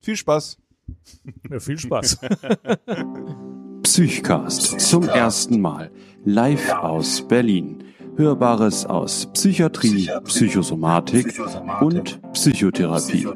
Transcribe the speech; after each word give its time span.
Viel 0.00 0.16
Spaß. 0.16 0.58
Ja, 1.50 1.60
viel 1.60 1.78
Spaß. 1.78 2.18
Psychcast 3.82 4.80
zum 4.80 5.08
ersten 5.08 5.60
Mal 5.60 5.90
live 6.24 6.72
aus 6.74 7.26
Berlin. 7.26 7.84
Hörbares 8.16 8.86
aus 8.86 9.30
Psychiatrie, 9.32 10.10
Psychosomatik 10.24 11.40
und 11.80 12.20
Psychotherapie. 12.32 13.26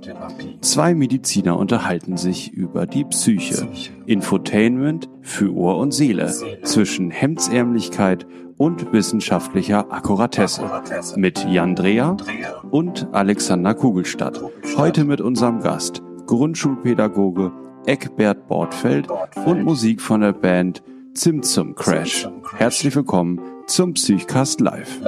Zwei 0.60 0.94
Mediziner 0.94 1.58
unterhalten 1.58 2.16
sich 2.16 2.52
über 2.52 2.86
die 2.86 3.04
Psyche. 3.04 3.68
Infotainment 4.06 5.08
für 5.22 5.54
Ohr 5.54 5.78
und 5.78 5.92
Seele 5.92 6.32
zwischen 6.64 7.10
Hemdsärmlichkeit 7.10 8.26
und 8.56 8.92
wissenschaftlicher 8.92 9.90
Akkuratesse. 9.92 10.68
Mit 11.16 11.46
Jan 11.48 11.76
Dreher 11.76 12.16
und 12.70 13.08
Alexander 13.12 13.74
Kugelstadt. 13.74 14.42
Heute 14.76 15.04
mit 15.04 15.20
unserem 15.20 15.60
Gast, 15.60 16.02
Grundschulpädagoge 16.26 17.52
Eckbert 17.86 18.48
Bortfeld 18.48 19.08
und 19.44 19.62
Musik 19.62 20.00
von 20.00 20.22
der 20.22 20.32
Band 20.32 20.82
Zimtzum 21.12 21.74
Crash. 21.74 22.28
Herzlich 22.56 22.96
willkommen 22.96 23.40
zum 23.66 23.94
Psychcast 23.94 24.60
Live. 24.60 25.00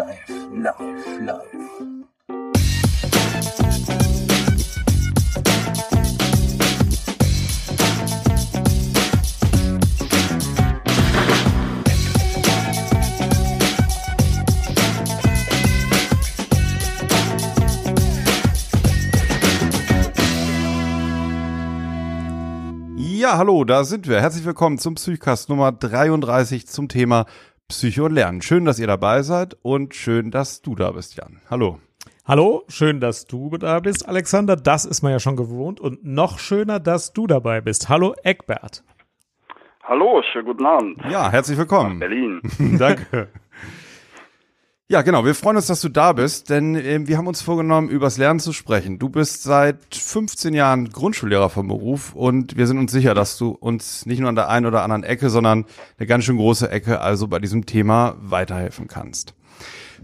Ja, 23.26 23.38
hallo, 23.38 23.64
da 23.64 23.82
sind 23.82 24.08
wir. 24.08 24.20
Herzlich 24.20 24.46
willkommen 24.46 24.78
zum 24.78 24.94
Psychcast 24.94 25.48
Nummer 25.48 25.72
33 25.72 26.68
zum 26.68 26.86
Thema 26.86 27.26
Psycho 27.66 28.04
und 28.04 28.12
Lernen. 28.12 28.40
Schön, 28.40 28.64
dass 28.64 28.78
ihr 28.78 28.86
dabei 28.86 29.22
seid 29.22 29.56
und 29.62 29.96
schön, 29.96 30.30
dass 30.30 30.62
du 30.62 30.76
da 30.76 30.92
bist, 30.92 31.16
Jan. 31.16 31.40
Hallo. 31.50 31.80
Hallo, 32.24 32.62
schön, 32.68 33.00
dass 33.00 33.26
du 33.26 33.50
da 33.58 33.80
bist, 33.80 34.08
Alexander. 34.08 34.54
Das 34.54 34.84
ist 34.84 35.02
man 35.02 35.10
ja 35.10 35.18
schon 35.18 35.34
gewohnt. 35.34 35.80
Und 35.80 36.04
noch 36.04 36.38
schöner, 36.38 36.78
dass 36.78 37.14
du 37.14 37.26
dabei 37.26 37.60
bist. 37.60 37.88
Hallo, 37.88 38.14
Eckbert. 38.22 38.84
Hallo, 39.82 40.22
schönen 40.32 40.46
guten 40.46 40.64
Abend. 40.64 41.00
Ja, 41.10 41.28
herzlich 41.28 41.58
willkommen. 41.58 41.98
Berlin. 41.98 42.40
Danke. 42.78 43.26
Ja, 44.88 45.02
genau. 45.02 45.24
Wir 45.24 45.34
freuen 45.34 45.56
uns, 45.56 45.66
dass 45.66 45.80
du 45.80 45.88
da 45.88 46.12
bist, 46.12 46.48
denn 46.48 46.76
äh, 46.76 47.08
wir 47.08 47.18
haben 47.18 47.26
uns 47.26 47.42
vorgenommen, 47.42 47.88
übers 47.88 48.18
Lernen 48.18 48.38
zu 48.38 48.52
sprechen. 48.52 49.00
Du 49.00 49.08
bist 49.08 49.42
seit 49.42 49.92
15 49.92 50.54
Jahren 50.54 50.90
Grundschullehrer 50.90 51.50
vom 51.50 51.66
Beruf 51.66 52.14
und 52.14 52.56
wir 52.56 52.68
sind 52.68 52.78
uns 52.78 52.92
sicher, 52.92 53.12
dass 53.12 53.36
du 53.36 53.48
uns 53.48 54.06
nicht 54.06 54.20
nur 54.20 54.28
an 54.28 54.36
der 54.36 54.48
einen 54.48 54.64
oder 54.64 54.84
anderen 54.84 55.02
Ecke, 55.02 55.28
sondern 55.28 55.64
eine 55.98 56.06
ganz 56.06 56.22
schön 56.22 56.36
große 56.36 56.70
Ecke 56.70 57.00
also 57.00 57.26
bei 57.26 57.40
diesem 57.40 57.66
Thema 57.66 58.14
weiterhelfen 58.20 58.86
kannst. 58.86 59.34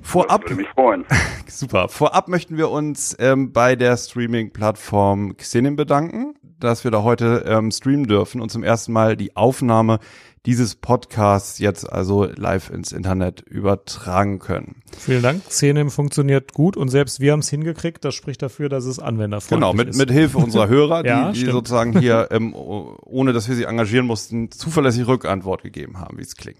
Vorab, 0.01 0.43
würde 0.43 0.57
mich 0.57 0.69
freuen. 0.71 1.05
super. 1.47 1.89
Vorab 1.89 2.27
möchten 2.27 2.57
wir 2.57 2.69
uns 2.71 3.15
ähm, 3.21 3.53
bei 3.53 3.77
der 3.77 3.97
Streaming-Plattform 3.97 5.37
Xenim 5.37 5.77
bedanken, 5.77 6.35
dass 6.59 6.83
wir 6.83 6.91
da 6.91 7.05
heute 7.05 7.45
ähm, 7.47 7.71
streamen 7.71 8.09
dürfen 8.09 8.41
und 8.41 8.51
zum 8.51 8.65
ersten 8.65 8.93
Mal 8.93 9.17
die 9.17 9.37
Aufnahme 9.37 10.01
dieses 10.45 10.75
Podcasts 10.75 11.61
jetzt 11.61 11.91
also 11.91 12.25
live 12.25 12.71
ins 12.71 12.91
Internet 12.91 13.43
übertragen 13.43 14.41
können. 14.41 14.83
Vielen 14.99 15.23
Dank. 15.23 15.47
Xenem 15.49 15.89
funktioniert 15.91 16.53
gut 16.53 16.77
und 16.77 16.89
selbst 16.89 17.21
wir 17.21 17.31
haben 17.33 17.39
es 17.41 17.49
hingekriegt. 17.49 18.05
Das 18.05 18.15
spricht 18.17 18.43
dafür, 18.43 18.69
dass 18.69 18.85
es 18.85 18.99
anwenderfreundlich 18.99 19.71
Genau, 19.71 19.73
mit, 19.73 19.91
ist. 19.91 19.99
mit 19.99 20.11
Hilfe 20.11 20.39
unserer 20.39 20.69
Hörer, 20.69 21.03
die, 21.05 21.09
Ja, 21.09 21.31
die 21.31 21.45
sozusagen 21.47 21.97
hier, 21.99 22.29
ähm, 22.33 22.55
ohne 22.55 23.33
dass 23.33 23.49
wir 23.49 23.55
sie 23.55 23.65
engagieren 23.65 24.07
mussten, 24.07 24.51
zuverlässig 24.51 25.07
Rückantwort 25.07 25.63
gegeben 25.63 26.01
haben, 26.01 26.19
wie 26.19 26.23
es 26.23 26.35
klingt. 26.35 26.59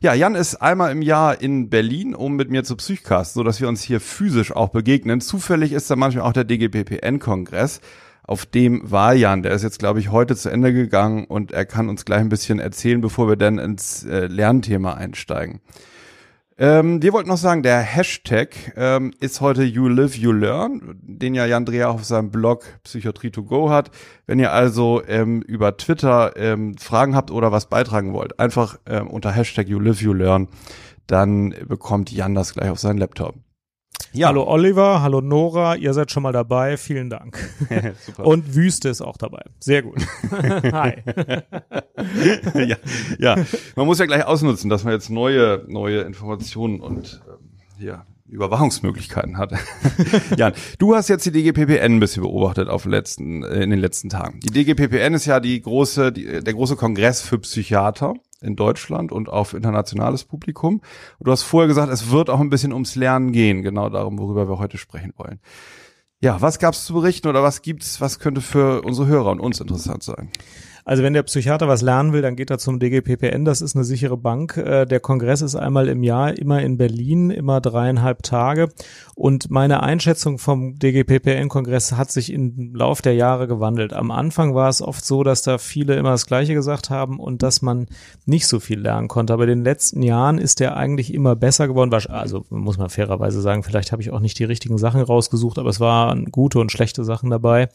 Ja, 0.00 0.14
Jan 0.14 0.34
ist 0.34 0.56
einmal 0.56 0.90
im 0.90 1.00
Jahr 1.00 1.40
in 1.40 1.70
Berlin, 1.70 2.16
um 2.16 2.34
mit 2.34 2.50
mir 2.50 2.64
zu 2.64 2.74
Psychcast, 2.76 3.34
so 3.34 3.44
dass 3.44 3.60
wir 3.60 3.68
uns 3.68 3.82
hier 3.82 4.00
physisch 4.00 4.50
auch 4.50 4.70
begegnen. 4.70 5.20
Zufällig 5.20 5.72
ist 5.72 5.88
da 5.90 5.94
manchmal 5.96 6.26
auch 6.28 6.32
der 6.32 6.44
DGPPN-Kongress. 6.44 7.80
Auf 8.24 8.46
dem 8.46 8.90
war 8.90 9.14
Jan, 9.14 9.42
der 9.42 9.52
ist 9.52 9.62
jetzt, 9.62 9.80
glaube 9.80 9.98
ich, 9.98 10.10
heute 10.10 10.36
zu 10.36 10.48
Ende 10.48 10.72
gegangen 10.72 11.24
und 11.24 11.50
er 11.50 11.66
kann 11.66 11.88
uns 11.88 12.04
gleich 12.04 12.20
ein 12.20 12.28
bisschen 12.28 12.60
erzählen, 12.60 13.00
bevor 13.00 13.28
wir 13.28 13.36
dann 13.36 13.58
ins 13.58 14.04
äh, 14.04 14.26
Lernthema 14.26 14.94
einsteigen. 14.94 15.60
Ähm, 16.58 17.02
wir 17.02 17.12
wollten 17.12 17.28
noch 17.28 17.38
sagen, 17.38 17.64
der 17.64 17.80
Hashtag 17.80 18.74
ähm, 18.76 19.12
ist 19.18 19.40
heute 19.40 19.64
You 19.64 19.88
Live, 19.88 20.16
You 20.16 20.30
Learn, 20.30 21.00
den 21.02 21.34
ja 21.34 21.46
Jan 21.46 21.64
Dreher 21.64 21.90
auf 21.90 22.04
seinem 22.04 22.30
Blog 22.30 22.64
Psychiatrie 22.84 23.30
to 23.30 23.42
Go 23.42 23.70
hat. 23.70 23.90
Wenn 24.26 24.38
ihr 24.38 24.52
also 24.52 25.02
ähm, 25.08 25.42
über 25.42 25.76
Twitter 25.76 26.36
ähm, 26.36 26.76
Fragen 26.78 27.16
habt 27.16 27.32
oder 27.32 27.50
was 27.50 27.68
beitragen 27.68 28.12
wollt, 28.12 28.38
einfach 28.38 28.78
ähm, 28.86 29.08
unter 29.08 29.32
Hashtag 29.32 29.66
You 29.66 29.80
Live, 29.80 30.02
You 30.02 30.12
Learn, 30.12 30.48
dann 31.06 31.54
bekommt 31.66 32.12
Jan 32.12 32.34
das 32.34 32.54
gleich 32.54 32.70
auf 32.70 32.78
seinen 32.78 32.98
Laptop. 32.98 33.34
Ja, 34.14 34.28
Hallo 34.28 34.44
Oliver, 34.46 35.00
hallo 35.00 35.22
Nora, 35.22 35.74
ihr 35.76 35.94
seid 35.94 36.10
schon 36.10 36.22
mal 36.22 36.32
dabei. 36.32 36.76
Vielen 36.76 37.08
Dank. 37.08 37.38
super. 38.04 38.26
Und 38.26 38.54
Wüste 38.54 38.90
ist 38.90 39.00
auch 39.00 39.16
dabei. 39.16 39.42
Sehr 39.58 39.80
gut. 39.80 40.06
Hi. 40.30 40.96
ja, 42.66 42.76
ja, 43.18 43.36
man 43.74 43.86
muss 43.86 44.00
ja 44.00 44.04
gleich 44.04 44.26
ausnutzen, 44.26 44.68
dass 44.68 44.84
man 44.84 44.92
jetzt 44.92 45.08
neue, 45.08 45.64
neue 45.66 46.02
Informationen 46.02 46.80
und 46.80 47.22
ähm, 47.26 47.48
hier 47.78 48.04
Überwachungsmöglichkeiten 48.28 49.38
hat. 49.38 49.54
Jan, 50.36 50.52
du 50.78 50.94
hast 50.94 51.08
jetzt 51.08 51.24
die 51.24 51.32
DGPPN 51.32 51.96
ein 51.96 52.00
bisschen 52.00 52.22
beobachtet 52.22 52.68
auf 52.68 52.84
letzten, 52.84 53.42
äh, 53.42 53.62
in 53.62 53.70
den 53.70 53.78
letzten 53.78 54.10
Tagen. 54.10 54.40
Die 54.40 54.50
DGPPN 54.50 55.14
ist 55.14 55.24
ja 55.24 55.40
die 55.40 55.60
große, 55.60 56.12
die, 56.12 56.42
der 56.42 56.52
große 56.52 56.76
Kongress 56.76 57.22
für 57.22 57.38
Psychiater 57.38 58.14
in 58.42 58.56
Deutschland 58.56 59.12
und 59.12 59.28
auf 59.28 59.54
internationales 59.54 60.24
Publikum. 60.24 60.80
Und 61.18 61.26
du 61.26 61.32
hast 61.32 61.42
vorher 61.42 61.68
gesagt, 61.68 61.92
es 61.92 62.10
wird 62.10 62.30
auch 62.30 62.40
ein 62.40 62.50
bisschen 62.50 62.72
ums 62.72 62.94
Lernen 62.94 63.32
gehen, 63.32 63.62
genau 63.62 63.88
darum, 63.88 64.18
worüber 64.18 64.48
wir 64.48 64.58
heute 64.58 64.78
sprechen 64.78 65.12
wollen. 65.16 65.40
Ja, 66.20 66.40
was 66.40 66.58
gab's 66.58 66.84
zu 66.84 66.94
berichten 66.94 67.28
oder 67.28 67.42
was 67.42 67.62
gibt's, 67.62 68.00
was 68.00 68.20
könnte 68.20 68.40
für 68.40 68.82
unsere 68.82 69.08
Hörer 69.08 69.30
und 69.32 69.40
uns 69.40 69.60
interessant 69.60 70.04
sein? 70.04 70.30
Also 70.84 71.04
wenn 71.04 71.12
der 71.12 71.22
Psychiater 71.22 71.68
was 71.68 71.80
lernen 71.80 72.12
will, 72.12 72.22
dann 72.22 72.34
geht 72.34 72.50
er 72.50 72.58
zum 72.58 72.80
DGPPN. 72.80 73.44
Das 73.44 73.60
ist 73.60 73.76
eine 73.76 73.84
sichere 73.84 74.16
Bank. 74.16 74.56
Äh, 74.56 74.84
Der 74.84 74.98
Kongress 74.98 75.40
ist 75.40 75.54
einmal 75.54 75.88
im 75.88 76.02
Jahr, 76.02 76.36
immer 76.36 76.60
in 76.60 76.76
Berlin, 76.76 77.30
immer 77.30 77.60
dreieinhalb 77.60 78.22
Tage. 78.24 78.68
Und 79.14 79.50
meine 79.50 79.82
Einschätzung 79.82 80.38
vom 80.38 80.78
DGPPN-Kongress 80.80 81.92
hat 81.92 82.10
sich 82.10 82.32
im 82.32 82.74
Lauf 82.74 83.00
der 83.00 83.14
Jahre 83.14 83.46
gewandelt. 83.46 83.92
Am 83.92 84.10
Anfang 84.10 84.54
war 84.54 84.68
es 84.68 84.82
oft 84.82 85.04
so, 85.04 85.22
dass 85.22 85.42
da 85.42 85.58
viele 85.58 85.94
immer 85.94 86.10
das 86.10 86.26
Gleiche 86.26 86.54
gesagt 86.54 86.90
haben 86.90 87.20
und 87.20 87.42
dass 87.44 87.62
man 87.62 87.86
nicht 88.26 88.48
so 88.48 88.58
viel 88.58 88.80
lernen 88.80 89.06
konnte. 89.06 89.32
Aber 89.32 89.44
in 89.44 89.50
den 89.50 89.64
letzten 89.64 90.02
Jahren 90.02 90.38
ist 90.38 90.58
der 90.58 90.76
eigentlich 90.76 91.14
immer 91.14 91.36
besser 91.36 91.68
geworden. 91.68 91.92
Also 92.08 92.44
muss 92.50 92.78
man 92.78 92.90
fairerweise 92.90 93.40
sagen, 93.40 93.62
vielleicht 93.62 93.92
habe 93.92 94.02
ich 94.02 94.10
auch 94.10 94.20
nicht 94.20 94.38
die 94.38 94.44
richtigen 94.44 94.78
Sachen 94.78 95.00
rausgesucht, 95.00 95.58
aber 95.58 95.70
es 95.70 95.78
waren 95.78 96.26
gute 96.26 96.58
und 96.58 96.72
schlechte 96.72 97.04
Sachen 97.04 97.30
dabei. 97.30 97.68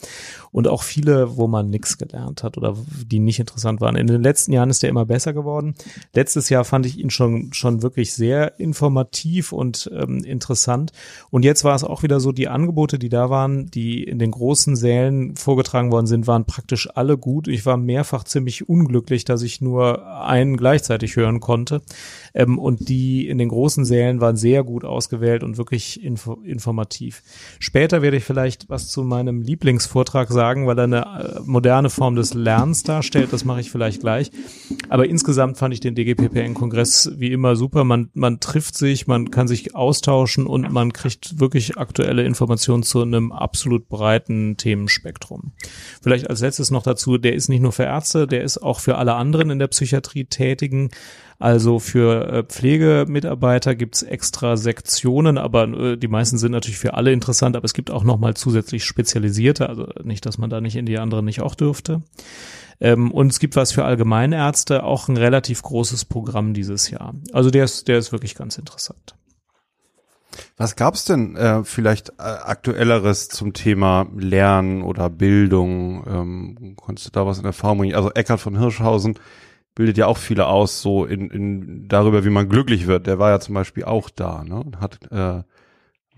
Und 0.52 0.68
auch 0.68 0.84
viele, 0.84 1.38
wo 1.38 1.48
man 1.48 1.70
nichts 1.70 1.98
gelernt 1.98 2.44
hat 2.44 2.58
oder 2.58 2.76
die 3.06 3.20
nicht 3.20 3.40
interessant 3.40 3.82
waren. 3.82 3.96
In 3.96 4.08
den 4.08 4.22
letzten 4.22 4.54
Jahren 4.54 4.70
ist 4.70 4.84
der 4.84 4.90
immer 4.90 5.06
besser 5.06 5.34
geworden. 5.34 5.76
Letztes 6.14 6.50
Jahr 6.50 6.66
fand 6.66 6.86
ich 6.86 6.98
ihn 6.98 7.10
schon, 7.10 7.54
schon 7.54 7.82
wirklich 7.82 8.14
sehr 8.14 8.60
informativ 8.60 9.52
und 9.52 9.90
ähm, 9.94 10.24
interessant. 10.24 10.92
Und 11.30 11.44
jetzt 11.44 11.64
war 11.64 11.76
es 11.76 11.84
auch 11.84 12.04
wieder 12.04 12.20
so, 12.20 12.32
die 12.32 12.48
Angebote, 12.48 13.00
die 13.00 13.10
da 13.10 13.30
waren, 13.30 13.70
die 13.72 14.04
in 14.04 14.20
den 14.20 14.32
großen 14.32 14.76
Sälen 14.76 15.36
vorgetragen 15.36 15.92
worden 15.92 16.08
sind, 16.08 16.28
waren 16.28 16.46
praktisch 16.46 16.90
alle 16.96 17.18
gut. 17.18 17.48
Ich 17.48 17.66
war 17.66 17.78
mehrfach 17.78 18.24
ziemlich 18.24 18.70
unglücklich, 18.70 19.26
dass 19.26 19.42
ich 19.42 19.62
nur 19.62 20.06
einen 20.22 20.58
gleichzeitig 20.58 21.16
hören 21.16 21.40
konnte. 21.40 21.82
Ähm, 22.38 22.60
und 22.60 22.88
die 22.88 23.28
in 23.28 23.40
den 23.40 23.50
großen 23.50 23.84
Sälen 23.84 24.22
waren 24.22 24.38
sehr 24.38 24.64
gut 24.64 24.86
ausgewählt 24.86 25.44
und 25.44 25.58
wirklich 25.58 26.04
info 26.04 26.34
informativ. 26.44 27.24
Später 27.60 28.04
werde 28.04 28.18
ich 28.18 28.24
vielleicht 28.24 28.70
was 28.70 28.90
zu 28.90 29.04
meinem 29.04 29.42
Lieblingsvortrag 29.42 30.30
sagen, 30.30 30.68
weil 30.68 30.78
er 30.78 30.84
eine 30.84 31.02
äh, 31.02 31.40
moderne 31.46 31.90
Form 31.90 32.16
des 32.16 32.36
Lernens 32.36 32.84
darstellt. 32.84 33.34
Das 33.34 33.44
mache 33.44 33.62
ich 33.62 33.72
vielleicht 33.72 34.02
gleich. 34.02 34.30
Aber 34.88 35.08
insgesamt 35.08 35.58
fand 35.58 35.74
ich 35.74 35.80
den 35.80 35.96
DGPPN-Kongress 35.96 37.14
wie 37.18 37.32
immer 37.32 37.56
super. 37.56 37.84
Man, 37.84 38.12
man 38.14 38.40
trifft 38.40 38.76
sich, 38.76 39.08
man 39.08 39.32
kann 39.32 39.48
sich 39.48 39.76
austauschen 39.76 40.46
und 40.46 40.72
man 40.72 40.94
kriegt 40.94 41.40
wirklich 41.40 41.78
aktuelle 41.78 42.24
Informationen 42.24 42.84
zu 42.84 43.02
einem 43.02 43.32
absolut 43.32 43.90
breiten 43.90 44.58
Themenspektrum. 44.58 45.54
Vielleicht 46.04 46.30
als 46.30 46.42
letztes 46.42 46.70
noch 46.70 46.84
dazu, 46.84 47.18
der 47.18 47.34
ist 47.34 47.50
nicht 47.50 47.62
nur 47.62 47.72
für 47.72 47.84
Ärzte, 47.84 48.28
der 48.28 48.44
ist 48.44 48.60
auch 48.60 48.80
für 48.80 48.98
alle 48.98 49.16
anderen 49.16 49.50
in 49.50 49.58
der 49.58 49.68
Psychiatrie 49.68 50.26
tätigen. 50.26 50.92
Also 51.40 51.78
für 51.78 52.28
äh, 52.28 52.44
Pflegemitarbeiter 52.44 53.76
gibt's 53.76 54.02
extra 54.02 54.58
Sektionen, 54.58 55.38
aber 55.38 55.68
äh, 55.68 55.98
die 55.98 56.08
meisten 56.08 56.40
sind 56.40 56.52
natürlich 56.52 56.80
für 56.80 56.96
alle 56.96 57.12
interessant, 57.12 57.56
aber 57.56 57.66
es 57.66 57.76
gibt 57.76 57.92
auch 57.92 58.04
nochmal 58.04 58.34
zusätzlich 58.34 58.86
spezialisierte, 58.86 59.70
also 59.70 59.88
nicht, 60.04 60.26
dass 60.26 60.40
man 60.40 60.50
da 60.50 60.62
nicht 60.62 60.76
in 60.76 60.88
die 60.88 60.98
anderen 60.98 61.26
nicht 61.26 61.42
auch 61.42 61.54
dürfte. 61.54 62.02
Ähm, 62.80 63.12
und 63.12 63.32
es 63.32 63.40
gibt 63.40 63.56
was 63.56 63.72
für 63.72 63.86
Allgemeinärzte, 63.86 64.84
auch 64.84 65.10
ein 65.10 65.18
relativ 65.18 65.62
großes 65.62 66.06
Programm 66.06 66.56
dieses 66.56 66.90
Jahr. 66.90 67.14
Also 67.34 67.52
der 67.52 67.66
ist, 67.66 67.88
der 67.88 68.00
ist 68.00 68.12
wirklich 68.12 68.34
ganz 68.34 68.58
interessant. 68.58 69.16
Was 70.56 70.76
gab's 70.76 71.06
denn 71.06 71.36
äh, 71.36 71.64
vielleicht 71.64 72.10
äh, 72.18 72.24
aktuelleres 72.24 73.30
zum 73.30 73.54
Thema 73.54 74.08
Lernen 74.16 74.82
oder 74.82 75.10
Bildung? 75.10 76.04
Ähm, 76.08 76.74
konntest 76.76 77.08
du 77.08 77.12
da 77.12 77.26
was 77.28 77.38
in 77.40 77.46
Erfahrung 77.46 77.80
bringen? 77.80 77.96
Also 77.96 78.12
Eckhard 78.12 78.40
von 78.40 78.58
Hirschhausen 78.58 79.20
bildet 79.78 79.98
ja 79.98 80.08
auch 80.08 80.18
viele 80.18 80.48
aus, 80.48 80.82
so 80.82 81.06
in, 81.06 81.30
in 81.30 81.88
darüber, 81.88 82.26
wie 82.26 82.32
man 82.32 82.50
glücklich 82.50 82.88
wird. 82.88 83.06
Der 83.06 83.20
war 83.20 83.30
ja 83.30 83.40
zum 83.40 83.54
Beispiel 83.54 83.86
auch 83.86 84.10
da, 84.10 84.44
ne? 84.44 84.56
Und 84.56 84.82
hat 84.82 84.98
äh, 85.12 85.16
einen 85.16 85.44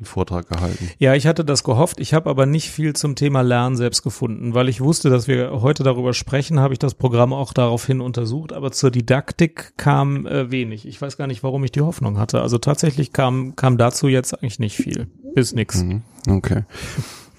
Vortrag 0.06 0.48
gehalten. 0.48 0.90
Ja, 0.98 1.14
ich 1.14 1.28
hatte 1.28 1.44
das 1.44 1.66
gehofft. 1.66 2.00
Ich 2.00 2.14
habe 2.14 2.30
aber 2.30 2.46
nicht 2.46 2.70
viel 2.70 2.96
zum 2.96 3.16
Thema 3.16 3.42
Lernen 3.42 3.76
selbst 3.76 4.02
gefunden, 4.02 4.54
weil 4.54 4.70
ich 4.70 4.80
wusste, 4.80 5.10
dass 5.10 5.28
wir 5.28 5.62
heute 5.62 5.84
darüber 5.84 6.14
sprechen, 6.14 6.62
habe 6.62 6.74
ich 6.74 6.80
das 6.80 6.94
Programm 6.94 7.34
auch 7.34 7.52
daraufhin 7.52 8.00
untersucht, 8.00 8.54
aber 8.54 8.72
zur 8.72 8.92
Didaktik 8.92 9.74
kam 9.76 10.26
äh, 10.26 10.50
wenig. 10.52 10.88
Ich 10.88 11.02
weiß 11.02 11.18
gar 11.18 11.28
nicht, 11.28 11.44
warum 11.44 11.66
ich 11.66 11.74
die 11.74 11.82
Hoffnung 11.82 12.18
hatte. 12.18 12.42
Also 12.42 12.60
tatsächlich 12.60 13.12
kam, 13.12 13.58
kam 13.58 13.78
dazu 13.78 14.08
jetzt 14.08 14.34
eigentlich 14.34 14.60
nicht 14.60 14.78
viel. 14.78 15.08
Bis 15.36 15.54
nix. 15.54 15.84
Mhm. 15.84 16.04
Okay. 16.28 16.64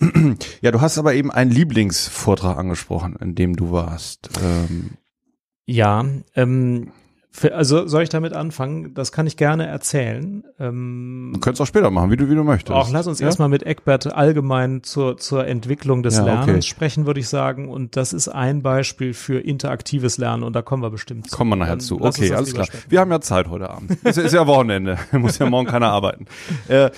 Ja, 0.62 0.70
du 0.70 0.80
hast 0.80 0.96
aber 0.96 1.12
eben 1.12 1.30
einen 1.30 1.50
Lieblingsvortrag 1.50 2.56
angesprochen, 2.56 3.16
in 3.20 3.34
dem 3.34 3.54
du 3.54 3.70
warst. 3.70 4.30
Ähm, 4.42 4.92
Ja, 5.70 6.04
ähm, 6.34 6.90
für, 7.32 7.54
also 7.54 7.86
soll 7.86 8.02
ich 8.02 8.08
damit 8.08 8.32
anfangen? 8.32 8.92
Das 8.94 9.12
kann 9.12 9.28
ich 9.28 9.36
gerne 9.36 9.64
erzählen. 9.66 10.42
Ähm, 10.58 11.30
du 11.32 11.38
könntest 11.38 11.62
auch 11.62 11.66
später 11.66 11.88
machen, 11.90 12.10
wie 12.10 12.16
du, 12.16 12.28
wie 12.28 12.34
du 12.34 12.42
möchtest. 12.42 12.76
Auch 12.76 12.90
lass 12.90 13.06
uns 13.06 13.20
ja? 13.20 13.26
erstmal 13.26 13.48
mit 13.48 13.62
Eckbert 13.62 14.12
allgemein 14.12 14.82
zur, 14.82 15.16
zur 15.16 15.46
Entwicklung 15.46 16.02
des 16.02 16.16
Ja, 16.16 16.24
Lernens 16.24 16.48
okay. 16.48 16.62
sprechen, 16.62 17.06
würde 17.06 17.20
ich 17.20 17.28
sagen. 17.28 17.68
Und 17.68 17.96
das 17.96 18.12
ist 18.12 18.26
ein 18.28 18.62
Beispiel 18.62 19.14
für 19.14 19.38
interaktives 19.38 20.18
Lernen 20.18 20.42
und 20.42 20.56
da 20.56 20.62
kommen 20.62 20.82
wir 20.82 20.90
bestimmt 20.90 21.30
zu. 21.30 21.36
Kommen 21.36 21.50
wir 21.50 21.56
nachher 21.56 21.74
Dann 21.74 21.80
zu. 21.80 22.00
Okay, 22.00 22.32
alles 22.32 22.52
klar. 22.52 22.66
später 22.66 22.90
Wir 22.90 22.98
haben 22.98 23.12
ja 23.12 23.20
Zeit 23.20 23.48
heute 23.48 23.70
Abend. 23.70 23.92
Ist, 24.04 24.18
ist 24.18 24.34
ja 24.34 24.48
Wochenende. 24.48 24.98
Muss 25.12 25.38
ja 25.38 25.48
morgen 25.48 25.68
keiner 25.68 25.90
arbeiten. 25.92 26.26
Äh, 26.66 26.90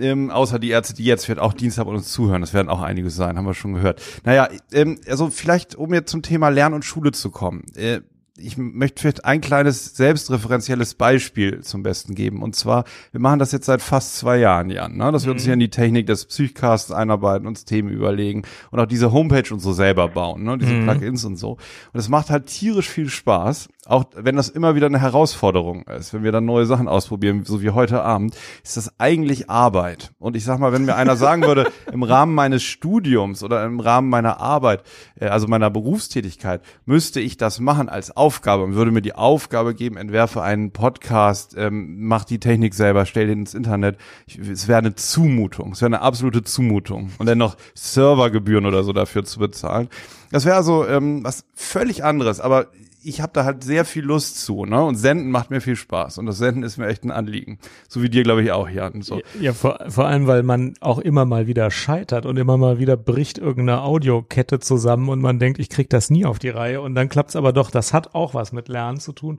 ähm, 0.00 0.30
außer 0.30 0.58
die 0.58 0.70
Ärzte, 0.70 0.94
die 0.94 1.04
jetzt 1.04 1.28
wird 1.28 1.38
auch 1.38 1.52
Dienstag 1.52 1.86
uns 1.86 2.10
zuhören. 2.10 2.40
Das 2.40 2.52
werden 2.52 2.68
auch 2.68 2.82
einige 2.82 3.08
sein, 3.08 3.38
haben 3.38 3.46
wir 3.46 3.54
schon 3.54 3.74
gehört. 3.74 4.02
Naja, 4.24 4.48
ähm, 4.72 4.98
also 5.08 5.30
vielleicht, 5.30 5.76
um 5.76 5.94
jetzt 5.94 6.10
zum 6.10 6.22
Thema 6.22 6.48
Lernen 6.48 6.74
und 6.74 6.84
Schule 6.84 7.12
zu 7.12 7.30
kommen. 7.30 7.64
Äh, 7.76 8.00
ich 8.38 8.56
möchte 8.56 9.00
vielleicht 9.00 9.24
ein 9.24 9.40
kleines 9.40 9.96
selbstreferenzielles 9.96 10.94
Beispiel 10.94 11.60
zum 11.62 11.82
Besten 11.82 12.14
geben. 12.14 12.42
Und 12.42 12.54
zwar, 12.54 12.84
wir 13.12 13.20
machen 13.20 13.38
das 13.38 13.52
jetzt 13.52 13.66
seit 13.66 13.82
fast 13.82 14.16
zwei 14.16 14.38
Jahren, 14.38 14.70
Jan, 14.70 14.96
ne? 14.96 15.10
dass 15.12 15.24
wir 15.24 15.32
uns 15.32 15.44
hier 15.44 15.54
in 15.54 15.60
die 15.60 15.70
Technik 15.70 16.06
des 16.06 16.26
Psychcasts 16.26 16.92
einarbeiten, 16.92 17.46
uns 17.46 17.64
Themen 17.64 17.88
überlegen 17.88 18.42
und 18.70 18.80
auch 18.80 18.86
diese 18.86 19.12
Homepage 19.12 19.52
und 19.52 19.60
so 19.60 19.72
selber 19.72 20.08
bauen, 20.08 20.42
ne? 20.42 20.58
diese 20.58 20.80
Plugins 20.82 21.24
und 21.24 21.36
so. 21.36 21.52
Und 21.92 22.00
es 22.00 22.08
macht 22.08 22.30
halt 22.30 22.46
tierisch 22.46 22.88
viel 22.88 23.08
Spaß, 23.08 23.68
auch 23.86 24.04
wenn 24.14 24.36
das 24.36 24.48
immer 24.48 24.74
wieder 24.74 24.86
eine 24.86 25.00
Herausforderung 25.00 25.82
ist, 25.84 26.12
wenn 26.12 26.22
wir 26.22 26.32
dann 26.32 26.44
neue 26.44 26.66
Sachen 26.66 26.88
ausprobieren, 26.88 27.44
so 27.44 27.62
wie 27.62 27.70
heute 27.70 28.02
Abend, 28.02 28.36
ist 28.64 28.76
das 28.76 28.98
eigentlich 28.98 29.48
Arbeit. 29.48 30.12
Und 30.18 30.36
ich 30.36 30.44
sag 30.44 30.58
mal, 30.58 30.72
wenn 30.72 30.84
mir 30.84 30.96
einer 30.96 31.16
sagen 31.16 31.42
würde, 31.42 31.70
im 31.92 32.02
Rahmen 32.02 32.34
meines 32.34 32.62
Studiums 32.62 33.42
oder 33.42 33.64
im 33.64 33.80
Rahmen 33.80 34.08
meiner 34.08 34.40
Arbeit, 34.40 34.82
äh, 35.20 35.26
also 35.26 35.46
meiner 35.46 35.70
Berufstätigkeit, 35.70 36.62
müsste 36.84 37.20
ich 37.20 37.36
das 37.36 37.60
machen 37.60 37.88
als 37.88 38.16
Aufgabe 38.16 38.64
und 38.64 38.74
würde 38.74 38.90
mir 38.90 39.02
die 39.02 39.14
Aufgabe 39.14 39.74
geben, 39.74 39.96
entwerfe 39.96 40.42
einen 40.42 40.72
Podcast, 40.72 41.54
ähm, 41.56 42.06
mach 42.06 42.24
die 42.24 42.40
Technik 42.40 42.74
selber, 42.74 43.06
stell 43.06 43.26
den 43.26 43.40
ins 43.40 43.54
Internet. 43.54 43.98
Ich, 44.26 44.38
es 44.38 44.68
wäre 44.68 44.78
eine 44.78 44.94
Zumutung, 44.94 45.72
es 45.72 45.80
wäre 45.80 45.86
eine 45.86 46.00
absolute 46.00 46.42
Zumutung. 46.42 47.12
Und 47.18 47.26
dann 47.26 47.38
noch 47.38 47.56
Servergebühren 47.74 48.66
oder 48.66 48.84
so 48.84 48.92
dafür 48.92 49.24
zu 49.24 49.38
bezahlen. 49.38 49.88
Das 50.32 50.44
wäre 50.44 50.56
also 50.56 50.86
ähm, 50.86 51.22
was 51.22 51.44
völlig 51.54 52.04
anderes, 52.04 52.40
aber 52.40 52.66
ich 53.06 53.20
habe 53.20 53.32
da 53.32 53.44
halt 53.44 53.62
sehr 53.62 53.84
viel 53.84 54.04
Lust 54.04 54.40
zu, 54.40 54.64
ne? 54.64 54.82
Und 54.82 54.96
Senden 54.96 55.30
macht 55.30 55.50
mir 55.50 55.60
viel 55.60 55.76
Spaß. 55.76 56.18
Und 56.18 56.26
das 56.26 56.38
Senden 56.38 56.62
ist 56.62 56.76
mir 56.76 56.88
echt 56.88 57.04
ein 57.04 57.10
Anliegen. 57.10 57.58
So 57.88 58.02
wie 58.02 58.10
dir, 58.10 58.24
glaube 58.24 58.42
ich, 58.42 58.50
auch, 58.50 58.68
Jan. 58.68 59.02
So. 59.02 59.20
Ja, 59.40 59.52
vor, 59.52 59.78
vor 59.88 60.06
allem, 60.06 60.26
weil 60.26 60.42
man 60.42 60.74
auch 60.80 60.98
immer 60.98 61.24
mal 61.24 61.46
wieder 61.46 61.70
scheitert 61.70 62.26
und 62.26 62.36
immer 62.36 62.56
mal 62.56 62.78
wieder 62.78 62.96
bricht 62.96 63.38
irgendeine 63.38 63.82
Audiokette 63.82 64.58
zusammen 64.58 65.08
und 65.08 65.20
man 65.20 65.38
denkt, 65.38 65.60
ich 65.60 65.70
krieg 65.70 65.88
das 65.88 66.10
nie 66.10 66.24
auf 66.24 66.38
die 66.38 66.48
Reihe 66.48 66.80
und 66.80 66.94
dann 66.94 67.08
klappt's 67.08 67.36
aber 67.36 67.52
doch. 67.52 67.70
Das 67.70 67.92
hat 67.92 68.14
auch 68.14 68.34
was 68.34 68.52
mit 68.52 68.68
Lernen 68.68 68.98
zu 68.98 69.12
tun. 69.12 69.38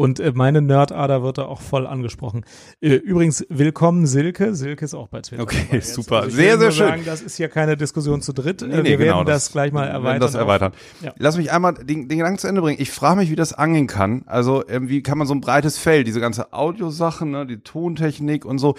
Und 0.00 0.18
äh, 0.18 0.32
meine 0.34 0.62
Nerdader 0.62 1.22
wird 1.22 1.36
da 1.36 1.42
auch 1.44 1.60
voll 1.60 1.86
angesprochen. 1.86 2.46
Äh, 2.80 2.94
übrigens, 2.94 3.44
willkommen 3.50 4.06
Silke. 4.06 4.54
Silke 4.54 4.86
ist 4.86 4.94
auch 4.94 5.08
bei 5.08 5.20
Twitter. 5.20 5.42
Okay, 5.42 5.78
super. 5.82 6.22
Also 6.22 6.36
Sehr, 6.36 6.58
sehr 6.58 6.70
schön. 6.72 6.86
Sagen, 6.86 7.02
das 7.04 7.20
ist 7.20 7.36
hier 7.36 7.50
keine 7.50 7.76
Diskussion 7.76 8.22
zu 8.22 8.32
dritt. 8.32 8.62
Nee, 8.62 8.72
Äh, 8.72 8.76
nee, 8.82 8.88
wir 8.88 8.96
genau, 8.96 9.16
werden 9.16 9.26
das, 9.26 9.44
das- 9.44 9.52
gleich 9.52 9.72
mal 9.72 9.82
Wir 9.88 9.90
erweitern. 9.90 10.04
werden 10.04 10.20
das 10.20 10.34
erweitern. 10.34 10.72
Ja. 11.02 11.12
Lass 11.18 11.36
mich 11.36 11.52
einmal 11.52 11.74
den, 11.74 12.08
den 12.08 12.16
Gedanken 12.16 12.38
zu 12.38 12.48
Ende 12.48 12.62
bringen. 12.62 12.80
Ich 12.80 12.90
frage 12.90 13.16
mich, 13.20 13.30
wie 13.30 13.36
das 13.36 13.52
angehen 13.52 13.88
kann. 13.88 14.22
Also 14.24 14.66
ähm, 14.70 14.88
wie 14.88 15.02
kann 15.02 15.18
man 15.18 15.26
so 15.26 15.34
ein 15.34 15.42
breites 15.42 15.76
Feld, 15.76 16.06
diese 16.06 16.18
ganze 16.20 16.54
Audiosachen, 16.54 17.30
ne, 17.32 17.44
die 17.46 17.58
Tontechnik 17.58 18.46
und 18.46 18.58
so, 18.58 18.76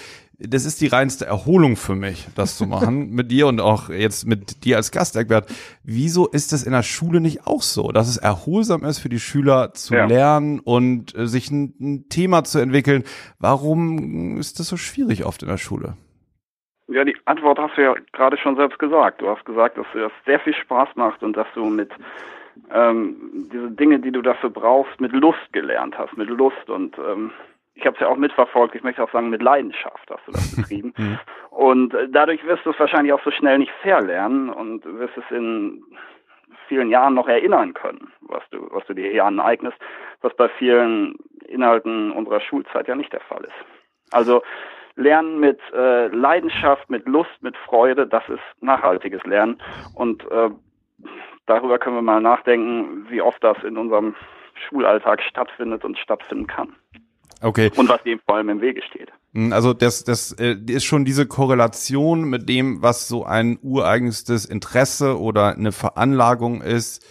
das 0.47 0.65
ist 0.65 0.81
die 0.81 0.87
reinste 0.87 1.25
Erholung 1.25 1.75
für 1.75 1.95
mich, 1.95 2.27
das 2.35 2.57
zu 2.57 2.65
machen 2.65 3.09
mit 3.11 3.31
dir 3.31 3.47
und 3.47 3.59
auch 3.61 3.89
jetzt 3.89 4.25
mit 4.25 4.63
dir 4.65 4.77
als 4.77 4.91
Gast, 4.91 5.15
Eckbert. 5.15 5.51
Wieso 5.83 6.27
ist 6.27 6.51
das 6.51 6.63
in 6.63 6.71
der 6.71 6.83
Schule 6.83 7.21
nicht 7.21 7.45
auch 7.47 7.61
so, 7.61 7.91
dass 7.91 8.07
es 8.07 8.17
erholsam 8.17 8.83
ist 8.83 8.99
für 8.99 9.09
die 9.09 9.19
Schüler 9.19 9.73
zu 9.73 9.95
Ja. 9.95 10.05
lernen 10.05 10.59
und 10.59 11.15
äh, 11.15 11.27
sich 11.27 11.51
ein, 11.51 11.73
ein 11.79 12.09
Thema 12.09 12.43
zu 12.43 12.59
entwickeln? 12.59 13.03
Warum 13.39 14.37
ist 14.37 14.59
das 14.59 14.67
so 14.67 14.77
schwierig 14.77 15.25
oft 15.25 15.43
in 15.43 15.49
der 15.49 15.57
Schule? 15.57 15.95
Ja, 16.87 17.05
die 17.05 17.15
Antwort 17.25 17.57
hast 17.57 17.77
du 17.77 17.81
ja 17.83 17.93
gerade 18.11 18.37
schon 18.37 18.55
selbst 18.57 18.77
gesagt. 18.79 19.21
Du 19.21 19.29
hast 19.29 19.45
gesagt, 19.45 19.77
dass 19.77 19.85
dir 19.93 20.01
das 20.01 20.11
sehr 20.25 20.39
viel 20.41 20.53
Spaß 20.53 20.89
macht 20.95 21.23
und 21.23 21.37
dass 21.37 21.47
du 21.55 21.65
mit 21.65 21.89
ähm, 22.73 23.15
diese 23.51 23.71
Dinge, 23.71 23.99
die 23.99 24.11
du 24.11 24.21
dafür 24.21 24.49
brauchst, 24.49 24.99
mit 24.99 25.13
Lust 25.13 25.53
gelernt 25.53 25.97
hast, 25.97 26.17
mit 26.17 26.29
Lust 26.29 26.69
und 26.69 26.97
ähm, 26.97 27.31
ich 27.73 27.85
habe 27.85 27.95
es 27.95 28.01
ja 28.01 28.07
auch 28.07 28.17
mitverfolgt, 28.17 28.75
ich 28.75 28.83
möchte 28.83 29.03
auch 29.03 29.11
sagen, 29.11 29.29
mit 29.29 29.41
Leidenschaft 29.41 30.09
hast 30.09 30.27
du 30.27 30.31
das 30.31 30.55
betrieben. 30.55 30.93
und 31.49 31.93
äh, 31.93 32.07
dadurch 32.09 32.45
wirst 32.45 32.65
du 32.65 32.71
es 32.71 32.79
wahrscheinlich 32.79 33.13
auch 33.13 33.23
so 33.23 33.31
schnell 33.31 33.59
nicht 33.59 33.71
verlernen 33.81 34.49
und 34.49 34.85
wirst 34.85 35.17
es 35.17 35.35
in 35.35 35.83
vielen 36.67 36.89
Jahren 36.89 37.13
noch 37.13 37.27
erinnern 37.27 37.73
können, 37.73 38.11
was 38.21 38.43
du, 38.51 38.67
was 38.71 38.85
du 38.85 38.93
dir 38.93 39.09
hier 39.11 39.25
aneignest, 39.25 39.77
was 40.21 40.33
bei 40.35 40.47
vielen 40.47 41.15
Inhalten 41.47 42.11
unserer 42.11 42.39
Schulzeit 42.39 42.87
ja 42.87 42.95
nicht 42.95 43.11
der 43.11 43.19
Fall 43.21 43.43
ist. 43.43 44.13
Also 44.13 44.41
Lernen 44.95 45.39
mit 45.39 45.59
äh, 45.73 46.07
Leidenschaft, 46.07 46.89
mit 46.89 47.07
Lust, 47.07 47.41
mit 47.41 47.57
Freude, 47.57 48.07
das 48.07 48.27
ist 48.29 48.41
nachhaltiges 48.61 49.23
Lernen. 49.23 49.61
Und 49.95 50.23
äh, 50.31 50.49
darüber 51.45 51.79
können 51.79 51.95
wir 51.95 52.01
mal 52.01 52.21
nachdenken, 52.21 53.05
wie 53.09 53.21
oft 53.21 53.43
das 53.43 53.61
in 53.63 53.77
unserem 53.77 54.15
Schulalltag 54.53 55.21
stattfindet 55.23 55.83
und 55.85 55.97
stattfinden 55.97 56.47
kann. 56.47 56.75
Okay. 57.41 57.71
Und 57.75 57.89
was 57.89 58.01
dem 58.03 58.19
vor 58.25 58.35
allem 58.35 58.49
im 58.49 58.61
Wege 58.61 58.81
steht. 58.83 59.11
Mm, 59.33 59.51
Also 59.51 59.73
das, 59.73 60.03
das 60.03 60.31
äh, 60.33 60.55
ist 60.67 60.85
schon 60.85 61.05
diese 61.05 61.27
Korrelation 61.27 62.23
mit 62.23 62.47
dem, 62.47 62.81
was 62.81 63.07
so 63.07 63.25
ein 63.25 63.57
ureigenstes 63.61 64.45
Interesse 64.45 65.19
oder 65.19 65.55
eine 65.55 65.71
Veranlagung 65.71 66.61
ist, 66.61 67.05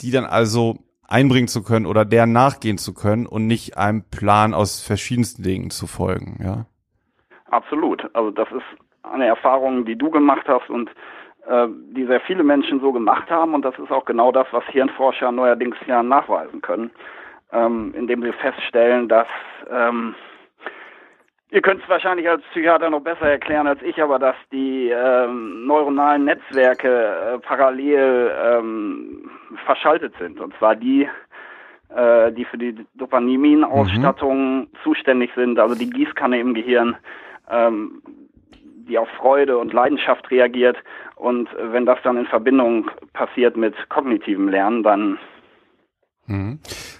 die 0.00 0.10
dann 0.10 0.24
also 0.24 0.76
einbringen 1.08 1.48
zu 1.48 1.62
können 1.62 1.86
oder 1.86 2.04
der 2.04 2.26
nachgehen 2.26 2.78
zu 2.78 2.94
können 2.94 3.26
und 3.26 3.46
nicht 3.46 3.76
einem 3.76 4.04
Plan 4.10 4.54
aus 4.54 4.80
verschiedensten 4.80 5.42
Dingen 5.42 5.70
zu 5.70 5.86
folgen, 5.86 6.38
ja. 6.42 6.66
Absolut. 7.50 8.08
Also 8.14 8.30
das 8.30 8.48
ist 8.50 8.64
eine 9.02 9.26
Erfahrung, 9.26 9.84
die 9.84 9.96
du 9.96 10.10
gemacht 10.10 10.46
hast 10.48 10.68
und 10.70 10.90
äh, 11.46 11.68
die 11.94 12.06
sehr 12.06 12.20
viele 12.20 12.42
Menschen 12.42 12.80
so 12.80 12.90
gemacht 12.92 13.30
haben. 13.30 13.54
Und 13.54 13.64
das 13.64 13.78
ist 13.78 13.90
auch 13.90 14.04
genau 14.04 14.32
das, 14.32 14.46
was 14.50 14.64
Hirnforscher 14.64 15.30
neuerdings 15.30 15.76
ja 15.86 16.02
nachweisen 16.02 16.62
können, 16.62 16.90
ähm, 17.54 17.94
indem 17.96 18.22
sie 18.22 18.32
feststellen, 18.32 19.08
dass 19.08 19.28
ähm, 19.70 20.14
Ihr 21.54 21.62
könnt 21.62 21.80
es 21.80 21.88
wahrscheinlich 21.88 22.28
als 22.28 22.42
Psychiater 22.50 22.90
noch 22.90 23.02
besser 23.02 23.30
erklären 23.30 23.68
als 23.68 23.80
ich, 23.82 24.02
aber 24.02 24.18
dass 24.18 24.34
die 24.50 24.88
ähm, 24.88 25.64
neuronalen 25.66 26.24
Netzwerke 26.24 26.88
äh, 26.88 27.38
parallel 27.38 28.32
ähm, 28.44 29.30
verschaltet 29.64 30.14
sind. 30.18 30.40
Und 30.40 30.52
zwar 30.58 30.74
die, 30.74 31.08
äh, 31.94 32.32
die 32.32 32.44
für 32.44 32.58
die 32.58 32.84
Dopaminausstattung 32.94 34.66
zuständig 34.82 35.30
sind, 35.36 35.60
also 35.60 35.76
die 35.76 35.88
Gießkanne 35.88 36.40
im 36.40 36.54
Gehirn, 36.54 36.96
ähm, 37.48 38.02
die 38.88 38.98
auf 38.98 39.08
Freude 39.10 39.56
und 39.56 39.72
Leidenschaft 39.72 40.28
reagiert. 40.32 40.76
Und 41.14 41.48
äh, 41.54 41.72
wenn 41.72 41.86
das 41.86 42.00
dann 42.02 42.16
in 42.16 42.26
Verbindung 42.26 42.90
passiert 43.12 43.56
mit 43.56 43.76
kognitivem 43.90 44.48
Lernen, 44.48 44.82
dann 44.82 45.10
Mhm. 45.10 45.18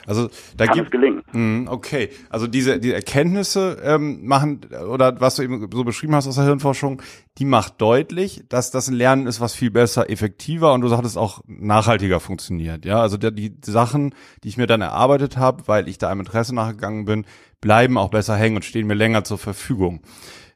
Also 0.06 0.28
da 0.56 0.66
kann 0.66 0.74
es 0.74 0.76
gibt 0.84 0.90
gelingen. 0.90 1.22
Mhm, 1.32 1.68
Okay, 1.70 2.10
also 2.28 2.46
diese 2.46 2.78
die 2.78 2.92
Erkenntnisse 2.92 3.78
ähm, 3.82 4.26
machen 4.26 4.60
oder 4.90 5.20
was 5.20 5.36
du 5.36 5.42
eben 5.42 5.68
so 5.72 5.82
beschrieben 5.84 6.14
hast 6.14 6.26
aus 6.28 6.34
der 6.36 6.44
Hirnforschung, 6.44 7.00
die 7.38 7.46
macht 7.46 7.80
deutlich, 7.80 8.44
dass 8.48 8.70
das 8.70 8.88
ein 8.88 8.94
Lernen 8.94 9.26
ist, 9.26 9.40
was 9.40 9.54
viel 9.54 9.70
besser, 9.70 10.10
effektiver 10.10 10.74
und 10.74 10.82
du 10.82 10.88
sagtest 10.88 11.16
auch 11.16 11.40
nachhaltiger 11.46 12.20
funktioniert. 12.20 12.84
Ja, 12.84 13.00
also 13.00 13.16
der, 13.16 13.30
die 13.30 13.54
Sachen, 13.64 14.14
die 14.42 14.48
ich 14.48 14.56
mir 14.58 14.66
dann 14.66 14.82
erarbeitet 14.82 15.36
habe, 15.38 15.66
weil 15.68 15.88
ich 15.88 15.96
da 15.98 16.10
einem 16.10 16.20
Interesse 16.20 16.54
nachgegangen 16.54 17.06
bin, 17.06 17.24
bleiben 17.62 17.96
auch 17.96 18.10
besser 18.10 18.36
hängen 18.36 18.56
und 18.56 18.64
stehen 18.64 18.86
mir 18.86 18.94
länger 18.94 19.24
zur 19.24 19.38
Verfügung. 19.38 20.02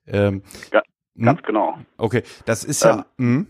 Ähm, 0.07 0.43
Ja, 0.73 0.83
Mhm. 1.15 1.25
ganz 1.25 1.43
genau. 1.43 1.79
okay, 1.97 2.23
das 2.45 2.63
ist 2.65 2.85
ja. 2.85 3.07
mhm. 3.17 3.47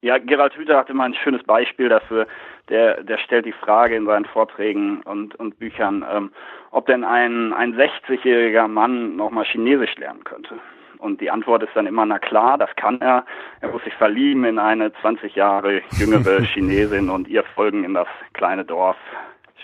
Ja, 0.00 0.18
Gerald 0.18 0.54
Hüther 0.56 0.78
hat 0.78 0.88
immer 0.90 1.04
ein 1.04 1.14
schönes 1.22 1.42
Beispiel 1.44 1.88
dafür. 1.88 2.26
Der, 2.72 3.04
der 3.04 3.18
stellt 3.18 3.44
die 3.44 3.52
Frage 3.52 3.94
in 3.96 4.06
seinen 4.06 4.24
Vorträgen 4.24 5.02
und, 5.02 5.34
und 5.34 5.58
Büchern, 5.58 6.02
ähm, 6.10 6.32
ob 6.70 6.86
denn 6.86 7.04
ein, 7.04 7.52
ein 7.52 7.74
60-jähriger 7.74 8.66
Mann 8.66 9.14
nochmal 9.14 9.44
Chinesisch 9.44 9.94
lernen 9.96 10.24
könnte. 10.24 10.54
Und 10.96 11.20
die 11.20 11.30
Antwort 11.30 11.62
ist 11.64 11.72
dann 11.74 11.86
immer, 11.86 12.06
na 12.06 12.18
klar, 12.18 12.56
das 12.56 12.70
kann 12.76 12.98
er. 13.02 13.26
Er 13.60 13.68
muss 13.68 13.84
sich 13.84 13.92
verlieben 13.92 14.46
in 14.46 14.58
eine 14.58 14.90
20 15.02 15.34
Jahre 15.34 15.82
jüngere 15.98 16.40
Chinesin 16.54 17.10
und 17.10 17.28
ihr 17.28 17.44
folgen 17.54 17.84
in 17.84 17.92
das 17.92 18.08
kleine 18.32 18.64
Dorf 18.64 18.96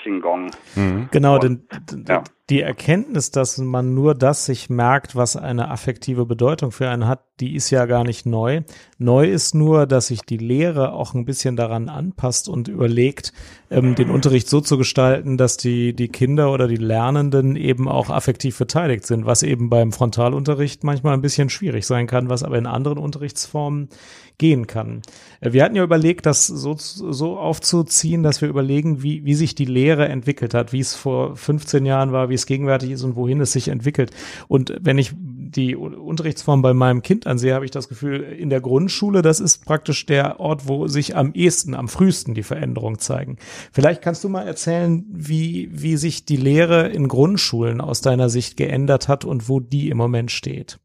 Xingong. 0.00 0.50
Mhm. 0.76 1.08
Genau, 1.10 1.38
denn 1.38 1.62
ja. 2.06 2.22
Die 2.50 2.62
Erkenntnis, 2.62 3.30
dass 3.30 3.58
man 3.58 3.94
nur 3.94 4.14
das 4.14 4.46
sich 4.46 4.70
merkt, 4.70 5.14
was 5.14 5.36
eine 5.36 5.70
affektive 5.70 6.24
Bedeutung 6.24 6.72
für 6.72 6.88
einen 6.88 7.06
hat, 7.06 7.20
die 7.40 7.54
ist 7.54 7.70
ja 7.70 7.84
gar 7.84 8.04
nicht 8.04 8.24
neu. 8.24 8.62
Neu 8.96 9.30
ist 9.30 9.54
nur, 9.54 9.86
dass 9.86 10.06
sich 10.06 10.22
die 10.22 10.38
Lehre 10.38 10.92
auch 10.92 11.14
ein 11.14 11.26
bisschen 11.26 11.56
daran 11.56 11.88
anpasst 11.90 12.48
und 12.48 12.68
überlegt, 12.68 13.34
ähm, 13.70 13.94
den 13.94 14.10
Unterricht 14.10 14.48
so 14.48 14.60
zu 14.60 14.78
gestalten, 14.78 15.36
dass 15.36 15.58
die, 15.58 15.94
die 15.94 16.08
Kinder 16.08 16.50
oder 16.50 16.68
die 16.68 16.76
Lernenden 16.76 17.54
eben 17.54 17.86
auch 17.86 18.08
affektiv 18.08 18.56
beteiligt 18.58 19.06
sind, 19.06 19.26
was 19.26 19.42
eben 19.42 19.68
beim 19.68 19.92
Frontalunterricht 19.92 20.84
manchmal 20.84 21.14
ein 21.14 21.22
bisschen 21.22 21.50
schwierig 21.50 21.86
sein 21.86 22.06
kann, 22.06 22.30
was 22.30 22.42
aber 22.42 22.56
in 22.56 22.66
anderen 22.66 22.98
Unterrichtsformen 22.98 23.90
gehen 24.38 24.66
kann. 24.66 25.02
Äh, 25.40 25.52
wir 25.52 25.64
hatten 25.64 25.76
ja 25.76 25.84
überlegt, 25.84 26.24
das 26.24 26.46
so, 26.46 26.74
so 26.76 27.38
aufzuziehen, 27.38 28.22
dass 28.22 28.40
wir 28.40 28.48
überlegen, 28.48 29.02
wie, 29.02 29.24
wie 29.24 29.34
sich 29.34 29.54
die 29.54 29.64
Lehre 29.64 30.08
entwickelt 30.08 30.54
hat, 30.54 30.72
wie 30.72 30.80
es 30.80 30.94
vor 30.94 31.36
15 31.36 31.84
Jahren 31.84 32.12
war, 32.12 32.28
wie 32.30 32.34
es 32.40 32.46
gegenwärtig 32.46 32.90
ist 32.90 33.04
und 33.04 33.16
wohin 33.16 33.40
es 33.40 33.52
sich 33.52 33.68
entwickelt. 33.68 34.10
Und 34.48 34.76
wenn 34.80 34.98
ich 34.98 35.12
die 35.14 35.76
Unterrichtsform 35.76 36.62
bei 36.62 36.74
meinem 36.74 37.02
Kind 37.02 37.26
ansehe, 37.26 37.54
habe 37.54 37.64
ich 37.64 37.70
das 37.70 37.88
Gefühl, 37.88 38.22
in 38.22 38.50
der 38.50 38.60
Grundschule, 38.60 39.22
das 39.22 39.40
ist 39.40 39.64
praktisch 39.66 40.06
der 40.06 40.40
Ort, 40.40 40.68
wo 40.68 40.86
sich 40.86 41.16
am 41.16 41.32
ehesten, 41.34 41.74
am 41.74 41.88
frühesten 41.88 42.34
die 42.34 42.42
Veränderungen 42.42 42.98
zeigen. 42.98 43.36
Vielleicht 43.72 44.02
kannst 44.02 44.24
du 44.24 44.28
mal 44.28 44.46
erzählen, 44.46 45.04
wie, 45.08 45.68
wie 45.72 45.96
sich 45.96 46.24
die 46.24 46.36
Lehre 46.36 46.88
in 46.88 47.08
Grundschulen 47.08 47.80
aus 47.80 48.00
deiner 48.00 48.28
Sicht 48.28 48.56
geändert 48.56 49.08
hat 49.08 49.24
und 49.24 49.48
wo 49.48 49.60
die 49.60 49.88
im 49.88 49.96
Moment 49.96 50.30
steht. 50.30 50.78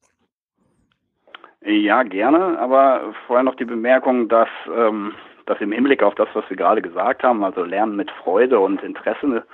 Ja, 1.65 2.03
gerne, 2.03 2.59
aber 2.59 3.13
vorher 3.25 3.43
noch 3.43 3.55
die 3.55 3.65
Bemerkung, 3.65 4.27
dass, 4.27 4.49
ähm, 4.75 5.13
dass 5.45 5.61
im 5.61 5.71
Hinblick 5.71 6.03
auf 6.03 6.15
das, 6.15 6.27
was 6.33 6.43
wir 6.49 6.57
gerade 6.57 6.81
gesagt 6.81 7.23
haben, 7.23 7.43
also 7.43 7.63
Lernen 7.63 7.95
mit 7.95 8.11
Freude 8.11 8.59
und 8.59 8.83
Interesse 8.83 9.45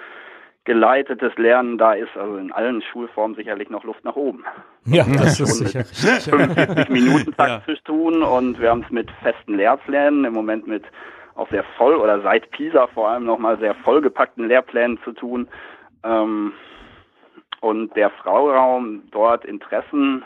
geleitetes 0.69 1.35
Lernen, 1.37 1.79
da 1.79 1.93
ist 1.93 2.15
also 2.15 2.37
in 2.37 2.51
allen 2.51 2.83
Schulformen 2.83 3.35
sicherlich 3.35 3.71
noch 3.71 3.83
Luft 3.83 4.05
nach 4.05 4.15
oben. 4.15 4.45
Ja, 4.85 5.03
das 5.03 5.39
ist 5.39 5.57
sicher. 5.57 5.83
45 5.83 6.89
Minuten 6.89 7.35
Takt 7.35 7.67
ja. 7.67 7.75
zu 7.75 7.83
tun 7.85 8.21
und 8.21 8.59
wir 8.59 8.69
haben 8.69 8.83
es 8.83 8.91
mit 8.91 9.09
festen 9.23 9.55
Lehrplänen, 9.55 10.25
im 10.25 10.33
Moment 10.33 10.67
mit 10.67 10.83
auch 11.33 11.49
sehr 11.49 11.63
voll 11.75 11.95
oder 11.95 12.21
seit 12.21 12.51
PISA 12.51 12.85
vor 12.93 13.09
allem 13.09 13.25
nochmal 13.25 13.57
sehr 13.57 13.73
vollgepackten 13.83 14.47
Lehrplänen 14.47 14.99
zu 15.03 15.13
tun. 15.13 15.47
Ähm, 16.03 16.53
und 17.61 17.95
der 17.95 18.11
Frauraum 18.11 19.01
dort 19.09 19.45
Interessen 19.45 20.23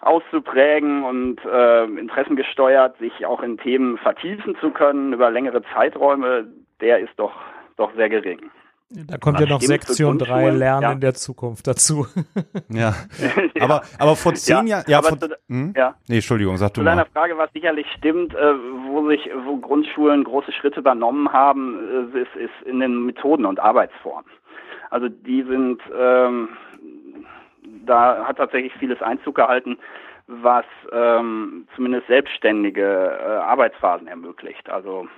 auszuprägen 0.00 1.04
und 1.04 1.38
äh, 1.44 1.84
interessengesteuert 1.84 2.98
sich 2.98 3.26
auch 3.26 3.44
in 3.44 3.58
Themen 3.58 3.96
vertiefen 3.98 4.56
zu 4.60 4.70
können 4.70 5.12
über 5.12 5.30
längere 5.30 5.62
Zeiträume, 5.72 6.48
der 6.80 6.98
ist 6.98 7.12
doch, 7.16 7.36
doch 7.76 7.94
sehr 7.94 8.08
gering. 8.08 8.50
Da 9.06 9.18
kommt 9.18 9.40
ja 9.40 9.46
noch 9.46 9.60
Sektion 9.60 10.18
3 10.18 10.50
Lernen 10.50 10.82
ja. 10.82 10.92
in 10.92 11.00
der 11.00 11.14
Zukunft 11.14 11.66
dazu. 11.66 12.06
ja. 12.68 12.94
Aber, 13.60 13.82
aber 13.98 14.16
vor 14.16 14.34
zehn 14.34 14.66
ja, 14.66 14.78
Jahren. 14.78 14.84
Ja, 14.86 15.02
vor, 15.02 15.18
zu, 15.18 15.28
hm? 15.48 15.74
ja. 15.76 15.94
Nee, 16.08 16.16
Entschuldigung, 16.16 16.56
sag 16.56 16.74
du 16.74 16.80
zu 16.80 16.84
mal. 16.84 16.92
Zu 16.92 16.96
deiner 16.96 17.06
Frage, 17.10 17.36
was 17.36 17.52
sicherlich 17.52 17.86
stimmt, 17.96 18.34
äh, 18.34 18.54
wo 18.88 19.08
sich, 19.08 19.28
wo 19.44 19.56
Grundschulen 19.56 20.22
große 20.24 20.52
Schritte 20.52 20.80
übernommen 20.80 21.32
haben, 21.32 22.12
äh, 22.14 22.20
ist, 22.20 22.36
ist 22.36 22.66
in 22.66 22.80
den 22.80 23.04
Methoden 23.06 23.46
und 23.46 23.58
Arbeitsformen. 23.58 24.30
Also 24.90 25.08
die 25.08 25.42
sind, 25.42 25.82
ähm, 25.98 26.50
da 27.84 28.24
hat 28.26 28.36
tatsächlich 28.36 28.72
vieles 28.74 29.02
Einzug 29.02 29.34
gehalten, 29.34 29.76
was 30.26 30.64
ähm, 30.92 31.66
zumindest 31.74 32.06
selbstständige 32.06 32.82
äh, 32.82 33.24
Arbeitsphasen 33.38 34.06
ermöglicht. 34.06 34.70
Also 34.70 35.08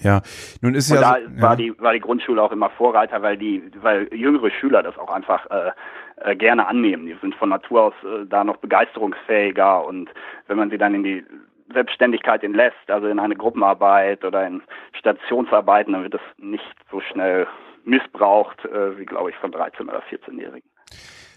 ja, 0.00 0.22
nun 0.60 0.74
ist 0.74 0.90
und 0.90 0.96
ja 0.96 1.02
da 1.02 1.16
so, 1.20 1.42
war 1.42 1.50
ja. 1.50 1.56
die 1.56 1.80
war 1.80 1.92
die 1.92 2.00
Grundschule 2.00 2.42
auch 2.42 2.52
immer 2.52 2.70
Vorreiter, 2.70 3.22
weil 3.22 3.36
die 3.36 3.62
weil 3.80 4.08
jüngere 4.12 4.50
Schüler 4.50 4.82
das 4.82 4.96
auch 4.98 5.10
einfach 5.10 5.46
äh, 5.50 5.70
äh, 6.16 6.36
gerne 6.36 6.66
annehmen. 6.66 7.06
Die 7.06 7.16
sind 7.20 7.34
von 7.34 7.48
Natur 7.48 7.82
aus 7.82 7.94
äh, 8.04 8.26
da 8.26 8.44
noch 8.44 8.56
begeisterungsfähiger 8.58 9.84
und 9.84 10.10
wenn 10.46 10.56
man 10.56 10.70
sie 10.70 10.78
dann 10.78 10.94
in 10.94 11.02
die 11.02 11.24
Selbstständigkeit 11.72 12.42
entlässt, 12.44 12.88
also 12.88 13.06
in 13.06 13.18
eine 13.18 13.36
Gruppenarbeit 13.36 14.24
oder 14.24 14.46
in 14.46 14.62
Stationsarbeiten, 14.98 15.92
dann 15.92 16.02
wird 16.02 16.14
das 16.14 16.20
nicht 16.38 16.64
so 16.90 17.00
schnell 17.00 17.46
missbraucht, 17.84 18.64
äh, 18.64 18.98
wie 18.98 19.06
glaube 19.06 19.30
ich 19.30 19.36
von 19.36 19.52
13 19.52 19.88
oder 19.88 20.02
14-Jährigen. 20.10 20.68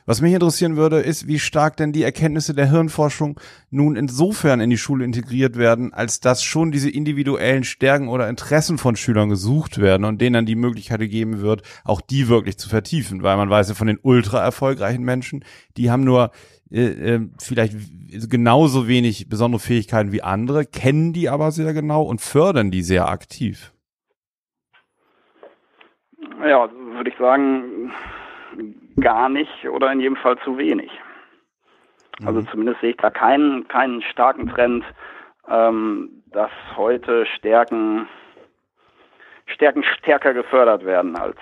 Was 0.07 0.21
mich 0.21 0.33
interessieren 0.33 0.77
würde, 0.77 0.99
ist, 0.99 1.27
wie 1.27 1.39
stark 1.39 1.77
denn 1.77 1.91
die 1.91 2.03
Erkenntnisse 2.03 2.53
der 2.53 2.69
Hirnforschung 2.69 3.39
nun 3.71 3.95
insofern 3.95 4.59
in 4.59 4.69
die 4.69 4.77
Schule 4.77 5.03
integriert 5.03 5.57
werden, 5.57 5.93
als 5.93 6.19
dass 6.19 6.43
schon 6.43 6.71
diese 6.71 6.91
individuellen 6.91 7.63
Stärken 7.63 8.07
oder 8.07 8.29
Interessen 8.29 8.77
von 8.77 8.95
Schülern 8.95 9.29
gesucht 9.29 9.81
werden 9.81 10.05
und 10.05 10.21
denen 10.21 10.33
dann 10.33 10.45
die 10.45 10.55
Möglichkeit 10.55 10.99
gegeben 10.99 11.41
wird, 11.41 11.63
auch 11.83 12.01
die 12.01 12.27
wirklich 12.27 12.57
zu 12.57 12.69
vertiefen, 12.69 13.23
weil 13.23 13.35
man 13.35 13.49
weiß 13.49 13.69
ja 13.69 13.75
von 13.75 13.87
den 13.87 13.99
ultra 14.01 14.43
erfolgreichen 14.43 15.03
Menschen, 15.03 15.43
die 15.75 15.89
haben 15.89 16.03
nur 16.03 16.31
äh, 16.71 17.15
äh, 17.15 17.29
vielleicht 17.41 17.75
genauso 18.29 18.87
wenig 18.87 19.27
besondere 19.27 19.59
Fähigkeiten 19.59 20.11
wie 20.11 20.21
andere, 20.21 20.65
kennen 20.65 21.13
die 21.13 21.29
aber 21.29 21.51
sehr 21.51 21.73
genau 21.73 22.03
und 22.03 22.21
fördern 22.21 22.69
die 22.69 22.83
sehr 22.83 23.07
aktiv. 23.07 23.71
Ja, 26.43 26.69
würde 26.95 27.09
ich 27.09 27.17
sagen, 27.17 27.91
gar 28.99 29.29
nicht 29.29 29.67
oder 29.69 29.91
in 29.91 29.99
jedem 29.99 30.15
Fall 30.17 30.37
zu 30.39 30.57
wenig. 30.57 30.91
Also 32.25 32.41
mhm. 32.41 32.47
zumindest 32.47 32.81
sehe 32.81 32.91
ich 32.91 32.97
da 32.97 33.09
keinen, 33.09 33.67
keinen 33.67 34.01
starken 34.01 34.47
Trend, 34.47 34.85
ähm, 35.49 36.23
dass 36.27 36.51
heute 36.75 37.25
Stärken, 37.37 38.07
Stärken 39.47 39.83
stärker 39.83 40.33
gefördert 40.33 40.85
werden 40.85 41.15
als 41.15 41.37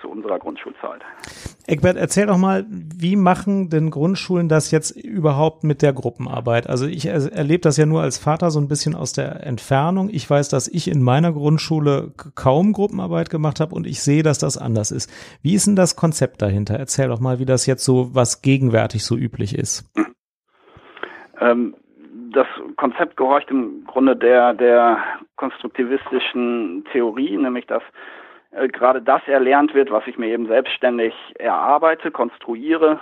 zu 0.00 0.08
unserer 0.08 0.38
Grundschulzeit. 0.38 1.02
Eckbert, 1.66 1.96
erzähl 1.96 2.26
doch 2.26 2.36
mal, 2.36 2.64
wie 2.68 3.16
machen 3.16 3.70
denn 3.70 3.90
Grundschulen 3.90 4.48
das 4.48 4.70
jetzt 4.70 4.90
überhaupt 4.92 5.64
mit 5.64 5.82
der 5.82 5.92
Gruppenarbeit? 5.92 6.68
Also 6.68 6.86
ich 6.86 7.06
er 7.06 7.32
erlebe 7.32 7.60
das 7.60 7.76
ja 7.76 7.86
nur 7.86 8.02
als 8.02 8.18
Vater 8.18 8.50
so 8.50 8.60
ein 8.60 8.68
bisschen 8.68 8.94
aus 8.94 9.12
der 9.12 9.44
Entfernung. 9.44 10.08
Ich 10.10 10.28
weiß, 10.28 10.48
dass 10.48 10.68
ich 10.68 10.88
in 10.88 11.02
meiner 11.02 11.32
Grundschule 11.32 12.12
kaum 12.34 12.72
Gruppenarbeit 12.72 13.30
gemacht 13.30 13.60
habe 13.60 13.74
und 13.74 13.86
ich 13.86 14.02
sehe, 14.02 14.22
dass 14.22 14.38
das 14.38 14.58
anders 14.58 14.90
ist. 14.90 15.10
Wie 15.42 15.54
ist 15.54 15.66
denn 15.66 15.76
das 15.76 15.96
Konzept 15.96 16.40
dahinter? 16.42 16.74
Erzähl 16.78 17.08
doch 17.08 17.20
mal, 17.20 17.38
wie 17.38 17.46
das 17.46 17.66
jetzt 17.66 17.84
so, 17.84 18.14
was 18.14 18.42
gegenwärtig 18.42 19.04
so 19.04 19.16
üblich 19.16 19.56
ist. 19.56 19.90
Ähm, 21.40 21.74
das 22.32 22.46
Konzept 22.76 23.16
gehorcht 23.16 23.50
im 23.50 23.84
Grunde 23.86 24.14
der, 24.14 24.54
der 24.54 24.98
konstruktivistischen 25.36 26.84
Theorie, 26.92 27.36
nämlich 27.36 27.66
dass 27.66 27.82
äh, 28.56 28.68
gerade 28.68 29.02
das 29.02 29.22
erlernt 29.26 29.74
wird, 29.74 29.90
was 29.90 30.06
ich 30.06 30.18
mir 30.18 30.28
eben 30.28 30.46
selbstständig 30.46 31.14
erarbeite, 31.38 32.10
konstruiere. 32.10 33.00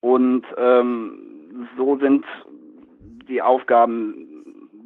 Und 0.00 0.44
ähm, 0.56 1.68
so 1.76 1.96
sind 1.98 2.24
die 3.28 3.40
Aufgaben 3.40 4.28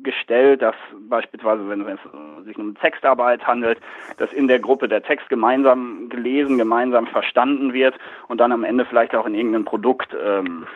gestellt, 0.02 0.62
dass 0.62 0.76
beispielsweise, 1.08 1.68
wenn 1.68 1.80
es 1.80 2.44
sich 2.44 2.56
um 2.56 2.76
Textarbeit 2.76 3.44
handelt, 3.46 3.78
dass 4.18 4.32
in 4.32 4.46
der 4.46 4.60
Gruppe 4.60 4.88
der 4.88 5.02
Text 5.02 5.28
gemeinsam 5.28 6.08
gelesen, 6.08 6.58
gemeinsam 6.58 7.08
verstanden 7.08 7.72
wird 7.72 7.94
und 8.28 8.38
dann 8.38 8.52
am 8.52 8.62
Ende 8.62 8.84
vielleicht 8.84 9.16
auch 9.16 9.26
in 9.26 9.34
irgendein 9.34 9.64
Produkt 9.64 10.16
ähm, 10.24 10.66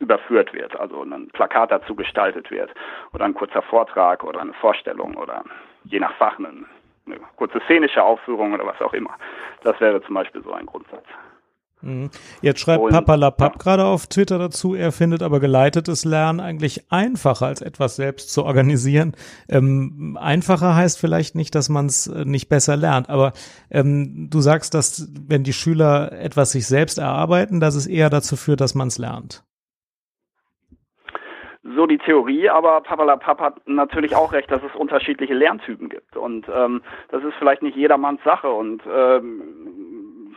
überführt 0.00 0.54
wird, 0.54 0.78
also 0.80 1.02
ein 1.02 1.28
Plakat 1.32 1.70
dazu 1.70 1.94
gestaltet 1.94 2.50
wird 2.50 2.70
oder 3.12 3.26
ein 3.26 3.34
kurzer 3.34 3.62
Vortrag 3.62 4.24
oder 4.24 4.40
eine 4.40 4.54
Vorstellung 4.54 5.16
oder 5.16 5.44
je 5.84 6.00
nach 6.00 6.14
Fach 6.14 6.38
ein 6.38 6.66
eine 7.10 7.20
kurze 7.36 7.60
szenische 7.64 8.02
Aufführung 8.02 8.52
oder 8.52 8.66
was 8.66 8.80
auch 8.80 8.92
immer. 8.92 9.14
Das 9.62 9.80
wäre 9.80 10.02
zum 10.02 10.14
Beispiel 10.14 10.42
so 10.42 10.52
ein 10.52 10.66
Grundsatz. 10.66 11.04
Mhm. 11.80 12.10
Jetzt 12.42 12.60
schreibt 12.60 12.82
Und, 12.82 12.90
Papalapap 12.90 13.52
ja. 13.54 13.58
gerade 13.58 13.84
auf 13.84 14.06
Twitter 14.06 14.38
dazu, 14.38 14.74
er 14.74 14.92
findet 14.92 15.22
aber 15.22 15.40
geleitetes 15.40 16.04
Lernen 16.04 16.40
eigentlich 16.40 16.90
einfacher 16.90 17.46
als 17.46 17.62
etwas 17.62 17.96
selbst 17.96 18.32
zu 18.32 18.44
organisieren. 18.44 19.14
Ähm, 19.48 20.18
einfacher 20.20 20.74
heißt 20.74 20.98
vielleicht 20.98 21.34
nicht, 21.34 21.54
dass 21.54 21.68
man 21.68 21.86
es 21.86 22.06
äh, 22.06 22.24
nicht 22.24 22.48
besser 22.48 22.76
lernt, 22.76 23.08
aber 23.08 23.32
ähm, 23.70 24.28
du 24.30 24.40
sagst, 24.40 24.74
dass 24.74 25.08
wenn 25.26 25.44
die 25.44 25.52
Schüler 25.52 26.12
etwas 26.12 26.52
sich 26.52 26.66
selbst 26.66 26.98
erarbeiten, 26.98 27.60
dass 27.60 27.74
es 27.74 27.86
eher 27.86 28.10
dazu 28.10 28.36
führt, 28.36 28.60
dass 28.60 28.74
man 28.74 28.88
es 28.88 28.98
lernt 28.98 29.44
so 31.74 31.86
die 31.86 31.98
Theorie, 31.98 32.48
aber 32.48 32.80
Papalapap 32.80 33.40
hat 33.40 33.68
natürlich 33.68 34.14
auch 34.14 34.32
recht, 34.32 34.50
dass 34.50 34.62
es 34.62 34.74
unterschiedliche 34.74 35.34
Lerntypen 35.34 35.88
gibt. 35.88 36.16
Und 36.16 36.46
ähm, 36.54 36.82
das 37.10 37.22
ist 37.24 37.34
vielleicht 37.38 37.62
nicht 37.62 37.76
jedermanns 37.76 38.22
Sache. 38.24 38.50
Und 38.50 38.82
ähm, 38.90 40.34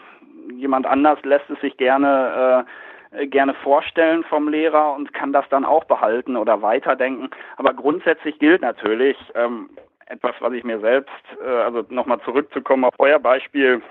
jemand 0.56 0.86
anders 0.86 1.20
lässt 1.24 1.50
es 1.50 1.60
sich 1.62 1.78
gerne 1.78 2.66
äh, 3.12 3.28
gerne 3.28 3.54
vorstellen 3.56 4.24
vom 4.24 4.48
Lehrer 4.48 4.94
und 4.94 5.14
kann 5.14 5.34
das 5.34 5.46
dann 5.50 5.66
auch 5.66 5.84
behalten 5.84 6.38
oder 6.38 6.62
weiterdenken. 6.62 7.30
Aber 7.58 7.74
grundsätzlich 7.74 8.40
gilt 8.40 8.62
natürlich 8.62 9.18
ähm, 9.36 9.70
etwas, 10.06 10.36
was 10.40 10.54
ich 10.54 10.64
mir 10.64 10.80
selbst, 10.80 11.12
äh, 11.44 11.50
also 11.50 11.86
nochmal 11.90 12.22
zurückzukommen 12.22 12.86
auf 12.86 12.96
euer 13.00 13.20
Beispiel, 13.20 13.82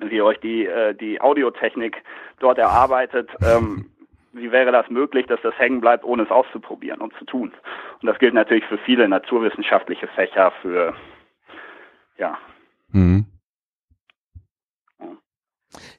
wie 0.00 0.22
euch 0.22 0.38
die, 0.40 0.66
äh, 0.66 0.94
die 0.94 1.20
Audiotechnik 1.20 2.02
dort 2.38 2.58
erarbeitet. 2.58 3.30
Ähm, 3.42 3.90
wie 4.32 4.52
wäre 4.52 4.72
das 4.72 4.88
möglich, 4.90 5.26
dass 5.26 5.40
das 5.42 5.58
hängen 5.58 5.80
bleibt, 5.80 6.04
ohne 6.04 6.22
es 6.22 6.30
auszuprobieren 6.30 7.00
und 7.00 7.14
zu 7.14 7.24
tun? 7.24 7.52
Und 8.00 8.06
das 8.06 8.18
gilt 8.18 8.34
natürlich 8.34 8.64
für 8.66 8.78
viele 8.78 9.08
naturwissenschaftliche 9.08 10.06
Fächer, 10.08 10.52
für 10.62 10.94
ja. 12.16 12.38
Mhm. 12.92 13.26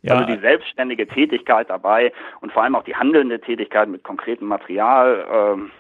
Ja. 0.01 0.15
Also 0.15 0.33
die 0.33 0.39
selbstständige 0.39 1.07
Tätigkeit 1.07 1.69
dabei 1.69 2.11
und 2.41 2.51
vor 2.51 2.63
allem 2.63 2.75
auch 2.75 2.83
die 2.83 2.95
handelnde 2.95 3.39
Tätigkeit 3.39 3.87
mit 3.87 4.03
konkretem 4.03 4.47
Material 4.47 5.27
ähm, 5.31 5.71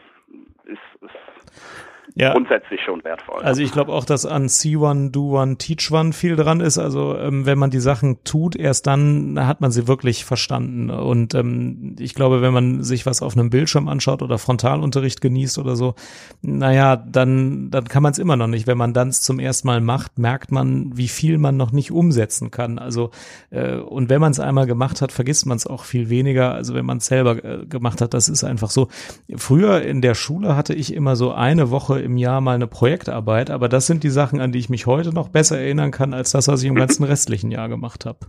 ist, 0.65 0.79
ist 1.01 1.90
ja. 2.15 2.33
grundsätzlich 2.33 2.81
schon 2.81 3.03
wertvoll. 3.03 3.41
Also 3.41 3.61
ich 3.61 3.71
glaube 3.71 3.93
auch, 3.93 4.05
dass 4.05 4.25
an 4.25 4.49
See 4.49 4.75
One, 4.75 5.11
Do 5.11 5.39
One, 5.39 5.57
Teach 5.57 5.91
One 5.91 6.13
viel 6.13 6.35
dran 6.35 6.59
ist. 6.59 6.77
Also 6.77 7.17
ähm, 7.17 7.45
wenn 7.45 7.57
man 7.57 7.69
die 7.69 7.79
Sachen 7.79 8.23
tut, 8.23 8.55
erst 8.55 8.87
dann 8.87 9.39
hat 9.39 9.61
man 9.61 9.71
sie 9.71 9.87
wirklich 9.87 10.25
verstanden. 10.25 10.89
Und 10.89 11.33
ähm, 11.35 11.95
ich 11.99 12.13
glaube, 12.13 12.41
wenn 12.41 12.53
man 12.53 12.83
sich 12.83 13.05
was 13.05 13.21
auf 13.21 13.37
einem 13.37 13.49
Bildschirm 13.49 13.87
anschaut 13.87 14.21
oder 14.21 14.37
Frontalunterricht 14.37 15.21
genießt 15.21 15.57
oder 15.57 15.75
so, 15.75 15.95
naja, 16.41 16.95
dann, 16.97 17.69
dann 17.71 17.85
kann 17.85 18.03
man 18.03 18.11
es 18.11 18.17
immer 18.17 18.35
noch 18.35 18.47
nicht. 18.47 18.67
Wenn 18.67 18.77
man 18.77 18.93
dann 18.93 19.09
es 19.09 19.21
zum 19.21 19.39
ersten 19.39 19.67
Mal 19.67 19.81
macht, 19.81 20.19
merkt 20.19 20.51
man, 20.51 20.97
wie 20.97 21.07
viel 21.07 21.37
man 21.37 21.55
noch 21.55 21.71
nicht 21.71 21.91
umsetzen 21.91 22.51
kann. 22.51 22.77
Also 22.77 23.11
äh, 23.51 23.75
und 23.75 24.09
wenn 24.09 24.21
man 24.21 24.31
es 24.31 24.39
einmal 24.39 24.67
gemacht 24.67 25.01
hat, 25.01 25.11
vergisst 25.11 25.45
man 25.45 25.57
es 25.57 25.65
auch 25.65 25.85
viel 25.85 26.09
weniger. 26.09 26.53
Also 26.53 26.73
wenn 26.73 26.85
man 26.85 26.97
es 26.97 27.05
selber 27.05 27.43
äh, 27.43 27.65
gemacht 27.65 28.01
hat, 28.01 28.13
das 28.13 28.27
ist 28.27 28.43
einfach 28.43 28.69
so. 28.69 28.89
Früher 29.35 29.81
in 29.81 30.01
der 30.01 30.15
Schule 30.15 30.55
hatte 30.55 30.73
ich 30.73 30.93
immer 30.93 31.15
so 31.15 31.31
eine 31.31 31.71
Woche 31.71 32.00
im 32.01 32.17
Jahr 32.17 32.41
mal 32.41 32.55
eine 32.55 32.67
Projektarbeit, 32.67 33.49
aber 33.49 33.69
das 33.69 33.87
sind 33.87 34.03
die 34.03 34.09
Sachen, 34.09 34.41
an 34.41 34.51
die 34.51 34.59
ich 34.59 34.69
mich 34.69 34.85
heute 34.85 35.13
noch 35.13 35.29
besser 35.29 35.59
erinnern 35.59 35.91
kann, 35.91 36.13
als 36.13 36.31
das, 36.31 36.47
was 36.47 36.63
ich 36.63 36.69
im 36.69 36.75
ganzen 36.75 37.03
restlichen 37.03 37.51
Jahr 37.51 37.69
gemacht 37.69 38.05
habe. 38.05 38.19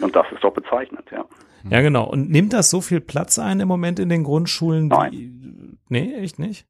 Und 0.00 0.14
das 0.14 0.26
ist 0.32 0.42
doch 0.42 0.52
bezeichnet, 0.52 1.06
ja. 1.10 1.24
Ja, 1.70 1.80
genau. 1.80 2.04
Und 2.04 2.30
nimmt 2.30 2.52
das 2.52 2.70
so 2.70 2.80
viel 2.80 3.00
Platz 3.00 3.38
ein 3.38 3.60
im 3.60 3.68
Moment 3.68 3.98
in 3.98 4.08
den 4.08 4.22
Grundschulen? 4.22 4.88
Nein. 4.88 5.10
Die, 5.12 5.32
nee, 5.88 6.14
echt 6.14 6.38
nicht? 6.38 6.66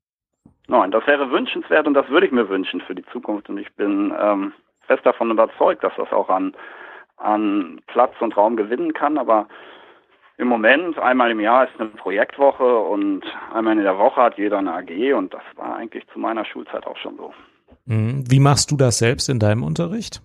Nein, 0.68 0.90
das 0.90 1.06
wäre 1.06 1.30
wünschenswert 1.30 1.86
und 1.86 1.94
das 1.94 2.08
würde 2.08 2.26
ich 2.26 2.32
mir 2.32 2.48
wünschen 2.48 2.80
für 2.80 2.94
die 2.94 3.04
Zukunft. 3.06 3.48
Und 3.48 3.58
ich 3.58 3.72
bin 3.74 4.14
ähm, 4.18 4.52
fest 4.86 5.04
davon 5.04 5.30
überzeugt, 5.30 5.82
dass 5.82 5.92
das 5.96 6.12
auch 6.12 6.28
an, 6.28 6.54
an 7.16 7.80
Platz 7.86 8.14
und 8.20 8.36
Raum 8.36 8.56
gewinnen 8.56 8.92
kann. 8.94 9.18
Aber 9.18 9.48
im 10.36 10.48
Moment, 10.48 10.98
einmal 10.98 11.30
im 11.30 11.40
Jahr 11.40 11.64
ist 11.64 11.78
eine 11.78 11.90
Projektwoche 11.90 12.78
und 12.78 13.22
einmal 13.52 13.76
in 13.76 13.84
der 13.84 13.98
Woche 13.98 14.20
hat 14.20 14.36
jeder 14.36 14.58
eine 14.58 14.74
AG 14.74 15.14
und 15.14 15.32
das 15.32 15.42
war 15.56 15.76
eigentlich 15.76 16.06
zu 16.12 16.18
meiner 16.18 16.44
Schulzeit 16.44 16.86
auch 16.86 16.96
schon 16.96 17.16
so. 17.16 17.32
Mhm. 17.86 18.24
Wie 18.28 18.40
machst 18.40 18.70
du 18.70 18.76
das 18.76 18.98
selbst 18.98 19.28
in 19.28 19.38
deinem 19.38 19.62
Unterricht? 19.62 20.22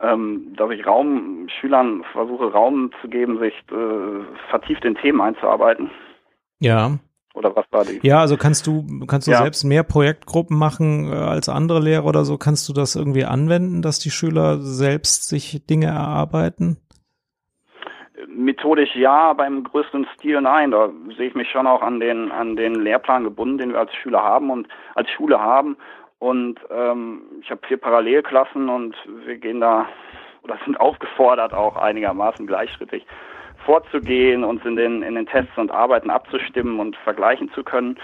Ähm, 0.00 0.54
dass 0.56 0.70
ich 0.70 0.84
Raum 0.84 1.48
Schülern 1.60 2.04
versuche 2.12 2.52
Raum 2.52 2.90
zu 3.00 3.08
geben, 3.08 3.38
sich 3.38 3.54
äh, 3.70 4.50
vertieft 4.50 4.84
in 4.84 4.96
Themen 4.96 5.20
einzuarbeiten. 5.20 5.90
Ja. 6.58 6.98
Oder 7.34 7.54
was 7.56 7.66
war 7.72 7.84
die? 7.84 7.98
Ja, 8.02 8.20
also 8.20 8.36
kannst 8.36 8.66
du, 8.66 8.86
kannst 9.08 9.26
du 9.26 9.32
ja. 9.32 9.38
selbst 9.38 9.64
mehr 9.64 9.82
Projektgruppen 9.82 10.56
machen 10.56 11.12
äh, 11.12 11.16
als 11.16 11.48
andere 11.48 11.80
Lehrer 11.80 12.06
oder 12.06 12.24
so? 12.24 12.38
Kannst 12.38 12.68
du 12.68 12.72
das 12.72 12.94
irgendwie 12.94 13.24
anwenden, 13.24 13.82
dass 13.82 13.98
die 13.98 14.10
Schüler 14.10 14.58
selbst 14.58 15.28
sich 15.28 15.66
Dinge 15.66 15.86
erarbeiten? 15.86 16.78
Methodisch 18.28 18.94
ja, 18.94 19.32
beim 19.32 19.64
größten 19.64 20.06
Stil 20.14 20.40
nein. 20.40 20.70
Da 20.70 20.90
sehe 21.16 21.26
ich 21.26 21.34
mich 21.34 21.50
schon 21.50 21.66
auch 21.66 21.82
an 21.82 21.98
den, 21.98 22.30
an 22.30 22.54
den 22.54 22.76
Lehrplan 22.76 23.24
gebunden, 23.24 23.58
den 23.58 23.72
wir 23.72 23.80
als 23.80 23.94
Schüler 23.94 24.22
haben 24.22 24.50
und 24.50 24.68
als 24.94 25.10
Schule 25.10 25.40
haben. 25.40 25.76
Und 26.20 26.60
ähm, 26.70 27.22
ich 27.42 27.50
habe 27.50 27.66
vier 27.66 27.78
Parallelklassen 27.78 28.68
und 28.68 28.94
wir 29.26 29.36
gehen 29.38 29.60
da 29.60 29.86
oder 30.42 30.56
sind 30.64 30.78
aufgefordert, 30.78 31.52
auch 31.52 31.76
einigermaßen 31.76 32.46
gleichschrittig 32.46 33.04
vorzugehen, 33.64 34.44
uns 34.44 34.64
in 34.64 34.76
den, 34.76 35.02
in 35.02 35.14
den 35.14 35.26
Tests 35.26 35.56
und 35.56 35.70
Arbeiten 35.70 36.10
abzustimmen 36.10 36.80
und 36.80 36.96
vergleichen 36.96 37.50
zu 37.54 37.64
können. 37.64 37.96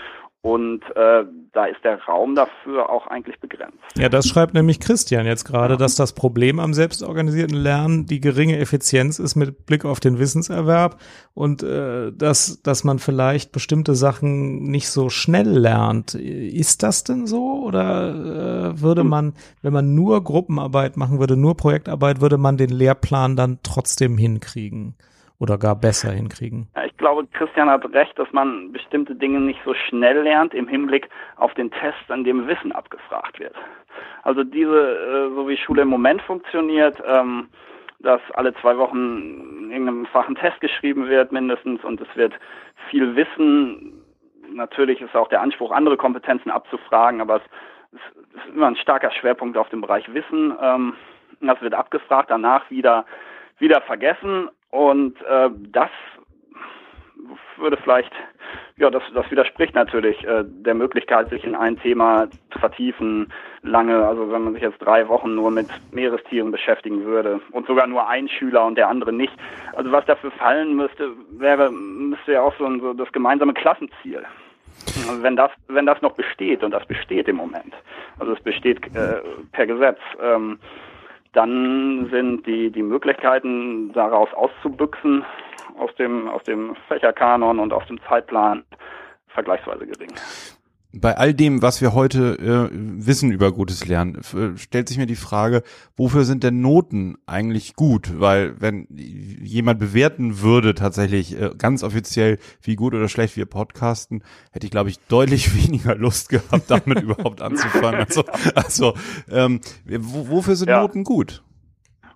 Und 0.42 0.82
äh, 0.96 1.24
da 1.52 1.66
ist 1.66 1.84
der 1.84 2.02
Raum 2.04 2.34
dafür 2.34 2.88
auch 2.88 3.06
eigentlich 3.08 3.38
begrenzt. 3.40 3.76
Ja, 3.98 4.08
das 4.08 4.26
schreibt 4.26 4.54
nämlich 4.54 4.80
Christian 4.80 5.26
jetzt 5.26 5.44
gerade, 5.44 5.76
dass 5.76 5.96
das 5.96 6.14
Problem 6.14 6.58
am 6.60 6.72
selbstorganisierten 6.72 7.56
Lernen 7.56 8.06
die 8.06 8.20
geringe 8.20 8.58
Effizienz 8.58 9.18
ist 9.18 9.36
mit 9.36 9.66
Blick 9.66 9.84
auf 9.84 10.00
den 10.00 10.18
Wissenserwerb 10.18 10.98
und 11.34 11.62
äh, 11.62 12.10
dass, 12.12 12.62
dass 12.62 12.84
man 12.84 12.98
vielleicht 12.98 13.52
bestimmte 13.52 13.94
Sachen 13.94 14.62
nicht 14.62 14.88
so 14.88 15.10
schnell 15.10 15.48
lernt. 15.48 16.14
Ist 16.14 16.82
das 16.82 17.04
denn 17.04 17.26
so? 17.26 17.62
Oder 17.62 18.72
äh, 18.72 18.80
würde 18.80 19.04
man, 19.04 19.34
wenn 19.60 19.74
man 19.74 19.94
nur 19.94 20.24
Gruppenarbeit 20.24 20.96
machen 20.96 21.20
würde, 21.20 21.36
nur 21.36 21.54
Projektarbeit, 21.54 22.22
würde 22.22 22.38
man 22.38 22.56
den 22.56 22.70
Lehrplan 22.70 23.36
dann 23.36 23.58
trotzdem 23.62 24.16
hinkriegen? 24.16 24.94
Oder 25.40 25.56
gar 25.56 25.74
besser 25.74 26.12
hinkriegen. 26.12 26.68
Ich 26.86 26.96
glaube, 26.98 27.26
Christian 27.32 27.70
hat 27.70 27.84
recht, 27.92 28.16
dass 28.18 28.30
man 28.32 28.72
bestimmte 28.72 29.14
Dinge 29.14 29.40
nicht 29.40 29.58
so 29.64 29.72
schnell 29.74 30.22
lernt 30.22 30.52
im 30.54 30.68
Hinblick 30.68 31.08
auf 31.36 31.54
den 31.54 31.70
Test, 31.70 32.10
an 32.10 32.24
dem 32.24 32.46
Wissen 32.46 32.72
abgefragt 32.72 33.40
wird. 33.40 33.54
Also 34.22 34.44
diese, 34.44 35.30
äh, 35.30 35.34
so 35.34 35.48
wie 35.48 35.56
Schule 35.56 35.82
im 35.82 35.88
Moment 35.88 36.20
funktioniert, 36.22 37.02
ähm, 37.06 37.48
dass 38.00 38.20
alle 38.34 38.54
zwei 38.54 38.76
Wochen 38.76 39.64
in 39.64 39.70
irgendeinem 39.70 40.06
Fach 40.06 40.28
ein 40.28 40.34
Test 40.34 40.60
geschrieben 40.60 41.08
wird 41.08 41.32
mindestens 41.32 41.82
und 41.84 42.00
es 42.00 42.16
wird 42.16 42.34
viel 42.90 43.16
Wissen. 43.16 44.02
Natürlich 44.52 45.00
ist 45.00 45.16
auch 45.16 45.28
der 45.28 45.40
Anspruch, 45.40 45.70
andere 45.70 45.96
Kompetenzen 45.96 46.50
abzufragen, 46.50 47.22
aber 47.22 47.36
es, 47.36 47.42
es 47.92 48.44
ist 48.44 48.54
immer 48.54 48.66
ein 48.66 48.76
starker 48.76 49.10
Schwerpunkt 49.10 49.56
auf 49.56 49.70
dem 49.70 49.80
Bereich 49.80 50.12
Wissen. 50.12 50.54
Ähm, 50.60 50.94
das 51.40 51.60
wird 51.62 51.72
abgefragt, 51.72 52.30
danach 52.30 52.70
wieder 52.70 53.06
wieder 53.58 53.80
vergessen 53.82 54.48
und 54.70 55.20
äh, 55.22 55.50
das 55.72 55.90
würde 57.56 57.76
vielleicht, 57.76 58.12
ja, 58.76 58.90
das, 58.90 59.02
das 59.14 59.30
widerspricht 59.30 59.74
natürlich 59.74 60.24
äh, 60.24 60.44
der 60.44 60.74
Möglichkeit, 60.74 61.28
sich 61.30 61.44
in 61.44 61.54
ein 61.54 61.78
Thema 61.78 62.28
zu 62.52 62.58
vertiefen, 62.58 63.32
lange, 63.62 64.06
also 64.06 64.30
wenn 64.32 64.42
man 64.42 64.54
sich 64.54 64.62
jetzt 64.62 64.78
drei 64.78 65.06
Wochen 65.08 65.34
nur 65.34 65.50
mit 65.50 65.68
Meerestieren 65.92 66.50
beschäftigen 66.50 67.04
würde 67.04 67.40
und 67.52 67.66
sogar 67.66 67.86
nur 67.86 68.08
ein 68.08 68.28
Schüler 68.28 68.64
und 68.64 68.76
der 68.76 68.88
andere 68.88 69.12
nicht. 69.12 69.32
Also 69.74 69.92
was 69.92 70.06
dafür 70.06 70.30
fallen 70.32 70.74
müsste, 70.76 71.10
wäre, 71.32 71.70
müsste 71.70 72.32
ja 72.32 72.42
auch 72.42 72.54
so, 72.58 72.64
ein, 72.64 72.80
so 72.80 72.94
das 72.94 73.12
gemeinsame 73.12 73.54
Klassenziel. 73.54 74.24
Also 75.08 75.22
wenn 75.22 75.36
das, 75.36 75.50
wenn 75.68 75.86
das 75.86 76.00
noch 76.00 76.12
besteht, 76.12 76.64
und 76.64 76.70
das 76.70 76.86
besteht 76.86 77.28
im 77.28 77.36
Moment, 77.36 77.74
also 78.18 78.32
es 78.32 78.40
besteht 78.40 78.84
äh, 78.96 79.20
per 79.52 79.66
Gesetz, 79.66 79.98
ähm, 80.22 80.58
dann 81.32 82.08
sind 82.10 82.46
die, 82.46 82.70
die 82.70 82.82
Möglichkeiten, 82.82 83.92
daraus 83.92 84.32
auszubüchsen, 84.34 85.24
aus 85.78 85.94
dem, 85.96 86.28
aus 86.28 86.42
dem 86.44 86.76
Fächerkanon 86.88 87.58
und 87.58 87.72
aus 87.72 87.86
dem 87.86 88.00
Zeitplan 88.08 88.64
vergleichsweise 89.28 89.86
gering 89.86 90.10
bei 90.92 91.16
all 91.16 91.34
dem, 91.34 91.62
was 91.62 91.80
wir 91.80 91.94
heute 91.94 92.70
äh, 92.72 92.74
wissen 92.74 93.30
über 93.30 93.52
gutes 93.52 93.86
Lernen, 93.86 94.16
äh, 94.34 94.56
stellt 94.56 94.88
sich 94.88 94.98
mir 94.98 95.06
die 95.06 95.16
Frage, 95.16 95.62
wofür 95.96 96.24
sind 96.24 96.42
denn 96.42 96.60
Noten 96.60 97.16
eigentlich 97.26 97.74
gut? 97.74 98.18
Weil 98.18 98.60
wenn 98.60 98.86
jemand 98.90 99.78
bewerten 99.78 100.40
würde 100.40 100.74
tatsächlich 100.74 101.40
äh, 101.40 101.50
ganz 101.56 101.84
offiziell, 101.84 102.38
wie 102.62 102.74
gut 102.74 102.94
oder 102.94 103.08
schlecht 103.08 103.36
wir 103.36 103.46
podcasten, 103.46 104.24
hätte 104.50 104.66
ich, 104.66 104.72
glaube 104.72 104.90
ich, 104.90 104.98
deutlich 105.08 105.54
weniger 105.64 105.94
Lust 105.94 106.28
gehabt, 106.28 106.64
damit 106.68 107.02
überhaupt 107.02 107.40
anzufangen. 107.40 108.00
Also, 108.00 108.24
also 108.54 108.94
ähm, 109.30 109.60
wofür 109.86 110.56
sind 110.56 110.68
ja. 110.68 110.80
Noten 110.80 111.04
gut? 111.04 111.42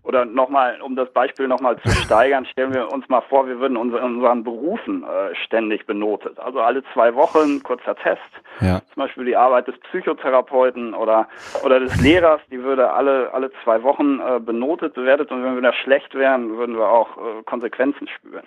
Oder 0.05 0.25
nochmal, 0.25 0.81
um 0.83 0.97
das 0.97 1.11
Beispiel 1.12 1.49
nochmal 1.49 1.79
zu 1.79 1.88
steigern, 2.05 2.47
stellen 2.47 2.75
wir 2.75 2.93
uns 2.93 3.09
mal 3.09 3.23
vor, 3.23 3.47
wir 3.47 3.59
würden 3.59 3.77
unsere, 3.77 4.05
unseren 4.05 4.45
Berufen 4.45 5.03
äh, 5.03 5.35
ständig 5.35 5.87
benotet. 5.87 6.38
Also 6.38 6.61
alle 6.61 6.83
zwei 6.93 7.14
Wochen 7.14 7.62
kurzer 7.62 7.97
Test. 7.97 8.21
Ja. 8.61 8.81
Zum 8.93 9.03
Beispiel 9.03 9.25
die 9.25 9.37
Arbeit 9.37 9.67
des 9.67 9.79
Psychotherapeuten 9.81 10.95
oder, 10.95 11.27
oder 11.64 11.81
des 11.81 12.01
Lehrers, 12.01 12.40
die 12.51 12.62
würde 12.62 12.93
alle, 12.93 13.33
alle 13.33 13.51
zwei 13.64 13.83
Wochen 13.83 14.21
äh, 14.21 14.38
benotet, 14.40 14.95
bewertet 14.95 15.33
und 15.33 15.43
wenn 15.43 15.55
wir 15.55 15.62
da 15.62 15.73
schlecht 15.73 16.14
wären, 16.14 16.57
würden 16.57 16.77
wir 16.77 16.88
auch 16.88 17.17
äh, 17.17 17.43
Konsequenzen 17.45 18.07
spüren. 18.09 18.45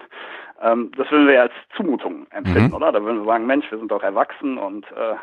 Ähm, 0.62 0.92
das 0.96 1.12
würden 1.12 1.28
wir 1.28 1.42
als 1.42 1.54
Zumutung 1.76 2.28
empfinden, 2.32 2.70
mhm. 2.70 2.76
oder? 2.76 2.92
Da 2.92 3.04
würden 3.04 3.20
wir 3.20 3.26
sagen, 3.26 3.46
Mensch, 3.46 3.70
wir 3.70 3.78
sind 3.80 3.92
doch 3.92 4.04
erwachsen 4.04 4.58
und 4.58 4.86
äh, 4.92 5.16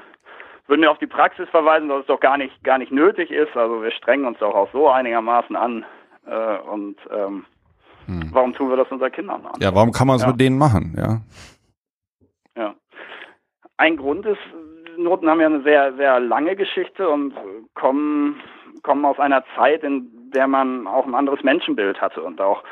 würden 0.66 0.83
wir 0.83 0.90
auf 0.90 0.99
die 0.99 1.07
Praxis 1.07 1.49
verweisen, 1.51 1.88
dass 1.88 2.01
es 2.01 2.07
doch 2.07 2.20
gar 2.20 2.38
nicht, 2.38 2.62
gar 2.64 2.79
nicht 2.79 2.92
nötig 2.92 3.31
ist. 3.31 3.57
Also 3.57 3.83
wir 3.83 3.90
strengen 3.90 4.25
uns 4.25 4.38
doch 4.38 4.55
auch 4.55 4.68
so 4.73 4.88
einigermaßen 4.88 5.57
an, 5.57 5.85
äh, 6.27 6.59
und 6.59 6.97
ähm, 7.11 7.45
hm. 8.07 8.31
warum 8.33 8.55
tun 8.55 8.71
wir 8.71 8.77
das 8.77 8.91
unseren 8.91 9.13
Kindern 9.13 9.47
an? 9.47 9.61
Ja, 9.61 9.75
warum 9.75 9.93
kann 9.93 10.07
man 10.07 10.17
es 10.17 10.23
ja. 10.23 10.29
mit 10.29 10.41
denen 10.41 10.59
machen? 10.59 10.95
Ja. 10.97 11.21
Ja. 12.57 12.75
Ein 13.77 13.97
Grund 13.97 14.27
ist, 14.27 14.39
Noten 14.97 15.29
haben 15.29 15.41
ja 15.41 15.47
eine 15.47 15.63
sehr, 15.63 15.95
sehr 15.95 16.21
lange 16.21 16.57
Geschichte 16.57 17.09
und 17.09 17.35
kommen, 17.75 18.41
kommen 18.83 19.05
aus 19.05 19.19
einer 19.19 19.45
Zeit, 19.57 19.83
in 19.83 20.31
der 20.35 20.47
man 20.47 20.87
auch 20.87 21.07
ein 21.07 21.15
anderes 21.15 21.43
Menschenbild 21.43 22.01
hatte 22.01 22.23
und 22.23 22.41
auch 22.41 22.63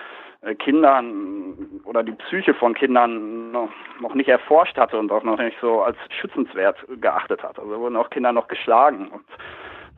äh, 0.42 0.54
Kindern 0.54 1.80
oder 1.84 2.02
die 2.02 2.12
Psyche 2.12 2.54
von 2.54 2.74
Kindern 2.74 3.52
noch, 3.52 3.70
noch 4.00 4.14
nicht 4.14 4.28
erforscht 4.28 4.76
hatte 4.76 4.98
und 4.98 5.10
auch 5.10 5.22
noch 5.22 5.38
nicht 5.38 5.56
so 5.60 5.82
als 5.82 5.96
schützenswert 6.20 6.76
geachtet 7.00 7.42
hat. 7.42 7.58
Also 7.58 7.78
wurden 7.78 7.96
auch 7.96 8.10
Kinder 8.10 8.32
noch 8.32 8.48
geschlagen 8.48 9.08
und 9.08 9.24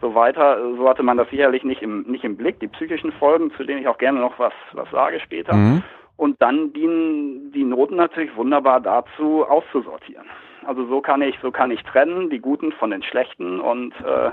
so 0.04 0.14
weiter. 0.14 0.58
So 0.76 0.86
hatte 0.86 1.02
man 1.02 1.16
das 1.16 1.30
sicherlich 1.30 1.64
nicht 1.64 1.80
im, 1.80 2.02
nicht 2.02 2.24
im 2.24 2.36
Blick, 2.36 2.60
die 2.60 2.68
psychischen 2.68 3.10
Folgen, 3.12 3.50
zu 3.56 3.64
denen 3.64 3.80
ich 3.80 3.88
auch 3.88 3.96
gerne 3.96 4.20
noch 4.20 4.38
was, 4.38 4.52
was 4.72 4.90
sage 4.90 5.18
später. 5.20 5.54
Mhm. 5.54 5.82
Und 6.16 6.40
dann 6.42 6.72
dienen 6.74 7.52
die 7.52 7.64
Noten 7.64 7.96
natürlich 7.96 8.36
wunderbar 8.36 8.80
dazu, 8.80 9.44
auszusortieren. 9.44 10.26
Also 10.66 10.86
so 10.86 11.00
kann 11.00 11.22
ich, 11.22 11.36
so 11.42 11.50
kann 11.50 11.70
ich 11.70 11.82
trennen, 11.82 12.28
die 12.28 12.38
Guten 12.38 12.72
von 12.72 12.90
den 12.90 13.02
Schlechten 13.02 13.60
und 13.60 13.92
äh, 14.00 14.30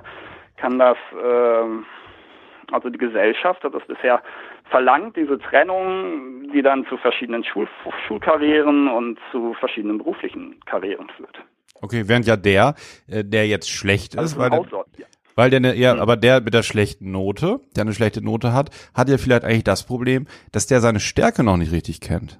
kann 0.57 0.77
das, 0.77 0.97
äh, 1.13 2.73
also 2.73 2.89
die 2.89 2.97
Gesellschaft 2.97 3.63
hat 3.63 3.73
das 3.73 3.85
bisher 3.87 4.21
verlangt, 4.69 5.15
diese 5.15 5.39
Trennung, 5.39 6.49
die 6.53 6.61
dann 6.61 6.85
zu 6.87 6.97
verschiedenen 6.97 7.43
Schul 7.43 7.67
Schulkarrieren 8.07 8.89
und 8.89 9.19
zu 9.31 9.53
verschiedenen 9.55 9.97
beruflichen 9.97 10.59
Karrieren 10.65 11.09
führt. 11.17 11.37
Okay, 11.81 12.03
während 12.05 12.27
ja 12.27 12.35
der, 12.35 12.75
äh, 13.07 13.23
der 13.23 13.47
jetzt 13.47 13.69
schlecht 13.69 14.17
also 14.17 14.35
ist, 14.35 14.39
weil 14.39 14.49
der, 14.51 15.07
weil 15.35 15.49
der 15.49 15.57
eine, 15.57 15.75
ja, 15.75 15.95
mhm. 15.95 16.01
aber 16.01 16.17
der 16.17 16.41
mit 16.41 16.53
der 16.53 16.63
schlechten 16.63 17.11
Note, 17.11 17.59
der 17.75 17.81
eine 17.81 17.93
schlechte 17.93 18.23
Note 18.23 18.53
hat, 18.53 18.69
hat 18.93 19.09
ja 19.09 19.17
vielleicht 19.17 19.43
eigentlich 19.43 19.63
das 19.63 19.85
Problem, 19.85 20.27
dass 20.51 20.67
der 20.67 20.81
seine 20.81 20.99
Stärke 20.99 21.43
noch 21.43 21.57
nicht 21.57 21.71
richtig 21.71 22.01
kennt. 22.01 22.39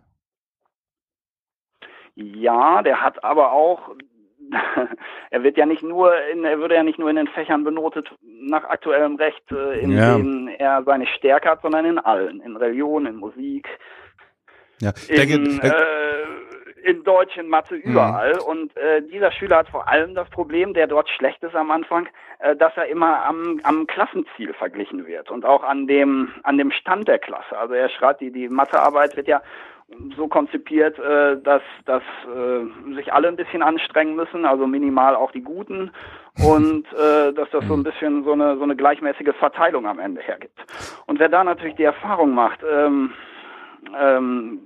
Ja, 2.15 2.81
der 2.81 3.01
hat 3.01 3.23
aber 3.23 3.51
auch 3.53 3.95
er 5.29 5.43
wird 5.43 5.57
ja 5.57 5.65
nicht 5.65 5.83
nur 5.83 6.13
in, 6.31 6.43
er 6.43 6.59
würde 6.59 6.75
ja 6.75 6.83
nicht 6.83 6.99
nur 6.99 7.09
in 7.09 7.15
den 7.15 7.27
Fächern 7.27 7.63
benotet 7.63 8.09
nach 8.21 8.63
aktuellem 8.65 9.15
Recht, 9.15 9.43
äh, 9.51 9.79
in 9.79 9.91
ja. 9.91 10.17
denen 10.17 10.47
er 10.49 10.83
seine 10.83 11.07
Stärke 11.07 11.49
hat, 11.49 11.61
sondern 11.61 11.85
in 11.85 11.99
allen, 11.99 12.41
in 12.41 12.57
Religion, 12.57 13.05
in 13.05 13.15
Musik, 13.15 13.67
ja. 14.79 14.91
in, 15.07 15.59
äh, 15.61 15.71
in 16.83 17.03
Deutsch, 17.03 17.37
in 17.37 17.47
Mathe, 17.47 17.75
mhm. 17.75 17.81
überall. 17.81 18.33
Mhm. 18.33 18.41
Und 18.47 18.77
äh, 18.77 19.01
dieser 19.01 19.31
Schüler 19.31 19.57
hat 19.57 19.69
vor 19.69 19.87
allem 19.87 20.15
das 20.15 20.29
Problem, 20.29 20.73
der 20.73 20.87
dort 20.87 21.09
schlecht 21.09 21.41
ist 21.43 21.55
am 21.55 21.71
Anfang, 21.71 22.07
äh, 22.39 22.55
dass 22.55 22.75
er 22.75 22.87
immer 22.87 23.25
am, 23.25 23.59
am 23.63 23.87
Klassenziel 23.87 24.53
verglichen 24.53 25.05
wird 25.05 25.31
und 25.31 25.45
auch 25.45 25.63
an 25.63 25.87
dem 25.87 26.33
an 26.43 26.57
dem 26.57 26.71
Stand 26.71 27.07
der 27.07 27.19
Klasse. 27.19 27.57
Also 27.57 27.73
er 27.73 27.89
schreibt, 27.89 28.21
die 28.21 28.31
die 28.31 28.49
Mathearbeit 28.49 29.15
wird 29.15 29.27
ja 29.27 29.41
so 30.15 30.27
konzipiert, 30.27 30.97
äh, 30.99 31.41
dass, 31.41 31.61
dass 31.85 32.03
äh, 32.25 32.93
sich 32.95 33.11
alle 33.13 33.27
ein 33.27 33.35
bisschen 33.35 33.61
anstrengen 33.61 34.15
müssen, 34.15 34.45
also 34.45 34.67
minimal 34.67 35.15
auch 35.15 35.31
die 35.31 35.41
Guten 35.41 35.91
und 36.45 36.85
äh, 36.93 37.33
dass 37.33 37.49
das 37.51 37.65
so 37.65 37.73
ein 37.73 37.79
mhm. 37.79 37.83
bisschen 37.83 38.23
so 38.23 38.31
eine 38.31 38.55
so 38.57 38.63
eine 38.63 38.75
gleichmäßige 38.75 39.35
Verteilung 39.37 39.85
am 39.85 39.99
Ende 39.99 40.21
hergibt. 40.21 40.57
Und 41.05 41.19
wer 41.19 41.29
da 41.29 41.43
natürlich 41.43 41.75
die 41.75 41.83
Erfahrung 41.83 42.33
macht, 42.33 42.59
ähm, 42.63 43.11
ähm, 43.99 44.59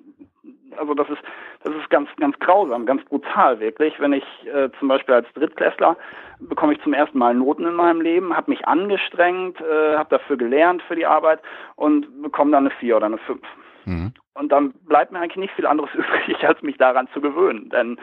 also 0.78 0.94
das 0.94 1.10
ist 1.10 1.22
das 1.66 1.76
ist 1.76 1.90
ganz 1.90 2.10
ganz 2.18 2.38
grausam, 2.40 2.86
ganz 2.86 3.04
brutal 3.06 3.60
wirklich. 3.60 4.00
Wenn 4.00 4.14
ich 4.14 4.24
äh, 4.46 4.70
zum 4.80 4.88
Beispiel 4.88 5.16
als 5.16 5.28
Drittklässler 5.34 5.98
bekomme 6.40 6.74
ich 6.74 6.82
zum 6.82 6.94
ersten 6.94 7.18
Mal 7.18 7.34
Noten 7.34 7.66
in 7.66 7.74
meinem 7.74 8.02
Leben, 8.02 8.36
habe 8.36 8.52
mich 8.52 8.68
angestrengt, 8.68 9.60
äh, 9.62 9.98
habe 9.98 10.10
dafür 10.10 10.38
gelernt 10.38 10.82
für 10.84 10.96
die 10.96 11.06
Arbeit 11.06 11.40
und 11.76 12.22
bekomme 12.22 12.52
dann 12.52 12.66
eine 12.66 12.76
vier 12.76 12.98
oder 12.98 13.08
eine 13.08 13.18
fünf. 13.18 13.44
Mhm. 13.86 14.14
Und 14.34 14.52
dann 14.52 14.74
bleibt 14.86 15.12
mir 15.12 15.20
eigentlich 15.20 15.38
nicht 15.38 15.56
viel 15.56 15.66
anderes 15.66 15.90
übrig, 15.96 16.48
als 16.48 16.62
mich 16.62 16.78
daran 16.78 17.08
zu 17.14 17.22
gewöhnen. 17.22 17.70
Denn 17.70 17.98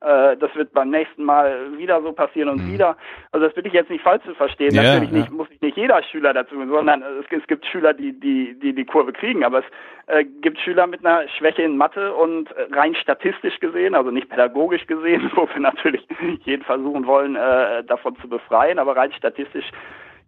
äh, 0.00 0.36
das 0.36 0.54
wird 0.54 0.72
beim 0.72 0.90
nächsten 0.90 1.24
Mal 1.24 1.76
wieder 1.76 2.00
so 2.02 2.12
passieren 2.12 2.48
und 2.48 2.64
mhm. 2.64 2.72
wieder. 2.72 2.96
Also 3.32 3.46
das 3.46 3.56
will 3.56 3.66
ich 3.66 3.72
jetzt 3.72 3.90
nicht 3.90 4.02
falsch 4.02 4.24
zu 4.24 4.34
verstehen. 4.34 4.74
Ja, 4.74 4.82
Natürlich 4.82 5.10
nicht, 5.10 5.30
muss 5.30 5.50
ich 5.50 5.60
nicht 5.60 5.76
jeder 5.76 6.02
Schüler 6.02 6.32
dazu, 6.32 6.54
sondern 6.56 7.02
es, 7.02 7.26
es, 7.30 7.46
gibt 7.46 7.66
Schüler, 7.66 7.92
die, 7.92 8.18
die, 8.18 8.58
die 8.58 8.74
die 8.74 8.84
Kurve 8.84 9.12
kriegen, 9.12 9.44
aber 9.44 9.58
es 9.58 9.64
äh, 10.06 10.24
gibt 10.24 10.58
Schüler 10.60 10.86
mit 10.86 11.04
einer 11.04 11.28
Schwäche 11.28 11.62
in 11.62 11.76
Mathe 11.76 12.14
und 12.14 12.48
rein 12.72 12.94
statistisch 12.94 13.60
gesehen, 13.60 13.94
also 13.94 14.10
nicht 14.10 14.30
pädagogisch 14.30 14.86
gesehen, 14.86 15.30
wo 15.34 15.48
wir 15.52 15.60
natürlich 15.60 16.06
jeden 16.44 16.64
versuchen 16.64 17.06
wollen, 17.06 17.36
äh, 17.36 17.84
davon 17.84 18.16
zu 18.16 18.28
befreien, 18.28 18.78
aber 18.78 18.96
rein 18.96 19.12
statistisch 19.12 19.70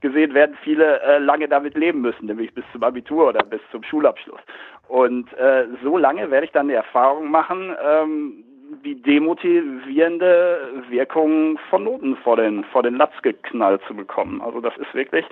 gesehen 0.02 0.34
werden 0.34 0.56
viele 0.62 1.00
äh, 1.00 1.18
lange 1.18 1.48
damit 1.48 1.76
leben 1.76 2.02
müssen, 2.02 2.26
nämlich 2.26 2.52
bis 2.52 2.64
zum 2.72 2.82
Abitur 2.82 3.28
oder 3.28 3.42
bis 3.44 3.60
zum 3.70 3.82
Schulabschluss. 3.84 4.40
Und 4.88 5.32
äh, 5.38 5.64
so 5.82 5.96
lange 5.96 6.30
werde 6.30 6.44
ich 6.44 6.52
dann 6.52 6.68
die 6.68 6.74
Erfahrung 6.74 7.30
machen, 7.30 7.74
ähm, 7.82 8.44
die 8.84 9.00
demotivierende 9.00 10.82
Wirkung 10.88 11.58
von 11.70 11.84
Noten 11.84 12.16
vor 12.16 12.36
den, 12.36 12.64
vor 12.64 12.82
den 12.82 12.96
Latz 12.96 13.12
geknallt 13.22 13.82
zu 13.86 13.94
bekommen. 13.94 14.40
Also 14.40 14.60
das 14.60 14.76
ist 14.78 14.94
wirklich, 14.94 15.24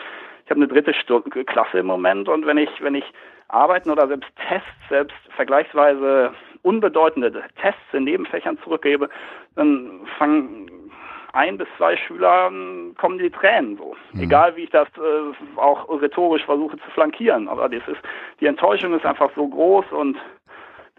ich 0.45 0.51
habe 0.51 0.61
eine 0.61 0.69
dritte 0.69 0.95
Stunde, 0.95 1.45
Klasse 1.45 1.79
im 1.79 1.87
Moment 1.87 2.29
und 2.29 2.47
wenn 2.47 2.59
ich, 2.59 2.71
wenn 2.81 2.95
ich 2.95 3.05
Arbeiten 3.49 3.91
oder 3.91 4.07
selbst 4.09 4.31
Tests, 4.49 4.89
selbst 4.89 5.17
vergleichsweise 5.35 6.33
unbedeutende 6.63 7.33
Tests 7.61 7.81
in 7.93 8.05
Nebenfächern 8.05 8.59
zurückgebe, 8.63 9.09
dann 9.57 10.07
fangen 10.19 10.71
ein 11.33 11.59
bis 11.59 11.69
zwei 11.77 11.97
Schülern 11.97 12.95
kommen 12.99 13.19
die 13.19 13.31
Tränen 13.31 13.77
so. 13.77 13.95
Mhm. 14.13 14.23
Egal 14.23 14.57
wie 14.57 14.65
ich 14.65 14.71
das 14.71 14.89
äh, 14.97 15.59
auch 15.59 15.89
rhetorisch 16.01 16.45
versuche 16.45 16.77
zu 16.79 16.91
flankieren. 16.91 17.49
Aber 17.49 17.69
das 17.69 17.87
ist, 17.87 18.01
die 18.41 18.47
Enttäuschung 18.47 18.95
ist 18.95 19.07
einfach 19.07 19.31
so 19.37 19.47
groß 19.47 19.87
und 19.93 20.17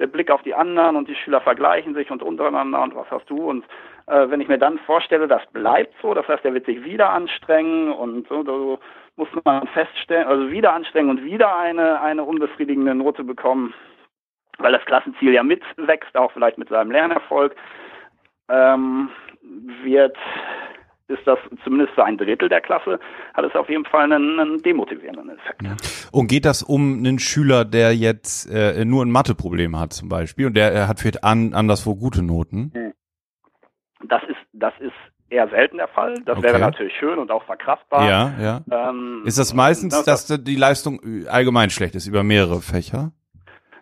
der 0.01 0.07
Blick 0.07 0.31
auf 0.31 0.41
die 0.41 0.55
anderen 0.55 0.95
und 0.97 1.07
die 1.07 1.15
Schüler 1.15 1.39
vergleichen 1.39 1.93
sich 1.93 2.11
und 2.11 2.23
untereinander 2.23 2.81
und 2.81 2.95
was 2.95 3.09
hast 3.11 3.29
du 3.29 3.49
und 3.49 3.63
äh, 4.07 4.29
wenn 4.29 4.41
ich 4.41 4.47
mir 4.47 4.57
dann 4.57 4.79
vorstelle, 4.79 5.27
das 5.27 5.45
bleibt 5.53 5.93
so, 6.01 6.13
das 6.13 6.27
heißt, 6.27 6.43
er 6.43 6.53
wird 6.53 6.65
sich 6.65 6.83
wieder 6.83 7.11
anstrengen 7.11 7.93
und 7.93 8.27
so, 8.27 8.43
so 8.43 8.79
muss 9.15 9.29
man 9.45 9.67
feststellen, 9.67 10.27
also 10.27 10.51
wieder 10.51 10.73
anstrengen 10.73 11.09
und 11.09 11.23
wieder 11.23 11.55
eine, 11.55 12.01
eine 12.01 12.23
unbefriedigende 12.23 12.95
Note 12.95 13.23
bekommen, 13.23 13.73
weil 14.57 14.71
das 14.71 14.85
Klassenziel 14.85 15.33
ja 15.33 15.43
mitwächst, 15.43 16.15
auch 16.17 16.31
vielleicht 16.31 16.57
mit 16.57 16.69
seinem 16.69 16.91
Lernerfolg. 16.91 17.55
Ähm, 18.49 19.09
wird 19.83 20.17
ist 21.11 21.25
das 21.25 21.37
zumindest 21.63 21.93
für 21.93 22.03
ein 22.03 22.17
Drittel 22.17 22.49
der 22.49 22.61
Klasse, 22.61 22.99
hat 23.33 23.45
es 23.45 23.55
auf 23.55 23.69
jeden 23.69 23.85
Fall 23.85 24.11
einen, 24.11 24.39
einen 24.39 24.61
demotivierenden 24.61 25.29
Effekt. 25.29 25.61
Ja. 25.63 25.75
Und 26.11 26.27
geht 26.27 26.45
das 26.45 26.63
um 26.63 26.97
einen 26.97 27.19
Schüler, 27.19 27.65
der 27.65 27.95
jetzt 27.95 28.51
äh, 28.51 28.83
nur 28.85 29.05
ein 29.05 29.11
Matheproblem 29.11 29.79
hat 29.79 29.93
zum 29.93 30.09
Beispiel 30.09 30.47
und 30.47 30.55
der 30.55 30.87
hat 30.87 30.99
vielleicht 30.99 31.23
an, 31.23 31.53
anderswo 31.53 31.95
gute 31.95 32.23
Noten? 32.23 32.71
Hm. 32.73 32.93
Das 34.03 34.23
ist, 34.23 34.39
das 34.53 34.73
ist 34.79 34.93
eher 35.31 35.47
selten 35.49 35.77
der 35.77 35.87
Fall. 35.87 36.15
Das 36.25 36.37
okay. 36.37 36.47
wäre 36.47 36.59
natürlich 36.59 36.93
schön 36.99 37.17
und 37.17 37.31
auch 37.31 37.43
verkraftbar. 37.45 38.07
Ja, 38.07 38.33
ja. 38.39 38.89
Ähm, 38.89 39.23
ist 39.25 39.37
das 39.37 39.53
meistens, 39.53 40.03
das, 40.03 40.25
dass 40.25 40.43
die 40.43 40.55
Leistung 40.55 40.99
allgemein 41.27 41.69
schlecht 41.69 41.95
ist 41.95 42.07
über 42.07 42.23
mehrere 42.23 42.61
Fächer? 42.61 43.11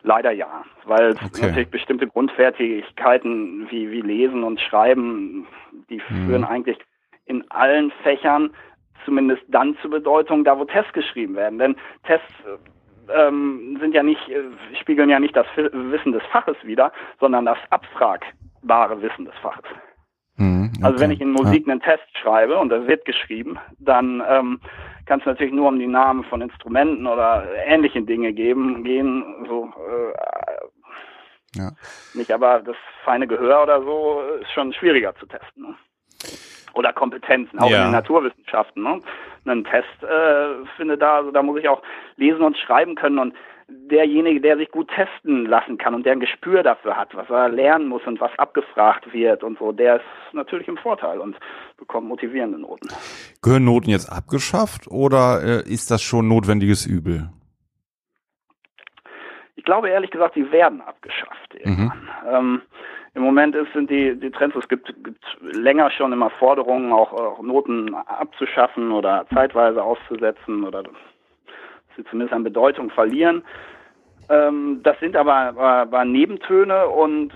Leider 0.03 0.31
ja, 0.31 0.63
weil 0.85 1.11
okay. 1.11 1.47
natürlich 1.47 1.69
bestimmte 1.69 2.07
Grundfertigkeiten 2.07 3.67
wie, 3.69 3.91
wie 3.91 4.01
Lesen 4.01 4.43
und 4.43 4.61
Schreiben, 4.61 5.45
die 5.89 6.01
mhm. 6.09 6.25
führen 6.25 6.43
eigentlich 6.45 6.77
in 7.29 7.49
allen 7.51 7.91
Fächern 8.03 8.51
zumindest 9.05 9.43
dann 9.47 9.77
zur 9.81 9.91
Bedeutung, 9.91 10.43
da 10.43 10.57
wo 10.57 10.65
Tests 10.65 10.91
geschrieben 10.93 11.35
werden. 11.35 11.59
Denn 11.59 11.75
Tests 12.03 12.27
ähm, 13.13 13.77
sind 13.79 13.93
ja 13.93 14.03
nicht, 14.03 14.27
äh, 14.29 14.43
spiegeln 14.81 15.09
ja 15.09 15.19
nicht 15.19 15.35
das 15.35 15.47
Wissen 15.55 16.11
des 16.11 16.23
Faches 16.31 16.57
wider, 16.63 16.91
sondern 17.19 17.45
das 17.45 17.57
abfragbare 17.69 19.01
Wissen 19.01 19.25
des 19.25 19.35
Faches. 19.41 19.65
Mhm, 20.35 20.71
okay. 20.75 20.85
Also 20.85 20.99
wenn 20.99 21.11
ich 21.11 21.21
in 21.21 21.31
Musik 21.31 21.65
ja. 21.65 21.73
einen 21.73 21.81
Test 21.81 22.05
schreibe 22.21 22.57
und 22.57 22.69
das 22.69 22.87
wird 22.87 23.05
geschrieben, 23.05 23.57
dann 23.79 24.23
ähm, 24.27 24.59
kann 25.05 25.19
es 25.19 25.25
natürlich 25.25 25.53
nur 25.53 25.67
um 25.67 25.79
die 25.79 25.87
Namen 25.87 26.23
von 26.23 26.41
Instrumenten 26.41 27.07
oder 27.07 27.45
ähnlichen 27.65 28.05
Dinge 28.05 28.31
geben, 28.33 28.83
gehen, 28.83 29.45
so 29.47 29.65
äh, 29.65 31.59
ja. 31.59 31.71
nicht, 32.13 32.31
aber 32.31 32.59
das 32.59 32.75
feine 33.03 33.27
Gehör 33.27 33.63
oder 33.63 33.81
so 33.81 34.21
ist 34.39 34.51
schon 34.51 34.71
schwieriger 34.71 35.15
zu 35.15 35.25
testen. 35.25 35.63
Ne? 35.63 35.75
Oder 36.73 36.93
Kompetenzen, 36.93 37.59
auch 37.59 37.69
ja. 37.69 37.77
in 37.77 37.83
den 37.83 37.91
Naturwissenschaften. 37.91 38.83
Ne? 38.83 38.99
Einen 39.45 39.63
Test 39.63 40.03
äh, 40.03 40.65
finde 40.77 40.97
da, 40.97 41.17
also 41.17 41.31
da 41.31 41.41
muss 41.41 41.59
ich 41.59 41.67
auch 41.67 41.81
lesen 42.17 42.41
und 42.41 42.57
schreiben 42.57 42.95
können 42.95 43.19
und 43.19 43.33
derjenige, 43.69 44.41
der 44.41 44.57
sich 44.57 44.69
gut 44.71 44.89
testen 44.89 45.45
lassen 45.45 45.77
kann 45.77 45.93
und 45.93 46.05
der 46.05 46.13
ein 46.13 46.19
Gespür 46.19 46.63
dafür 46.63 46.97
hat, 46.97 47.15
was 47.15 47.29
er 47.29 47.49
lernen 47.49 47.87
muss 47.87 48.01
und 48.05 48.19
was 48.19 48.31
abgefragt 48.37 49.11
wird 49.13 49.43
und 49.43 49.59
so, 49.59 49.71
der 49.71 49.97
ist 49.97 50.33
natürlich 50.33 50.67
im 50.67 50.77
Vorteil 50.77 51.19
und 51.19 51.37
bekommt 51.77 52.07
motivierende 52.07 52.59
Noten. 52.59 52.89
Gehören 53.41 53.65
Noten 53.65 53.89
jetzt 53.89 54.11
abgeschafft 54.11 54.87
oder 54.87 55.41
äh, 55.43 55.71
ist 55.71 55.91
das 55.91 56.01
schon 56.01 56.27
notwendiges 56.27 56.85
Übel? 56.85 57.29
Ich 59.55 59.65
glaube 59.65 59.89
ehrlich 59.89 60.09
gesagt, 60.11 60.35
sie 60.35 60.51
werden 60.51 60.81
abgeschafft. 60.81 61.55
Mhm. 61.63 61.91
Ähm, 62.27 62.61
Im 63.15 63.23
Moment 63.23 63.55
ist, 63.55 63.71
sind 63.73 63.89
die, 63.89 64.15
die 64.19 64.29
Trends, 64.29 64.55
es 64.55 64.67
gibt, 64.67 64.87
gibt 65.03 65.23
länger 65.41 65.89
schon 65.91 66.13
immer 66.13 66.29
Forderungen, 66.29 66.93
auch, 66.93 67.11
auch 67.13 67.41
Noten 67.41 67.93
abzuschaffen 67.95 68.91
oder 68.91 69.25
zeitweise 69.33 69.83
auszusetzen 69.83 70.63
oder 70.63 70.83
sie 71.95 72.03
zumindest 72.05 72.33
an 72.33 72.43
Bedeutung 72.43 72.89
verlieren. 72.91 73.43
Ähm, 74.29 74.81
das 74.83 74.99
sind 74.99 75.15
aber, 75.15 75.57
aber, 75.57 76.05
Nebentöne 76.05 76.87
und 76.87 77.33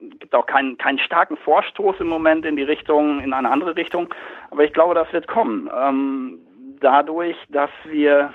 gibt 0.00 0.34
auch 0.34 0.46
keinen, 0.46 0.76
keinen 0.76 0.98
starken 0.98 1.36
Vorstoß 1.36 2.00
im 2.00 2.08
Moment 2.08 2.44
in 2.44 2.56
die 2.56 2.62
Richtung, 2.62 3.20
in 3.20 3.32
eine 3.32 3.50
andere 3.50 3.76
Richtung. 3.76 4.12
Aber 4.50 4.64
ich 4.64 4.72
glaube, 4.72 4.94
das 4.94 5.12
wird 5.12 5.28
kommen. 5.28 5.70
Ähm, 5.76 6.38
dadurch, 6.80 7.36
dass 7.48 7.70
wir 7.84 8.32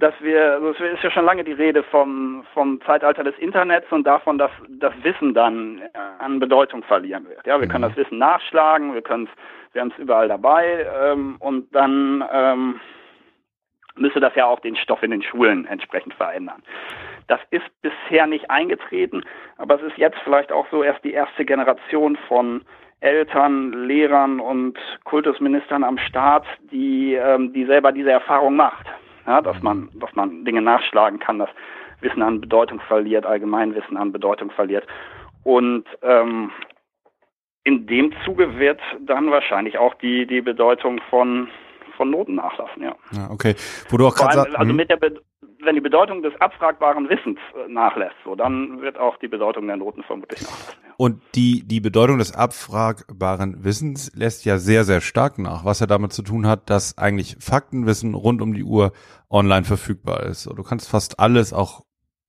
dass 0.00 0.14
wir, 0.20 0.54
also 0.54 0.70
es 0.70 0.80
ist 0.80 1.02
ja 1.02 1.10
schon 1.10 1.24
lange 1.24 1.44
die 1.44 1.52
Rede 1.52 1.82
vom, 1.84 2.44
vom 2.54 2.80
Zeitalter 2.82 3.22
des 3.22 3.38
Internets 3.38 3.86
und 3.92 4.06
davon, 4.06 4.38
dass 4.38 4.50
das 4.68 4.94
Wissen 5.02 5.34
dann 5.34 5.82
an 6.18 6.40
Bedeutung 6.40 6.82
verlieren 6.82 7.28
wird. 7.28 7.46
Ja, 7.46 7.60
wir 7.60 7.68
können 7.68 7.84
mhm. 7.84 7.88
das 7.88 7.96
Wissen 7.96 8.18
nachschlagen, 8.18 8.94
wir 8.94 9.02
können 9.02 9.24
es, 9.24 9.74
wir 9.74 9.82
haben 9.82 9.92
es 9.94 9.98
überall 9.98 10.28
dabei 10.28 10.86
ähm, 11.02 11.36
und 11.38 11.74
dann 11.74 12.24
ähm, 12.32 12.80
müsste 13.96 14.20
das 14.20 14.34
ja 14.34 14.46
auch 14.46 14.60
den 14.60 14.74
Stoff 14.76 15.02
in 15.02 15.10
den 15.10 15.22
Schulen 15.22 15.66
entsprechend 15.66 16.14
verändern. 16.14 16.62
Das 17.28 17.40
ist 17.50 17.66
bisher 17.82 18.26
nicht 18.26 18.50
eingetreten, 18.50 19.22
aber 19.58 19.76
es 19.76 19.82
ist 19.82 19.98
jetzt 19.98 20.18
vielleicht 20.24 20.50
auch 20.50 20.66
so 20.70 20.82
erst 20.82 21.04
die 21.04 21.12
erste 21.12 21.44
Generation 21.44 22.16
von 22.26 22.64
Eltern, 23.00 23.86
Lehrern 23.86 24.40
und 24.40 24.78
Kultusministern 25.04 25.84
am 25.84 25.98
Start, 25.98 26.46
die, 26.72 27.14
ähm, 27.14 27.52
die 27.52 27.66
selber 27.66 27.92
diese 27.92 28.10
Erfahrung 28.10 28.56
macht. 28.56 28.86
Ja, 29.26 29.40
dass 29.40 29.60
man, 29.62 29.88
dass 29.94 30.14
man 30.14 30.44
Dinge 30.44 30.62
nachschlagen 30.62 31.18
kann, 31.18 31.38
dass 31.38 31.50
Wissen 32.00 32.22
an 32.22 32.40
Bedeutung 32.40 32.80
verliert, 32.80 33.26
Allgemeinwissen 33.26 33.96
an 33.96 34.12
Bedeutung 34.12 34.50
verliert. 34.50 34.86
Und 35.42 35.84
ähm, 36.02 36.50
in 37.64 37.86
dem 37.86 38.12
Zuge 38.24 38.58
wird 38.58 38.80
dann 39.00 39.30
wahrscheinlich 39.30 39.78
auch 39.78 39.94
die, 39.94 40.26
die 40.26 40.40
Bedeutung 40.40 41.00
von, 41.10 41.48
von 41.96 42.10
Noten 42.10 42.36
nachlassen, 42.36 42.82
ja. 42.82 42.96
ja 43.12 43.30
okay. 43.30 43.54
Wo 43.88 43.96
du 43.96 44.06
auch 44.06 44.14
gerade 44.14 44.34
sagst. 44.34 44.56
Also 44.56 44.70
hm? 44.70 44.76
mit 44.76 44.90
der 44.90 44.96
Be 44.96 45.20
wenn 45.62 45.74
die 45.74 45.80
Bedeutung 45.80 46.22
des 46.22 46.32
abfragbaren 46.40 47.08
Wissens 47.08 47.38
äh, 47.54 47.70
nachlässt, 47.70 48.16
so 48.24 48.34
dann 48.34 48.80
wird 48.80 48.98
auch 48.98 49.16
die 49.18 49.28
Bedeutung 49.28 49.66
der 49.66 49.76
Noten 49.76 50.02
vermutlich 50.02 50.40
nachlassen. 50.42 50.78
Ja. 50.84 50.94
Und 50.96 51.22
die, 51.34 51.62
die 51.66 51.80
Bedeutung 51.80 52.18
des 52.18 52.34
abfragbaren 52.34 53.64
Wissens 53.64 54.12
lässt 54.14 54.44
ja 54.44 54.58
sehr, 54.58 54.84
sehr 54.84 55.00
stark 55.00 55.38
nach, 55.38 55.64
was 55.64 55.80
ja 55.80 55.86
damit 55.86 56.12
zu 56.12 56.22
tun 56.22 56.46
hat, 56.46 56.68
dass 56.68 56.98
eigentlich 56.98 57.36
Faktenwissen 57.40 58.14
rund 58.14 58.42
um 58.42 58.54
die 58.54 58.64
Uhr 58.64 58.92
online 59.30 59.64
verfügbar 59.64 60.24
ist. 60.24 60.46
du 60.46 60.62
kannst 60.62 60.90
fast 60.90 61.18
alles, 61.18 61.52
auch 61.52 61.84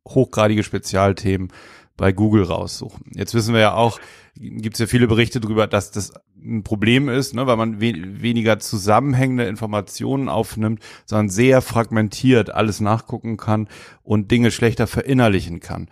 hochgradige 0.08 0.64
Spezialthemen, 0.64 1.52
bei 1.98 2.12
Google 2.12 2.44
raussuchen. 2.44 3.06
Jetzt 3.14 3.34
wissen 3.34 3.54
wir 3.54 3.62
ja 3.62 3.74
auch, 3.74 4.00
gibt 4.36 4.76
es 4.76 4.80
ja 4.80 4.88
viele 4.88 5.08
Berichte 5.08 5.40
darüber, 5.40 5.68
dass 5.68 5.92
das 5.92 6.14
ein 6.44 6.64
Problem 6.64 7.10
ist, 7.10 7.36
ne, 7.36 7.46
weil 7.48 7.58
man 7.58 7.80
we 7.80 7.94
weniger 8.22 8.60
zusammenhängende 8.60 9.46
Informationen 9.46 10.30
aufnimmt, 10.30 10.82
sondern 11.06 11.30
sehr 11.30 11.62
fragmentiert 11.62 12.50
alles 12.54 12.80
nachgucken 12.80 13.38
kann 13.38 13.68
und 14.04 14.32
Dinge 14.32 14.52
schlechter 14.52 14.88
verinnerlichen 14.88 15.60
kann. 15.60 15.90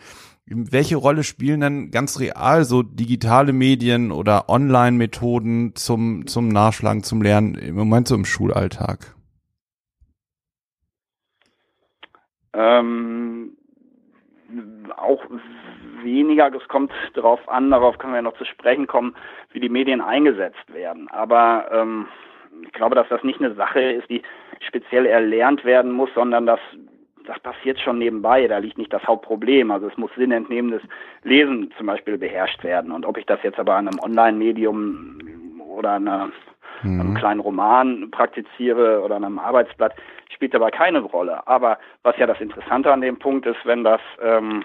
Welche 0.51 0.95
Rolle 0.95 1.23
spielen 1.23 1.61
denn 1.61 1.91
ganz 1.91 2.19
real 2.19 2.65
so 2.65 2.81
digitale 2.81 3.53
Medien 3.53 4.11
oder 4.11 4.49
Online-Methoden 4.49 5.75
zum, 5.75 6.25
zum 6.25 6.47
Nachschlagen, 6.47 7.03
zum 7.03 7.21
Lernen 7.21 7.53
im 7.53 7.75
Moment 7.75 8.07
so 8.07 8.15
im 8.15 8.25
Schulalltag? 8.25 9.15
Ähm, 12.53 13.51
auch 14.97 15.23
weniger. 16.03 16.51
Es 16.53 16.67
kommt 16.67 16.91
darauf 17.13 17.47
an, 17.49 17.71
darauf 17.71 17.97
können 17.97 18.13
wir 18.13 18.21
noch 18.21 18.37
zu 18.37 18.45
sprechen 18.45 18.87
kommen, 18.87 19.15
wie 19.51 19.59
die 19.59 19.69
Medien 19.69 20.01
eingesetzt 20.01 20.73
werden. 20.73 21.07
Aber 21.09 21.69
ähm, 21.71 22.07
ich 22.63 22.71
glaube, 22.73 22.95
dass 22.95 23.07
das 23.09 23.23
nicht 23.23 23.39
eine 23.39 23.53
Sache 23.55 23.81
ist, 23.81 24.09
die 24.09 24.21
speziell 24.67 25.05
erlernt 25.05 25.63
werden 25.65 25.91
muss, 25.91 26.09
sondern 26.13 26.45
dass 26.45 26.59
das 27.25 27.39
passiert 27.39 27.79
schon 27.79 27.99
nebenbei. 27.99 28.47
Da 28.47 28.57
liegt 28.57 28.77
nicht 28.77 28.91
das 28.91 29.05
Hauptproblem. 29.05 29.71
Also 29.71 29.87
es 29.87 29.97
muss 29.97 30.11
sinnentnehmendes 30.15 30.81
Lesen 31.23 31.71
zum 31.77 31.85
Beispiel 31.85 32.17
beherrscht 32.17 32.63
werden. 32.63 32.91
Und 32.91 33.05
ob 33.05 33.17
ich 33.17 33.25
das 33.25 33.39
jetzt 33.43 33.59
aber 33.59 33.75
an 33.75 33.87
einem 33.87 33.99
Online-Medium 33.99 35.61
oder 35.69 35.93
einer, 35.93 36.31
mhm. 36.81 36.99
einem 36.99 37.13
kleinen 37.15 37.39
Roman 37.39 38.09
praktiziere 38.09 39.01
oder 39.01 39.17
an 39.17 39.23
einem 39.23 39.39
Arbeitsblatt, 39.39 39.93
spielt 40.33 40.53
dabei 40.53 40.71
keine 40.71 40.99
Rolle. 40.99 41.45
Aber 41.47 41.77
was 42.03 42.17
ja 42.17 42.25
das 42.25 42.41
Interessante 42.41 42.91
an 42.91 43.01
dem 43.01 43.19
Punkt 43.19 43.45
ist, 43.45 43.63
wenn 43.63 43.83
das 43.83 44.01
ähm, 44.21 44.63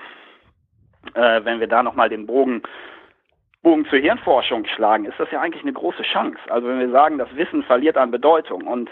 äh, 1.15 1.45
wenn 1.45 1.61
wir 1.61 1.67
da 1.67 1.83
nochmal 1.83 2.09
den 2.09 2.27
Bogen, 2.27 2.63
Bogen 3.63 3.87
zur 3.87 3.99
Hirnforschung 3.99 4.67
schlagen, 4.67 5.07
ist 5.07 5.19
das 5.19 5.31
ja 5.31 5.41
eigentlich 5.41 5.63
eine 5.63 5.73
große 5.73 6.03
Chance. 6.03 6.39
Also 6.49 6.69
wenn 6.69 6.81
wir 6.81 6.91
sagen, 6.91 7.19
das 7.19 7.35
Wissen 7.35 7.63
verliert 7.63 7.97
an 7.97 8.11
Bedeutung 8.11 8.67
und 8.67 8.91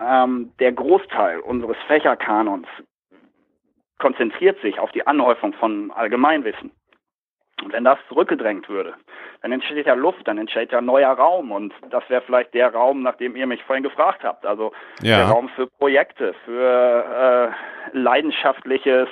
ähm, 0.00 0.52
der 0.58 0.72
Großteil 0.72 1.40
unseres 1.40 1.76
Fächerkanons 1.86 2.66
konzentriert 3.98 4.60
sich 4.60 4.78
auf 4.78 4.90
die 4.92 5.06
Anhäufung 5.06 5.52
von 5.54 5.90
Allgemeinwissen. 5.92 6.72
Und 7.62 7.72
wenn 7.72 7.84
das 7.84 7.98
zurückgedrängt 8.08 8.68
würde, 8.68 8.94
dann 9.40 9.52
entsteht 9.52 9.86
ja 9.86 9.94
Luft, 9.94 10.26
dann 10.26 10.38
entsteht 10.38 10.72
ja 10.72 10.80
neuer 10.80 11.12
Raum 11.12 11.52
und 11.52 11.72
das 11.90 12.02
wäre 12.08 12.22
vielleicht 12.22 12.54
der 12.54 12.72
Raum, 12.72 13.02
nach 13.02 13.16
dem 13.16 13.36
ihr 13.36 13.46
mich 13.46 13.62
vorhin 13.62 13.84
gefragt 13.84 14.24
habt. 14.24 14.44
Also 14.44 14.72
ja. 15.00 15.18
der 15.18 15.26
Raum 15.26 15.48
für 15.50 15.68
Projekte, 15.78 16.34
für 16.44 17.52
äh, 17.94 17.96
leidenschaftliches 17.96 19.08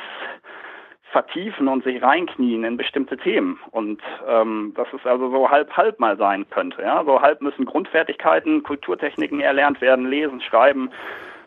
vertiefen 1.12 1.68
und 1.68 1.84
sich 1.84 2.02
reinknien 2.02 2.64
in 2.64 2.76
bestimmte 2.76 3.16
Themen. 3.16 3.58
Und 3.70 4.00
ähm, 4.28 4.72
dass 4.76 4.88
es 4.92 5.04
also 5.04 5.30
so 5.30 5.50
halb-halb 5.50 5.98
mal 5.98 6.16
sein 6.16 6.48
könnte. 6.50 6.82
Ja? 6.82 7.04
So 7.04 7.20
halb 7.20 7.40
müssen 7.40 7.64
Grundfertigkeiten, 7.64 8.62
Kulturtechniken 8.62 9.40
erlernt 9.40 9.80
werden, 9.80 10.08
lesen, 10.08 10.40
schreiben, 10.40 10.90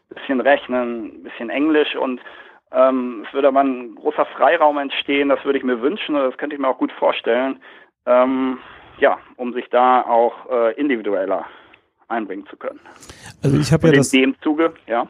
bisschen 0.10 0.42
rechnen, 0.42 1.24
bisschen 1.24 1.50
Englisch 1.50 1.96
und 1.96 2.22
ähm, 2.72 3.24
es 3.28 3.34
würde 3.34 3.50
aber 3.50 3.62
ein 3.62 3.96
großer 3.96 4.26
Freiraum 4.26 4.80
entstehen, 4.80 5.30
das 5.30 5.44
würde 5.46 5.60
ich 5.60 5.64
mir 5.64 5.82
wünschen 5.82 6.16
oder 6.16 6.30
das 6.30 6.38
könnte 6.38 6.56
ich 6.56 6.62
mir 6.62 6.68
auch 6.68 6.78
gut 6.78 6.92
vorstellen, 6.94 7.60
ähm, 8.06 8.58
ja, 8.98 9.20
um 9.38 9.54
sich 9.54 9.70
da 9.70 10.02
auch 10.02 10.50
äh, 10.50 10.74
individueller 10.74 11.46
einbringen 12.08 12.46
zu 12.48 12.58
können. 12.58 12.80
Also 13.44 13.58
ich 13.58 13.72
habe 13.72 13.88
ja 13.88 13.94
in 13.94 14.00
das 14.00 14.10
dem 14.10 14.36
Zuge, 14.42 14.74
ja. 14.88 15.08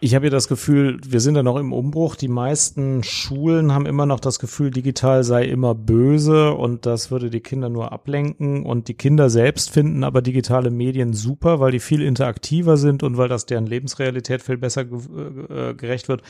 Ich 0.00 0.14
habe 0.14 0.26
ja 0.26 0.30
das 0.30 0.48
Gefühl, 0.48 0.98
wir 1.06 1.20
sind 1.20 1.34
da 1.34 1.42
noch 1.42 1.56
im 1.56 1.72
Umbruch. 1.72 2.16
Die 2.16 2.28
meisten 2.28 3.02
Schulen 3.02 3.72
haben 3.72 3.86
immer 3.86 4.06
noch 4.06 4.20
das 4.20 4.38
Gefühl, 4.38 4.70
digital 4.70 5.24
sei 5.24 5.44
immer 5.44 5.74
böse 5.74 6.52
und 6.52 6.86
das 6.86 7.10
würde 7.10 7.30
die 7.30 7.40
Kinder 7.40 7.68
nur 7.68 7.92
ablenken. 7.92 8.64
Und 8.64 8.88
die 8.88 8.94
Kinder 8.94 9.30
selbst 9.30 9.70
finden 9.70 10.04
aber 10.04 10.22
digitale 10.22 10.70
Medien 10.70 11.12
super, 11.12 11.60
weil 11.60 11.72
die 11.72 11.80
viel 11.80 12.02
interaktiver 12.02 12.76
sind 12.76 13.02
und 13.02 13.16
weil 13.16 13.28
das 13.28 13.46
deren 13.46 13.66
Lebensrealität 13.66 14.42
viel 14.42 14.58
besser 14.58 14.82
äh, 14.82 15.74
gerecht 15.74 16.08
wird. 16.08 16.22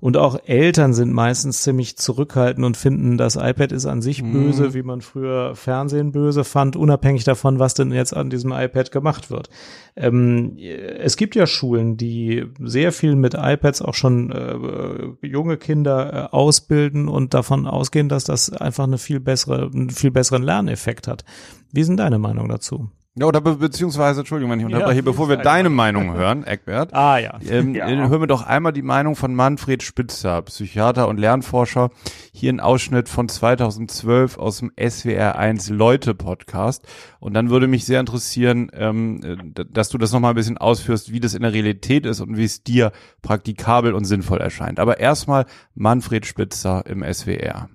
Und 0.00 0.16
auch 0.16 0.38
Eltern 0.44 0.92
sind 0.92 1.12
meistens 1.12 1.62
ziemlich 1.62 1.96
zurückhaltend 1.96 2.64
und 2.66 2.76
finden, 2.76 3.16
das 3.16 3.36
iPad 3.36 3.72
ist 3.72 3.86
an 3.86 4.02
sich 4.02 4.22
mhm. 4.22 4.32
böse, 4.32 4.74
wie 4.74 4.82
man 4.82 5.00
früher 5.00 5.54
Fernsehen 5.54 6.12
böse 6.12 6.44
fand, 6.44 6.76
unabhängig 6.76 7.24
davon, 7.24 7.58
was 7.58 7.74
denn 7.74 7.92
jetzt 7.92 8.14
an 8.14 8.30
diesem 8.30 8.52
iPad 8.52 8.90
gemacht 8.90 9.30
wird. 9.30 9.48
Ähm, 9.96 10.56
es 10.58 11.16
gibt 11.16 11.34
ja 11.34 11.46
Schulen, 11.46 11.96
die 11.96 12.44
sehr 12.60 12.92
viel 12.92 13.05
mit 13.14 13.34
iPads 13.34 13.82
auch 13.82 13.94
schon 13.94 14.32
äh, 14.32 15.26
junge 15.26 15.56
Kinder 15.56 16.12
äh, 16.12 16.34
ausbilden 16.34 17.08
und 17.08 17.34
davon 17.34 17.66
ausgehen, 17.66 18.08
dass 18.08 18.24
das 18.24 18.52
einfach 18.52 18.84
eine 18.84 18.98
viel 18.98 19.20
bessere, 19.20 19.70
einen 19.72 19.90
viel 19.90 20.10
besseren 20.10 20.42
Lerneffekt 20.42 21.06
hat. 21.06 21.24
Wie 21.72 21.84
sind 21.84 21.98
deine 21.98 22.18
Meinung 22.18 22.48
dazu? 22.48 22.90
Ja, 23.18 23.24
oder 23.24 23.40
be 23.40 23.54
beziehungsweise, 23.54 24.20
Entschuldigung, 24.20 24.52
wenn 24.52 24.60
ich 24.60 24.66
unterbreche, 24.66 24.96
ja, 24.96 25.02
bevor 25.02 25.30
wir 25.30 25.38
deine 25.38 25.70
Meinung 25.70 26.12
hören, 26.12 26.44
Eckbert, 26.44 26.92
ah, 26.92 27.16
ja. 27.16 27.38
Ähm, 27.48 27.74
ja. 27.74 27.86
hören 27.86 28.20
wir 28.20 28.26
doch 28.26 28.44
einmal 28.44 28.74
die 28.74 28.82
Meinung 28.82 29.16
von 29.16 29.34
Manfred 29.34 29.82
Spitzer, 29.82 30.42
Psychiater 30.42 31.08
und 31.08 31.18
Lernforscher. 31.18 31.88
Hier 32.34 32.52
ein 32.52 32.60
Ausschnitt 32.60 33.08
von 33.08 33.30
2012 33.30 34.36
aus 34.36 34.58
dem 34.58 34.70
SWR1 34.72 35.72
Leute 35.72 36.14
Podcast. 36.14 36.86
Und 37.18 37.32
dann 37.32 37.48
würde 37.48 37.68
mich 37.68 37.86
sehr 37.86 38.00
interessieren, 38.00 38.70
ähm, 38.74 39.54
dass 39.54 39.88
du 39.88 39.96
das 39.96 40.12
nochmal 40.12 40.32
ein 40.32 40.36
bisschen 40.36 40.58
ausführst, 40.58 41.10
wie 41.10 41.20
das 41.20 41.32
in 41.32 41.40
der 41.40 41.54
Realität 41.54 42.04
ist 42.04 42.20
und 42.20 42.36
wie 42.36 42.44
es 42.44 42.64
dir 42.64 42.92
praktikabel 43.22 43.94
und 43.94 44.04
sinnvoll 44.04 44.42
erscheint. 44.42 44.78
Aber 44.78 45.00
erstmal 45.00 45.46
Manfred 45.74 46.26
Spitzer 46.26 46.84
im 46.84 47.02
SWR. 47.02 47.70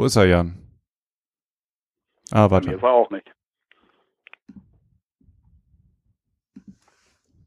Wo 0.00 0.06
ist 0.06 0.16
er, 0.16 0.24
Jan? 0.24 0.56
Ah, 2.30 2.50
warte. 2.50 2.70
Mir 2.70 2.80
war 2.80 2.94
auch 2.94 3.10
nicht. 3.10 3.30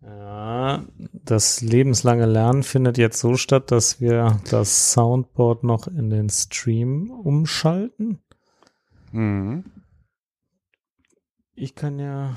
Ja, 0.04 0.86
das 1.14 1.62
lebenslange 1.62 2.28
Lernen 2.28 2.62
findet 2.62 3.00
jetzt 3.00 3.20
so 3.20 3.38
statt, 3.38 3.72
dass 3.72 4.02
wir 4.02 4.40
das 4.52 4.94
Soundboard 4.94 5.64
noch 5.64 5.88
in 5.88 6.12
den 6.12 6.30
Stream 6.30 7.10
umschalten. 7.10 8.22
Mhm. 9.12 9.64
Ich 11.56 11.74
kann 11.74 11.98
ja 11.98 12.36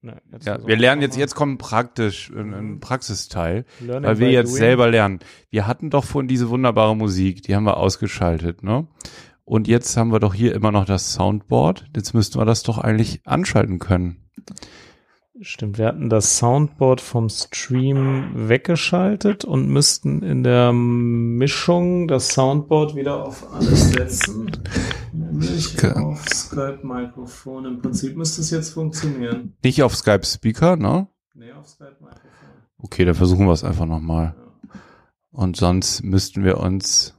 Ne, 0.00 0.22
ja, 0.44 0.64
wir 0.64 0.76
lernen 0.76 1.02
jetzt, 1.02 1.16
jetzt 1.16 1.34
kommt 1.34 1.58
praktisch 1.58 2.30
ein, 2.30 2.54
ein 2.54 2.80
Praxisteil, 2.80 3.64
Learning 3.80 4.08
weil 4.08 4.18
wir 4.20 4.30
jetzt 4.30 4.50
doing. 4.50 4.58
selber 4.58 4.88
lernen. 4.88 5.18
Wir 5.50 5.66
hatten 5.66 5.90
doch 5.90 6.04
vorhin 6.04 6.28
diese 6.28 6.50
wunderbare 6.50 6.94
Musik, 6.96 7.42
die 7.42 7.56
haben 7.56 7.64
wir 7.64 7.78
ausgeschaltet, 7.78 8.62
ne? 8.62 8.86
Und 9.44 9.66
jetzt 9.66 9.96
haben 9.96 10.12
wir 10.12 10.20
doch 10.20 10.34
hier 10.34 10.54
immer 10.54 10.70
noch 10.70 10.84
das 10.84 11.14
Soundboard. 11.14 11.86
Jetzt 11.96 12.12
müssten 12.12 12.38
wir 12.38 12.44
das 12.44 12.62
doch 12.62 12.78
eigentlich 12.78 13.22
anschalten 13.26 13.78
können. 13.78 14.28
Stimmt, 15.40 15.78
wir 15.78 15.86
hatten 15.86 16.08
das 16.08 16.38
Soundboard 16.38 17.00
vom 17.00 17.28
Stream 17.28 18.48
weggeschaltet 18.48 19.44
und 19.44 19.68
müssten 19.68 20.22
in 20.22 20.42
der 20.42 20.72
Mischung 20.72 22.08
das 22.08 22.30
Soundboard 22.30 22.96
wieder 22.96 23.24
auf 23.24 23.52
alles 23.52 23.90
setzen. 23.90 24.50
Nicht 25.12 25.84
auf 25.84 26.28
Skype-Mikrofon. 26.28 27.66
Im 27.66 27.80
Prinzip 27.80 28.16
müsste 28.16 28.40
es 28.40 28.50
jetzt 28.50 28.70
funktionieren. 28.70 29.54
Nicht 29.62 29.82
auf 29.84 29.94
Skype 29.94 30.24
Speaker, 30.24 30.76
ne? 30.76 31.06
Nee, 31.34 31.52
auf 31.52 31.68
Skype-Mikrofon. 31.68 32.18
Okay, 32.78 33.04
dann 33.04 33.14
versuchen 33.14 33.46
wir 33.46 33.52
es 33.52 33.62
einfach 33.62 33.86
nochmal. 33.86 34.34
Und 35.30 35.56
sonst 35.56 36.02
müssten 36.02 36.42
wir 36.42 36.58
uns. 36.58 37.14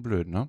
Bisschen 0.00 0.02
blöd, 0.02 0.28
ne? 0.28 0.48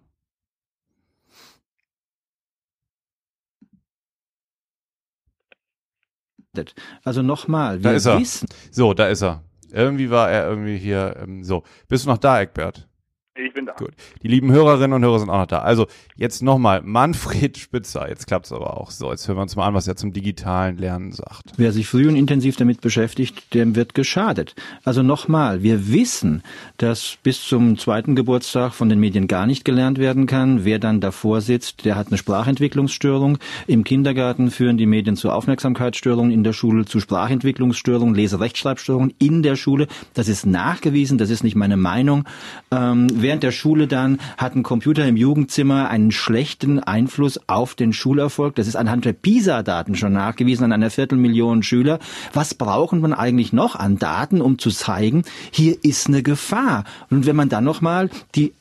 Also 7.04 7.22
nochmal, 7.22 7.80
Da 7.80 7.94
ist 7.94 8.06
er. 8.06 8.20
wissen, 8.20 8.48
So, 8.72 8.94
da 8.94 9.08
ist 9.08 9.22
er. 9.22 9.44
Irgendwie 9.72 10.10
war 10.10 10.30
er 10.30 10.48
irgendwie 10.50 10.78
hier. 10.78 11.16
Ähm, 11.22 11.44
so, 11.44 11.64
bist 11.88 12.06
du 12.06 12.10
noch 12.10 12.18
da, 12.18 12.42
Eckbert? 12.42 12.90
Ich 13.34 13.54
bin 13.54 13.66
da. 13.66 13.72
Gut. 13.74 13.92
Die 14.24 14.28
lieben 14.28 14.52
Hörerinnen 14.52 14.92
und 14.92 15.04
Hörer 15.06 15.20
sind 15.20 15.30
auch 15.30 15.40
noch 15.40 15.46
da. 15.46 15.60
Also 15.60 15.88
jetzt 16.18 16.44
nochmal 16.44 16.82
Manfred 16.84 17.58
Spitzer. 17.58 18.10
Jetzt 18.10 18.28
klappt's 18.28 18.52
aber 18.52 18.78
auch. 18.78 18.92
So, 18.92 19.10
jetzt 19.10 19.26
hören 19.26 19.38
wir 19.38 19.44
uns 19.44 19.56
mal 19.56 19.68
an, 19.68 19.74
was 19.74 19.88
er 19.88 19.96
zum 19.96 20.12
digitalen 20.12 20.78
Lernen 20.78 21.14
sagt. 21.14 21.54
wer 21.56 21.72
sich 21.72 21.88
früh 21.88 22.10
und 22.10 22.18
intensiv 22.18 22.58
damit 22.58 22.82
beschäftigt, 22.82 23.54
dem 23.54 23.78
wird 23.78 23.96
geschadet. 23.96 24.56
Also 24.84 25.02
nochmal, 25.02 25.64
wir 25.64 25.94
wissen, 25.94 26.44
dass 26.76 27.20
bis 27.24 27.42
zum 27.48 27.78
zweiten 27.78 28.18
Geburtstag 28.18 28.74
von 28.74 28.90
den 28.90 29.00
Medien 29.00 29.28
gar 29.28 29.48
nicht 29.48 29.64
gelernt 29.64 29.98
werden 29.98 30.26
kann. 30.26 30.66
Wer 30.66 30.80
dann 30.80 31.00
davor 31.00 31.40
sitzt, 31.40 31.86
der 31.86 31.96
hat 31.96 32.08
eine 32.08 32.18
Sprachentwicklungsstörung. 32.18 33.38
Im 33.66 33.86
Kindergarten 33.86 34.52
führen 34.52 34.78
die 34.78 34.86
Medien 34.86 35.16
zu 35.16 35.32
Aufmerksamkeitsstörungen, 35.32 36.34
in 36.34 36.44
der 36.44 36.54
Schule 36.54 36.84
zu 36.84 37.00
Sprachentwicklungsstörungen, 37.00 38.14
Lese-Rechtschreibstörungen 38.14 39.14
in 39.20 39.42
der 39.42 39.56
Schule. 39.56 39.88
Das 40.16 40.28
ist 40.28 40.46
nachgewiesen, 40.46 41.18
das 41.18 41.30
ist 41.30 41.46
nicht 41.46 41.56
meine 41.56 41.78
Meinung. 41.78 42.26
Ähm, 42.72 43.21
während 43.22 43.44
der 43.44 43.52
Schule 43.52 43.88
dann 43.88 44.20
hat 44.38 44.56
ein 44.56 44.64
Computer 44.64 45.08
im 45.08 45.18
Jugendzimmer 45.18 45.90
einen 45.90 46.12
schlechten 46.12 46.80
Einfluss 46.80 47.40
auf 47.48 47.76
den 47.76 47.94
Schulerfolg. 47.94 48.56
Das 48.56 48.68
ist 48.68 48.76
anhand 48.76 49.06
der 49.06 49.14
PISA-Daten 49.14 49.96
schon 49.96 50.14
nachgewiesen 50.14 50.66
an 50.66 50.74
einer 50.74 50.90
Viertelmillion 50.90 51.64
Schüler. 51.64 52.00
Was 52.34 52.54
brauchen 52.54 53.02
wir 53.02 53.18
eigentlich 53.18 53.54
noch 53.54 53.76
an 53.76 53.98
Daten, 53.98 54.42
um 54.42 54.58
zu 54.60 54.70
zeigen, 54.70 55.24
hier 55.52 55.78
ist 55.84 56.08
eine 56.08 56.24
Gefahr? 56.24 56.84
Und 57.10 57.26
wenn 57.26 57.36
man 57.36 57.50
dann 57.50 57.64
nochmal 57.64 58.10
die 58.36 58.54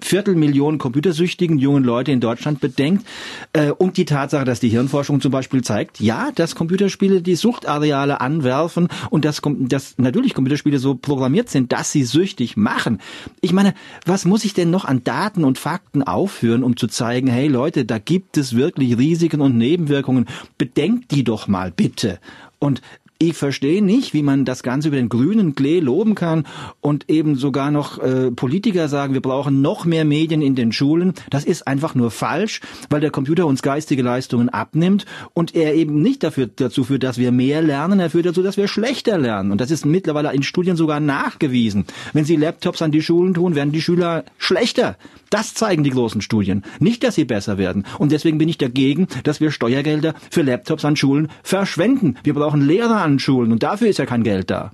Viertelmillion 0.00 0.78
computersüchtigen 0.78 1.58
jungen 1.58 1.84
Leute 1.84 2.12
in 2.12 2.20
Deutschland 2.20 2.60
bedenkt 2.60 3.06
äh, 3.52 3.70
und 3.70 3.96
die 3.96 4.04
Tatsache, 4.04 4.44
dass 4.44 4.60
die 4.60 4.68
Hirnforschung 4.68 5.20
zum 5.20 5.32
Beispiel 5.32 5.62
zeigt, 5.62 6.00
ja, 6.00 6.30
dass 6.34 6.54
Computerspiele 6.54 7.22
die 7.22 7.34
Suchtareale 7.34 8.20
anwerfen 8.20 8.88
und 9.10 9.24
dass, 9.24 9.42
dass 9.44 9.98
natürlich 9.98 10.34
Computerspiele 10.34 10.78
so 10.78 10.94
programmiert 10.94 11.48
sind, 11.48 11.72
dass 11.72 11.92
sie 11.92 12.04
süchtig 12.04 12.56
machen. 12.56 13.00
Ich 13.40 13.52
meine, 13.52 13.74
was 14.06 14.24
muss 14.24 14.44
ich 14.44 14.54
denn 14.54 14.70
noch 14.70 14.84
an 14.84 15.04
Daten 15.04 15.44
und 15.44 15.58
Fakten 15.58 16.02
aufführen, 16.02 16.62
um 16.62 16.76
zu 16.76 16.86
zeigen, 16.86 17.28
hey 17.28 17.48
Leute, 17.48 17.84
da 17.84 17.98
gibt 17.98 18.36
es 18.36 18.56
wirklich 18.56 18.98
Risiken 18.98 19.40
und 19.40 19.56
Nebenwirkungen. 19.56 20.26
Bedenkt 20.56 21.10
die 21.10 21.24
doch 21.24 21.48
mal 21.48 21.70
bitte. 21.70 22.18
Und 22.58 22.82
ich 23.20 23.34
verstehe 23.34 23.82
nicht, 23.82 24.14
wie 24.14 24.22
man 24.22 24.44
das 24.44 24.62
Ganze 24.62 24.88
über 24.88 24.96
den 24.96 25.08
grünen 25.08 25.56
Klee 25.56 25.80
loben 25.80 26.14
kann 26.14 26.46
und 26.80 27.10
eben 27.10 27.34
sogar 27.34 27.72
noch 27.72 27.98
äh, 27.98 28.30
Politiker 28.30 28.88
sagen, 28.88 29.12
wir 29.12 29.20
brauchen 29.20 29.60
noch 29.60 29.84
mehr 29.84 30.04
Medien 30.04 30.40
in 30.40 30.54
den 30.54 30.70
Schulen. 30.70 31.14
Das 31.28 31.44
ist 31.44 31.66
einfach 31.66 31.96
nur 31.96 32.12
falsch, 32.12 32.60
weil 32.90 33.00
der 33.00 33.10
Computer 33.10 33.46
uns 33.46 33.62
geistige 33.62 34.02
Leistungen 34.02 34.48
abnimmt 34.48 35.04
und 35.34 35.56
er 35.56 35.74
eben 35.74 36.00
nicht 36.00 36.22
dafür, 36.22 36.46
dazu 36.46 36.84
führt, 36.84 37.02
dass 37.02 37.18
wir 37.18 37.32
mehr 37.32 37.60
lernen, 37.60 37.98
er 37.98 38.10
führt 38.10 38.26
dazu, 38.26 38.44
dass 38.44 38.56
wir 38.56 38.68
schlechter 38.68 39.18
lernen. 39.18 39.50
Und 39.50 39.60
das 39.60 39.72
ist 39.72 39.84
mittlerweile 39.84 40.32
in 40.32 40.44
Studien 40.44 40.76
sogar 40.76 41.00
nachgewiesen. 41.00 41.86
Wenn 42.12 42.24
Sie 42.24 42.36
Laptops 42.36 42.82
an 42.82 42.92
die 42.92 43.02
Schulen 43.02 43.34
tun, 43.34 43.56
werden 43.56 43.72
die 43.72 43.82
Schüler 43.82 44.26
schlechter. 44.38 44.96
Das 45.30 45.54
zeigen 45.54 45.82
die 45.82 45.90
großen 45.90 46.20
Studien. 46.20 46.62
Nicht, 46.78 47.02
dass 47.04 47.16
sie 47.16 47.24
besser 47.24 47.58
werden. 47.58 47.84
Und 47.98 48.12
deswegen 48.12 48.38
bin 48.38 48.48
ich 48.48 48.58
dagegen, 48.58 49.08
dass 49.24 49.40
wir 49.40 49.50
Steuergelder 49.50 50.14
für 50.30 50.42
Laptops 50.42 50.84
an 50.84 50.96
Schulen 50.96 51.28
verschwenden. 51.42 52.16
Wir 52.22 52.32
brauchen 52.32 52.66
Lehrer 52.66 53.07
an 53.12 53.18
Schulen 53.18 53.52
und 53.52 53.62
dafür 53.62 53.88
ist 53.88 53.98
ja 53.98 54.06
kein 54.06 54.22
Geld 54.22 54.50
da. 54.50 54.70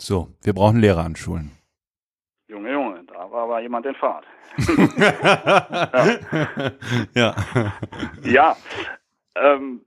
So, 0.00 0.28
wir 0.42 0.54
brauchen 0.54 0.80
Lehrer 0.80 1.04
an 1.04 1.16
Schulen. 1.16 1.50
Junge, 2.48 2.72
Junge, 2.72 3.04
da 3.06 3.30
war 3.30 3.44
aber 3.44 3.60
jemand 3.60 3.86
in 3.86 3.94
Fahrt. 3.94 4.24
ja. 7.14 7.34
Ja, 8.24 8.56
ähm, 9.36 9.80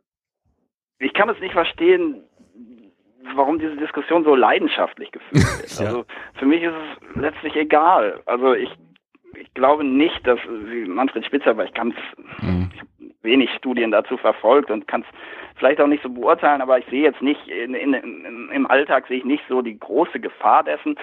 ich 1.00 1.14
kann 1.14 1.30
es 1.30 1.40
nicht 1.40 1.54
verstehen, 1.54 2.24
warum 3.36 3.60
diese 3.60 3.76
Diskussion 3.78 4.24
so 4.24 4.36
leidenschaftlich 4.36 5.12
geführt 5.12 5.44
wird. 5.60 5.80
Ja. 5.80 5.86
Also 5.88 6.06
für 6.36 6.46
mich 6.46 6.64
ist 6.64 6.74
es 6.74 7.16
letztlich 7.16 7.56
egal. 7.56 8.22
Also 8.26 8.54
ich, 8.54 8.70
ich 9.40 9.54
glaube 9.54 9.84
nicht, 9.84 10.26
dass 10.28 10.40
wie 10.48 10.86
Manfred 10.86 11.26
Spitzer, 11.26 11.56
weil 11.58 11.68
ich 11.68 11.74
ganz 11.74 11.96
Mhm. 12.42 12.72
wenig 13.22 13.50
Studien 13.58 13.92
dazu 13.92 14.18
verfolgt 14.18 14.72
und 14.72 14.88
kann 14.88 15.02
es 15.02 15.08
vielleicht 15.56 15.82
auch 15.82 15.88
nicht 15.88 16.04
so 16.04 16.10
beurteilen, 16.10 16.62
aber 16.62 16.80
ich 16.80 16.86
sehe 16.86 17.04
jetzt 17.04 17.22
nicht 17.22 17.48
in, 17.48 17.74
in, 17.74 18.50
im 18.52 18.68
Alltag 18.68 19.08
sehe 19.08 19.18
ich 19.18 19.26
nicht 19.26 19.44
so 19.48 19.62
die 19.62 19.80
große 19.80 20.20
Gefahr 20.20 20.64
dessen. 20.64 20.98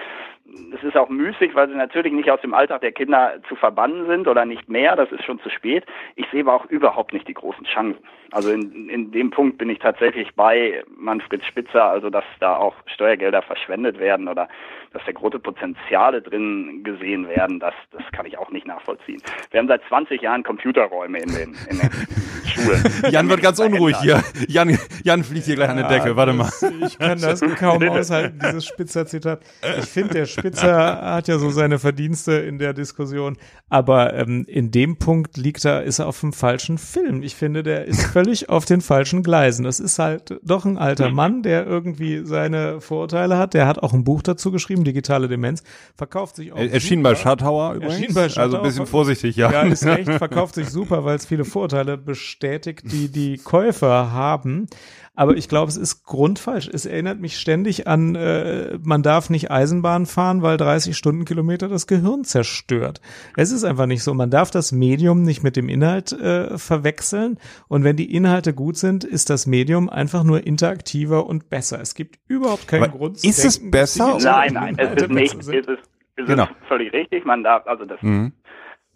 Es 0.73 0.83
ist 0.83 0.97
auch 0.97 1.09
müßig, 1.09 1.55
weil 1.55 1.69
sie 1.69 1.75
natürlich 1.75 2.13
nicht 2.13 2.29
aus 2.29 2.41
dem 2.41 2.53
Alltag 2.53 2.81
der 2.81 2.91
Kinder 2.91 3.35
zu 3.47 3.55
verbannen 3.55 4.05
sind 4.07 4.27
oder 4.27 4.45
nicht 4.45 4.67
mehr. 4.69 4.95
Das 4.95 5.11
ist 5.11 5.23
schon 5.23 5.39
zu 5.39 5.49
spät. 5.49 5.85
Ich 6.15 6.25
sehe 6.31 6.41
aber 6.41 6.55
auch 6.55 6.65
überhaupt 6.65 7.13
nicht 7.13 7.27
die 7.27 7.33
großen 7.33 7.65
Chancen. 7.65 8.03
Also 8.31 8.49
in, 8.51 8.89
in 8.89 9.11
dem 9.11 9.29
Punkt 9.29 9.57
bin 9.57 9.69
ich 9.69 9.79
tatsächlich 9.79 10.29
bei 10.35 10.83
Manfred 10.97 11.43
Spitzer, 11.45 11.83
also 11.83 12.09
dass 12.09 12.23
da 12.39 12.55
auch 12.55 12.75
Steuergelder 12.85 13.41
verschwendet 13.41 13.99
werden 13.99 14.29
oder 14.29 14.47
dass 14.93 15.01
da 15.05 15.11
große 15.11 15.39
Potenziale 15.39 16.21
drin 16.21 16.81
gesehen 16.83 17.27
werden, 17.27 17.59
das, 17.59 17.73
das 17.91 18.03
kann 18.11 18.25
ich 18.25 18.37
auch 18.37 18.51
nicht 18.51 18.67
nachvollziehen. 18.67 19.21
Wir 19.51 19.59
haben 19.59 19.67
seit 19.67 19.81
20 19.87 20.21
Jahren 20.21 20.43
Computerräume 20.43 21.19
in 21.19 21.29
den, 21.29 21.55
in 21.69 21.79
den 21.79 21.89
Schulen. 22.45 22.83
Jan 23.09 23.29
wird 23.29 23.41
ganz 23.41 23.59
unruhig 23.59 23.95
hier. 24.01 24.21
Jan, 24.47 24.77
Jan 25.03 25.23
fliegt 25.23 25.45
hier 25.45 25.55
gleich 25.55 25.69
an 25.69 25.77
den 25.77 25.87
Deckel. 25.87 26.15
Warte 26.15 26.33
mal. 26.33 26.49
Ich 26.85 26.99
kann 26.99 27.19
das 27.21 27.39
kaum 27.57 27.81
aushalten, 27.89 28.39
dieses 28.43 28.65
Spitzer-Zitat. 28.65 29.41
Ich 29.79 29.85
finde, 29.85 30.13
der 30.15 30.25
Spitzer 30.25 31.01
hat 31.01 31.27
ja 31.27 31.37
so 31.37 31.49
seine 31.49 31.79
Verdienste 31.79 32.33
in 32.33 32.57
der 32.57 32.73
Diskussion, 32.73 33.37
aber 33.69 34.13
ähm, 34.13 34.45
in 34.47 34.71
dem 34.71 34.97
Punkt 34.97 35.37
liegt 35.37 35.63
er, 35.63 35.83
ist 35.83 35.99
er 35.99 36.07
auf 36.07 36.19
dem 36.19 36.33
falschen 36.33 36.77
Film. 36.77 37.23
Ich 37.23 37.35
finde, 37.35 37.63
der 37.63 37.85
ist 37.85 38.11
völlig 38.21 38.49
auf 38.49 38.65
den 38.65 38.81
falschen 38.81 39.23
Gleisen. 39.23 39.65
Das 39.65 39.79
ist 39.79 39.97
halt 39.97 40.39
doch 40.43 40.65
ein 40.65 40.77
alter 40.77 41.09
Mann, 41.09 41.41
der 41.41 41.65
irgendwie 41.65 42.21
seine 42.23 42.79
Vorurteile 42.79 43.37
hat. 43.37 43.53
Der 43.53 43.65
hat 43.67 43.79
auch 43.81 43.93
ein 43.93 44.03
Buch 44.03 44.21
dazu 44.21 44.51
geschrieben, 44.51 44.83
Digitale 44.83 45.27
Demenz, 45.27 45.63
verkauft 45.95 46.35
sich 46.35 46.53
auch. 46.53 46.57
Er 46.57 46.71
erschien 46.71 47.01
bei 47.01 47.11
super. 47.11 47.21
Schattauer 47.21 47.73
übrigens. 47.73 47.95
Erschien 47.95 48.13
bei 48.13 48.29
Schattauer. 48.29 48.43
Also 48.43 48.57
ein 48.57 48.63
bisschen 48.63 48.85
vorsichtig, 48.85 49.35
ja. 49.35 49.51
Ja, 49.51 49.61
ist 49.63 49.83
echt, 49.85 50.09
verkauft 50.11 50.55
sich 50.55 50.69
super, 50.69 51.03
weil 51.03 51.15
es 51.15 51.25
viele 51.25 51.45
Vorurteile 51.45 51.97
bestätigt, 51.97 52.83
die 52.91 53.09
die 53.09 53.37
Käufer 53.37 54.11
haben. 54.11 54.67
Aber 55.13 55.35
ich 55.35 55.49
glaube, 55.49 55.69
es 55.69 55.77
ist 55.77 56.05
grundfalsch. 56.05 56.69
Es 56.71 56.85
erinnert 56.85 57.19
mich 57.19 57.37
ständig 57.37 57.85
an, 57.85 58.15
äh, 58.15 58.79
man 58.81 59.03
darf 59.03 59.29
nicht 59.29 59.51
Eisenbahn 59.51 60.05
fahren, 60.05 60.41
weil 60.41 60.55
30 60.55 60.95
Stundenkilometer 60.95 61.67
das 61.67 61.85
Gehirn 61.85 62.23
zerstört. 62.23 63.01
Es 63.35 63.51
ist 63.51 63.65
einfach 63.65 63.87
nicht 63.87 64.03
so. 64.03 64.13
Man 64.13 64.31
darf 64.31 64.51
das 64.51 64.71
Medium 64.71 65.23
nicht 65.23 65.43
mit 65.43 65.57
dem 65.57 65.67
Inhalt 65.67 66.13
äh, 66.13 66.57
verwechseln. 66.57 67.39
Und 67.67 67.83
wenn 67.83 67.97
die 67.97 68.10
Inhalte 68.13 68.53
gut 68.53 68.77
sind, 68.77 69.03
ist 69.03 69.29
das 69.29 69.47
Medium 69.47 69.89
einfach 69.89 70.23
nur 70.23 70.45
interaktiver 70.45 71.25
und 71.25 71.49
besser. 71.49 71.79
Es 71.81 71.95
gibt 71.95 72.17
überhaupt 72.27 72.67
keinen 72.67 72.83
Aber 72.83 72.97
Grund. 72.97 73.19
zu 73.19 73.27
ist 73.27 73.43
es 73.43 73.59
denken, 73.59 73.71
dass 73.71 73.97
besser? 73.97 74.17
Nein, 74.21 74.53
nein, 74.53 74.75
es 74.77 75.01
ist 75.03 75.09
nicht. 75.09 75.33
Es 75.39 75.45
sind. 75.45 75.67
ist, 75.67 75.79
es 76.15 76.25
Genau. 76.27 76.43
ist 76.43 76.51
völlig 76.67 76.91
richtig. 76.93 77.25
Man 77.25 77.43
darf, 77.43 77.65
also 77.67 77.85
das, 77.85 78.01
Mhm. 78.01 78.33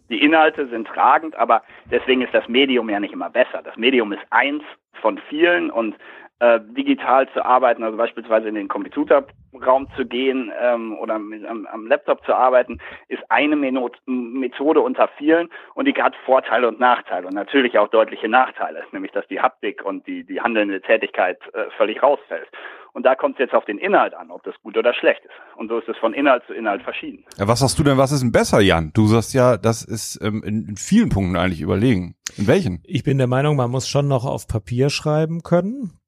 die 0.10 0.22
Inhalte 0.22 0.68
sind 0.70 0.88
tragend, 0.88 1.36
aber 1.36 1.64
deswegen 1.90 2.22
ist 2.22 2.34
das 2.34 2.48
Medium 2.48 2.90
ja 2.90 3.00
nicht 3.00 3.14
immer 3.14 3.30
besser. 3.30 3.62
Das 3.64 3.76
Medium 3.78 4.12
ist 4.14 4.22
eins 4.30 4.64
von 5.02 5.20
vielen 5.30 5.72
und 5.72 5.96
äh, 6.40 6.60
digital 6.78 7.30
zu 7.34 7.46
arbeiten, 7.46 7.84
also 7.84 7.98
beispielsweise 7.98 8.50
in 8.50 8.56
den 8.56 8.68
Computerraum 8.68 9.88
zu 9.96 10.06
gehen 10.06 10.52
ähm, 10.62 10.98
oder 10.98 11.18
mit, 11.18 11.46
am, 11.46 11.66
am 11.68 11.88
Laptop 11.88 12.26
zu 12.26 12.34
arbeiten, 12.34 12.80
ist 13.08 13.24
eine 13.30 13.56
Methode 13.56 14.82
unter 14.82 15.08
vielen 15.18 15.50
und 15.76 15.86
die 15.86 15.94
hat 15.94 16.14
Vorteile 16.26 16.68
und 16.68 16.80
Nachteile 16.80 17.28
und 17.28 17.34
natürlich 17.34 17.78
auch 17.78 17.88
deutliche 17.88 18.28
Nachteile, 18.28 18.84
nämlich 18.92 19.14
dass 19.14 19.28
die 19.28 19.40
Haptik 19.40 19.86
und 19.86 20.06
die, 20.08 20.26
die 20.26 20.42
handelnde 20.42 20.82
Tätigkeit 20.82 21.40
äh, 21.54 21.66
völlig 21.78 22.04
rausfällt. 22.04 22.50
Und 22.92 23.06
da 23.06 23.14
kommt 23.14 23.36
es 23.36 23.40
jetzt 23.40 23.54
auf 23.54 23.66
den 23.66 23.78
Inhalt 23.78 24.14
an, 24.14 24.32
ob 24.32 24.44
das 24.44 24.56
gut 24.64 24.78
oder 24.78 24.94
schlecht 24.94 25.24
ist. 25.26 25.58
Und 25.58 25.68
so 25.68 25.80
ist 25.80 25.90
es 25.90 25.98
von 25.98 26.14
Inhalt 26.14 26.44
zu 26.48 26.54
Inhalt 26.54 26.82
verschieden. 26.82 27.26
Ja, 27.38 27.46
was 27.46 27.60
sagst 27.60 27.78
du 27.78 27.84
denn, 27.84 27.98
was 27.98 28.14
ist 28.14 28.22
denn 28.22 28.32
besser, 28.32 28.62
Jan? 28.62 28.92
Du 28.94 29.06
sagst 29.08 29.34
ja, 29.34 29.58
das 29.58 29.84
ist 29.84 30.18
ähm, 30.24 30.44
in, 30.46 30.66
in 30.70 30.78
vielen 30.78 31.10
Punkten 31.10 31.36
eigentlich 31.36 31.60
überlegen. 31.60 32.16
In 32.38 32.48
welchen? 32.48 32.82
Ich 32.86 33.04
bin 33.04 33.18
der 33.18 33.28
Meinung, 33.28 33.58
man 33.58 33.70
muss 33.70 33.90
schon 33.90 34.08
noch 34.08 34.26
auf 34.26 34.48
Papier 34.48 34.90
schreiben 34.90 35.44
können. 35.44 36.00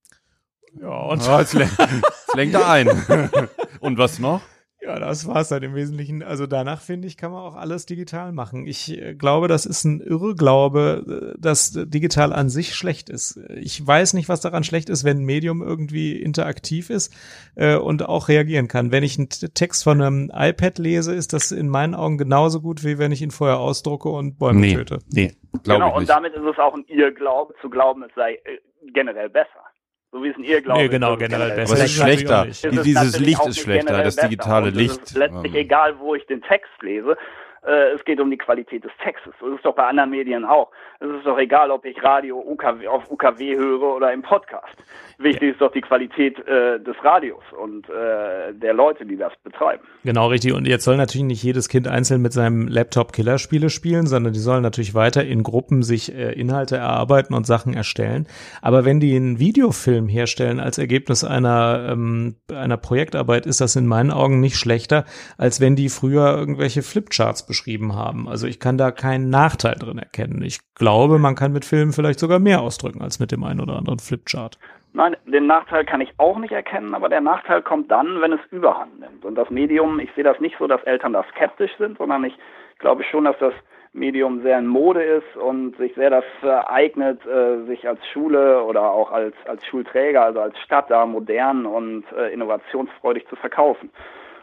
Ja, 0.82 0.90
und 0.90 1.28
Oh, 1.28 1.40
jetzt, 1.40 1.54
lenkt, 1.54 1.80
jetzt 1.80 2.36
lenkt 2.36 2.56
er 2.56 2.70
ein. 2.70 2.88
Und 3.80 3.98
was 3.98 4.20
noch? 4.20 4.42
Ja, 4.88 5.00
das 5.00 5.28
war's 5.28 5.50
dann 5.50 5.64
im 5.64 5.76
Wesentlichen. 5.76 6.24
Also 6.24 6.48
danach 6.48 6.80
finde 6.80 7.08
ich, 7.08 7.18
kann 7.18 7.32
man 7.32 7.42
auch 7.42 7.56
alles 7.56 7.86
digital 7.88 8.32
machen. 8.32 8.68
Ich 8.68 8.98
äh, 8.98 9.16
glaube, 9.16 9.50
das 9.50 9.66
ist 9.66 9.84
ein 9.84 10.00
Irrglaube, 10.00 11.34
äh, 11.36 11.42
dass 11.42 11.72
digital 11.74 12.32
an 12.32 12.48
sich 12.50 12.74
schlecht 12.74 13.10
ist. 13.10 13.38
Ich 13.56 13.86
weiß 13.86 14.14
nicht, 14.14 14.30
was 14.30 14.40
daran 14.40 14.64
schlecht 14.64 14.90
ist, 14.90 15.04
wenn 15.04 15.18
ein 15.18 15.26
Medium 15.26 15.62
irgendwie 15.62 16.16
interaktiv 16.16 16.90
ist 16.90 17.14
äh, 17.56 17.76
und 17.76 18.08
auch 18.08 18.30
reagieren 18.30 18.70
kann. 18.70 18.92
Wenn 18.92 19.04
ich 19.04 19.18
einen 19.18 19.30
Text 19.30 19.84
von 19.84 20.00
einem 20.00 20.32
iPad 20.34 20.78
lese, 20.78 21.14
ist 21.14 21.34
das 21.34 21.52
in 21.52 21.68
meinen 21.68 21.94
Augen 21.96 22.18
genauso 22.18 22.62
gut, 22.62 22.86
wie 22.86 22.98
wenn 22.98 23.12
ich 23.12 23.22
ihn 23.22 23.32
vorher 23.32 23.60
ausdrucke 23.60 24.08
und 24.08 24.40
Bäume 24.40 24.62
nee, 24.62 24.76
töte. 24.76 25.00
Nee, 25.12 25.34
genau, 25.64 25.98
und 25.98 26.08
damit 26.08 26.34
ist 26.34 26.46
es 26.46 26.58
auch 26.60 26.76
ein 26.76 26.86
Irrglaube 26.88 27.56
zu 27.62 27.70
glauben, 27.70 28.04
es 28.04 28.12
sei 28.16 28.36
äh, 28.36 28.60
generell 28.94 29.30
besser. 29.30 29.67
So 30.12 30.24
wie 30.24 30.30
es 30.30 30.38
ein 30.38 30.44
Irrglaube 30.44 30.82
nee, 30.82 30.88
genau, 30.88 31.14
ist. 31.14 31.20
generell 31.20 31.52
besser. 31.56 31.74
Aber 31.74 31.84
es 31.84 31.92
ist 31.92 32.02
schlechter. 32.02 32.46
Ist 32.48 32.66
es 32.66 32.84
Dieses 32.84 33.20
Licht 33.20 33.46
ist 33.46 33.60
schlechter, 33.60 34.04
das 34.04 34.16
digitale 34.16 34.70
Licht. 34.70 35.02
ist 35.02 35.18
letztlich 35.18 35.54
ähm, 35.54 35.60
egal, 35.60 36.00
wo 36.00 36.16
ich 36.16 36.26
den 36.28 36.42
Text 36.42 36.72
lese. 36.82 37.18
Äh, 37.66 37.94
es 37.96 38.04
geht 38.06 38.20
um 38.20 38.30
die 38.30 38.38
Qualität 38.38 38.84
des 38.84 38.92
Textes. 39.04 39.34
Das 39.40 39.50
ist 39.56 39.66
doch 39.66 39.76
bei 39.76 39.86
anderen 39.86 40.10
Medien 40.10 40.46
auch. 40.46 40.72
Es 41.00 41.08
ist 41.08 41.26
doch 41.26 41.38
egal, 41.38 41.72
ob 41.72 41.86
ich 41.86 42.02
Radio 42.04 42.40
UKW, 42.40 42.88
auf 42.88 43.10
UKW 43.10 43.56
höre 43.56 43.96
oder 43.96 44.12
im 44.14 44.22
Podcast. 44.22 44.76
Wichtig 45.20 45.52
ist 45.52 45.62
doch 45.62 45.72
die 45.72 45.82
Qualität 45.82 46.40
äh, 46.48 46.80
des 46.80 46.96
Radios 47.04 47.44
und 47.60 47.90
äh, 47.90 48.54
der 48.54 48.74
Leute, 48.74 49.06
die 49.06 49.18
das 49.18 49.34
betreiben. 49.44 49.84
Genau, 50.04 50.28
richtig. 50.28 50.54
Und 50.54 50.68
jetzt 50.68 50.84
soll 50.84 50.98
natürlich 50.98 51.26
nicht 51.26 51.44
jedes 51.44 51.70
Kind 51.70 51.88
einzeln 51.88 52.22
mit 52.22 52.34
seinem 52.34 52.68
Laptop 52.68 53.14
Killerspiele 53.14 53.70
spielen, 53.70 54.06
sondern 54.06 54.34
die 54.34 54.40
sollen 54.40 54.62
natürlich 54.62 54.94
weiter 54.94 55.24
in 55.24 55.44
Gruppen 55.44 55.82
sich 55.82 56.14
äh, 56.14 56.34
Inhalte 56.34 56.78
erarbeiten 56.78 57.34
und 57.34 57.48
Sachen 57.48 57.74
erstellen. 57.74 58.28
Aber 58.62 58.86
wenn 58.86 59.00
die 59.00 59.16
einen 59.16 59.40
Videofilm 59.40 60.08
herstellen 60.08 60.60
als 60.60 60.78
Ergebnis 60.78 61.24
einer, 61.24 61.90
ähm, 61.92 62.36
einer 62.54 62.78
Projektarbeit, 62.78 63.46
ist 63.46 63.60
das 63.62 63.76
in 63.76 63.88
meinen 63.88 64.12
Augen 64.12 64.40
nicht 64.40 64.58
schlechter, 64.58 65.06
als 65.38 65.60
wenn 65.62 65.76
die 65.76 65.90
früher 65.90 66.38
irgendwelche 66.38 66.84
Flipcharts 66.84 67.48
beschrieben 67.58 67.96
haben. 67.96 68.28
Also 68.28 68.48
ich 68.48 68.60
kann 68.60 68.78
da 68.78 68.92
keinen 68.92 69.30
Nachteil 69.30 69.76
drin 69.76 69.98
erkennen. 69.98 70.42
Ich 70.44 70.60
glaube, 70.76 71.18
man 71.20 71.36
kann 71.36 71.54
mit 71.54 71.66
Filmen 71.66 71.92
vielleicht 71.92 72.20
sogar 72.20 72.40
mehr 72.40 72.62
ausdrücken 72.62 73.02
als 73.02 73.20
mit 73.20 73.32
dem 73.32 73.44
einen 73.44 73.60
oder 73.60 73.78
anderen 73.78 74.00
Flipchart. 74.00 74.58
Nein, 74.94 75.16
den 75.26 75.48
Nachteil 75.48 75.86
kann 75.86 76.02
ich 76.02 76.12
auch 76.18 76.40
nicht 76.40 76.52
erkennen, 76.52 76.96
aber 76.96 77.10
der 77.10 77.22
Nachteil 77.22 77.62
kommt 77.62 77.92
dann, 77.92 78.22
wenn 78.22 78.34
es 78.34 78.40
Überhand 78.52 79.00
nimmt. 79.00 79.26
Und 79.26 79.36
das 79.36 79.50
Medium, 79.50 80.00
ich 80.00 80.10
sehe 80.16 80.24
das 80.24 80.40
nicht 80.40 80.56
so, 80.58 80.68
dass 80.68 80.82
Eltern 80.84 81.14
da 81.14 81.24
skeptisch 81.32 81.72
sind, 81.78 81.98
sondern 81.98 82.24
ich 82.24 82.34
glaube 82.80 83.04
schon, 83.04 83.26
dass 83.26 83.38
das 83.40 83.54
Medium 83.94 84.42
sehr 84.42 84.60
in 84.60 84.68
Mode 84.68 85.04
ist 85.04 85.38
und 85.38 85.76
sich 85.78 85.94
sehr 85.96 86.10
dafür 86.10 86.70
eignet, 86.70 87.26
äh, 87.26 87.66
sich 87.66 87.88
als 87.88 88.00
Schule 88.08 88.64
oder 88.64 88.92
auch 88.92 89.12
als, 89.12 89.36
als 89.46 89.66
Schulträger, 89.66 90.24
also 90.24 90.40
als 90.40 90.58
Stadt 90.60 90.90
da 90.90 91.06
modern 91.06 91.66
und 91.66 92.06
äh, 92.18 92.32
innovationsfreudig 92.34 93.28
zu 93.28 93.36
verkaufen. 93.36 93.90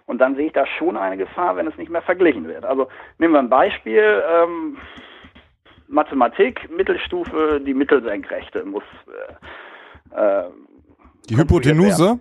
Und 0.07 0.19
dann 0.19 0.37
sehe 0.37 0.47
ich 0.47 0.53
da 0.53 0.67
schon 0.67 0.97
eine 0.97 1.17
Gefahr, 1.17 1.57
wenn 1.57 1.67
es 1.67 1.77
nicht 1.77 1.91
mehr 1.91 2.03
verglichen 2.03 2.47
wird. 2.47 2.65
Also 2.65 2.89
nehmen 3.19 3.33
wir 3.35 3.39
ein 3.39 3.49
Beispiel. 3.49 4.23
Ähm, 4.31 4.77
Mathematik, 5.89 6.69
Mittelstufe, 6.71 7.61
die 7.65 7.75
Mittelsenkrechte 7.75 8.65
muss 8.65 8.83
äh, 10.13 10.21
äh, 10.21 10.51
Die 11.29 11.37
Hypotenuse? 11.37 12.19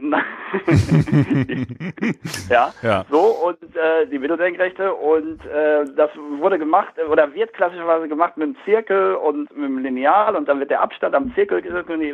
ja, 2.48 2.72
Ja. 2.82 3.04
so 3.10 3.20
und 3.20 3.76
äh, 3.76 4.06
die 4.06 4.18
Mittelsenkrechte 4.18 4.94
und 4.94 5.44
äh, 5.46 5.84
das 5.96 6.10
wurde 6.38 6.58
gemacht 6.58 6.94
oder 7.10 7.32
wird 7.34 7.52
klassischerweise 7.52 8.08
gemacht 8.08 8.36
mit 8.36 8.48
einem 8.48 8.56
Zirkel 8.64 9.14
und 9.14 9.54
mit 9.56 9.66
einem 9.66 9.78
Lineal 9.78 10.36
und 10.36 10.48
dann 10.48 10.58
wird 10.58 10.70
der 10.70 10.80
Abstand 10.80 11.14
am 11.14 11.32
Zirkel 11.34 11.60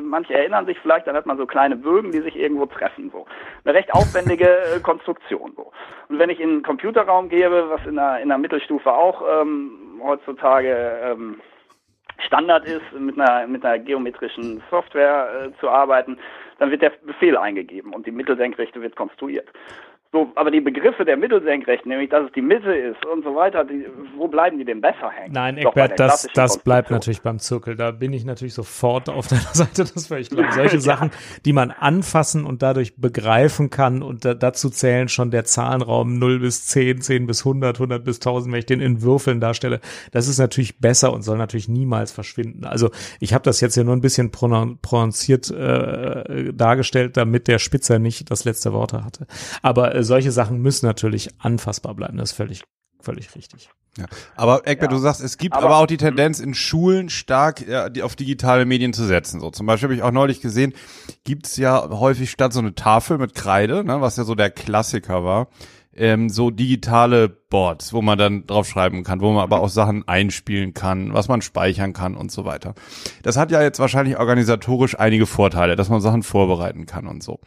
manche 0.03 0.35
erinnern 0.35 0.67
sich 0.67 0.79
vielleicht, 0.81 1.07
dann 1.07 1.17
hat 1.17 1.27
man 1.27 1.37
so 1.37 1.47
kleine 1.47 1.77
Bögen, 1.77 2.13
die 2.13 2.21
sich 2.21 2.37
irgendwo 2.37 2.67
treffen 2.67 3.11
so. 3.11 3.27
Eine 3.65 3.75
recht 3.75 3.93
aufwendige 3.95 4.49
äh, 4.49 4.81
Konstruktion 4.81 5.53
so. 5.57 5.73
Und 6.09 6.19
wenn 6.19 6.31
ich 6.31 6.41
in 6.41 6.51
einen 6.51 6.63
Computerraum 6.63 7.29
gehe, 7.29 7.51
was 7.51 7.85
in 7.87 7.97
der 7.97 8.21
in 8.21 8.29
der 8.29 8.39
Mittelstufe 8.39 8.93
auch 8.93 9.23
ähm, 9.43 10.01
heutzutage 10.03 10.99
ähm, 11.03 11.41
Standard 12.19 12.65
ist, 12.65 12.93
mit 12.99 13.19
einer, 13.19 13.47
mit 13.47 13.65
einer 13.65 13.79
geometrischen 13.79 14.63
Software 14.71 15.47
äh, 15.47 15.61
zu 15.61 15.69
arbeiten, 15.69 16.19
dann 16.59 16.71
wird 16.71 16.83
der 16.83 16.91
Befehl 16.91 17.37
eingegeben 17.37 17.93
und 17.93 18.07
die 18.07 18.11
Mittelsenkrechte 18.11 18.81
wird 18.81 18.97
konstruiert. 18.97 19.49
So, 20.13 20.31
aber 20.37 20.51
die 20.51 20.61
Begriffe 20.61 21.05
der 21.05 21.17
Mittelsenkrechten, 21.17 21.91
nämlich 21.91 22.11
dass 22.11 22.27
es 22.27 22.33
die 22.33 22.41
Mitte 22.41 22.73
ist 22.73 23.05
und 23.05 23.25
so 23.25 23.35
weiter, 23.35 23.65
die, 23.65 23.87
wo 24.17 24.29
bleiben 24.29 24.57
die 24.59 24.65
denn 24.65 24.81
besser 24.81 25.11
hängen? 25.11 25.33
Nein, 25.33 25.59
Eckbert, 25.59 25.99
das, 25.99 26.29
das 26.33 26.59
bleibt 26.59 26.91
natürlich 26.91 27.23
beim 27.23 27.39
Zirkel. 27.41 27.75
Da 27.77 27.91
bin 27.91 28.13
ich 28.13 28.25
natürlich 28.25 28.55
sofort 28.55 29.09
auf 29.09 29.27
deiner 29.27 29.43
Seite. 29.53 29.85
Das 29.85 30.11
war 30.11 30.19
ich 30.19 30.31
glaube, 30.31 30.53
solche 30.53 30.81
Sachen, 30.81 31.11
die 31.45 31.53
man 31.53 31.71
anfassen 31.73 32.45
und 32.47 32.63
dadurch 32.63 32.97
begreifen 32.97 33.69
kann 33.69 34.03
und 34.03 34.25
da, 34.25 34.35
dazu 34.35 34.71
zählen 34.71 35.09
schon 35.09 35.31
der 35.33 35.45
Zahlenraum 35.45 36.19
0 36.19 36.39
bis 36.39 36.67
10, 36.67 37.01
10 37.01 37.27
bis 37.27 37.41
100, 37.45 37.77
100 37.77 38.05
bis 38.05 38.17
1000, 38.19 38.53
wenn 38.53 38.59
ich 38.61 38.67
den 38.67 38.81
in 38.81 39.03
Würfeln 39.03 39.41
darstelle. 39.41 39.81
Das 40.13 40.29
ist 40.29 40.39
natürlich 40.39 40.79
besser 40.79 41.13
und 41.13 41.23
soll 41.23 41.37
natürlich 41.37 41.69
niemals 41.69 42.13
verschwinden. 42.13 42.65
Also 42.65 42.91
ich 43.19 43.35
habe 43.35 43.43
das 43.43 43.61
jetzt 43.61 43.77
ja 43.77 43.83
nur 43.83 43.95
ein 43.97 44.01
bisschen 44.01 44.31
pronon- 44.31 44.79
prononciert 44.81 45.51
äh, 45.51 46.53
dargestellt, 46.53 47.17
damit 47.17 47.49
der 47.49 47.59
Spitzer 47.59 47.99
nicht 47.99 48.31
das 48.31 48.45
letzte 48.45 48.73
Wort 48.73 48.93
hatte. 48.93 49.27
Aber 49.63 49.96
äh, 49.97 50.03
solche 50.03 50.31
Sachen 50.33 50.61
müssen 50.63 50.87
natürlich 50.87 51.31
anfassbar 51.39 51.95
bleiben. 51.95 52.19
Das 52.19 52.31
ist 52.31 52.37
völlig, 52.37 52.63
völlig 53.01 53.35
richtig. 53.35 53.71
Ja. 53.99 54.05
Aber 54.37 54.67
Eckbert, 54.67 54.91
Ja. 54.91 54.97
du 54.97 55.03
sagst, 55.03 55.23
es 55.23 55.39
gibt 55.39 55.55
Aber- 55.55 55.67
aber, 55.67 55.77
auch 55.79 55.87
die 55.87 55.97
Tendenz 55.97 56.39
in 56.39 56.53
Schulen 56.55 57.09
stark 57.09 57.67
ja, 57.67 57.89
die 57.89 58.03
auf 58.03 58.15
digitale 58.15 58.67
Medien 58.67 58.93
zu 58.93 59.05
setzen. 59.07 59.41
So 59.41 59.51
zum 59.51 59.65
Beispiel 59.67 59.87
habe 59.87 59.95
ich 59.95 60.03
auch 60.03 60.11
neulich 60.13 60.43
gesehen, 60.43 60.75
gibt's 61.25 61.57
ja 61.57 61.89
häufig 61.89 62.31
statt 62.31 62.53
so 62.53 62.59
eine 62.61 62.75
Tafel 62.75 63.17
mit 63.17 63.35
Kreide, 63.35 63.85
ne, 63.85 64.03
was 64.03 64.17
ja 64.19 64.25
so 64.25 64.35
der 64.35 64.51
Klassiker 64.51 65.25
war, 65.25 65.49
ähm, 65.97 66.29
so 66.29 66.51
digitale 66.51 67.29
Boards, 67.29 67.93
wo 67.93 68.03
man 68.03 68.19
dann 68.19 68.47
drauf 68.47 68.67
schreiben 68.67 69.05
kann, 69.05 69.21
wo 69.21 69.33
man 69.33 69.43
aber 69.43 69.61
auch 69.61 69.69
Sachen 69.69 70.07
einspielen 70.07 70.75
kann, 70.75 71.13
was 71.13 71.29
man 71.29 71.43
speichern 71.43 71.93
kann 71.93 72.17
und 72.17 72.31
so 72.31 72.45
weiter. 72.45 72.75
Das 73.23 73.37
hat 73.37 73.51
ja 73.51 73.63
jetzt 73.63 73.81
wahrscheinlich 73.81 74.19
organisatorisch 74.19 74.99
einige 74.99 75.27
Vorteile, 75.27 75.77
dass 75.77 75.91
man 75.91 76.01
Sachen 76.01 76.23
vorbereiten 76.23 76.87
kann 76.87 77.07
und 77.07 77.23
so. 77.23 77.41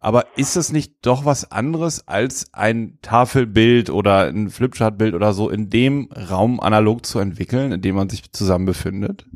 Aber 0.00 0.26
ist 0.36 0.56
es 0.56 0.72
nicht 0.72 1.04
doch 1.04 1.24
was 1.24 1.50
anderes 1.50 2.06
als 2.06 2.52
ein 2.52 2.98
Tafelbild 3.02 3.90
oder 3.90 4.26
ein 4.26 4.50
Flipchart-Bild 4.50 5.14
oder 5.14 5.32
so 5.32 5.50
in 5.50 5.70
dem 5.70 6.08
Raum 6.30 6.60
analog 6.60 7.04
zu 7.04 7.18
entwickeln, 7.18 7.72
in 7.72 7.80
dem 7.80 7.96
man 7.96 8.08
sich 8.08 8.30
zusammen 8.32 8.66
befindet? 8.66 9.26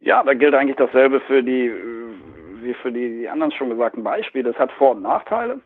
Ja, 0.00 0.22
da 0.24 0.34
gilt 0.34 0.54
eigentlich 0.54 0.76
dasselbe 0.76 1.20
für 1.20 1.42
die, 1.42 1.70
wie 2.62 2.74
für 2.74 2.90
die, 2.90 3.20
die 3.20 3.28
anderen 3.28 3.52
schon 3.52 3.70
gesagten 3.70 4.02
Beispiele. 4.02 4.50
Das 4.50 4.58
hat 4.58 4.72
Vor- 4.72 4.92
und 4.92 5.02
Nachteile. 5.02 5.60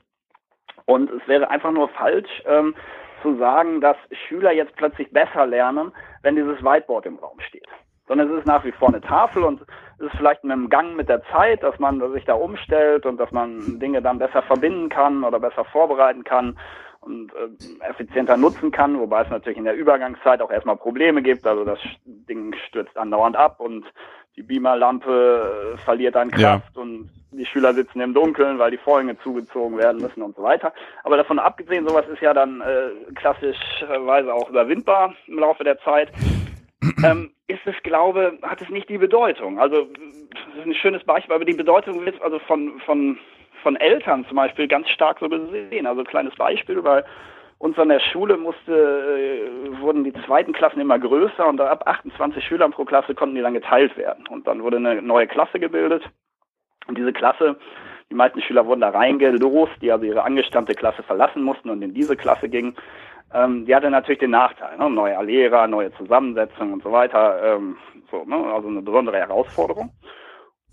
Und 0.86 1.10
es 1.10 1.26
wäre 1.28 1.50
einfach 1.50 1.72
nur 1.72 1.88
falsch 1.90 2.42
ähm, 2.46 2.74
zu 3.22 3.36
sagen, 3.36 3.80
dass 3.80 3.96
Schüler 4.28 4.52
jetzt 4.52 4.74
plötzlich 4.76 5.10
besser 5.10 5.46
lernen, 5.46 5.92
wenn 6.22 6.36
dieses 6.36 6.62
Whiteboard 6.62 7.06
im 7.06 7.16
Raum 7.16 7.38
steht. 7.40 7.66
Sondern 8.06 8.30
es 8.30 8.38
ist 8.38 8.46
nach 8.46 8.64
wie 8.64 8.72
vor 8.72 8.88
eine 8.88 9.00
Tafel 9.00 9.42
und 9.42 9.62
es 9.98 10.06
ist 10.06 10.16
vielleicht 10.16 10.44
mit 10.44 10.52
einem 10.52 10.68
Gang 10.68 10.94
mit 10.96 11.08
der 11.08 11.24
Zeit, 11.24 11.62
dass 11.62 11.78
man 11.80 12.00
sich 12.12 12.24
da 12.24 12.34
umstellt 12.34 13.04
und 13.04 13.18
dass 13.18 13.32
man 13.32 13.80
Dinge 13.80 14.00
dann 14.00 14.18
besser 14.18 14.42
verbinden 14.42 14.88
kann 14.88 15.24
oder 15.24 15.40
besser 15.40 15.64
vorbereiten 15.64 16.22
kann 16.22 16.56
und 17.00 17.32
äh, 17.34 17.88
effizienter 17.88 18.36
nutzen 18.36 18.70
kann, 18.70 18.98
wobei 18.98 19.22
es 19.22 19.30
natürlich 19.30 19.58
in 19.58 19.64
der 19.64 19.74
Übergangszeit 19.74 20.40
auch 20.40 20.50
erstmal 20.50 20.76
Probleme 20.76 21.22
gibt. 21.22 21.46
Also 21.46 21.64
das 21.64 21.78
Ding 22.04 22.54
stürzt 22.68 22.96
andauernd 22.96 23.36
ab 23.36 23.58
und 23.58 23.84
die 24.36 24.42
Beamerlampe 24.42 25.74
äh, 25.74 25.78
verliert 25.78 26.16
an 26.16 26.30
Ja. 26.36 26.58
Kraft 26.58 26.76
und 26.76 27.10
die 27.36 27.46
Schüler 27.46 27.74
sitzen 27.74 28.00
im 28.00 28.14
Dunkeln, 28.14 28.58
weil 28.58 28.70
die 28.70 28.78
Vorhänge 28.78 29.18
zugezogen 29.18 29.78
werden 29.78 30.00
müssen 30.00 30.22
und 30.22 30.36
so 30.36 30.42
weiter. 30.42 30.72
Aber 31.04 31.16
davon 31.16 31.38
abgesehen, 31.38 31.86
sowas 31.86 32.06
ist 32.08 32.22
ja 32.22 32.34
dann 32.34 32.60
äh, 32.60 33.12
klassischerweise 33.14 34.32
auch 34.32 34.50
überwindbar 34.50 35.14
im 35.26 35.38
Laufe 35.38 35.64
der 35.64 35.78
Zeit. 35.80 36.10
ähm, 37.04 37.30
ist 37.48 37.66
es, 37.66 37.74
glaube, 37.82 38.38
hat 38.42 38.60
es 38.60 38.68
nicht 38.68 38.88
die 38.88 38.98
Bedeutung. 38.98 39.58
Also 39.58 39.86
das 40.30 40.58
ist 40.58 40.66
ein 40.66 40.74
schönes 40.74 41.04
Beispiel, 41.04 41.34
aber 41.34 41.44
die 41.44 41.54
Bedeutung 41.54 42.04
wird 42.04 42.20
also 42.22 42.38
von, 42.40 42.80
von, 42.80 43.18
von 43.62 43.76
Eltern 43.76 44.24
zum 44.26 44.36
Beispiel 44.36 44.68
ganz 44.68 44.88
stark 44.90 45.18
so 45.20 45.28
gesehen. 45.28 45.86
Also 45.86 46.00
ein 46.00 46.06
kleines 46.06 46.34
Beispiel, 46.34 46.82
weil 46.84 47.04
uns 47.58 47.78
an 47.78 47.88
der 47.88 48.00
Schule 48.00 48.36
musste, 48.36 48.72
äh, 48.72 49.80
wurden 49.80 50.04
die 50.04 50.12
zweiten 50.26 50.52
Klassen 50.52 50.80
immer 50.80 50.98
größer 50.98 51.46
und 51.46 51.60
ab 51.60 51.86
28 51.86 52.44
Schülern 52.44 52.72
pro 52.72 52.84
Klasse 52.84 53.14
konnten 53.14 53.36
die 53.36 53.42
dann 53.42 53.54
geteilt 53.54 53.96
werden. 53.96 54.26
Und 54.28 54.46
dann 54.46 54.62
wurde 54.62 54.76
eine 54.76 55.00
neue 55.00 55.26
Klasse 55.26 55.58
gebildet. 55.58 56.02
Und 56.86 56.98
diese 56.98 57.12
Klasse, 57.12 57.56
die 58.10 58.14
meisten 58.14 58.40
Schüler 58.40 58.66
wurden 58.66 58.80
da 58.80 58.90
reingelost, 58.90 59.72
die 59.80 59.90
also 59.90 60.04
ihre 60.04 60.22
angestammte 60.22 60.74
Klasse 60.74 61.02
verlassen 61.02 61.42
mussten 61.42 61.70
und 61.70 61.82
in 61.82 61.94
diese 61.94 62.16
Klasse 62.16 62.48
gingen. 62.48 62.76
Ähm, 63.34 63.66
die 63.66 63.74
hatte 63.74 63.90
natürlich 63.90 64.20
den 64.20 64.30
Nachteil, 64.30 64.78
ne? 64.78 64.88
neue 64.88 65.20
Lehrer, 65.24 65.66
neue 65.66 65.92
Zusammensetzung 65.94 66.72
und 66.72 66.82
so 66.82 66.92
weiter. 66.92 67.56
Ähm, 67.56 67.76
so, 68.10 68.24
ne? 68.24 68.36
Also 68.52 68.68
eine 68.68 68.82
besondere 68.82 69.18
Herausforderung. 69.18 69.90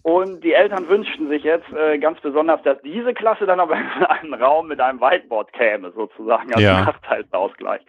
Und 0.03 0.43
die 0.43 0.53
Eltern 0.53 0.88
wünschten 0.89 1.30
sich 1.30 1.43
jetzt 1.43 1.72
äh, 1.72 1.97
ganz 1.97 2.20
besonders, 2.20 2.61
dass 2.64 2.80
diese 2.82 3.14
Klasse 3.14 3.45
dann 3.45 3.59
aber 3.59 3.76
in 3.78 4.03
einen 4.05 4.34
Raum 4.34 4.68
mit 4.68 4.80
einem 4.80 4.99
Whiteboard 4.99 5.51
käme, 5.53 5.91
sozusagen 5.91 6.53
als 6.53 6.61
Ja. 6.61 6.82
Nachteilsausgleich. 6.86 7.82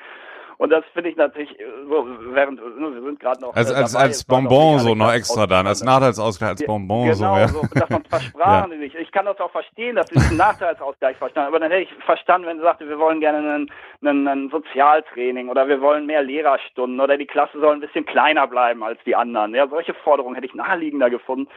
Und 0.59 0.71
das 0.71 0.85
finde 0.93 1.11
ich 1.11 1.17
natürlich 1.17 1.59
äh, 1.59 1.65
so, 1.89 2.07
während 2.33 2.61
wir 2.61 3.03
sind 3.03 3.21
gerade 3.21 3.41
noch. 3.41 3.55
Als, 3.55 3.71
äh, 3.71 3.75
als, 3.75 3.93
dabei, 3.93 4.05
als 4.05 4.25
Bonbon 4.25 4.79
so 4.79 4.95
noch 4.95 5.13
extra 5.13 5.47
dann, 5.47 5.67
als. 5.67 5.83
Nachteilsausgleich, 5.83 6.51
als 6.51 6.65
Bonbon 6.65 7.13
so, 7.15 7.25
genau, 7.25 7.39
ja. 7.39 7.49
so, 7.49 7.63
dass 7.75 7.91
man 7.91 8.05
versprachen 8.09 8.79
nicht. 8.79 8.95
Ich 8.95 9.11
kann 9.13 9.27
das 9.27 9.39
auch 9.41 9.51
verstehen, 9.51 9.97
dass 9.97 10.09
sie 10.09 10.15
diesen 10.15 10.37
Nachteilsausgleich 10.37 11.17
verstanden 11.17 11.49
Aber 11.49 11.61
dann 11.61 11.71
hätte 11.71 11.83
ich 11.83 12.05
verstanden, 12.05 12.47
wenn 12.47 12.59
sie 12.59 12.63
sagte, 12.63 12.89
wir 12.89 12.99
wollen 12.99 13.21
gerne 13.21 13.39
einen, 13.39 13.71
einen, 14.03 14.29
einen 14.29 14.51
Sozialtraining 14.51 15.49
oder 15.49 15.69
wir 15.69 15.81
wollen 15.81 16.07
mehr 16.07 16.23
Lehrerstunden 16.23 17.01
oder 17.01 17.17
die 17.17 17.27
Klasse 17.27 17.59
soll 17.61 17.75
ein 17.75 17.81
bisschen 17.81 18.07
kleiner 18.07 18.47
bleiben 18.47 18.83
als 18.83 18.99
die 19.05 19.17
anderen. 19.17 19.55
Ja, 19.55 19.67
solche 19.69 19.95
Forderungen 19.95 20.35
hätte 20.35 20.47
ich 20.47 20.55
naheliegender 20.55 21.11
gefunden 21.11 21.49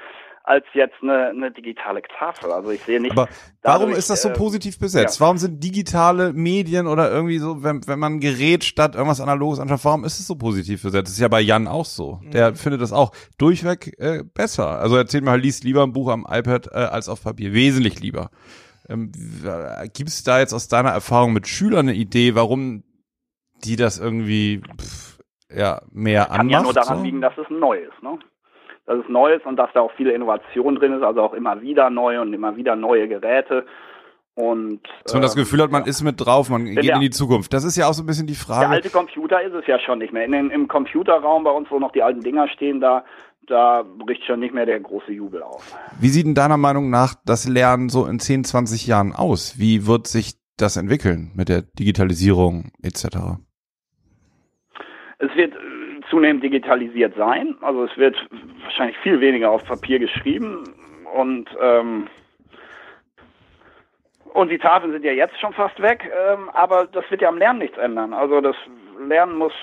als 0.48 0.64
jetzt 0.74 0.95
eine, 1.02 1.28
eine 1.28 1.52
digitale 1.52 2.02
Tafel. 2.18 2.54
Also 2.54 2.72
ich 2.72 2.82
sehe 2.82 3.02
nicht. 3.02 3.12
Aber 3.12 3.28
warum 3.64 3.82
dadurch, 3.82 3.98
ist 3.98 4.10
das 4.10 4.22
so 4.22 4.30
äh, 4.30 4.34
positiv 4.34 4.80
besetzt? 4.80 5.20
ja. 5.20 5.26
Warum 5.26 5.38
sind 5.38 5.62
digitale 5.62 6.32
Medien 6.32 6.88
oder 6.88 7.12
irgendwie 7.12 7.38
so, 7.38 7.64
wenn, 7.64 7.86
wenn 7.86 8.00
man 8.00 8.14
ein 8.14 8.20
Gerät 8.22 8.64
statt 8.64 8.95
irgendwas 8.95 9.20
Analoges 9.20 9.60
anschaut, 9.60 9.84
warum 9.84 10.06
ist 10.06 10.22
es 10.22 10.26
so 10.26 10.36
positiv 10.36 10.84
besetzt? 10.84 11.08
Das 11.08 11.14
ist 11.16 11.20
ja 11.20 11.28
bei 11.28 11.41
Jan 11.41 11.68
auch 11.68 11.84
so. 11.84 12.22
Der 12.32 12.56
findet 12.56 12.82
das 12.82 12.93
auch 12.93 13.12
durchweg 13.38 14.00
äh, 14.00 14.24
besser. 14.24 14.80
Also 14.80 14.95
erzähl 14.95 15.20
mal, 15.20 15.38
liest 15.38 15.66
lieber 15.66 15.84
ein 15.84 15.91
Buch 15.91 16.10
am 16.10 16.26
iPad 16.30 16.68
äh, 16.68 16.78
als 16.78 17.10
auf 17.10 17.24
Papier. 17.24 17.52
Wesentlich 17.52 18.00
lieber. 18.00 18.30
Ähm, 18.88 19.12
Gibt 19.93 20.10
es 20.10 20.24
da 20.24 20.39
jetzt 20.39 20.54
aus 20.54 20.70
deiner 20.70 20.91
Erfahrung 20.91 21.34
mit 21.34 21.50
Schülern 21.50 21.89
eine 21.89 21.93
Idee, 21.93 22.36
warum 22.36 22.86
die 23.66 23.76
das 23.76 24.00
irgendwie 24.00 24.62
pff, 24.80 25.20
ja 25.54 25.82
mehr 25.91 26.28
kann 26.28 26.39
anmacht? 26.39 26.52
ja 26.54 26.62
nur 26.62 26.74
daran 26.74 27.00
so? 27.00 27.04
liegen, 27.04 27.20
dass 27.20 27.38
es 27.38 27.48
neu 27.50 27.80
ist, 27.80 28.02
ne? 28.02 28.18
Dass 28.88 28.99
es 28.99 29.09
neu 29.09 29.33
ist 29.33 29.45
und 29.45 29.57
dass 29.57 29.69
da 29.73 29.81
auch 29.81 29.91
viele 29.95 30.13
Innovation 30.13 30.75
drin 30.75 30.93
ist, 30.93 31.03
also 31.03 31.21
auch 31.21 31.33
immer 31.33 31.61
wieder 31.61 31.89
neu 31.89 32.19
und 32.19 32.33
immer 32.33 32.55
wieder 32.55 32.75
neue 32.75 33.07
Geräte. 33.07 33.65
Und 34.38 34.81
Dass 35.03 35.13
man 35.13 35.23
das 35.23 35.35
ähm, 35.35 35.41
Gefühl 35.41 35.61
hat, 35.63 35.71
man 35.71 35.85
ist 35.85 36.03
mit 36.03 36.23
drauf, 36.23 36.49
man 36.49 36.65
geht 36.65 36.83
ja. 36.83 36.95
in 36.95 37.01
die 37.01 37.09
Zukunft. 37.09 37.51
Das 37.53 37.63
ist 37.63 37.75
ja 37.75 37.88
auch 37.88 37.93
so 37.93 38.03
ein 38.03 38.05
bisschen 38.05 38.27
die 38.27 38.33
der 38.33 38.41
Frage. 38.41 38.69
alte 38.69 38.89
Computer 38.89 39.41
ist 39.41 39.53
es 39.53 39.65
ja 39.65 39.79
schon 39.79 39.97
nicht 39.97 40.13
mehr. 40.13 40.25
In 40.25 40.31
den, 40.31 40.51
Im 40.51 40.67
Computerraum 40.67 41.43
bei 41.43 41.51
uns, 41.51 41.69
wo 41.71 41.79
noch 41.79 41.91
die 41.91 42.03
alten 42.03 42.21
Dinger 42.21 42.47
stehen, 42.47 42.79
da, 42.79 43.03
da 43.47 43.83
bricht 43.83 44.23
schon 44.25 44.39
nicht 44.39 44.53
mehr 44.53 44.67
der 44.67 44.79
große 44.79 45.11
Jubel 45.11 45.41
auf. 45.41 45.75
Wie 45.99 46.09
sieht 46.09 46.27
in 46.27 46.35
deiner 46.35 46.57
Meinung 46.57 46.91
nach 46.91 47.15
das 47.25 47.47
Lernen 47.47 47.89
so 47.89 48.05
in 48.05 48.19
10, 48.19 48.43
20 48.43 48.85
Jahren 48.85 49.11
aus? 49.11 49.55
Wie 49.57 49.88
wird 49.88 50.05
sich 50.05 50.35
das 50.55 50.77
entwickeln 50.77 51.31
mit 51.35 51.49
der 51.49 51.63
Digitalisierung 51.63 52.71
etc.? 52.83 53.41
Es 55.19 55.35
wird 55.35 55.55
äh, 55.55 55.76
zunehmend 56.10 56.43
digitalisiert 56.43 57.16
sein. 57.16 57.55
Also 57.62 57.86
es 57.86 57.97
wird 57.97 58.16
wahrscheinlich 58.64 58.97
viel 58.99 59.20
weniger 59.20 59.51
auf 59.51 59.64
Papier 59.66 59.99
geschrieben 59.99 60.64
und 61.14 61.49
ähm, 61.62 62.08
und 64.34 64.49
die 64.49 64.60
Tafeln 64.60 64.91
sind 64.91 65.03
ja 65.03 65.14
jetzt 65.14 65.39
schon 65.39 65.53
fast 65.53 65.82
weg, 65.82 66.12
ähm, 66.30 66.49
aber 66.53 66.86
das 66.86 67.10
wird 67.10 67.22
ja 67.22 67.30
am 67.30 67.39
Lernen 67.39 67.60
nichts 67.60 67.78
ändern. 67.78 68.14
Also 68.14 68.39
das 68.39 68.55
Lernen 68.99 69.36
muss 69.36 69.53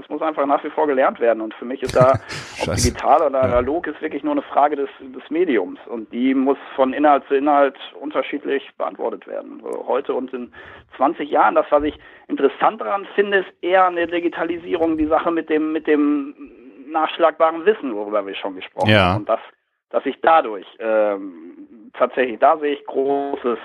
es 0.00 0.08
muss 0.08 0.22
einfach 0.22 0.46
nach 0.46 0.62
wie 0.64 0.70
vor 0.70 0.86
gelernt 0.86 1.20
werden. 1.20 1.40
Und 1.40 1.54
für 1.54 1.64
mich 1.64 1.82
ist 1.82 1.96
da 1.96 2.12
ob 2.66 2.74
digital 2.74 3.22
oder 3.22 3.42
analog 3.42 3.86
ist 3.86 4.00
wirklich 4.00 4.22
nur 4.22 4.32
eine 4.32 4.42
Frage 4.42 4.76
des, 4.76 4.88
des 5.00 5.28
Mediums. 5.30 5.78
Und 5.86 6.12
die 6.12 6.34
muss 6.34 6.58
von 6.74 6.92
Inhalt 6.92 7.24
zu 7.28 7.34
Inhalt 7.34 7.76
unterschiedlich 8.00 8.70
beantwortet 8.76 9.26
werden. 9.26 9.62
Heute 9.86 10.14
und 10.14 10.32
in 10.32 10.52
20 10.96 11.30
Jahren, 11.30 11.54
das 11.54 11.66
was 11.70 11.82
ich 11.84 11.98
interessant 12.28 12.80
daran 12.80 13.06
finde, 13.14 13.38
ist 13.38 13.52
eher 13.62 13.86
eine 13.86 14.06
Digitalisierung, 14.06 14.96
die 14.96 15.06
Sache 15.06 15.30
mit 15.30 15.48
dem 15.50 15.72
mit 15.72 15.86
dem 15.86 16.34
nachschlagbaren 16.88 17.64
Wissen, 17.66 17.94
worüber 17.94 18.26
wir 18.26 18.34
schon 18.34 18.54
gesprochen 18.56 18.90
Ja. 18.90 19.06
haben. 19.06 19.20
Und 19.20 19.28
das 19.28 19.40
dass 19.90 20.04
ich 20.06 20.20
dadurch 20.22 20.66
ähm, 20.80 21.90
tatsächlich 21.96 22.38
da 22.40 22.56
sehe 22.58 22.74
ich 22.74 22.84
großes 22.86 23.58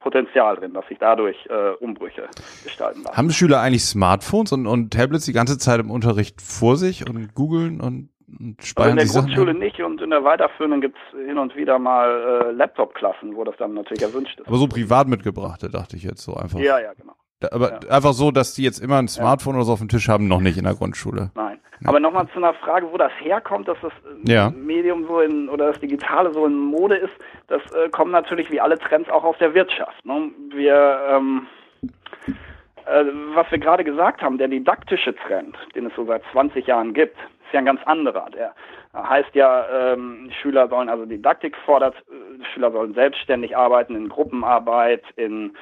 Potenzial 0.00 0.56
drin, 0.56 0.74
dass 0.74 0.86
sich 0.88 0.98
dadurch 0.98 1.36
äh, 1.50 1.70
Umbrüche 1.80 2.28
gestalten 2.64 3.02
lassen. 3.02 3.16
Haben 3.16 3.30
Schüler 3.30 3.60
eigentlich 3.60 3.84
Smartphones 3.84 4.52
und, 4.52 4.66
und 4.66 4.92
Tablets 4.92 5.24
die 5.24 5.32
ganze 5.32 5.58
Zeit 5.58 5.80
im 5.80 5.90
Unterricht 5.90 6.40
vor 6.40 6.76
sich 6.76 7.08
und 7.08 7.34
googeln 7.34 7.80
und, 7.80 8.08
und 8.28 8.38
Also 8.38 8.44
in 8.48 8.56
speichern 8.60 8.96
der 8.96 9.06
Sachen? 9.06 9.26
Grundschule 9.26 9.50
ein? 9.52 9.58
nicht 9.58 9.80
und 9.80 10.00
in 10.00 10.10
der 10.10 10.22
Weiterführenden 10.24 10.80
gibt 10.80 10.96
es 11.12 11.18
hin 11.26 11.38
und 11.38 11.56
wieder 11.56 11.78
mal 11.78 12.48
äh, 12.48 12.52
Laptop-Klassen, 12.52 13.34
wo 13.36 13.44
das 13.44 13.56
dann 13.58 13.74
natürlich 13.74 14.02
erwünscht 14.02 14.38
ist. 14.38 14.46
Aber 14.46 14.56
so 14.58 14.68
privat 14.68 15.08
mitgebrachte, 15.08 15.68
dachte 15.70 15.96
ich 15.96 16.02
jetzt 16.04 16.22
so 16.22 16.34
einfach. 16.34 16.58
ja, 16.58 16.78
ja, 16.78 16.92
genau. 16.94 17.14
Da- 17.40 17.48
Aber 17.52 17.70
ja. 17.84 17.90
einfach 17.90 18.12
so, 18.12 18.30
dass 18.30 18.54
die 18.54 18.64
jetzt 18.64 18.80
immer 18.80 18.98
ein 18.98 19.08
Smartphone 19.08 19.54
oder 19.54 19.64
so 19.64 19.72
auf 19.72 19.78
dem 19.78 19.88
Tisch 19.88 20.08
haben, 20.08 20.26
noch 20.28 20.40
nicht 20.40 20.58
in 20.58 20.64
der 20.64 20.74
Grundschule. 20.74 21.30
Nein. 21.34 21.47
Aber 21.84 22.00
nochmal 22.00 22.26
zu 22.28 22.38
einer 22.38 22.54
Frage, 22.54 22.90
wo 22.90 22.96
das 22.96 23.12
herkommt, 23.20 23.68
dass 23.68 23.78
das 23.80 23.92
äh, 23.92 24.32
Ja. 24.32 24.50
Medium 24.50 25.06
so 25.06 25.20
in 25.20 25.48
oder 25.48 25.68
das 25.68 25.80
Digitale 25.80 26.32
so 26.32 26.46
in 26.46 26.58
Mode 26.58 26.96
ist, 26.96 27.14
das 27.46 27.62
äh, 27.72 27.88
kommt 27.88 28.12
natürlich 28.12 28.50
wie 28.50 28.60
alle 28.60 28.78
Trends 28.78 29.08
auch 29.10 29.24
aus 29.24 29.36
der 29.38 29.54
Wirtschaft. 29.54 30.04
Ne? 30.04 30.30
Wir 30.50 31.00
ähm, 31.10 31.46
äh, 32.88 33.04
was 33.34 33.50
wir 33.50 33.58
gerade 33.58 33.84
gesagt 33.84 34.22
haben, 34.22 34.38
der 34.38 34.48
didaktische 34.48 35.14
Trend, 35.14 35.56
den 35.74 35.86
es 35.86 35.94
so 35.94 36.04
seit 36.06 36.22
20 36.32 36.66
Jahren 36.66 36.94
gibt, 36.94 37.16
ist 37.16 37.52
ja 37.52 37.58
ein 37.58 37.66
ganz 37.66 37.80
anderer. 37.84 38.28
Der 38.30 38.54
heißt 38.94 39.34
ja, 39.34 39.92
ähm, 39.92 40.30
Schüler 40.40 40.68
sollen 40.68 40.88
also 40.88 41.04
Didaktik 41.04 41.56
fordert, 41.64 41.94
äh, 42.08 42.44
Schüler 42.52 42.72
sollen 42.72 42.94
selbstständig 42.94 43.56
arbeiten 43.56 43.94
in 43.94 44.08
Gruppenarbeit, 44.08 45.02
in 45.16 45.54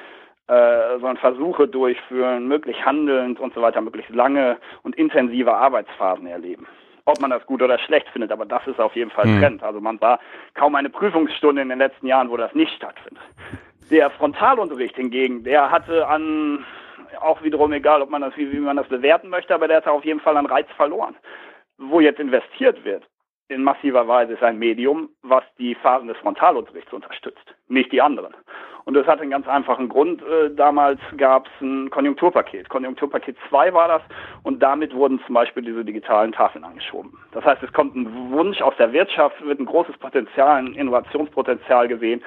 äh, 0.47 0.99
sollen 0.99 1.17
Versuche 1.17 1.67
durchführen, 1.67 2.47
möglich 2.47 2.85
handelnd 2.85 3.39
und 3.39 3.53
so 3.53 3.61
weiter, 3.61 3.81
möglichst 3.81 4.13
lange 4.13 4.57
und 4.83 4.95
intensive 4.95 5.53
Arbeitsphasen 5.53 6.27
erleben. 6.27 6.67
Ob 7.05 7.19
man 7.21 7.31
das 7.31 7.45
gut 7.45 7.61
oder 7.61 7.77
schlecht 7.79 8.07
findet, 8.09 8.31
aber 8.31 8.45
das 8.45 8.65
ist 8.67 8.79
auf 8.79 8.95
jeden 8.95 9.11
Fall 9.11 9.25
Hm. 9.25 9.39
Trend. 9.39 9.63
Also 9.63 9.79
man 9.79 9.99
war 10.01 10.19
kaum 10.55 10.75
eine 10.75 10.89
Prüfungsstunde 10.89 11.61
in 11.61 11.69
den 11.69 11.79
letzten 11.79 12.07
Jahren, 12.07 12.29
wo 12.29 12.37
das 12.37 12.53
nicht 12.53 12.73
stattfindet. 12.73 13.23
Der 13.89 14.09
Frontalunterricht 14.09 14.95
hingegen, 14.95 15.43
der 15.43 15.71
hatte 15.71 16.07
an, 16.07 16.65
auch 17.21 17.41
wiederum 17.43 17.71
egal, 17.71 18.01
ob 18.01 18.09
man 18.09 18.21
das, 18.21 18.35
wie, 18.35 18.51
wie 18.51 18.59
man 18.59 18.75
das 18.75 18.87
bewerten 18.87 19.29
möchte, 19.29 19.53
aber 19.55 19.67
der 19.67 19.77
hatte 19.77 19.91
auf 19.91 20.03
jeden 20.03 20.19
Fall 20.19 20.35
an 20.35 20.45
Reiz 20.45 20.67
verloren. 20.75 21.15
Wo 21.77 22.01
jetzt 22.01 22.19
investiert 22.19 22.83
wird, 22.83 23.03
in 23.49 23.63
massiver 23.63 24.07
Weise 24.07 24.33
ist 24.33 24.43
ein 24.43 24.59
Medium, 24.59 25.09
was 25.21 25.43
die 25.57 25.75
Phasen 25.75 26.07
des 26.07 26.17
Frontalunterrichts 26.17 26.91
unterstützt, 26.91 27.55
nicht 27.67 27.91
die 27.91 28.01
anderen. 28.01 28.33
Und 28.87 28.93
das 28.93 29.05
hat 29.05 29.19
einen 29.19 29.31
ganz 29.31 29.45
einfachen 29.49 29.89
Grund. 29.89 30.21
Äh, 30.21 30.55
damals 30.55 31.01
gab 31.17 31.47
es 31.47 31.61
ein 31.61 31.89
Konjunkturpaket. 31.89 32.69
Konjunkturpaket 32.69 33.35
2 33.49 33.73
war 33.73 33.89
das 33.89 34.01
und 34.43 34.63
damit 34.63 34.93
wurden 34.93 35.19
zum 35.25 35.35
Beispiel 35.35 35.63
diese 35.63 35.83
digitalen 35.83 36.31
Tafeln 36.31 36.63
angeschoben. 36.63 37.11
Das 37.33 37.43
heißt, 37.43 37.61
es 37.63 37.73
kommt 37.73 37.97
ein 37.97 38.31
Wunsch 38.31 38.61
aus 38.61 38.73
der 38.77 38.93
Wirtschaft, 38.93 39.43
wird 39.45 39.59
ein 39.59 39.65
großes 39.65 39.97
Potenzial, 39.97 40.59
ein 40.59 40.73
Innovationspotenzial 40.73 41.89
gesehen. 41.89 42.23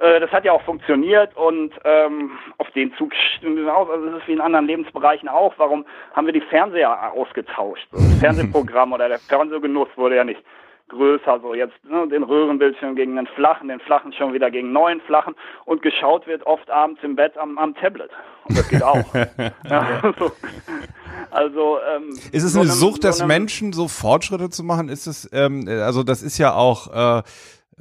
Äh, 0.00 0.20
Das 0.20 0.30
hat 0.30 0.44
ja 0.44 0.52
auch 0.52 0.62
funktioniert 0.62 1.36
und 1.36 1.72
ähm, 1.84 2.32
auf 2.58 2.70
den 2.72 2.92
Zug 2.94 3.12
stimmen 3.36 3.56
wir 3.58 3.76
aus. 3.76 3.88
Also 3.90 4.06
es 4.08 4.22
ist 4.22 4.28
wie 4.28 4.32
in 4.32 4.40
anderen 4.40 4.66
Lebensbereichen 4.66 5.28
auch. 5.28 5.54
Warum 5.58 5.84
haben 6.14 6.26
wir 6.26 6.32
die 6.32 6.40
Fernseher 6.40 7.12
ausgetauscht? 7.12 7.86
So, 7.92 7.98
Das 7.98 8.14
Fernsehprogramm 8.20 8.92
oder 8.92 9.08
der 9.08 9.18
Fernsehgenuss 9.18 9.88
wurde 9.96 10.16
ja 10.16 10.24
nicht 10.24 10.40
größer, 10.88 11.38
so 11.40 11.54
jetzt 11.54 11.74
ne, 11.84 12.08
den 12.08 12.24
Röhrenbildschirm 12.24 12.96
gegen 12.96 13.14
den 13.14 13.28
flachen, 13.28 13.68
den 13.68 13.78
flachen 13.78 14.12
schon 14.12 14.32
wieder 14.32 14.50
gegen 14.50 14.72
neuen 14.72 15.00
flachen 15.02 15.36
und 15.64 15.82
geschaut 15.82 16.26
wird 16.26 16.44
oft 16.48 16.68
abends 16.68 17.00
im 17.04 17.14
Bett 17.14 17.38
am, 17.38 17.58
am 17.58 17.76
Tablet. 17.76 18.10
Und 18.48 18.58
das 18.58 18.68
geht 18.68 18.82
auch. 18.82 19.04
ja, 19.70 20.00
so. 20.18 20.32
Also 21.30 21.78
ähm, 21.94 22.08
Ist 22.32 22.42
es 22.42 22.54
so 22.54 22.60
eine 22.60 22.70
einem- 22.70 22.76
Sucht 22.78 23.04
des 23.04 23.18
so 23.18 23.26
Menschen, 23.26 23.72
so 23.72 23.86
Fortschritte 23.86 24.50
zu 24.50 24.64
machen? 24.64 24.88
Ist 24.88 25.06
es, 25.06 25.30
ähm, 25.32 25.64
also 25.68 26.02
das 26.02 26.22
ist 26.22 26.38
ja 26.38 26.54
auch, 26.54 26.88
äh, 27.18 27.22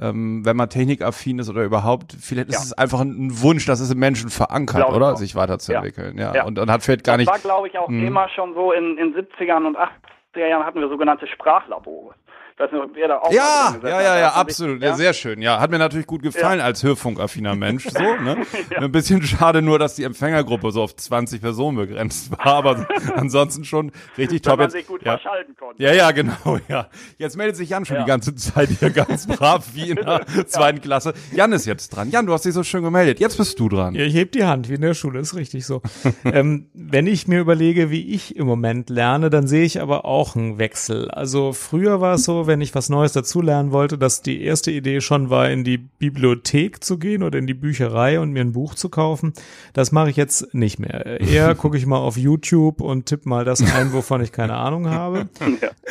ähm, 0.02 0.46
wenn 0.46 0.56
man 0.56 0.70
technikaffin 0.70 1.40
ist 1.40 1.50
oder 1.50 1.64
überhaupt, 1.64 2.14
vielleicht 2.20 2.50
ist 2.50 2.56
Ja. 2.56 2.62
es 2.62 2.74
einfach 2.74 3.00
ein, 3.02 3.42
Wunsch, 3.42 3.66
das 3.66 3.80
ist 3.80 3.92
im 3.92 4.00
Menschen 4.00 4.30
verankert, 4.30 4.78
Glaube 4.86 4.96
oder? 4.96 5.16
Sich 5.16 5.36
weiterzuentwickeln, 5.36 6.18
ja. 6.18 6.34
Ja. 6.34 6.46
Und, 6.46 6.58
und 6.60 6.72
hat 6.72 6.84
vielleicht 6.84 7.04
gar 7.04 7.18
das 7.18 7.20
nicht. 7.26 7.32
war, 7.32 7.40
glaube 7.40 7.68
ich, 7.68 7.78
auch 7.78 7.90
Mhm. 7.90 8.06
immer 8.08 8.30
schon 8.30 8.54
so 8.54 8.72
in, 8.72 8.98
in 8.98 9.14
70ern 9.14 9.66
und 9.68 9.78
80er 9.78 10.48
Jahren 10.48 10.66
hatten 10.66 10.80
wir 10.80 10.90
sogenannte 10.90 11.28
Sprachlabore. 11.28 12.14
Ob 12.60 12.98
ihr 12.98 13.08
da 13.08 13.18
auch 13.20 13.32
Ja, 13.32 13.76
ja, 13.82 13.90
ja, 13.90 14.02
ja, 14.20 14.26
man 14.28 14.36
absolut. 14.36 14.82
Ja, 14.82 14.90
Ja? 14.90 14.96
sehr 14.96 15.14
schön. 15.14 15.42
Ja, 15.42 15.60
hat 15.62 15.72
mir 15.72 15.78
natürlich 15.80 16.08
gut 16.08 16.22
gefallen 16.22 16.60
als 16.60 16.84
hörfunkaffiner 16.84 17.56
Mensch. 17.56 17.86
So, 17.88 18.00
ne? 18.24 18.38
Ein 18.76 18.92
bisschen 18.92 19.22
schade 19.24 19.62
nur, 19.62 19.80
dass 19.80 19.96
die 19.96 20.04
Empfängergruppe 20.04 20.72
so 20.72 20.82
auf 20.84 20.94
20 20.96 21.42
Personen 21.42 21.78
begrenzt 21.78 22.32
war, 22.32 22.46
aber 22.46 22.86
ansonsten 23.16 23.64
schon 23.64 23.92
richtig 24.18 24.40
Wenn 24.46 24.50
top. 24.52 24.58
man 24.60 24.66
Jetzt, 24.66 24.74
sich 24.74 24.88
gut 24.88 25.04
ja. 25.04 25.14
verschalten 25.14 25.56
konnte. 25.56 25.82
Ja, 25.82 25.94
ja, 25.94 26.12
genau, 26.12 26.60
ja. 26.68 26.88
Jetzt 27.18 27.38
meldet 27.38 27.56
sich 27.56 27.70
Jan 27.70 27.86
schon 27.86 27.96
Ja. 27.96 28.04
die 28.04 28.08
ganze 28.10 28.36
Zeit 28.36 28.70
hier 28.70 28.90
ganz 28.90 29.26
brav 29.26 29.66
wie 29.74 29.92
in 29.92 29.96
der 29.96 30.26
zweiten 30.48 30.82
Klasse. 30.82 31.14
Jan 31.32 31.54
ist 31.54 31.66
jetzt 31.66 31.90
dran. 31.90 32.10
Jan, 32.12 32.26
du 32.26 32.34
hast 32.34 32.44
dich 32.44 32.54
so 32.54 32.64
schön 32.64 32.84
gemeldet. 32.84 33.20
Jetzt 33.22 33.38
bist 33.38 33.58
du 33.60 33.70
dran. 33.70 33.96
Ja, 33.96 34.04
ich 34.04 34.16
heb 34.16 34.34
die 34.34 34.44
Hand, 34.44 34.68
wie 34.70 34.74
in 34.74 34.82
der 34.82 34.94
Schule, 34.96 35.20
ist 35.20 35.34
richtig 35.36 35.66
so. 35.66 35.82
ähm, 36.26 36.68
wenn 36.74 37.08
ich 37.08 37.28
mir 37.28 37.40
überlege, 37.40 37.90
wie 37.90 38.14
ich 38.14 38.36
im 38.36 38.46
Moment 38.48 38.90
lerne, 38.90 39.30
dann 39.30 39.48
sehe 39.48 39.64
ich 39.64 39.80
aber 39.82 40.04
auch 40.06 40.36
einen 40.36 40.58
Wechsel. 40.60 41.10
Also 41.12 41.54
früher 41.54 42.02
war 42.02 42.16
es 42.16 42.24
so, 42.26 42.48
wenn 42.50 42.60
ich 42.60 42.76
was 42.76 42.90
Neues 42.90 43.14
dazulernen 43.14 43.72
wollte, 43.72 43.98
dass 43.98 44.22
die 44.22 44.42
erste 44.42 44.72
Idee 44.72 45.00
schon 45.00 45.30
war, 45.30 45.50
in 45.50 45.64
die 45.64 45.78
Bibliothek 45.78 46.84
zu 46.84 46.98
gehen 46.98 47.24
oder 47.24 47.40
in 47.40 47.48
die 47.48 47.54
Bücherei 47.54 48.20
und 48.20 48.32
mir 48.32 48.42
ein 48.42 48.52
Buch 48.52 48.76
zu 48.76 48.90
kaufen. 48.90 49.32
Das 49.72 49.94
mache 49.94 50.10
ich 50.10 50.18
jetzt 50.18 50.54
nicht 50.54 50.80
mehr. 50.80 51.22
Eher 51.22 51.56
gucke 51.56 51.78
ich 51.78 51.86
mal 51.86 52.00
auf 52.00 52.18
YouTube 52.18 52.82
und 52.82 53.06
tippe 53.06 53.30
mal 53.30 53.46
das 53.46 53.62
ein, 53.62 53.94
wovon 53.94 54.22
ich 54.22 54.34
keine 54.34 54.56
Ahnung 54.56 54.90
habe. 54.90 55.30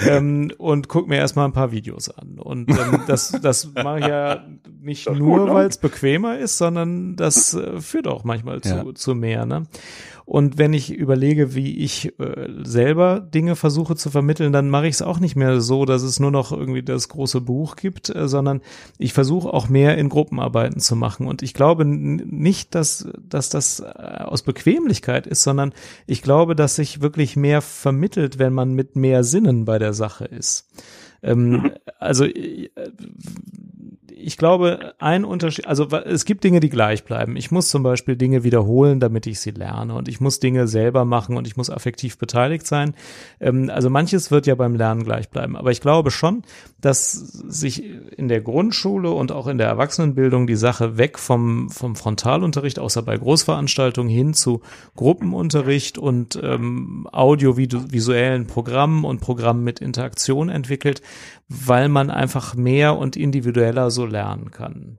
ähm, 0.06 0.52
und 0.58 0.88
guck 0.88 1.08
mir 1.08 1.16
erstmal 1.16 1.46
ein 1.46 1.52
paar 1.52 1.72
Videos 1.72 2.10
an. 2.10 2.38
Und 2.38 2.68
ähm, 2.68 3.02
das, 3.06 3.32
das 3.40 3.72
mache 3.72 4.00
ich 4.00 4.06
ja 4.06 4.44
nicht 4.88 5.06
Das 5.06 5.16
nur, 5.16 5.46
ne? 5.46 5.54
weil 5.54 5.68
es 5.68 5.78
bequemer 5.78 6.38
ist, 6.38 6.58
sondern 6.58 7.14
das 7.16 7.54
äh, 7.54 7.80
führt 7.80 8.08
auch 8.08 8.24
manchmal 8.24 8.60
zu, 8.60 8.74
Ja. 8.74 8.94
zu 8.94 9.14
mehr. 9.14 9.46
Ne? 9.46 9.64
Und 10.24 10.58
wenn 10.58 10.74
ich 10.74 10.92
überlege, 10.92 11.54
wie 11.54 11.78
ich 11.78 12.18
äh, 12.20 12.48
selber 12.62 13.20
Dinge 13.20 13.56
versuche 13.56 13.96
zu 13.96 14.10
vermitteln, 14.10 14.52
dann 14.52 14.68
mache 14.68 14.86
ich 14.86 14.96
es 14.96 15.02
auch 15.02 15.20
nicht 15.20 15.36
mehr 15.36 15.60
so, 15.62 15.86
dass 15.86 16.02
es 16.02 16.20
nur 16.20 16.30
noch 16.30 16.52
irgendwie 16.52 16.82
das 16.82 17.08
große 17.08 17.40
Buch 17.40 17.76
gibt, 17.76 18.14
äh, 18.14 18.28
sondern 18.28 18.60
ich 18.98 19.14
versuche 19.14 19.48
auch 19.52 19.70
mehr 19.70 19.96
in 19.96 20.10
Gruppenarbeiten 20.10 20.80
zu 20.80 20.96
machen. 20.96 21.26
Und 21.26 21.42
ich 21.42 21.54
glaube 21.54 21.86
nicht, 21.86 22.74
dass, 22.74 23.08
dass 23.26 23.48
das 23.48 23.80
äh, 23.80 23.84
aus 23.86 24.42
Bequemlichkeit 24.42 25.26
ist, 25.26 25.44
sondern 25.44 25.72
ich 26.06 26.20
glaube, 26.20 26.54
dass 26.54 26.76
sich 26.76 27.00
wirklich 27.00 27.36
mehr 27.36 27.62
vermittelt, 27.62 28.38
wenn 28.38 28.52
man 28.52 28.74
mit 28.74 28.96
mehr 28.96 29.24
Sinnen 29.24 29.64
bei 29.64 29.78
der 29.78 29.94
Sache 29.94 30.26
ist. 30.26 30.68
Ähm, 31.22 31.72
also 31.98 32.24
äh, 32.26 32.68
ich 34.20 34.36
glaube, 34.36 34.94
ein 34.98 35.24
Unterschied, 35.24 35.66
also 35.66 35.86
es 35.88 36.24
gibt 36.24 36.44
Dinge, 36.44 36.60
die 36.60 36.68
gleich 36.68 37.04
bleiben. 37.04 37.36
Ich 37.36 37.50
muss 37.50 37.68
zum 37.68 37.82
Beispiel 37.82 38.16
Dinge 38.16 38.44
wiederholen, 38.44 39.00
damit 39.00 39.26
ich 39.26 39.40
sie 39.40 39.50
lerne 39.50 39.94
und 39.94 40.08
ich 40.08 40.20
muss 40.20 40.40
Dinge 40.40 40.66
selber 40.66 41.04
machen 41.04 41.36
und 41.36 41.46
ich 41.46 41.56
muss 41.56 41.70
affektiv 41.70 42.18
beteiligt 42.18 42.66
sein. 42.66 42.94
Ähm, 43.40 43.70
also 43.72 43.90
manches 43.90 44.30
wird 44.30 44.46
ja 44.46 44.54
beim 44.54 44.74
Lernen 44.74 45.04
gleich 45.04 45.28
bleiben. 45.30 45.56
Aber 45.56 45.70
ich 45.70 45.80
glaube 45.80 46.10
schon, 46.10 46.42
dass 46.80 47.12
sich 47.12 47.84
in 48.16 48.28
der 48.28 48.40
Grundschule 48.40 49.10
und 49.10 49.32
auch 49.32 49.46
in 49.46 49.58
der 49.58 49.68
Erwachsenenbildung 49.68 50.46
die 50.46 50.56
Sache 50.56 50.98
weg 50.98 51.18
vom, 51.18 51.70
vom 51.70 51.96
Frontalunterricht, 51.96 52.78
außer 52.78 53.02
bei 53.02 53.16
Großveranstaltungen, 53.16 54.10
hin 54.10 54.34
zu 54.34 54.62
Gruppenunterricht 54.96 55.98
und 55.98 56.38
ähm, 56.42 57.08
audiovisuellen 57.12 58.46
Programmen 58.46 59.04
und 59.04 59.20
Programmen 59.20 59.64
mit 59.64 59.80
Interaktion 59.80 60.48
entwickelt, 60.48 61.02
weil 61.48 61.88
man 61.88 62.10
einfach 62.10 62.54
mehr 62.54 62.96
und 62.96 63.16
individueller 63.16 63.90
so 63.90 64.06
lernen 64.06 64.50
kann. 64.50 64.98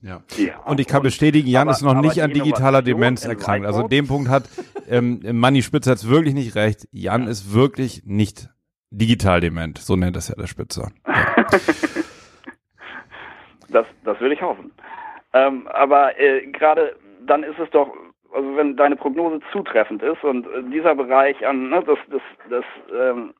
Ja. 0.00 0.22
Ja. 0.36 0.58
Und 0.66 0.80
ich 0.80 0.86
kann 0.86 1.02
bestätigen, 1.02 1.48
Jan 1.48 1.62
aber- 1.68 1.70
ist 1.76 1.82
noch 1.82 2.00
nicht 2.00 2.22
an 2.22 2.30
digitaler 2.30 2.82
Demenz 2.82 3.24
in 3.24 3.30
erkrankt. 3.30 3.66
Also 3.66 3.82
in 3.82 3.88
dem 3.88 4.06
Punkt 4.06 4.28
hat 4.28 4.44
ähm, 4.88 5.20
Manni 5.32 5.62
Spitzer 5.62 5.92
jetzt 5.92 6.08
wirklich 6.08 6.34
nicht 6.34 6.54
recht. 6.56 6.86
Jan 6.92 7.26
ist 7.26 7.54
wirklich 7.54 8.02
nicht 8.04 8.50
digital 8.90 9.40
dement. 9.40 9.78
So 9.78 9.96
nennt 9.96 10.14
das 10.14 10.28
ja 10.28 10.34
der 10.34 10.46
Spitzer. 10.46 10.92
Das, 13.70 13.86
das 14.04 14.20
will 14.20 14.30
ich 14.30 14.40
hoffen. 14.40 14.70
Ähm, 15.32 15.66
aber 15.66 16.16
äh, 16.20 16.46
gerade 16.46 16.94
dann 17.26 17.42
ist 17.42 17.58
es 17.58 17.68
doch, 17.70 17.88
also 18.32 18.56
wenn 18.56 18.76
deine 18.76 18.94
Prognose 18.94 19.40
zutreffend 19.50 20.00
ist 20.00 20.22
und 20.22 20.46
äh, 20.46 20.62
dieser 20.72 20.94
Bereich 20.94 21.44
an 21.44 21.70
ne, 21.70 21.82
das, 21.84 21.98
das, 22.08 22.22
das 22.50 22.64
ähm, 22.96 23.34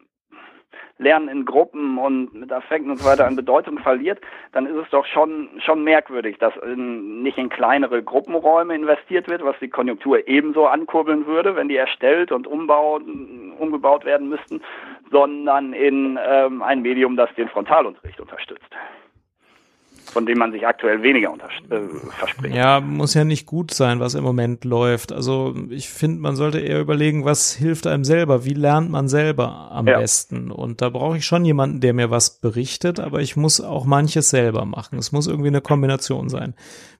Lernen 0.98 1.28
in 1.28 1.44
Gruppen 1.44 1.98
und 1.98 2.34
mit 2.34 2.52
Affekten 2.52 2.90
und 2.90 2.98
so 2.98 3.08
weiter 3.08 3.26
an 3.26 3.36
Bedeutung 3.36 3.78
verliert, 3.78 4.20
dann 4.52 4.66
ist 4.66 4.76
es 4.76 4.88
doch 4.90 5.04
schon 5.06 5.48
schon 5.58 5.82
merkwürdig, 5.82 6.38
dass 6.38 6.54
in, 6.58 7.22
nicht 7.22 7.36
in 7.36 7.48
kleinere 7.48 8.02
Gruppenräume 8.02 8.74
investiert 8.74 9.28
wird, 9.28 9.44
was 9.44 9.56
die 9.60 9.68
Konjunktur 9.68 10.26
ebenso 10.28 10.66
ankurbeln 10.66 11.26
würde, 11.26 11.56
wenn 11.56 11.68
die 11.68 11.76
erstellt 11.76 12.30
und 12.30 12.46
umbaut, 12.46 13.02
umgebaut 13.58 14.04
werden 14.04 14.28
müssten, 14.28 14.62
sondern 15.10 15.72
in 15.72 16.18
ähm, 16.24 16.62
ein 16.62 16.82
Medium, 16.82 17.16
das 17.16 17.34
den 17.34 17.48
Frontalunterricht 17.48 18.20
unterstützt 18.20 18.70
von 20.12 20.26
dem 20.26 20.38
man 20.38 20.52
sich 20.52 20.66
aktuell 20.66 21.02
weniger 21.02 21.32
äh, 21.70 21.78
verspricht. 22.18 22.54
Ja, 22.54 22.80
muss 22.80 23.14
ja 23.14 23.24
nicht 23.24 23.46
gut 23.46 23.72
sein, 23.72 24.00
was 24.00 24.14
im 24.14 24.22
Moment 24.24 24.64
läuft. 24.64 25.12
Also 25.12 25.54
ich 25.70 25.88
finde, 25.88 26.20
man 26.20 26.36
sollte 26.36 26.60
eher 26.60 26.80
überlegen, 26.80 27.24
was 27.24 27.52
hilft 27.54 27.86
einem 27.86 28.04
selber, 28.04 28.44
wie 28.44 28.54
lernt 28.54 28.90
man 28.90 29.08
selber 29.08 29.70
am 29.72 29.86
Ja. 29.86 29.98
besten. 29.98 30.50
Und 30.50 30.82
da 30.82 30.88
brauche 30.90 31.16
ich 31.16 31.24
schon 31.26 31.44
jemanden, 31.44 31.80
der 31.80 31.94
mir 31.94 32.10
was 32.10 32.38
berichtet, 32.40 33.00
aber 33.00 33.20
ich 33.20 33.36
muss 33.36 33.60
auch 33.60 33.84
manches 33.84 34.30
selber 34.30 34.64
machen. 34.64 34.98
Es 34.98 35.12
muss 35.12 35.26
irgendwie 35.26 35.48
eine 35.48 35.60
Kombination 35.60 36.28
sein. 36.28 36.54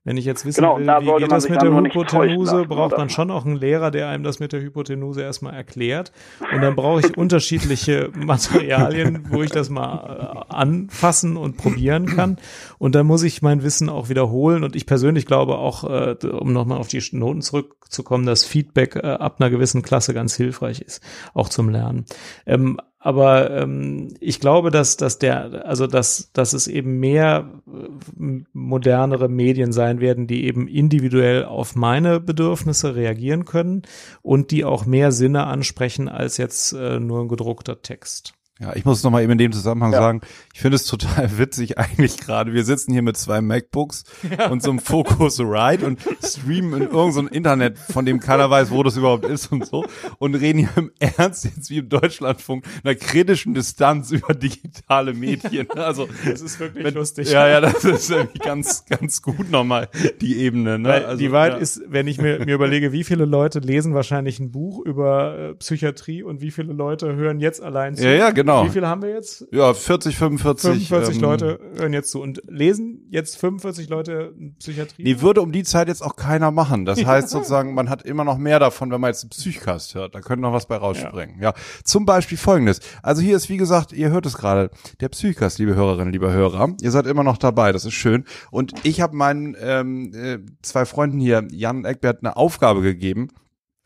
Wenn 0.07 0.19
ich 0.19 0.27
jetzt 0.27 0.45
wissen 0.45 0.61
Genau, 0.61 0.77
will, 0.77 0.87
wie 0.87 1.23
geht 1.23 1.33
das 1.33 1.49
mit 1.49 1.63
der 1.63 1.73
Hypotenuse, 1.73 2.67
braucht 2.67 2.93
oder? 2.93 2.99
man 2.99 3.09
schon 3.09 3.31
auch 3.31 3.47
einen 3.47 3.57
Lehrer, 3.57 3.91
der 3.91 4.09
einem 4.09 4.23
das 4.23 4.39
mit 4.39 4.53
der 4.53 4.61
Hypotenuse 4.61 5.23
erstmal 5.23 5.55
erklärt. 5.55 6.13
Und 6.53 6.61
dann 6.61 6.77
brauche 6.77 7.01
ich 7.01 7.17
unterschiedliche 7.17 8.11
Materialien, 8.15 9.27
wo 9.31 9.43
ich 9.43 9.51
das 9.51 9.71
mal 9.71 10.45
äh, 10.51 10.55
anfassen 10.55 11.39
und 11.39 11.57
probieren 11.57 12.05
kann. 12.05 12.37
Und 12.79 12.95
dann 12.95 13.07
muss 13.07 13.23
ich 13.23 13.41
mein 13.41 13.63
Wissen 13.63 13.89
auch 13.89 14.11
wiederholen. 14.11 14.63
Und 14.63 14.77
ich 14.77 14.85
persönlich 14.85 15.25
glaube 15.25 15.57
auch, 15.57 15.85
äh, 15.85 16.17
um 16.27 16.53
nochmal 16.53 16.79
auf 16.79 16.89
die 16.89 17.03
Noten 17.13 17.41
zurückzukommen, 17.41 18.27
dass 18.27 18.45
Feedback 18.45 18.97
äh, 18.97 19.07
ab 19.07 19.37
einer 19.39 19.49
gewissen 19.49 19.81
Klasse 19.81 20.13
ganz 20.13 20.37
hilfreich 20.37 20.83
ist, 20.83 21.03
auch 21.33 21.49
zum 21.49 21.71
Lernen. 21.71 22.05
Ähm, 22.45 22.79
aber 23.05 23.51
ähm, 23.51 24.15
ich 24.19 24.41
glaube, 24.41 24.71
dass, 24.71 24.97
dass 24.97 25.19
der, 25.19 25.67
also 25.67 25.87
dass, 25.87 26.31
dass 26.33 26.55
es 26.55 26.67
eben 26.67 27.01
mehr 27.01 27.51
äh, 27.67 28.43
modernere 28.55 29.29
Medien 29.29 29.73
sein 29.73 30.01
werden, 30.01 30.27
die 30.27 30.47
eben 30.47 30.67
individuell 30.67 31.45
auf 31.45 31.77
meine 31.77 32.19
Bedürfnisse 32.19 32.97
reagieren 32.97 33.45
können 33.45 33.83
und 34.23 34.53
die 34.53 34.65
auch 34.65 34.87
mehr 34.87 35.13
Sinne 35.13 35.45
ansprechen 35.45 36.09
als 36.09 36.39
jetzt 36.39 36.73
äh, 36.73 36.99
nur 36.99 37.21
ein 37.21 37.29
gedruckter 37.29 37.83
Text. 37.83 38.33
Ja, 38.61 38.77
ich 38.77 38.85
muss 38.85 39.03
noch 39.03 39.11
mal 39.11 39.21
eben 39.21 39.33
in 39.33 39.39
dem 39.39 39.51
Zusammenhang 39.53 39.93
Ja. 39.93 39.99
sagen, 39.99 40.21
ich 40.55 40.61
finde 40.61 40.77
es 40.77 40.85
total 40.85 41.29
witzig 41.39 41.77
eigentlich 41.77 42.19
gerade. 42.19 42.53
Wir 42.53 42.63
sitzen 42.65 42.93
hier 42.93 43.03
mit 43.03 43.17
zwei 43.17 43.41
MacBooks 43.41 44.05
und 44.49 44.63
so 44.63 44.71
einem 44.71 44.79
Focusrite 44.79 45.85
und 45.85 45.99
streamen 46.23 46.75
in 46.75 46.83
irgendein 46.83 47.13
so 47.13 47.21
Internet, 47.27 47.79
von 47.79 48.07
dem 48.07 48.21
keiner 48.21 48.49
weiß, 48.51 48.71
wo 48.71 48.85
das 48.85 48.97
überhaupt 48.97 49.25
ist 49.25 49.51
und 49.51 49.67
so 49.67 49.85
und 50.19 50.37
reden 50.37 50.61
hier 50.61 50.69
im 50.77 50.93
Ernst 51.01 51.45
jetzt 51.47 51.69
wie 51.71 51.79
im 51.79 51.89
Deutschlandfunk 51.89 52.65
einer 52.85 52.95
kritischen 52.95 53.55
Distanz 53.55 54.13
über 54.13 54.35
digitale 54.35 55.15
Medien. 55.15 55.69
Also 55.73 56.09
Das 56.25 56.41
ist 56.41 56.61
wirklich 56.61 56.85
wenn- 56.85 56.95
lustig. 56.95 57.33
Ja, 57.33 57.49
ja, 57.49 57.61
das 57.61 57.85
ist 57.85 58.09
irgendwie 58.09 58.39
ganz, 58.39 58.85
ganz 58.87 59.21
gut 59.21 59.51
nochmal 59.51 59.89
die 60.21 60.39
Ebene. 60.39 60.79
Ne? 60.79 60.89
Weil 60.89 61.05
Also, 61.07 61.19
die 61.19 61.33
Wahrheit 61.33 61.55
ja. 61.55 61.59
ist, 61.59 61.83
wenn 61.89 62.07
ich 62.07 62.19
mir, 62.21 62.39
mir 62.45 62.55
überlege, 62.55 62.93
wie 62.93 63.03
viele 63.03 63.25
Leute 63.25 63.59
lesen 63.59 63.95
wahrscheinlich 63.95 64.39
ein 64.39 64.53
Buch 64.53 64.79
über 64.85 65.37
äh, 65.37 65.55
Psychiatrie 65.55 66.23
und 66.23 66.41
wie 66.41 66.53
viele 66.53 66.73
Leute 66.73 67.17
hören 67.17 67.41
jetzt 67.41 67.61
allein 67.61 67.97
zu. 67.97 68.05
Ja, 68.05 68.13
ja, 68.13 68.31
genau. 68.31 68.44
Wie 68.65 68.71
viele 68.71 68.89
haben 68.89 69.03
wir 69.03 69.11
jetzt? 69.11 69.47
ja 69.51 69.73
40, 69.73 70.17
45. 70.17 70.89
45 70.89 71.17
ähm, 71.17 71.23
Leute 71.23 71.61
hören 71.77 71.93
jetzt 71.93 72.11
zu 72.11 72.21
und 72.21 72.43
lesen 72.47 73.07
jetzt 73.11 73.37
45 73.39 73.89
Leute 73.89 74.35
Psychiatrie. 74.59 75.05
Die 75.05 75.21
würde 75.21 75.41
um 75.43 75.53
die 75.53 75.63
Zeit 75.63 75.89
jetzt 75.89 76.03
auch 76.03 76.17
keiner 76.17 76.51
machen. 76.51 76.85
Das 76.85 77.05
heißt 77.07 77.31
sozusagen, 77.31 77.75
man 77.75 77.91
hat 77.91 78.03
immer 78.03 78.25
noch 78.25 78.39
mehr 78.39 78.59
davon, 78.59 78.91
wenn 78.91 79.01
man 79.01 79.11
jetzt 79.11 79.25
einen 79.25 79.31
Psychcast 79.31 79.95
hört. 79.95 80.15
Da 80.15 80.21
könnte 80.21 80.43
noch 80.43 80.53
was 80.53 80.67
bei 80.67 80.77
rausspringen. 80.77 81.41
Ja. 81.41 81.55
Zum 81.85 82.07
Beispiel 82.07 82.39
folgendes. 82.39 82.81
Also 83.03 83.23
hier 83.23 83.37
ist, 83.37 83.49
wie 83.49 83.57
gesagt, 83.57 83.93
ihr 83.93 84.11
hört 84.11 84.27
es 84.27 84.37
gerade, 84.37 84.71
der 85.01 85.09
Psychcast, 85.09 85.59
liebe 85.59 85.75
Hörerinnen, 85.75 86.13
liebe 86.13 86.33
Hörer. 86.33 86.75
Ihr 86.81 86.91
seid 86.91 87.07
immer 87.07 87.25
noch 87.25 87.39
dabei, 87.39 87.73
das 87.73 87.85
ist 87.85 87.95
schön. 87.95 88.25
Und 88.51 88.73
ich 88.83 89.01
habe 89.01 89.17
meinen 89.17 89.57
ähm, 89.61 90.13
äh, 90.15 90.39
zwei 90.63 90.85
Freunden 90.85 91.19
hier, 91.19 91.47
Jan 91.51 91.79
und 91.79 91.85
Eckbert, 91.85 92.19
eine 92.21 92.37
Aufgabe 92.37 92.83
gegeben. 92.83 93.29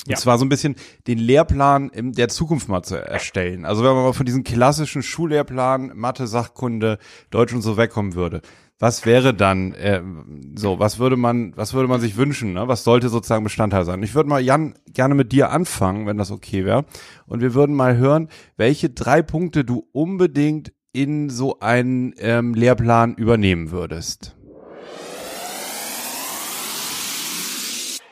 Und 0.08 0.12
Ja. 0.12 0.16
zwar 0.16 0.38
so 0.38 0.44
ein 0.46 0.48
bisschen 0.48 0.74
den 1.06 1.18
Lehrplan 1.18 1.90
in 1.90 2.12
der 2.12 2.28
Zukunft 2.28 2.68
mal 2.70 2.82
zu 2.82 2.96
erstellen. 2.96 3.66
Also 3.66 3.84
wenn 3.84 3.92
man 3.92 4.04
mal 4.04 4.14
von 4.14 4.24
diesem 4.24 4.42
klassischen 4.42 5.02
Schullehrplan, 5.02 5.92
Mathe, 5.94 6.26
Sachkunde, 6.26 6.98
Deutsch 7.30 7.52
und 7.52 7.60
so 7.60 7.76
wegkommen 7.76 8.14
würde. 8.14 8.40
Was 8.78 9.04
wäre 9.04 9.34
dann 9.34 9.72
äh, 9.74 10.00
so? 10.56 10.78
Was 10.78 10.98
würde 10.98 11.16
man, 11.16 11.52
was 11.56 11.74
würde 11.74 11.88
man 11.88 12.00
sich 12.00 12.16
wünschen? 12.16 12.54
Ne? 12.54 12.68
Was 12.68 12.84
sollte 12.84 13.10
sozusagen 13.10 13.44
Bestandteil 13.44 13.84
sein? 13.84 14.02
Ich 14.02 14.14
würde 14.14 14.30
mal 14.30 14.40
Jan 14.40 14.74
gerne 14.86 15.14
mit 15.14 15.30
dir 15.32 15.50
anfangen, 15.50 16.06
wenn 16.06 16.16
das 16.16 16.30
okay 16.30 16.64
wäre. 16.64 16.86
Und 17.26 17.42
wir 17.42 17.52
würden 17.52 17.76
mal 17.76 17.96
hören, 17.98 18.28
welche 18.56 18.88
drei 18.88 19.20
Punkte 19.20 19.64
du 19.64 19.86
unbedingt 19.92 20.72
in 20.92 21.28
so 21.28 21.60
einen 21.60 22.14
ähm, 22.18 22.54
Lehrplan 22.54 23.14
übernehmen 23.14 23.72
würdest. 23.72 24.37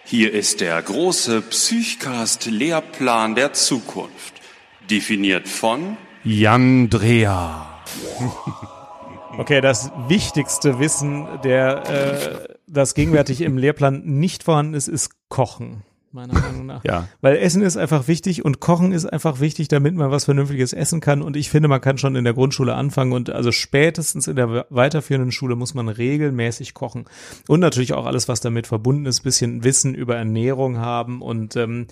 Hier 0.09 0.33
ist 0.33 0.61
der 0.61 0.81
große 0.81 1.43
Psychcast-Lehrplan 1.43 3.35
der 3.35 3.55
Zukunft. 3.55 4.35
Definiert 4.89 5.49
von 5.49 5.97
Jan 6.23 6.89
Dreher. 6.89 7.67
Okay, 9.39 9.61
das 9.61 9.91
wichtigste 10.09 10.79
Wissen, 10.79 11.27
der 11.45 11.83
äh, 11.91 12.55
das 12.67 12.95
gegenwärtig 12.95 13.43
im 13.43 13.59
Lehrplan 13.59 14.03
nicht 14.03 14.45
vorhanden 14.45 14.73
ist, 14.73 14.89
ist 14.89 15.11
Kochen. 15.29 15.83
Meiner 16.13 16.33
Meinung 16.35 16.67
nach. 16.67 16.85
Ja. 16.85 17.09
Weil 17.21 17.37
Essen 17.37 17.63
ist 17.63 17.77
einfach 17.77 18.09
wichtig 18.09 18.45
und 18.45 18.61
Kochen 18.61 18.93
ist 18.93 19.07
einfach 19.07 19.41
wichtig, 19.41 19.69
damit 19.69 19.95
man 19.95 20.11
was 20.11 20.25
Vernünftiges 20.25 20.73
essen 20.73 21.01
kann. 21.01 21.21
Und 21.21 21.37
ich 21.37 21.51
finde, 21.51 21.69
man 21.69 21.81
kann 21.81 21.99
schon 21.99 22.17
in 22.17 22.25
der 22.25 22.33
Grundschule 22.33 22.75
anfangen 22.75 23.13
und 23.13 23.31
also 23.31 23.53
spätestens 23.53 24.27
in 24.27 24.37
der 24.37 24.67
weiterführenden 24.71 25.33
Schule 25.33 25.57
muss 25.57 25.75
man 25.75 25.89
regelmäßig 25.89 26.75
kochen. 26.75 27.05
Und 27.49 27.61
natürlich 27.61 27.93
auch 27.93 28.07
alles, 28.07 28.29
was 28.29 28.41
damit 28.41 28.67
verbunden 28.67 29.07
ist, 29.07 29.21
bisschen 29.23 29.65
Wissen 29.65 29.95
über 29.95 30.17
Ernährung 30.17 30.79
haben 30.79 31.21
und 31.21 31.57
ähm, 31.57 31.87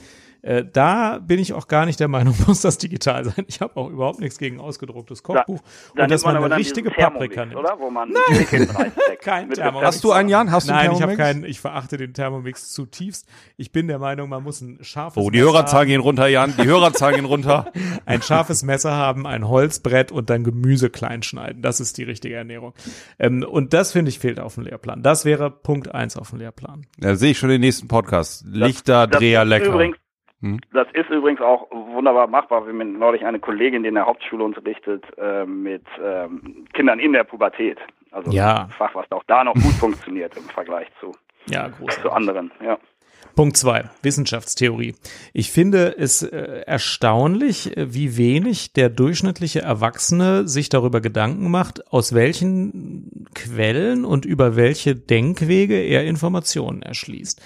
Äh, 0.44 0.62
da 0.70 1.20
bin 1.20 1.38
ich 1.38 1.54
auch 1.54 1.68
gar 1.68 1.86
nicht 1.86 1.98
der 2.00 2.08
Meinung, 2.08 2.34
muss 2.46 2.60
das 2.60 2.76
digital 2.76 3.24
sein. 3.24 3.44
Ich 3.46 3.62
habe 3.62 3.76
auch 3.78 3.88
überhaupt 3.88 4.20
nichts 4.20 4.36
gegen 4.38 4.60
ausgedrucktes 4.60 5.22
Kochbuch. 5.22 5.60
Da 5.96 6.02
und 6.02 6.10
dass 6.10 6.22
man 6.24 6.36
aber 6.36 6.46
eine 6.46 6.56
richtige 6.56 6.90
Paprika 6.90 7.06
Thermomix, 7.10 7.36
nimmt. 7.36 7.56
oder? 7.56 7.76
Wo 7.78 7.90
man 7.90 8.12
reinsteckt. 8.28 9.22
Kein 9.22 9.50
Thermomix. 9.50 9.86
Hast 9.86 10.04
du 10.04 10.12
einen, 10.12 10.28
Jan? 10.28 10.52
Hast 10.52 10.68
du 10.68 10.72
einen 10.74 10.88
Nein, 10.88 10.96
ich 10.96 11.02
habe 11.02 11.16
Thermomix? 11.16 11.40
keinen, 11.40 11.50
ich 11.50 11.60
verachte 11.60 11.96
den 11.96 12.12
Thermomix 12.12 12.72
zutiefst. 12.72 13.26
Ich 13.56 13.72
bin 13.72 13.88
der 13.88 13.98
Meinung, 13.98 14.28
man 14.28 14.42
muss 14.42 14.60
ein 14.60 14.78
scharfes 14.82 15.22
Oh, 15.22 15.30
die 15.30 15.38
Messer 15.38 15.50
Hörerzahlen 15.52 15.80
haben, 15.80 15.88
gehen 15.88 16.00
runter, 16.00 16.26
Jan. 16.26 16.54
Die 16.58 16.64
Hörerzahlen 16.66 17.14
gehen 17.16 17.24
runter. 17.24 17.72
ein 18.04 18.20
scharfes 18.20 18.62
Messer 18.64 18.92
haben, 18.92 19.26
ein 19.26 19.48
Holzbrett 19.48 20.12
und 20.12 20.28
dann 20.28 20.44
Gemüse 20.44 20.90
klein 20.90 21.22
schneiden. 21.22 21.62
Das 21.62 21.80
ist 21.80 21.96
die 21.96 22.02
richtige 22.02 22.34
Ernährung. 22.34 22.74
Ähm, 23.18 23.44
und 23.48 23.72
das 23.72 23.92
finde 23.92 24.10
ich 24.10 24.18
fehlt 24.18 24.38
auf 24.38 24.56
dem 24.56 24.64
Lehrplan. 24.64 25.02
Das 25.02 25.24
wäre 25.24 25.50
Punkt 25.50 25.94
eins 25.94 26.18
auf 26.18 26.30
dem 26.30 26.40
Lehrplan. 26.40 26.86
Da 26.98 27.14
sehe 27.16 27.30
ich 27.30 27.38
schon 27.38 27.48
den 27.48 27.62
nächsten 27.62 27.88
Podcast. 27.88 28.44
Lichter, 28.46 29.06
Das 29.06 29.18
Dreher, 29.20 29.42
ist 29.44 29.48
lecker. 29.48 29.66
Übrigens? 29.72 29.96
Das 30.72 30.86
ist 30.92 31.08
übrigens 31.10 31.40
auch 31.40 31.70
wunderbar 31.70 32.26
machbar. 32.26 32.66
Wir 32.66 32.72
haben 32.72 32.98
neulich 32.98 33.24
eine 33.24 33.38
Kollegin, 33.38 33.82
die 33.82 33.88
in 33.88 33.94
der 33.94 34.06
Hauptschule 34.06 34.44
unterrichtet, 34.44 35.04
äh, 35.18 35.44
mit 35.44 35.84
ähm, 36.02 36.66
Kindern 36.74 36.98
in 36.98 37.12
der 37.12 37.24
Pubertät. 37.24 37.78
Also 38.10 38.30
Ja. 38.30 38.64
ein 38.64 38.70
Fach, 38.70 38.94
was 38.94 39.10
auch 39.10 39.24
da 39.26 39.42
noch 39.44 39.54
gut 39.54 39.62
funktioniert 39.80 40.36
im 40.36 40.44
Vergleich 40.44 40.88
zu, 41.00 41.12
Ja, 41.46 41.70
zu 42.02 42.10
anderen. 42.10 42.50
Ja. 42.62 42.78
Punkt 43.34 43.56
zwei, 43.56 43.90
Wissenschaftstheorie. 44.02 44.94
Ich 45.32 45.50
finde 45.50 45.96
es 45.98 46.22
äh, 46.22 46.62
erstaunlich, 46.66 47.76
äh, 47.76 47.92
wie 47.92 48.16
wenig 48.16 48.72
der 48.72 48.88
durchschnittliche 48.88 49.62
Erwachsene 49.62 50.46
sich 50.46 50.68
darüber 50.68 51.00
Gedanken 51.00 51.50
macht, 51.50 51.92
aus 51.92 52.12
welchen 52.12 53.26
Quellen 53.34 54.04
und 54.04 54.24
über 54.24 54.56
welche 54.56 54.94
Denkwege 54.94 55.74
er 55.74 56.04
Informationen 56.04 56.82
erschließt. 56.82 57.40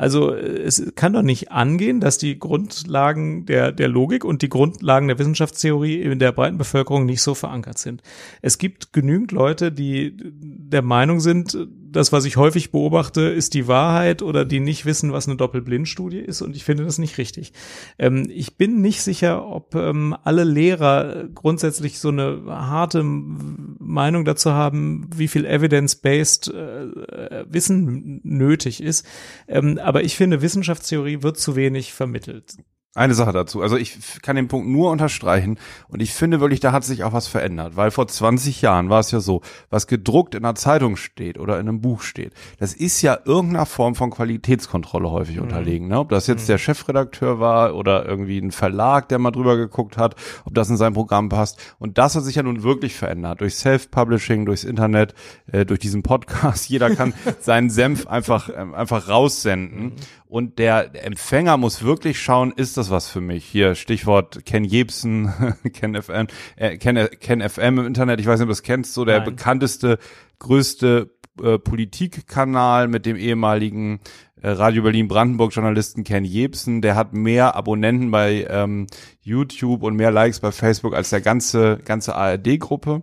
Also 0.00 0.34
äh, 0.34 0.62
es 0.62 0.92
kann 0.94 1.12
doch 1.12 1.22
nicht 1.22 1.52
angehen, 1.52 2.00
dass 2.00 2.16
die 2.16 2.38
Grundlagen 2.38 3.44
der, 3.44 3.70
der 3.70 3.88
Logik 3.88 4.24
und 4.24 4.40
die 4.40 4.48
Grundlagen 4.48 5.08
der 5.08 5.18
Wissenschaftstheorie 5.18 6.00
in 6.00 6.18
der 6.18 6.32
breiten 6.32 6.56
Bevölkerung 6.56 7.04
nicht 7.04 7.20
so 7.20 7.34
verankert 7.34 7.76
sind. 7.76 8.02
Es 8.40 8.56
gibt 8.56 8.94
genügend 8.94 9.30
Leute, 9.30 9.70
die 9.72 10.14
der 10.16 10.80
Meinung 10.80 11.20
sind, 11.20 11.54
das, 11.92 12.12
was 12.12 12.24
ich 12.24 12.36
häufig 12.36 12.70
beobachte, 12.70 13.22
ist 13.22 13.54
die 13.54 13.66
Wahrheit 13.66 14.22
oder 14.22 14.44
die 14.44 14.60
nicht 14.60 14.84
wissen, 14.84 15.12
was 15.12 15.26
eine 15.26 15.36
Doppelblindstudie 15.36 16.18
ist 16.18 16.42
und 16.42 16.56
ich 16.56 16.64
finde 16.64 16.84
das 16.84 16.98
nicht 16.98 17.18
richtig. 17.18 17.52
Ähm, 17.98 18.26
ich 18.30 18.56
bin 18.56 18.80
nicht 18.80 19.02
sicher, 19.02 19.46
ob 19.46 19.74
ähm, 19.74 20.16
alle 20.24 20.44
Lehrer 20.44 21.28
grundsätzlich 21.34 21.98
so 21.98 22.08
eine 22.08 22.42
harte 22.46 23.02
Meinung 23.04 24.24
dazu 24.24 24.52
haben, 24.52 25.08
wie 25.14 25.28
viel 25.28 25.44
evidence-based 25.44 26.48
äh, 26.48 27.44
Wissen 27.48 28.20
nötig 28.22 28.82
ist. 28.82 29.06
Ähm, 29.48 29.78
aber 29.78 30.04
ich 30.04 30.16
finde, 30.16 30.42
Wissenschaftstheorie 30.42 31.22
wird 31.22 31.38
zu 31.38 31.56
wenig 31.56 31.92
vermittelt. 31.92 32.56
Eine 32.96 33.14
Sache 33.14 33.30
dazu. 33.30 33.62
Also 33.62 33.76
ich 33.76 34.20
kann 34.20 34.34
den 34.34 34.48
Punkt 34.48 34.68
nur 34.68 34.90
unterstreichen 34.90 35.58
und 35.86 36.02
ich 36.02 36.12
finde 36.12 36.40
wirklich, 36.40 36.58
da 36.58 36.72
hat 36.72 36.82
sich 36.82 37.04
auch 37.04 37.12
was 37.12 37.28
verändert, 37.28 37.76
weil 37.76 37.92
vor 37.92 38.08
20 38.08 38.62
Jahren 38.62 38.90
war 38.90 38.98
es 38.98 39.12
ja 39.12 39.20
so, 39.20 39.42
was 39.70 39.86
gedruckt 39.86 40.34
in 40.34 40.44
einer 40.44 40.56
Zeitung 40.56 40.96
steht 40.96 41.38
oder 41.38 41.60
in 41.60 41.68
einem 41.68 41.80
Buch 41.80 42.02
steht, 42.02 42.32
das 42.58 42.74
ist 42.74 43.00
ja 43.00 43.16
irgendeiner 43.24 43.66
Form 43.66 43.94
von 43.94 44.10
Qualitätskontrolle 44.10 45.08
häufig 45.08 45.38
unterlegen. 45.38 45.86
Ne? 45.86 46.00
Ob 46.00 46.08
das 46.08 46.26
jetzt 46.26 46.48
der 46.48 46.58
Chefredakteur 46.58 47.38
war 47.38 47.76
oder 47.76 48.06
irgendwie 48.06 48.38
ein 48.38 48.50
Verlag, 48.50 49.08
der 49.08 49.20
mal 49.20 49.30
drüber 49.30 49.56
geguckt 49.56 49.96
hat, 49.96 50.16
ob 50.44 50.54
das 50.54 50.68
in 50.68 50.76
sein 50.76 50.92
Programm 50.92 51.28
passt. 51.28 51.60
Und 51.78 51.96
das 51.96 52.16
hat 52.16 52.24
sich 52.24 52.34
ja 52.34 52.42
nun 52.42 52.64
wirklich 52.64 52.96
verändert 52.96 53.40
durch 53.40 53.54
Self-Publishing, 53.54 54.46
durchs 54.46 54.64
Internet, 54.64 55.14
äh, 55.52 55.64
durch 55.64 55.78
diesen 55.78 56.02
Podcast. 56.02 56.68
Jeder 56.68 56.92
kann 56.96 57.14
seinen 57.38 57.70
Senf 57.70 58.08
einfach 58.08 58.50
ähm, 58.52 58.74
einfach 58.74 59.08
raussenden. 59.08 59.92
Und 60.30 60.60
der 60.60 61.04
Empfänger 61.04 61.56
muss 61.56 61.82
wirklich 61.82 62.20
schauen, 62.20 62.52
ist 62.54 62.76
das 62.76 62.88
was 62.88 63.08
für 63.10 63.20
mich? 63.20 63.44
Hier 63.44 63.74
Stichwort 63.74 64.44
Ken 64.46 64.62
Jebsen, 64.62 65.32
Ken 65.72 66.00
FM, 66.00 66.28
äh, 66.54 66.76
Ken, 66.76 67.08
Ken 67.18 67.40
FM 67.40 67.80
im 67.80 67.86
Internet. 67.86 68.20
Ich 68.20 68.26
weiß 68.26 68.38
nicht, 68.38 68.44
ob 68.44 68.48
du 68.48 68.52
das 68.52 68.62
kennst, 68.62 68.94
so 68.94 69.04
der 69.04 69.18
Nein. 69.18 69.24
bekannteste, 69.24 69.98
größte 70.38 71.10
äh, 71.42 71.58
Politikkanal 71.58 72.86
mit 72.86 73.06
dem 73.06 73.16
ehemaligen 73.16 73.98
Radio 74.42 74.82
Berlin 74.82 75.08
Brandenburg 75.08 75.54
Journalisten 75.54 76.04
Ken 76.04 76.24
Jebsen. 76.24 76.80
Der 76.82 76.96
hat 76.96 77.12
mehr 77.12 77.54
Abonnenten 77.56 78.10
bei 78.10 78.46
ähm, 78.48 78.86
YouTube 79.20 79.82
und 79.82 79.96
mehr 79.96 80.10
Likes 80.10 80.40
bei 80.40 80.50
Facebook 80.52 80.94
als 80.94 81.10
der 81.10 81.20
ganze 81.20 81.78
ganze 81.84 82.14
ARD-Gruppe. 82.14 83.02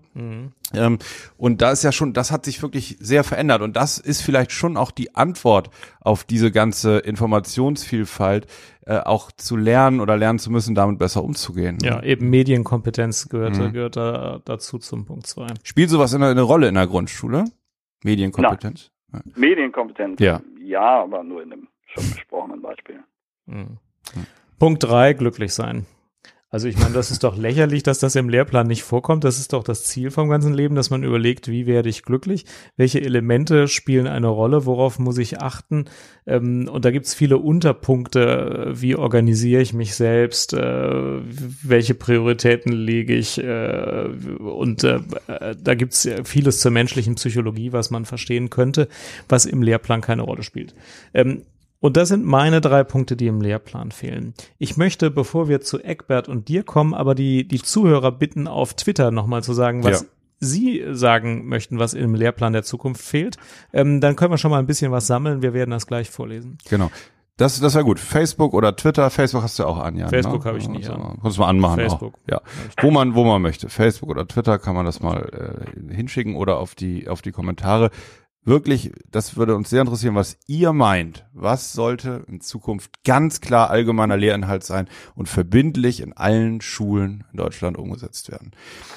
Ähm, 0.74 0.98
und 1.38 1.62
da 1.62 1.72
ist 1.72 1.84
ja 1.84 1.92
schon, 1.92 2.14
das 2.14 2.32
hat 2.32 2.44
sich 2.46 2.62
wirklich 2.62 2.98
sehr 3.00 3.24
verändert. 3.24 3.62
Und 3.62 3.76
das 3.78 3.98
ist 4.00 4.22
vielleicht 4.22 4.52
schon 4.52 4.78
auch 4.78 4.92
die 4.92 5.16
Antwort 5.16 5.70
auf 6.02 6.24
diese 6.24 6.52
ganze 6.52 6.98
Informationsvielfalt, 7.00 8.48
äh, 8.86 8.98
auch 9.00 9.32
zu 9.32 9.56
lernen 9.56 10.00
oder 10.00 10.18
lernen 10.18 10.40
zu 10.40 10.52
müssen, 10.52 10.76
damit 10.76 10.98
besser 11.00 11.24
umzugehen. 11.24 11.78
Ja, 11.84 12.02
eben 12.04 12.30
Medienkompetenz 12.30 13.30
gehört, 13.30 13.58
Mhm. 13.58 13.74
gehört 13.74 13.96
da, 13.96 14.42
dazu 14.44 14.78
zum 14.80 15.06
Punkt 15.06 15.28
zwei. 15.28 15.48
Spielt 15.64 15.90
sowas 15.90 16.14
eine, 16.14 16.28
eine 16.28 16.42
Rolle 16.42 16.68
in 16.68 16.76
der 16.76 16.88
Grundschule? 16.88 17.46
Medienkompetenz? 18.04 18.92
Medienkompetenz. 19.36 20.20
Ja. 20.20 20.42
Ja, 20.68 21.04
aber 21.04 21.24
nur 21.24 21.42
in 21.44 21.54
einem 21.54 21.68
schon 21.86 22.04
besprochenen 22.12 22.62
Beispiel. 22.62 23.02
Mhm. 23.46 23.78
Punkt 24.60 24.84
drei, 24.84 25.14
glücklich 25.14 25.54
sein. 25.54 25.86
Also 26.50 26.70
ich 26.70 26.78
meine, 26.78 26.94
das 26.94 27.12
ist 27.12 27.26
doch 27.26 27.36
lächerlich, 27.36 27.84
dass 27.84 28.00
das 28.00 28.16
im 28.16 28.30
Lehrplan 28.30 28.68
nicht 28.68 28.84
vorkommt. 28.84 29.26
Das 29.26 29.38
ist 29.38 29.52
doch 29.52 29.66
das 29.66 29.84
Ziel 29.84 30.12
vom 30.12 30.30
ganzen 30.30 30.54
Leben, 30.54 30.76
dass 30.76 30.90
man 30.90 31.04
überlegt, 31.04 31.50
wie 31.50 31.66
werde 31.66 31.90
ich 31.90 32.04
glücklich, 32.04 32.46
welche 32.78 33.02
Elemente 33.02 33.68
spielen 33.68 34.08
eine 34.08 34.28
Rolle, 34.28 34.66
worauf 34.66 34.98
muss 34.98 35.18
ich 35.18 35.42
achten. 35.42 35.86
Ähm, 36.26 36.70
und 36.72 36.86
da 36.86 36.92
gibt's 36.92 37.14
viele 37.14 37.38
Unterpunkte, 37.38 38.72
wie 38.74 38.96
organisiere 38.96 39.62
ich 39.62 39.74
mich 39.74 39.96
selbst, 39.96 40.54
äh, 40.54 41.20
welche 41.64 41.96
Prioritäten 41.96 42.72
lege 42.72 43.14
ich. 43.14 43.38
Äh, 43.40 44.08
und 44.40 44.86
äh, 44.86 45.00
da 45.62 45.76
gibt's 45.76 46.08
vieles 46.24 46.62
zur 46.62 46.72
menschlichen 46.72 47.16
Psychologie, 47.16 47.74
was 47.74 47.92
man 47.92 48.06
verstehen 48.06 48.50
könnte, 48.50 48.88
was 49.28 49.46
im 49.46 49.62
Lehrplan 49.62 50.00
keine 50.00 50.22
Rolle 50.22 50.44
spielt. 50.44 50.74
Und 51.88 51.96
das 51.96 52.10
sind 52.10 52.26
meine 52.26 52.60
drei 52.60 52.84
Punkte, 52.84 53.16
die 53.16 53.28
im 53.28 53.40
Lehrplan 53.40 53.92
fehlen. 53.92 54.34
Ich 54.58 54.76
möchte, 54.76 55.10
bevor 55.10 55.48
wir 55.48 55.62
zu 55.62 55.80
Eckbert 55.80 56.28
und 56.28 56.50
dir 56.50 56.64
kommen, 56.64 56.94
aber 56.94 57.16
die, 57.16 57.48
die 57.48 57.62
Zuhörer 57.62 58.12
bitten, 58.12 58.50
auf 58.50 58.74
Twitter 58.74 59.10
nochmal 59.10 59.42
zu 59.42 59.54
sagen, 59.54 59.86
was 59.86 60.02
Ja. 60.02 60.08
Sie 60.42 60.84
sagen 60.92 61.48
möchten, 61.48 61.80
was 61.80 61.94
im 61.94 62.14
Lehrplan 62.14 62.52
der 62.52 62.64
Zukunft 62.64 63.02
fehlt. 63.02 63.38
Ähm, 63.72 64.02
dann 64.02 64.18
können 64.18 64.34
wir 64.34 64.38
schon 64.38 64.52
mal 64.52 64.60
ein 64.60 64.68
bisschen 64.68 64.92
was 64.92 65.08
sammeln. 65.08 65.42
Wir 65.42 65.54
werden 65.54 65.72
das 65.72 65.88
gleich 65.88 66.10
vorlesen. 66.10 66.58
Genau. 66.70 66.92
Das, 67.38 67.58
das 67.62 67.74
wäre 67.74 67.86
gut. 67.86 68.02
Facebook 68.02 68.54
oder 68.54 68.76
Twitter. 68.76 69.10
Facebook 69.10 69.44
hast 69.44 69.58
du 69.58 69.64
auch 69.64 69.78
an, 69.78 69.96
ja. 69.96 70.10
Facebook 70.10 70.44
habe 70.44 70.58
ich 70.58 70.68
nicht 70.68 70.90
also, 70.90 71.02
an. 71.02 71.20
Kannst 71.22 71.38
du 71.38 71.42
mal 71.42 71.48
anmachen. 71.48 71.80
Facebook. 71.80 72.16
Auch. 72.16 72.30
Ja. 72.30 72.42
Wo 72.82 72.92
man, 72.92 73.16
wo 73.16 73.24
man 73.24 73.42
möchte. 73.42 73.70
Facebook 73.70 74.10
oder 74.10 74.28
Twitter 74.28 74.60
kann 74.60 74.76
man 74.76 74.86
das 74.86 75.00
mal 75.00 75.66
äh, 75.90 75.96
hinschicken 75.96 76.36
oder 76.36 76.58
auf 76.58 76.76
die, 76.76 77.08
auf 77.08 77.22
die 77.22 77.32
Kommentare. 77.32 77.92
Wirklich, 78.48 78.94
das 79.12 79.36
würde 79.36 79.58
uns 79.58 79.70
sehr 79.70 79.82
interessieren, 79.82 80.16
was 80.16 80.38
ihr 80.48 80.72
meint. 80.72 81.26
Was 81.34 81.74
sollte 81.74 82.24
in 82.30 82.40
Zukunft 82.40 83.04
ganz 83.04 83.42
klar 83.42 83.70
allgemeiner 83.70 84.16
Lehrinhalt 84.16 84.64
sein 84.64 84.88
und 85.16 85.28
verbindlich 85.28 86.00
in 86.00 86.14
allen 86.14 86.62
Schulen 86.62 87.26
in 87.34 87.40
Deutschland 87.40 87.78
umgesetzt 87.78 88.32
werden? 88.32 88.52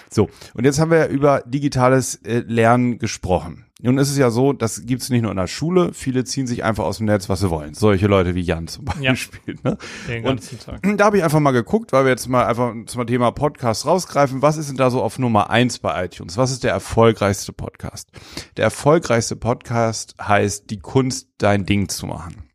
So, 0.09 0.31
und 0.55 0.65
jetzt 0.65 0.79
haben 0.79 0.93
wir 0.93 0.99
ja 0.99 1.07
über 1.09 1.43
digitales 1.45 2.15
äh, 2.23 2.45
Lernen 2.47 3.01
gesprochen. 3.01 3.67
Nun 3.83 3.99
ist 3.99 4.11
es 4.11 4.19
ja 4.19 4.31
so, 4.31 4.53
das 4.53 4.85
gibt's 4.87 5.11
nicht 5.11 5.23
nur 5.23 5.31
in 5.31 5.37
der 5.37 5.47
Schule, 5.47 5.93
viele 5.95 6.25
ziehen 6.25 6.47
sich 6.47 6.65
einfach 6.65 6.85
aus 6.85 6.99
dem 6.99 7.07
Netz, 7.07 7.29
was 7.29 7.41
sie 7.41 7.51
wollen. 7.51 7.75
Solche 7.75 8.07
Leute 8.07 8.35
wie 8.35 8.41
Jan 8.43 8.67
zum 8.69 8.85
Ja. 9.01 9.11
Beispiel. 9.13 9.57
Ne? 9.63 9.77
Den 10.09 10.19
Und 10.19 10.25
ganzen 10.25 10.59
Tag. 10.59 10.81
da 10.97 11.05
habe 11.05 11.19
ich 11.19 11.25
einfach 11.25 11.41
mal 11.41 11.51
geguckt, 11.53 11.93
weil 11.93 12.05
wir 12.05 12.11
jetzt 12.11 12.29
mal 12.29 12.45
einfach 12.47 12.73
zum 12.87 13.07
Thema 13.07 13.31
Podcast 13.31 13.87
rausgreifen. 13.87 14.43
Was 14.43 14.57
ist 14.57 14.69
denn 14.69 14.77
da 14.77 14.91
so 14.91 15.03
auf 15.03 15.19
Nummer 15.19 15.51
eins 15.51 15.79
bei 15.79 16.05
iTunes? 16.05 16.37
Was 16.37 16.51
ist 16.51 16.65
der 16.65 16.73
erfolgreichste 16.73 17.53
Podcast? 17.53 18.09
Der 18.57 18.65
erfolgreichste 18.65 19.37
Podcast 19.37 20.15
heißt 20.21 20.71
Die 20.71 20.79
Kunst, 20.79 21.29
dein 21.39 21.65
Ding 21.67 21.89
zu 21.89 22.07
machen. 22.07 22.50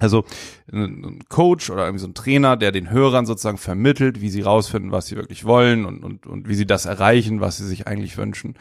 Also 0.00 0.24
ein 0.72 1.20
Coach 1.28 1.70
oder 1.70 1.84
irgendwie 1.84 2.00
so 2.00 2.08
ein 2.08 2.14
Trainer, 2.14 2.56
der 2.56 2.72
den 2.72 2.90
Hörern 2.90 3.26
sozusagen 3.26 3.58
vermittelt, 3.58 4.20
wie 4.20 4.28
sie 4.28 4.40
rausfinden, 4.40 4.90
was 4.90 5.06
sie 5.06 5.14
wirklich 5.14 5.44
wollen 5.44 5.84
und, 5.84 6.02
und, 6.02 6.26
und 6.26 6.48
wie 6.48 6.56
sie 6.56 6.66
das 6.66 6.84
erreichen, 6.84 7.40
was 7.40 7.58
sie 7.58 7.66
sich 7.66 7.86
eigentlich 7.86 8.16
wünschen. 8.16 8.54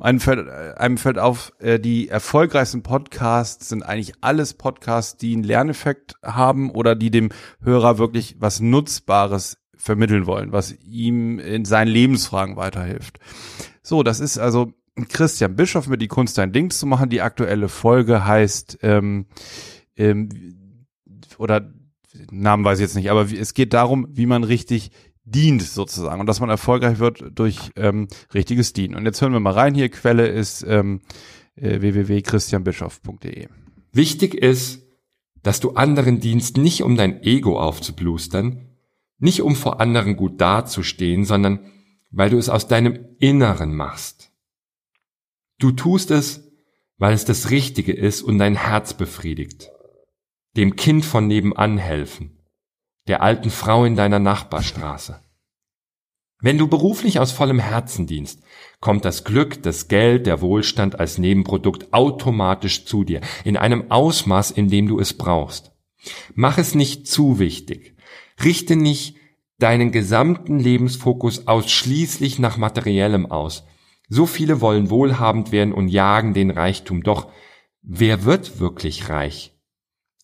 Einem 0.00 0.18
fällt, 0.18 0.48
äh, 0.48 0.74
einem 0.76 0.98
fällt 0.98 1.18
auf, 1.18 1.52
äh, 1.60 1.78
die 1.78 2.08
erfolgreichsten 2.08 2.82
Podcasts 2.82 3.68
sind 3.68 3.84
eigentlich 3.84 4.14
alles 4.20 4.54
Podcasts, 4.54 5.16
die 5.16 5.34
einen 5.34 5.44
Lerneffekt 5.44 6.16
haben 6.24 6.70
oder 6.70 6.96
die 6.96 7.12
dem 7.12 7.28
Hörer 7.62 7.98
wirklich 7.98 8.36
was 8.40 8.58
Nutzbares 8.58 9.58
vermitteln 9.76 10.26
wollen, 10.26 10.50
was 10.50 10.74
ihm 10.82 11.38
in 11.38 11.64
seinen 11.64 11.88
Lebensfragen 11.88 12.56
weiterhilft. 12.56 13.20
So, 13.82 14.02
das 14.02 14.18
ist 14.18 14.38
also 14.38 14.72
Christian 15.08 15.54
Bischoff 15.54 15.86
mit 15.86 16.02
die 16.02 16.08
Kunst 16.08 16.36
dein 16.36 16.52
Ding 16.52 16.70
zu 16.70 16.84
machen. 16.86 17.10
Die 17.10 17.22
aktuelle 17.22 17.68
Folge 17.68 18.26
heißt 18.26 18.80
ähm, 18.82 19.26
ähm, 19.96 20.28
oder 21.40 21.72
Namen 22.30 22.64
weiß 22.64 22.78
ich 22.78 22.82
jetzt 22.82 22.96
nicht, 22.96 23.10
aber 23.10 23.30
es 23.32 23.54
geht 23.54 23.72
darum, 23.72 24.06
wie 24.10 24.26
man 24.26 24.44
richtig 24.44 24.90
dient 25.24 25.62
sozusagen 25.62 26.20
und 26.20 26.26
dass 26.26 26.40
man 26.40 26.50
erfolgreich 26.50 26.98
wird 26.98 27.24
durch 27.34 27.70
ähm, 27.76 28.08
richtiges 28.34 28.72
Dienen. 28.72 28.94
Und 28.94 29.06
jetzt 29.06 29.20
hören 29.22 29.32
wir 29.32 29.40
mal 29.40 29.52
rein 29.52 29.74
hier. 29.74 29.88
Quelle 29.88 30.26
ist 30.26 30.64
ähm, 30.66 31.00
äh, 31.54 31.80
www.christianbischoff.de. 31.80 33.48
Wichtig 33.92 34.34
ist, 34.34 34.82
dass 35.42 35.60
du 35.60 35.70
anderen 35.70 36.20
dienst 36.20 36.56
nicht 36.56 36.82
um 36.82 36.96
dein 36.96 37.22
Ego 37.22 37.58
aufzublustern, 37.58 38.66
nicht 39.18 39.42
um 39.42 39.54
vor 39.54 39.80
anderen 39.80 40.16
gut 40.16 40.40
dazustehen, 40.40 41.24
sondern 41.24 41.60
weil 42.10 42.30
du 42.30 42.38
es 42.38 42.48
aus 42.48 42.66
deinem 42.66 42.98
Inneren 43.18 43.74
machst. 43.74 44.32
Du 45.58 45.70
tust 45.70 46.10
es, 46.10 46.50
weil 46.98 47.14
es 47.14 47.24
das 47.24 47.50
Richtige 47.50 47.92
ist 47.92 48.22
und 48.22 48.38
dein 48.38 48.56
Herz 48.56 48.94
befriedigt. 48.94 49.70
Dem 50.56 50.74
Kind 50.74 51.04
von 51.04 51.28
nebenan 51.28 51.78
helfen, 51.78 52.36
der 53.06 53.22
alten 53.22 53.50
Frau 53.50 53.84
in 53.84 53.94
deiner 53.94 54.18
Nachbarstraße. 54.18 55.22
Wenn 56.40 56.58
du 56.58 56.66
beruflich 56.66 57.20
aus 57.20 57.30
vollem 57.30 57.60
Herzen 57.60 58.08
dienst, 58.08 58.42
kommt 58.80 59.04
das 59.04 59.22
Glück, 59.22 59.62
das 59.62 59.86
Geld, 59.86 60.26
der 60.26 60.40
Wohlstand 60.40 60.98
als 60.98 61.18
Nebenprodukt 61.18 61.92
automatisch 61.92 62.84
zu 62.84 63.04
dir, 63.04 63.20
in 63.44 63.56
einem 63.56 63.92
Ausmaß, 63.92 64.50
in 64.50 64.68
dem 64.68 64.88
du 64.88 64.98
es 64.98 65.16
brauchst. 65.16 65.70
Mach 66.34 66.58
es 66.58 66.74
nicht 66.74 67.06
zu 67.06 67.38
wichtig. 67.38 67.94
Richte 68.42 68.74
nicht 68.74 69.18
deinen 69.58 69.92
gesamten 69.92 70.58
Lebensfokus 70.58 71.46
ausschließlich 71.46 72.40
nach 72.40 72.56
materiellem 72.56 73.30
aus. 73.30 73.64
So 74.08 74.26
viele 74.26 74.60
wollen 74.60 74.90
wohlhabend 74.90 75.52
werden 75.52 75.72
und 75.72 75.86
jagen 75.86 76.34
den 76.34 76.50
Reichtum. 76.50 77.04
Doch 77.04 77.30
wer 77.82 78.24
wird 78.24 78.58
wirklich 78.58 79.08
reich? 79.08 79.54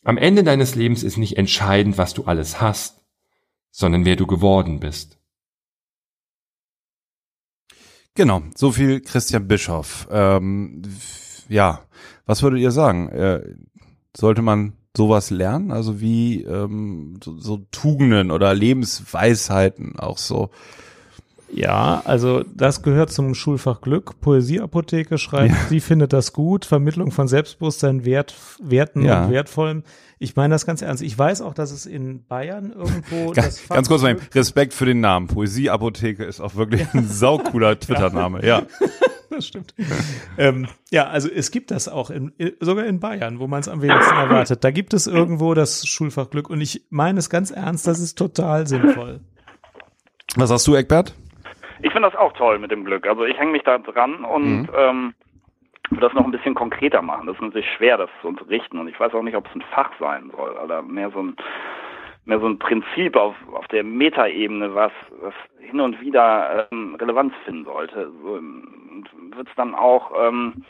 Am 0.07 0.18
Ende 0.18 0.44
deines 0.44 0.76
Lebens 0.76 1.02
ist 1.02 1.16
nicht 1.16 1.36
entscheidend, 1.36 1.98
was 1.98 2.14
du 2.14 2.26
alles 2.26 2.61
hast, 2.61 3.02
sondern 3.72 4.04
wer 4.04 4.14
du 4.14 4.28
geworden 4.28 4.78
bist. 4.78 5.18
Genau, 8.14 8.42
so 8.54 8.70
viel 8.70 9.00
Christian 9.00 9.48
Bischoff. 9.48 10.07
Ähm, 10.12 10.82
ja, 11.48 11.82
was 12.24 12.40
würdet 12.44 12.61
ihr 12.61 12.70
sagen? 12.70 13.09
Äh, 13.09 13.57
sollte 14.16 14.42
man 14.42 14.74
sowas 14.96 15.30
lernen? 15.30 15.72
Also 15.72 16.00
wie 16.00 16.44
ähm, 16.44 17.18
so, 17.20 17.36
so 17.40 17.66
Tugenden 17.72 18.30
oder 18.30 18.54
Lebensweisheiten 18.54 19.98
auch 19.98 20.18
so? 20.18 20.50
Ja, 21.53 22.03
also 22.05 22.42
das 22.42 22.82
gehört 22.82 23.11
zum 23.11 23.34
Schulfach 23.34 23.80
Glück. 23.80 24.20
Poesieapotheke 24.20 25.16
schreibt, 25.16 25.53
ja. 25.53 25.68
sie 25.68 25.80
findet 25.80 26.12
das 26.12 26.32
gut. 26.32 26.64
Vermittlung 26.64 27.12
von 27.12 27.28
Selbstbewusstsein, 27.28 28.05
Wert, 28.05 28.34
Werten 28.61 29.03
ja. 29.03 29.24
und 29.24 29.30
Wertvollem. 29.30 29.84
Ich 30.18 30.34
meine 30.34 30.55
das 30.55 30.66
ganz 30.66 30.82
ernst. 30.82 31.03
Ich 31.03 31.16
weiß 31.16 31.42
auch, 31.42 31.55
dass 31.55 31.70
es 31.70 31.86
in 31.86 32.24
Bayern 32.26 32.72
irgendwo 32.72 33.32
ganz, 33.32 33.68
ganz 33.68 33.88
kurz 33.88 34.03
mal 34.03 34.16
Respekt 34.34 34.74
für 34.74 34.86
den 34.86 35.01
Namen. 35.01 35.28
Poesieapotheke 35.28 36.24
ist 36.24 36.40
auch 36.40 36.57
wirklich 36.57 36.86
ein 36.94 37.07
saucooler 37.07 37.78
Twitter-Name. 37.80 38.44
Ja. 38.44 38.62
das 39.30 39.47
stimmt. 39.47 39.74
ähm, 40.38 40.66
ja, 40.90 41.07
also 41.07 41.28
es 41.28 41.51
gibt 41.51 41.70
das 41.70 41.88
auch 41.88 42.11
in, 42.11 42.32
sogar 42.61 42.86
in 42.86 42.99
Bayern, 42.99 43.38
wo 43.38 43.47
man 43.47 43.61
es 43.61 43.68
am 43.68 43.82
wenigsten 43.82 44.16
erwartet. 44.16 44.64
Da 44.64 44.70
gibt 44.70 44.94
es 44.94 45.07
irgendwo 45.07 45.55
das 45.55 45.86
Schulfach 45.86 46.30
Glück 46.30 46.51
und 46.51 46.61
ich 46.61 46.86
meine 46.90 47.18
es 47.18 47.30
ganz 47.30 47.51
ernst, 47.51 47.86
das 47.86 48.01
ist 48.01 48.16
total 48.16 48.66
sinnvoll. 48.66 49.20
Was 50.34 50.49
sagst 50.49 50.66
du, 50.66 50.74
Eckbert? 50.74 51.14
Ich 51.83 51.93
finde 51.93 52.11
das 52.11 52.18
auch 52.18 52.33
toll 52.33 52.59
mit 52.59 52.70
dem 52.70 52.85
Glück. 52.85 53.07
Also 53.07 53.24
ich 53.24 53.39
hänge 53.39 53.53
mich 53.53 53.62
da 53.62 53.79
dran 53.79 54.24
und 54.24 54.62
mhm. 54.62 54.68
ähm, 54.77 55.14
das 56.01 56.12
noch 56.14 56.24
ein 56.24 56.33
bisschen 56.33 56.55
konkreter 56.55 57.03
machen. 57.03 57.27
Das 57.27 57.37
ist 57.37 57.43
natürlich 57.43 57.70
schwer, 57.77 57.97
das 57.97 58.11
zu 58.20 58.29
unterrichten 58.29 58.79
und 58.79 58.89
ich 58.89 58.99
weiß 58.99 59.14
auch 59.14 59.22
nicht, 59.22 59.37
ob 59.37 59.47
es 59.47 59.55
ein 59.55 59.64
Fach 59.72 59.91
sein 60.01 60.31
soll 60.37 60.57
oder 60.62 60.83
mehr 60.83 61.11
so 61.11 61.22
ein 61.22 61.37
mehr 62.27 62.41
so 62.41 62.49
ein 62.49 62.59
Prinzip 62.59 63.16
auf, 63.16 63.37
auf 63.53 63.68
der 63.68 63.85
Metaebene, 63.85 64.74
was, 64.74 64.93
was 65.20 65.35
hin 65.61 65.81
und 65.81 66.01
wieder 66.01 66.68
ähm, 66.72 66.97
Relevanz 66.97 67.33
finden 67.45 67.64
sollte. 67.64 68.11
So, 68.20 68.41
wird 69.37 69.49
es 69.49 69.55
dann 69.55 69.74
auch 69.74 70.11
ähm, 70.18 70.64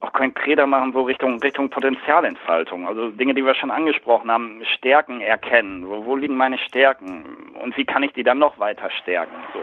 auch 0.00 0.12
konkreter 0.14 0.66
machen, 0.66 0.92
so 0.94 1.02
Richtung 1.02 1.38
Richtung 1.40 1.68
Potenzialentfaltung. 1.68 2.88
Also 2.88 3.10
Dinge, 3.10 3.34
die 3.34 3.44
wir 3.44 3.54
schon 3.54 3.70
angesprochen 3.70 4.30
haben, 4.30 4.62
Stärken 4.78 5.20
erkennen. 5.20 5.86
Wo, 5.86 6.06
wo 6.06 6.16
liegen 6.16 6.36
meine 6.36 6.56
Stärken 6.56 7.54
und 7.60 7.76
wie 7.76 7.84
kann 7.84 8.02
ich 8.02 8.12
die 8.14 8.22
dann 8.22 8.38
noch 8.38 8.58
weiter 8.58 8.90
stärken? 9.02 9.36
So 9.52 9.60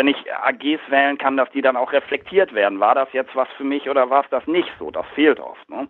wenn 0.00 0.08
ich 0.08 0.32
AGs 0.32 0.80
wählen 0.88 1.18
kann, 1.18 1.36
dass 1.36 1.50
die 1.50 1.60
dann 1.60 1.76
auch 1.76 1.92
reflektiert 1.92 2.54
werden. 2.54 2.80
War 2.80 2.94
das 2.94 3.08
jetzt 3.12 3.36
was 3.36 3.48
für 3.58 3.64
mich 3.64 3.90
oder 3.90 4.08
war 4.08 4.24
es 4.24 4.30
das 4.30 4.46
nicht 4.46 4.72
so? 4.78 4.90
Das 4.90 5.04
fehlt 5.14 5.38
oft. 5.38 5.68
Ne? 5.68 5.88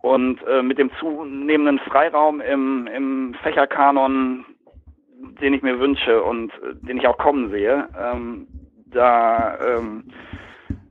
Und 0.00 0.40
äh, 0.46 0.62
mit 0.62 0.78
dem 0.78 0.92
zunehmenden 1.00 1.80
Freiraum 1.80 2.40
im, 2.40 2.86
im 2.86 3.34
Fächerkanon, 3.42 4.44
den 5.42 5.54
ich 5.54 5.62
mir 5.62 5.80
wünsche 5.80 6.22
und 6.22 6.52
äh, 6.52 6.76
den 6.86 6.98
ich 6.98 7.08
auch 7.08 7.18
kommen 7.18 7.50
sehe, 7.50 7.88
ähm, 8.00 8.46
da, 8.92 9.58
ähm, 9.60 10.04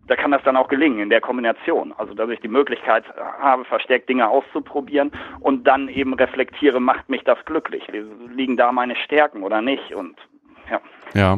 da 0.07 0.17
kann 0.17 0.31
das 0.31 0.43
dann 0.43 0.57
auch 0.57 0.67
gelingen 0.67 0.99
in 0.99 1.09
der 1.09 1.21
Kombination. 1.21 1.93
Also 1.97 2.15
dass 2.15 2.29
ich 2.31 2.41
die 2.41 2.49
Möglichkeit 2.49 3.05
habe, 3.39 3.63
verstärkt 3.63 4.09
Dinge 4.09 4.27
auszuprobieren 4.27 5.13
und 5.39 5.65
dann 5.65 5.87
eben 5.87 6.13
reflektiere, 6.13 6.81
macht 6.81 7.07
mich 7.07 7.23
das 7.23 7.37
glücklich? 7.45 7.87
Liegen 8.35 8.57
da 8.57 8.73
meine 8.73 8.97
Stärken 8.97 9.43
oder 9.43 9.61
nicht? 9.61 9.95
Und 9.95 10.17
ja. 10.69 10.81
Ja. 11.13 11.37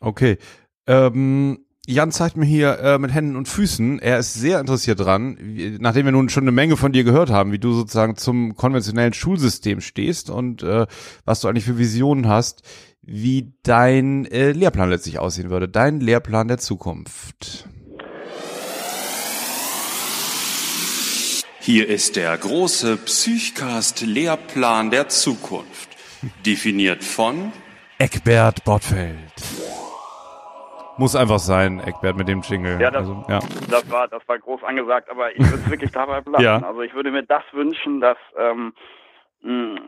Okay. 0.00 0.38
Ähm, 0.86 1.58
Jan 1.86 2.12
zeigt 2.12 2.36
mir 2.36 2.46
hier 2.46 2.78
äh, 2.78 2.98
mit 2.98 3.12
Händen 3.12 3.36
und 3.36 3.46
Füßen, 3.46 3.98
er 3.98 4.18
ist 4.18 4.32
sehr 4.32 4.58
interessiert 4.58 5.00
dran, 5.00 5.36
wie, 5.38 5.76
nachdem 5.78 6.06
wir 6.06 6.12
nun 6.12 6.30
schon 6.30 6.44
eine 6.44 6.52
Menge 6.52 6.78
von 6.78 6.92
dir 6.92 7.04
gehört 7.04 7.28
haben, 7.28 7.52
wie 7.52 7.58
du 7.58 7.74
sozusagen 7.74 8.16
zum 8.16 8.56
konventionellen 8.56 9.12
Schulsystem 9.12 9.82
stehst 9.82 10.30
und 10.30 10.62
äh, 10.62 10.86
was 11.26 11.40
du 11.40 11.48
eigentlich 11.48 11.66
für 11.66 11.76
Visionen 11.76 12.26
hast, 12.26 12.62
wie 13.02 13.52
dein 13.62 14.24
äh, 14.26 14.52
Lehrplan 14.52 14.88
letztlich 14.88 15.18
aussehen 15.18 15.50
würde, 15.50 15.68
dein 15.68 16.00
Lehrplan 16.00 16.48
der 16.48 16.56
Zukunft. 16.56 17.68
Hier 21.60 21.88
ist 21.88 22.16
der 22.16 22.36
große 22.36 22.96
Psychcast 22.96 24.02
Lehrplan 24.02 24.90
der 24.90 25.08
Zukunft, 25.08 25.90
definiert 26.46 27.04
von 27.04 27.52
Eckbert 27.98 28.64
Bottfeld. 28.64 29.32
Muss 30.96 31.16
einfach 31.16 31.38
sein, 31.38 31.80
Eckbert, 31.80 32.16
mit 32.16 32.28
dem 32.28 32.40
Jingle. 32.42 32.80
Ja, 32.80 32.90
das, 32.90 33.08
also, 33.08 33.24
ja. 33.28 33.40
das 33.70 33.90
war, 33.90 34.08
das 34.08 34.26
war 34.28 34.38
groß 34.38 34.62
angesagt, 34.62 35.10
aber 35.10 35.32
ich 35.32 35.40
würde 35.40 35.62
es 35.64 35.70
wirklich 35.70 35.90
dabei 35.90 36.20
belassen. 36.20 36.44
Ja. 36.44 36.58
Also 36.62 36.82
ich 36.82 36.94
würde 36.94 37.10
mir 37.10 37.22
das 37.22 37.42
wünschen, 37.52 38.00
dass, 38.00 38.18
ähm, 38.36 38.74
mh, 39.40 39.80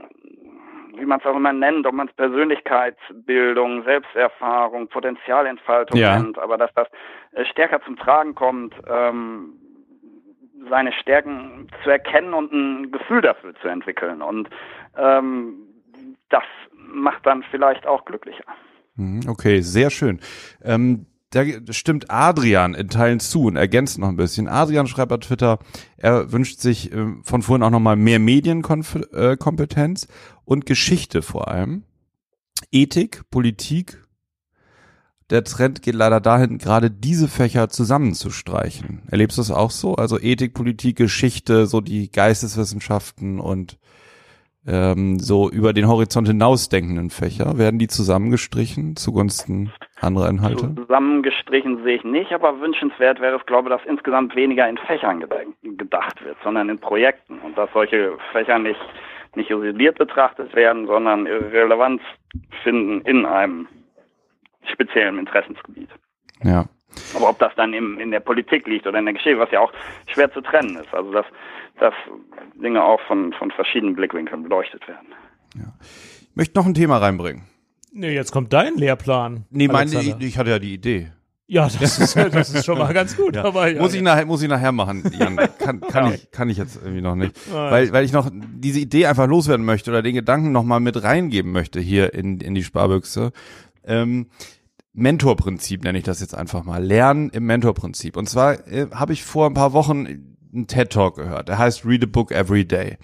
wie 0.97 1.05
man 1.05 1.21
es 1.21 1.27
auch 1.27 1.37
immer 1.37 1.53
nennt, 1.53 1.87
ob 1.87 1.93
man 1.93 2.09
es 2.09 2.15
Persönlichkeitsbildung, 2.15 3.85
Selbsterfahrung, 3.85 4.89
Potenzialentfaltung 4.89 5.99
ja. 5.99 6.19
nennt, 6.19 6.39
aber 6.39 6.57
dass 6.57 6.73
das 6.75 6.89
äh, 7.33 7.45
stärker 7.45 7.83
zum 7.83 7.97
Tragen 7.97 8.35
kommt, 8.35 8.75
ähm, 8.89 9.53
seine 10.69 10.93
Stärken 10.93 11.69
zu 11.85 11.91
erkennen 11.91 12.35
und 12.35 12.53
ein 12.53 12.91
Gefühl 12.91 13.21
dafür 13.21 13.55
zu 13.57 13.69
entwickeln. 13.69 14.23
Und 14.23 14.49
ähm, 14.97 15.55
das 16.31 16.45
macht 16.73 17.27
dann 17.27 17.43
vielleicht 17.51 17.87
auch 17.87 18.05
glücklicher. 18.05 18.45
Mhm, 18.97 19.29
okay, 19.29 19.61
sehr 19.61 19.91
schön. 19.91 20.21
Ähm, 20.63 21.07
da 21.31 21.45
stimmt 21.71 22.11
Adrian 22.11 22.75
in 22.75 22.89
Teilen 22.89 23.21
zu 23.21 23.45
und 23.45 23.57
ergänzt 23.57 23.99
noch 23.99 24.09
ein 24.09 24.17
bisschen. 24.17 24.49
Adrian 24.49 24.87
schreibt 24.87 25.11
bei 25.11 25.19
Twitter, 25.19 25.59
er 25.97 26.33
wünscht 26.33 26.61
sich 26.61 26.93
äh, 26.93 27.07
von 27.23 27.43
vorhin 27.43 27.63
auch 27.63 27.71
nochmal 27.71 27.97
mehr 27.97 28.19
Medienkompetenz 28.19 30.05
äh, 30.05 30.09
und 30.45 30.67
Geschichte 30.67 31.23
vor 31.23 31.49
allem. 31.49 31.83
Ethik, 32.71 33.29
Politik. 33.31 34.03
Der 35.29 35.43
Trend 35.43 35.83
geht 35.83 35.97
leider 35.97 36.21
dahin, 36.21 36.59
gerade 36.59 36.89
diese 36.91 37.27
Fächer 37.27 37.69
zusammenzustreichen. 37.69 39.03
Erlebst 39.11 39.37
du 39.37 39.43
das 39.43 39.51
auch 39.51 39.73
so? 39.73 39.97
Also 39.97 40.21
Ethik, 40.21 40.55
Politik, 40.55 40.97
Geschichte, 40.97 41.67
so 41.67 41.81
die 41.81 42.13
Geisteswissenschaften 42.13 43.41
und 43.41 43.79
ähm, 44.67 45.19
so 45.19 45.51
über 45.51 45.73
den 45.73 45.89
Horizont 45.89 46.29
hinausdenkenden 46.29 47.11
Fächer, 47.11 47.59
werden 47.59 47.79
die 47.79 47.89
zusammengestrichen 47.89 48.97
zugunsten 48.97 49.73
anderer 50.01 50.29
Inhalte? 50.29 50.75
Zusammengestrichen 50.75 51.83
sehe 51.85 51.97
ich 51.97 52.05
nicht, 52.05 52.33
aber 52.33 52.61
wünschenswert 52.61 53.21
wäre 53.21 53.37
es, 53.37 53.47
glaube 53.47 53.69
ich, 53.69 53.77
dass 53.77 53.87
insgesamt 53.87 54.35
weniger 54.35 54.69
in 54.69 54.79
Fächern 54.79 55.21
gedacht 55.63 56.25
wird, 56.25 56.37
sondern 56.43 56.69
in 56.69 56.79
Projekten 56.79 57.39
und 57.41 57.57
dass 57.57 57.71
solche 57.73 58.17
Fächer 58.33 58.59
nicht, 58.59 58.81
nicht 59.35 59.51
isoliert 59.51 59.99
betrachtet 59.99 60.55
werden, 60.55 60.87
sondern 60.87 61.27
Relevanz 61.27 62.03
finden 62.63 63.01
in 63.03 63.25
einem 63.25 63.69
speziellen 64.73 65.19
Interessensgebiet. 65.19 65.89
Ja. 66.43 66.67
Aber 67.15 67.31
ob 67.31 67.39
das 67.39 67.53
dann 67.57 67.73
im, 67.73 67.99
in 67.99 68.11
der 68.11 68.21
Politik 68.21 68.67
liegt 68.67 68.87
oder 68.87 68.99
in 68.99 69.05
der 69.05 69.15
Geschichte, 69.15 69.39
was 69.39 69.51
ja 69.51 69.61
auch 69.61 69.73
schwer 70.13 70.33
zu 70.33 70.41
trennen 70.41 70.77
ist. 70.77 70.93
Also 70.93 71.13
dass, 71.13 71.27
dass 71.79 71.95
Dinge 72.55 72.83
auch 72.85 73.01
von, 73.07 73.33
von 73.33 73.51
verschiedenen 73.51 73.95
Blickwinkeln 73.95 74.43
beleuchtet 74.43 74.87
werden. 74.89 75.09
Ja. 75.55 75.73
Ich 75.81 76.37
möchte 76.37 76.59
noch 76.59 76.67
ein 76.67 76.75
Thema 76.75 76.99
reinbringen. 76.99 77.45
Nee, 77.93 78.13
jetzt 78.13 78.31
kommt 78.31 78.53
dein 78.53 78.75
Lehrplan. 78.75 79.47
Nee, 79.51 79.69
meine, 79.69 79.91
ich, 79.91 80.15
ich 80.21 80.39
hatte 80.39 80.51
ja 80.51 80.59
die 80.59 80.75
Idee. 80.75 81.13
Ja, 81.49 81.69
das 81.69 81.99
ist, 81.99 82.17
das 82.35 82.51
ist 82.51 82.65
schon 82.65 82.79
mal 82.79 82.93
ganz 82.93 83.17
gut. 83.17 83.37
Ja. 83.37 83.45
Aber 83.45 83.69
ja, 83.69 83.81
muss 83.81 83.95
ich 83.95 84.03
nachher, 84.03 84.27
muss 84.27 84.43
ich 84.43 84.49
nachher 84.49 84.73
machen, 84.73 85.03
Jan. 85.19 85.37
Kann, 85.59 85.81
kann 85.81 86.13
ich, 86.13 86.31
kann 86.31 86.49
ich 86.49 86.59
jetzt 86.59 86.77
irgendwie 86.77 87.01
noch 87.01 87.15
nicht. 87.15 87.35
Weil, 87.53 87.93
weil 87.93 88.05
ich 88.05 88.13
noch 88.13 88.31
diese 88.33 88.79
Idee 88.81 89.07
einfach 89.07 89.27
loswerden 89.27 89.65
möchte 89.65 89.91
oder 89.91 90.03
den 90.03 90.15
Gedanken 90.15 90.53
noch 90.53 90.63
mal 90.63 90.81
mit 90.81 91.03
reingeben 91.03 91.53
möchte 91.53 91.81
hier 91.81 92.15
in, 92.15 92.41
in 92.41 92.55
die 92.55 92.63
Sparbüchse. 92.63 93.33
Ähm, 93.85 94.29
Mentorprinzip 94.97 95.85
nenne 95.85 95.99
ich 95.99 96.05
das 96.05 96.21
jetzt 96.21 96.35
einfach 96.35 96.65
mal. 96.65 96.83
Lernen 96.83 97.29
im 97.29 97.45
Mentorprinzip. 97.45 98.17
Und 98.17 98.29
zwar 98.29 98.67
äh, 98.67 98.87
habe 98.93 99.13
ich 99.13 99.25
vor 99.25 99.47
ein 99.47 99.55
paar 99.55 99.75
Wochen 99.75 100.07
einen 100.55 100.67
TED 100.67 100.91
Talk 100.91 101.17
gehört. 101.17 101.49
Der 101.49 101.59
heißt 101.59 101.85
Read 101.85 102.03
a 102.03 102.07
Book 102.07 102.33
Every 102.33 102.65
Day. 102.65 102.97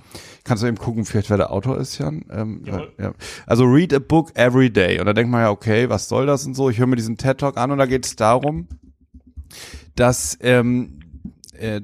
Kannst 0.42 0.62
du 0.62 0.66
eben 0.66 0.78
gucken, 0.78 1.04
vielleicht 1.04 1.28
wer 1.28 1.36
der 1.36 1.52
Autor 1.52 1.76
ist, 1.76 1.98
Jan? 1.98 2.24
Ähm, 2.30 2.64
ja. 2.98 3.12
Also 3.46 3.64
Read 3.64 3.92
a 3.92 3.98
Book 3.98 4.34
Every 4.34 4.70
Day. 4.70 5.00
Und 5.00 5.06
da 5.06 5.12
denkt 5.12 5.30
man 5.30 5.42
ja, 5.42 5.50
okay, 5.50 5.90
was 5.90 6.08
soll 6.08 6.24
das 6.24 6.46
und 6.46 6.54
so. 6.54 6.70
Ich 6.70 6.78
höre 6.78 6.86
mir 6.86 6.96
diesen 6.96 7.18
TED 7.18 7.38
Talk 7.38 7.58
an 7.58 7.70
und 7.70 7.78
da 7.78 7.84
geht 7.84 8.06
es 8.06 8.16
darum, 8.16 8.68
dass 9.94 10.38
ähm, 10.40 11.00
äh, 11.52 11.82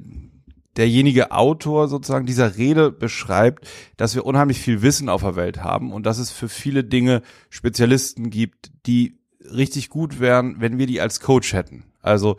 derjenige 0.75 1.31
Autor 1.31 1.87
sozusagen 1.87 2.25
dieser 2.25 2.57
Rede 2.57 2.91
beschreibt, 2.91 3.67
dass 3.97 4.15
wir 4.15 4.25
unheimlich 4.25 4.59
viel 4.59 4.81
Wissen 4.81 5.07
auf 5.07 5.21
der 5.21 5.35
Welt 5.35 5.63
haben 5.63 5.93
und 5.93 6.07
dass 6.07 6.17
es 6.17 6.31
für 6.31 6.49
viele 6.49 6.83
Dinge 6.83 7.21
Spezialisten 7.49 8.31
gibt, 8.31 8.71
die 8.87 9.18
richtig 9.39 9.89
gut 9.89 10.19
wären, 10.19 10.59
wenn 10.59 10.77
wir 10.77 10.87
die 10.87 11.01
als 11.01 11.19
Coach 11.19 11.53
hätten. 11.53 11.83
Also 12.01 12.37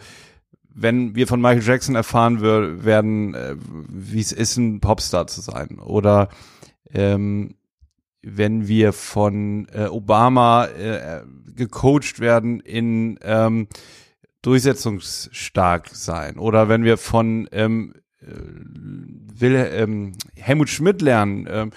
wenn 0.72 1.14
wir 1.14 1.26
von 1.26 1.40
Michael 1.40 1.62
Jackson 1.62 1.94
erfahren 1.94 2.40
werden, 2.40 3.34
äh, 3.34 3.56
wie 3.88 4.20
es 4.20 4.32
ist, 4.32 4.56
ein 4.56 4.80
Popstar 4.80 5.26
zu 5.26 5.40
sein. 5.40 5.78
Oder 5.78 6.28
ähm, 6.92 7.56
wenn 8.22 8.68
wir 8.68 8.92
von 8.92 9.66
äh, 9.72 9.86
Obama 9.86 10.66
äh, 10.66 11.22
gecoacht 11.54 12.20
werden 12.20 12.60
in 12.60 13.18
ähm, 13.22 13.68
durchsetzungsstark 14.42 15.88
sein. 15.92 16.38
Oder 16.38 16.68
wenn 16.68 16.84
wir 16.84 16.96
von 16.96 17.48
ähm, 17.52 17.94
äh, 18.20 18.26
will 19.40 19.54
ähm, 19.72 20.12
Helmut 20.36 20.68
Schmidt 20.68 21.02
lernen, 21.02 21.46
ähm, 21.50 21.70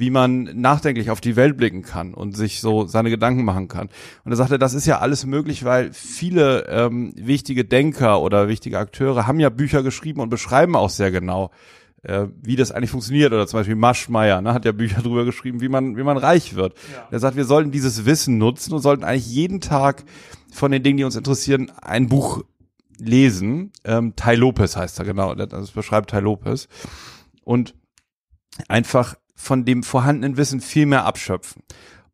wie 0.00 0.08
man 0.08 0.44
nachdenklich 0.54 1.10
auf 1.10 1.20
die 1.20 1.36
Welt 1.36 1.58
blicken 1.58 1.82
kann 1.82 2.14
und 2.14 2.34
sich 2.34 2.62
so 2.62 2.86
seine 2.86 3.10
Gedanken 3.10 3.44
machen 3.44 3.68
kann. 3.68 3.90
Und 4.24 4.32
er 4.32 4.36
sagte, 4.36 4.58
das 4.58 4.72
ist 4.72 4.86
ja 4.86 5.00
alles 5.00 5.26
möglich, 5.26 5.66
weil 5.66 5.92
viele 5.92 6.66
ähm, 6.68 7.12
wichtige 7.16 7.66
Denker 7.66 8.22
oder 8.22 8.48
wichtige 8.48 8.78
Akteure 8.78 9.26
haben 9.26 9.40
ja 9.40 9.50
Bücher 9.50 9.82
geschrieben 9.82 10.20
und 10.22 10.30
beschreiben 10.30 10.74
auch 10.74 10.88
sehr 10.88 11.10
genau, 11.10 11.50
äh, 12.02 12.28
wie 12.40 12.56
das 12.56 12.72
eigentlich 12.72 12.90
funktioniert. 12.90 13.34
Oder 13.34 13.46
zum 13.46 13.60
Beispiel 13.60 13.76
Maschmeyer 13.76 14.40
ne, 14.40 14.54
hat 14.54 14.64
ja 14.64 14.72
Bücher 14.72 15.02
darüber 15.02 15.26
geschrieben, 15.26 15.60
wie 15.60 15.68
man, 15.68 15.98
wie 15.98 16.02
man 16.02 16.16
reich 16.16 16.54
wird. 16.54 16.78
Ja. 16.94 17.08
Er 17.10 17.18
sagt, 17.18 17.36
wir 17.36 17.44
sollten 17.44 17.70
dieses 17.70 18.06
Wissen 18.06 18.38
nutzen 18.38 18.72
und 18.72 18.80
sollten 18.80 19.04
eigentlich 19.04 19.28
jeden 19.28 19.60
Tag 19.60 20.04
von 20.50 20.72
den 20.72 20.82
Dingen, 20.82 20.96
die 20.96 21.04
uns 21.04 21.16
interessieren, 21.16 21.70
ein 21.82 22.08
Buch 22.08 22.42
lesen. 22.98 23.70
Ähm, 23.84 24.14
Tai 24.16 24.34
Lopez 24.34 24.76
heißt 24.76 24.98
er, 24.98 25.04
genau. 25.04 25.34
Das 25.34 25.72
beschreibt 25.72 26.08
Tai 26.08 26.20
Lopez. 26.20 26.68
Und 27.44 27.74
einfach 28.66 29.16
von 29.40 29.64
dem 29.64 29.82
vorhandenen 29.82 30.36
Wissen 30.36 30.60
viel 30.60 30.86
mehr 30.86 31.06
abschöpfen. 31.06 31.62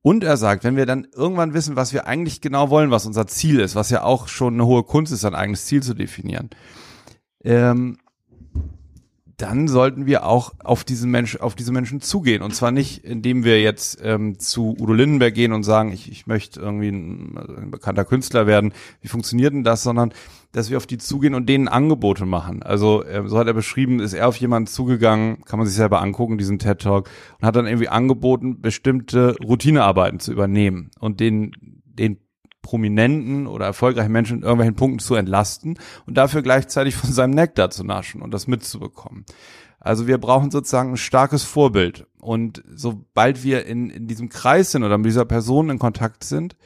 Und 0.01 0.23
er 0.23 0.37
sagt, 0.37 0.63
wenn 0.63 0.77
wir 0.77 0.87
dann 0.87 1.09
irgendwann 1.13 1.53
wissen, 1.53 1.75
was 1.75 1.93
wir 1.93 2.07
eigentlich 2.07 2.41
genau 2.41 2.71
wollen, 2.71 2.93
was 2.93 3.07
unser 3.07 3.27
Ziel 3.27 3.59
ist, 3.59 3.75
was 3.75 3.91
ja 3.91 4.05
auch 4.05 4.29
schon 4.29 4.55
eine 4.55 4.65
hohe 4.65 4.85
Kunst 4.85 5.13
ist, 5.13 5.25
ein 5.25 5.35
eigenes 5.35 5.67
Ziel 5.67 5.83
zu 5.83 5.95
definieren, 5.95 6.51
ähm, 7.43 7.99
dann 9.37 9.69
sollten 9.69 10.07
wir 10.07 10.25
auch 10.25 10.55
auf 10.65 10.83
diesen 10.83 11.11
Mensch, 11.11 11.37
auf 11.37 11.55
diese 11.55 11.71
Menschen 11.71 12.01
zugehen. 12.01 12.43
Und 12.43 12.55
zwar 12.55 12.71
nicht, 12.71 13.05
indem 13.05 13.45
wir 13.45 13.61
jetzt 13.61 13.99
ähm, 14.03 14.39
zu 14.39 14.75
Udo 14.81 14.95
Lindenberg 14.95 15.35
gehen 15.35 15.53
und 15.53 15.63
sagen, 15.63 15.93
ich, 15.93 16.11
ich 16.11 16.27
möchte 16.27 16.61
irgendwie 16.61 16.89
ein, 16.89 17.37
ein 17.37 17.71
bekannter 17.71 18.07
Künstler 18.07 18.47
werden. 18.47 18.73
Wie 19.03 19.09
funktioniert 19.09 19.53
denn 19.53 19.63
das? 19.63 19.83
Sondern, 19.83 20.15
dass 20.53 20.71
wir 20.71 20.79
auf 20.79 20.87
die 20.87 20.97
zugehen 20.97 21.35
und 21.35 21.51
denen 21.51 21.69
Angebote 21.69 22.25
machen. 22.25 22.63
Also, 22.63 23.05
äh, 23.05 23.29
so 23.29 23.39
hat 23.39 23.47
er 23.47 23.53
beschrieben, 23.53 24.01
ist 24.01 24.15
er 24.15 24.27
auf 24.27 24.37
jemanden 24.37 24.69
zugegangen, 24.69 25.45
kann 25.45 25.59
man 25.59 25.69
sich 25.69 25.77
selber 25.77 26.01
angucken, 26.01 26.39
diesen 26.39 26.59
TED 26.59 26.81
Talk, 26.81 27.11
und 27.39 27.47
hat 27.47 27.57
dann 27.57 27.67
irgendwie 27.67 27.89
angeboten, 27.89 28.63
bestimmte 28.63 29.37
Routinearbeiten 29.45 30.19
zu 30.19 30.33
übernehmen 30.33 30.91
und 30.99 31.21
den, 31.21 31.53
den 31.85 32.26
prominenten 32.67 33.47
oder 33.47 33.65
erfolgreichen 33.65 34.11
Menschen 34.11 34.39
in 34.39 34.43
irgendwelchen 34.43 34.75
Punkten 34.75 34.99
zu 34.99 35.15
entlasten 35.15 35.79
und 36.05 36.17
dafür 36.17 36.43
gleichzeitig 36.43 36.97
von 36.97 37.13
seinem 37.13 37.31
Nektar 37.31 37.71
zu 37.71 37.85
naschen 37.85 38.23
und 38.23 38.35
das 38.35 38.49
mitzubekommen. 38.49 39.25
Also 39.79 40.09
wir 40.09 40.19
brauchen 40.19 40.51
sozusagen 40.51 40.95
ein 40.95 40.97
starkes 40.97 41.45
Vorbild. 41.45 42.09
Und 42.19 42.65
sobald 42.75 43.45
wir 43.45 43.67
in, 43.67 43.89
in 43.89 44.09
diesem 44.09 44.31
Kreis 44.31 44.73
sind 44.73 44.83
oder 44.83 44.99
mit 44.99 45.07
dieser 45.07 45.25
Person 45.25 45.71
in 45.71 45.79
Kontakt 45.79 46.25
sind, 46.25 46.57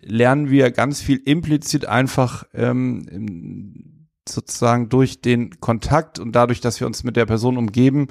lernen 0.00 0.48
wir 0.48 0.70
ganz 0.70 1.02
viel 1.02 1.20
implizit 1.22 1.84
einfach 1.84 2.44
ähm, 2.54 4.08
sozusagen 4.26 4.88
durch 4.88 5.20
den 5.20 5.60
Kontakt 5.60 6.18
und 6.18 6.32
dadurch, 6.32 6.62
dass 6.62 6.80
wir 6.80 6.86
uns 6.86 7.04
mit 7.04 7.16
der 7.16 7.26
Person 7.26 7.58
umgeben, 7.58 8.08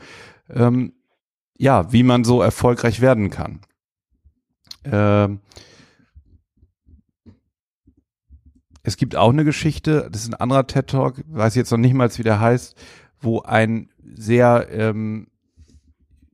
ähm, 0.53 0.93
ja, 1.57 1.91
wie 1.91 2.03
man 2.03 2.23
so 2.23 2.39
erfolgreich 2.39 3.01
werden 3.01 3.32
kann. 3.32 3.61
Ähm, 4.84 5.39
Es 8.86 8.97
gibt 8.97 9.15
auch 9.15 9.31
eine 9.31 9.43
Geschichte, 9.43 10.07
das 10.11 10.21
ist 10.21 10.27
ein 10.29 10.39
anderer 10.39 10.67
TED 10.67 10.86
Talk, 10.86 11.23
weiß 11.27 11.55
jetzt 11.55 11.71
noch 11.71 11.79
nicht 11.79 11.95
mal, 11.95 12.07
wie 12.15 12.21
der 12.21 12.39
heißt, 12.39 12.75
wo 13.19 13.41
ein 13.41 13.89
sehr 14.15 14.67
ähm, 14.69 15.25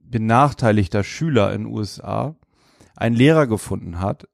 benachteiligter 0.03 1.05
Schüler 1.05 1.53
in 1.53 1.63
den 1.63 1.73
USA 1.73 2.35
einen 2.97 3.15
Lehrer 3.15 3.47
gefunden 3.47 4.01
hat, 4.01 4.27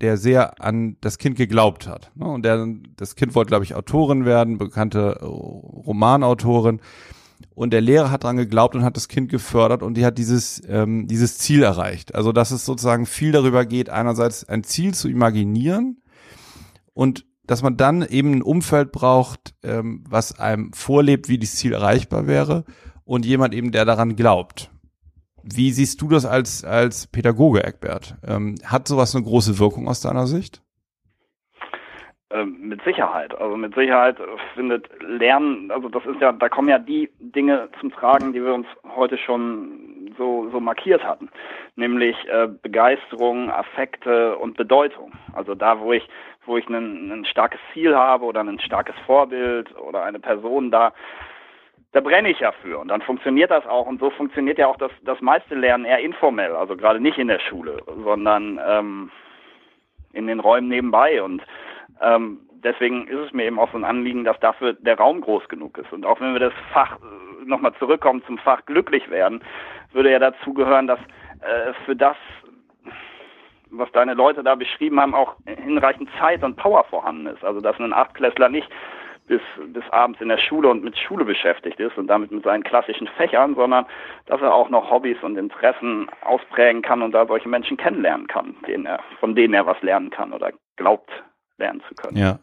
der 0.00 0.16
sehr 0.16 0.62
an 0.62 0.96
das 1.00 1.18
Kind 1.18 1.36
geglaubt 1.36 1.88
hat. 1.88 2.12
Ne? 2.14 2.26
Und 2.26 2.44
der, 2.44 2.68
das 2.96 3.16
Kind 3.16 3.34
wollte, 3.34 3.48
glaube 3.48 3.64
ich, 3.64 3.74
Autorin 3.74 4.24
werden, 4.24 4.58
bekannte 4.58 5.18
äh, 5.20 5.24
Romanautorin. 5.24 6.80
Und 7.56 7.72
der 7.72 7.80
Lehrer 7.80 8.12
hat 8.12 8.22
daran 8.22 8.36
geglaubt 8.36 8.76
und 8.76 8.84
hat 8.84 8.96
das 8.96 9.08
Kind 9.08 9.28
gefördert 9.28 9.82
und 9.82 9.94
die 9.94 10.04
hat 10.04 10.18
dieses, 10.18 10.62
ähm, 10.68 11.08
dieses 11.08 11.38
Ziel 11.38 11.64
erreicht. 11.64 12.14
Also, 12.14 12.30
dass 12.30 12.52
es 12.52 12.64
sozusagen 12.64 13.06
viel 13.06 13.32
darüber 13.32 13.66
geht, 13.66 13.90
einerseits 13.90 14.48
ein 14.48 14.62
Ziel 14.62 14.94
zu 14.94 15.08
imaginieren 15.08 16.00
und 16.94 17.26
dass 17.46 17.62
man 17.62 17.76
dann 17.76 18.02
eben 18.02 18.32
ein 18.32 18.42
Umfeld 18.42 18.92
braucht, 18.92 19.54
ähm, 19.62 20.04
was 20.08 20.38
einem 20.38 20.72
vorlebt, 20.72 21.28
wie 21.28 21.38
das 21.38 21.56
Ziel 21.56 21.72
erreichbar 21.72 22.26
wäre 22.26 22.64
und 23.04 23.24
jemand 23.24 23.54
eben, 23.54 23.72
der 23.72 23.84
daran 23.84 24.16
glaubt. 24.16 24.70
Wie 25.42 25.70
siehst 25.70 26.02
du 26.02 26.08
das 26.08 26.26
als, 26.26 26.64
als 26.64 27.06
Pädagoge, 27.06 27.62
Eckbert? 27.62 28.16
Ähm, 28.26 28.56
hat 28.64 28.88
sowas 28.88 29.14
eine 29.14 29.24
große 29.24 29.58
Wirkung 29.60 29.88
aus 29.88 30.00
deiner 30.00 30.26
Sicht? 30.26 30.60
Ähm, 32.30 32.56
mit 32.60 32.82
Sicherheit. 32.82 33.32
Also 33.40 33.56
mit 33.56 33.74
Sicherheit 33.76 34.16
findet 34.54 34.90
Lernen, 35.00 35.70
also 35.70 35.88
das 35.88 36.04
ist 36.06 36.20
ja, 36.20 36.32
da 36.32 36.48
kommen 36.48 36.68
ja 36.68 36.80
die 36.80 37.08
Dinge 37.20 37.68
zum 37.80 37.92
Tragen, 37.92 38.32
die 38.32 38.42
wir 38.42 38.52
uns 38.52 38.66
heute 38.96 39.16
schon 39.16 40.12
so, 40.18 40.50
so 40.50 40.58
markiert 40.58 41.04
hatten. 41.04 41.30
Nämlich 41.76 42.16
äh, 42.28 42.48
Begeisterung, 42.48 43.50
Affekte 43.50 44.36
und 44.38 44.56
Bedeutung. 44.56 45.12
Also 45.32 45.54
da, 45.54 45.78
wo 45.78 45.92
ich 45.92 46.08
wo 46.46 46.56
ich 46.56 46.68
ein, 46.68 47.10
ein 47.10 47.24
starkes 47.24 47.60
Ziel 47.72 47.96
habe 47.96 48.24
oder 48.24 48.40
ein 48.40 48.60
starkes 48.60 48.94
Vorbild 49.06 49.74
oder 49.78 50.02
eine 50.02 50.20
Person 50.20 50.70
da, 50.70 50.92
da 51.92 52.00
brenne 52.00 52.30
ich 52.30 52.40
ja 52.40 52.52
für. 52.52 52.78
Und 52.78 52.88
dann 52.88 53.02
funktioniert 53.02 53.50
das 53.50 53.66
auch. 53.66 53.86
Und 53.86 54.00
so 54.00 54.10
funktioniert 54.10 54.58
ja 54.58 54.66
auch 54.66 54.76
das, 54.76 54.92
das 55.02 55.20
meiste 55.20 55.54
Lernen 55.54 55.84
eher 55.84 56.00
informell, 56.00 56.54
also 56.54 56.76
gerade 56.76 57.00
nicht 57.00 57.18
in 57.18 57.28
der 57.28 57.40
Schule, 57.40 57.82
sondern 58.04 58.60
ähm, 58.66 59.10
in 60.12 60.26
den 60.26 60.40
Räumen 60.40 60.68
nebenbei. 60.68 61.22
Und 61.22 61.42
ähm, 62.00 62.40
deswegen 62.62 63.08
ist 63.08 63.26
es 63.26 63.32
mir 63.32 63.44
eben 63.44 63.58
auch 63.58 63.70
so 63.72 63.78
ein 63.78 63.84
Anliegen, 63.84 64.24
dass 64.24 64.38
dafür 64.40 64.74
der 64.74 64.98
Raum 64.98 65.20
groß 65.20 65.48
genug 65.48 65.78
ist. 65.78 65.92
Und 65.92 66.04
auch 66.04 66.20
wenn 66.20 66.32
wir 66.32 66.40
das 66.40 66.54
Fach 66.72 66.96
äh, 66.96 67.44
nochmal 67.46 67.72
zurückkommen 67.78 68.22
zum 68.26 68.38
Fach 68.38 68.64
glücklich 68.66 69.08
werden, 69.10 69.42
würde 69.92 70.10
ja 70.10 70.18
dazu 70.18 70.52
gehören, 70.52 70.86
dass 70.86 71.00
äh, 71.40 71.72
für 71.84 71.96
das 71.96 72.16
was 73.78 73.90
deine 73.92 74.14
Leute 74.14 74.42
da 74.42 74.54
beschrieben 74.54 75.00
haben, 75.00 75.14
auch 75.14 75.36
hinreichend 75.46 76.08
Zeit 76.18 76.42
und 76.42 76.56
Power 76.56 76.84
vorhanden 76.84 77.26
ist. 77.26 77.44
Also 77.44 77.60
dass 77.60 77.78
ein 77.78 77.92
Achtklässler 77.92 78.48
nicht 78.48 78.68
bis, 79.26 79.40
bis 79.72 79.84
abends 79.90 80.20
in 80.20 80.28
der 80.28 80.38
Schule 80.38 80.68
und 80.68 80.84
mit 80.84 80.96
Schule 80.96 81.24
beschäftigt 81.24 81.80
ist 81.80 81.96
und 81.98 82.06
damit 82.06 82.30
mit 82.30 82.44
seinen 82.44 82.62
klassischen 82.62 83.08
Fächern, 83.16 83.54
sondern 83.54 83.86
dass 84.26 84.40
er 84.40 84.54
auch 84.54 84.70
noch 84.70 84.90
Hobbys 84.90 85.18
und 85.22 85.36
Interessen 85.36 86.08
ausprägen 86.22 86.82
kann 86.82 87.02
und 87.02 87.12
da 87.12 87.26
solche 87.26 87.48
Menschen 87.48 87.76
kennenlernen 87.76 88.26
kann, 88.26 88.54
denen 88.66 88.86
er, 88.86 89.00
von 89.20 89.34
denen 89.34 89.54
er 89.54 89.66
was 89.66 89.80
lernen 89.82 90.10
kann 90.10 90.32
oder 90.32 90.52
glaubt 90.76 91.10
lernen 91.58 91.82
zu 91.88 91.94
können. 91.94 92.16
Ja. 92.16 92.38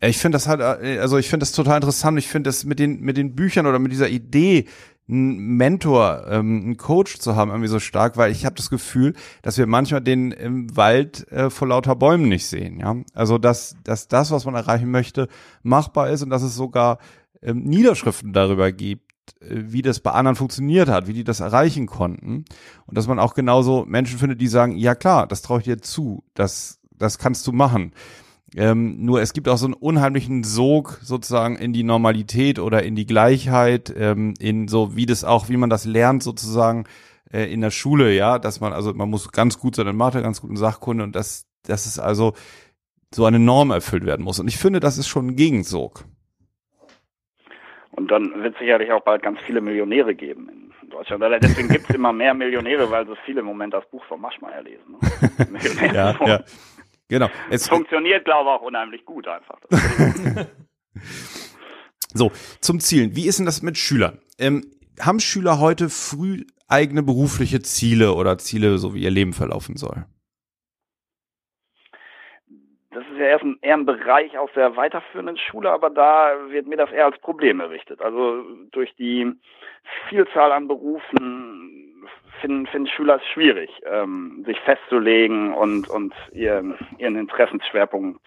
Ich 0.00 0.18
finde 0.18 0.36
das 0.36 0.48
halt, 0.48 0.60
also 0.60 1.18
ich 1.18 1.30
finde 1.30 1.44
das 1.44 1.52
total 1.52 1.76
interessant. 1.76 2.18
Ich 2.18 2.28
finde 2.28 2.48
das 2.48 2.64
mit 2.64 2.78
den, 2.78 3.00
mit 3.00 3.16
den 3.16 3.34
Büchern 3.34 3.66
oder 3.66 3.78
mit 3.78 3.92
dieser 3.92 4.08
Idee, 4.08 4.66
einen 5.08 5.56
Mentor, 5.56 6.26
ähm, 6.28 6.62
einen 6.64 6.76
Coach 6.76 7.18
zu 7.18 7.36
haben, 7.36 7.50
irgendwie 7.50 7.68
so 7.68 7.78
stark, 7.78 8.16
weil 8.16 8.32
ich 8.32 8.46
habe 8.46 8.54
das 8.54 8.70
Gefühl, 8.70 9.14
dass 9.42 9.58
wir 9.58 9.66
manchmal 9.66 10.00
den 10.00 10.32
im 10.32 10.74
Wald 10.76 11.30
äh, 11.30 11.50
vor 11.50 11.68
lauter 11.68 11.94
Bäumen 11.94 12.28
nicht 12.28 12.46
sehen. 12.46 12.80
Ja, 12.80 12.96
also 13.12 13.38
dass, 13.38 13.76
dass 13.84 14.08
das, 14.08 14.30
was 14.30 14.44
man 14.44 14.54
erreichen 14.54 14.90
möchte, 14.90 15.28
machbar 15.62 16.10
ist 16.10 16.22
und 16.22 16.30
dass 16.30 16.42
es 16.42 16.54
sogar 16.54 16.98
ähm, 17.42 17.64
Niederschriften 17.64 18.32
darüber 18.32 18.72
gibt, 18.72 19.12
äh, 19.40 19.72
wie 19.72 19.82
das 19.82 20.00
bei 20.00 20.12
anderen 20.12 20.36
funktioniert 20.36 20.88
hat, 20.88 21.06
wie 21.06 21.12
die 21.12 21.24
das 21.24 21.40
erreichen 21.40 21.86
konnten 21.86 22.46
und 22.86 22.96
dass 22.96 23.06
man 23.06 23.18
auch 23.18 23.34
genauso 23.34 23.84
Menschen 23.86 24.18
findet, 24.18 24.40
die 24.40 24.48
sagen, 24.48 24.76
ja 24.76 24.94
klar, 24.94 25.26
das 25.26 25.42
traue 25.42 25.58
ich 25.58 25.64
dir 25.64 25.82
zu, 25.82 26.24
das 26.32 26.80
das 26.96 27.18
kannst 27.18 27.46
du 27.46 27.52
machen. 27.52 27.92
Ähm, 28.56 29.04
nur 29.04 29.20
es 29.20 29.32
gibt 29.32 29.48
auch 29.48 29.56
so 29.56 29.66
einen 29.66 29.74
unheimlichen 29.74 30.44
Sog 30.44 31.00
sozusagen 31.02 31.56
in 31.56 31.72
die 31.72 31.82
Normalität 31.82 32.58
oder 32.58 32.82
in 32.82 32.94
die 32.94 33.06
Gleichheit, 33.06 33.92
ähm, 33.96 34.34
in 34.38 34.68
so 34.68 34.96
wie 34.96 35.06
das 35.06 35.24
auch, 35.24 35.48
wie 35.48 35.56
man 35.56 35.70
das 35.70 35.84
lernt 35.84 36.22
sozusagen 36.22 36.84
äh, 37.32 37.52
in 37.52 37.60
der 37.60 37.70
Schule, 37.70 38.14
ja, 38.14 38.38
dass 38.38 38.60
man 38.60 38.72
also 38.72 38.94
man 38.94 39.10
muss 39.10 39.32
ganz 39.32 39.58
gut 39.58 39.74
sein 39.74 39.88
in 39.88 39.96
Mathe, 39.96 40.22
ganz 40.22 40.40
gut 40.40 40.50
in 40.50 40.56
Sachkunde 40.56 41.02
und 41.02 41.16
das, 41.16 41.48
das 41.64 41.86
ist 41.86 41.98
also 41.98 42.34
so 43.12 43.24
eine 43.24 43.38
Norm 43.38 43.70
erfüllt 43.70 44.06
werden 44.06 44.24
muss. 44.24 44.38
Und 44.38 44.48
ich 44.48 44.58
finde, 44.58 44.80
das 44.80 44.98
ist 44.98 45.08
schon 45.08 45.28
ein 45.28 45.36
Gegensog. 45.36 46.04
Und 47.92 48.10
dann 48.10 48.42
wird 48.42 48.54
es 48.54 48.60
sicherlich 48.60 48.90
auch 48.90 49.02
bald 49.02 49.22
ganz 49.22 49.38
viele 49.46 49.60
Millionäre 49.60 50.14
geben 50.14 50.48
in 50.82 50.90
Deutschland. 50.90 51.22
Deswegen 51.40 51.68
gibt 51.68 51.88
es 51.88 51.94
immer 51.94 52.12
mehr 52.12 52.34
Millionäre, 52.34 52.90
weil 52.90 53.06
so 53.06 53.14
viele 53.24 53.40
im 53.40 53.46
Moment 53.46 53.72
das 53.72 53.88
Buch 53.88 54.04
von 54.06 54.20
Maschmeyer 54.20 54.62
lesen. 54.62 54.96
Ne? 55.50 55.58
ja, 55.94 56.26
ja. 56.26 56.40
Genau. 57.08 57.28
Es 57.50 57.68
funktioniert, 57.68 58.24
glaube 58.24 58.50
ich, 58.50 58.56
auch 58.56 58.62
unheimlich 58.62 59.04
gut 59.04 59.28
einfach. 59.28 59.58
so, 62.14 62.32
zum 62.60 62.80
Zielen. 62.80 63.14
Wie 63.14 63.26
ist 63.26 63.38
denn 63.38 63.46
das 63.46 63.62
mit 63.62 63.76
Schülern? 63.76 64.20
Ähm, 64.38 64.62
haben 65.00 65.20
Schüler 65.20 65.60
heute 65.60 65.90
früh 65.90 66.44
eigene 66.68 67.02
berufliche 67.02 67.60
Ziele 67.60 68.14
oder 68.14 68.38
Ziele, 68.38 68.78
so 68.78 68.94
wie 68.94 69.02
ihr 69.02 69.10
Leben 69.10 69.32
verlaufen 69.32 69.76
soll? 69.76 70.06
Das 72.90 73.02
ist 73.12 73.18
ja 73.18 73.26
erst 73.26 73.44
ein, 73.44 73.58
eher 73.60 73.74
ein 73.74 73.86
Bereich 73.86 74.38
aus 74.38 74.50
der 74.54 74.76
weiterführenden 74.76 75.36
Schule, 75.36 75.70
aber 75.70 75.90
da 75.90 76.30
wird 76.48 76.68
mir 76.68 76.76
das 76.76 76.92
eher 76.92 77.06
als 77.06 77.18
Problem 77.18 77.60
errichtet. 77.60 78.00
Also 78.00 78.44
durch 78.70 78.94
die 78.96 79.32
Vielzahl 80.08 80.52
an 80.52 80.68
Berufen 80.68 81.83
finden, 82.44 82.66
finden 82.66 82.88
Schüler 82.88 83.16
es 83.16 83.26
schwierig, 83.32 83.70
ähm, 83.86 84.44
sich 84.46 84.60
festzulegen 84.60 85.54
und, 85.54 85.88
und 85.88 86.12
ihren, 86.32 86.76
ihren 86.98 87.16
Interessensschwerpunkt 87.16 88.20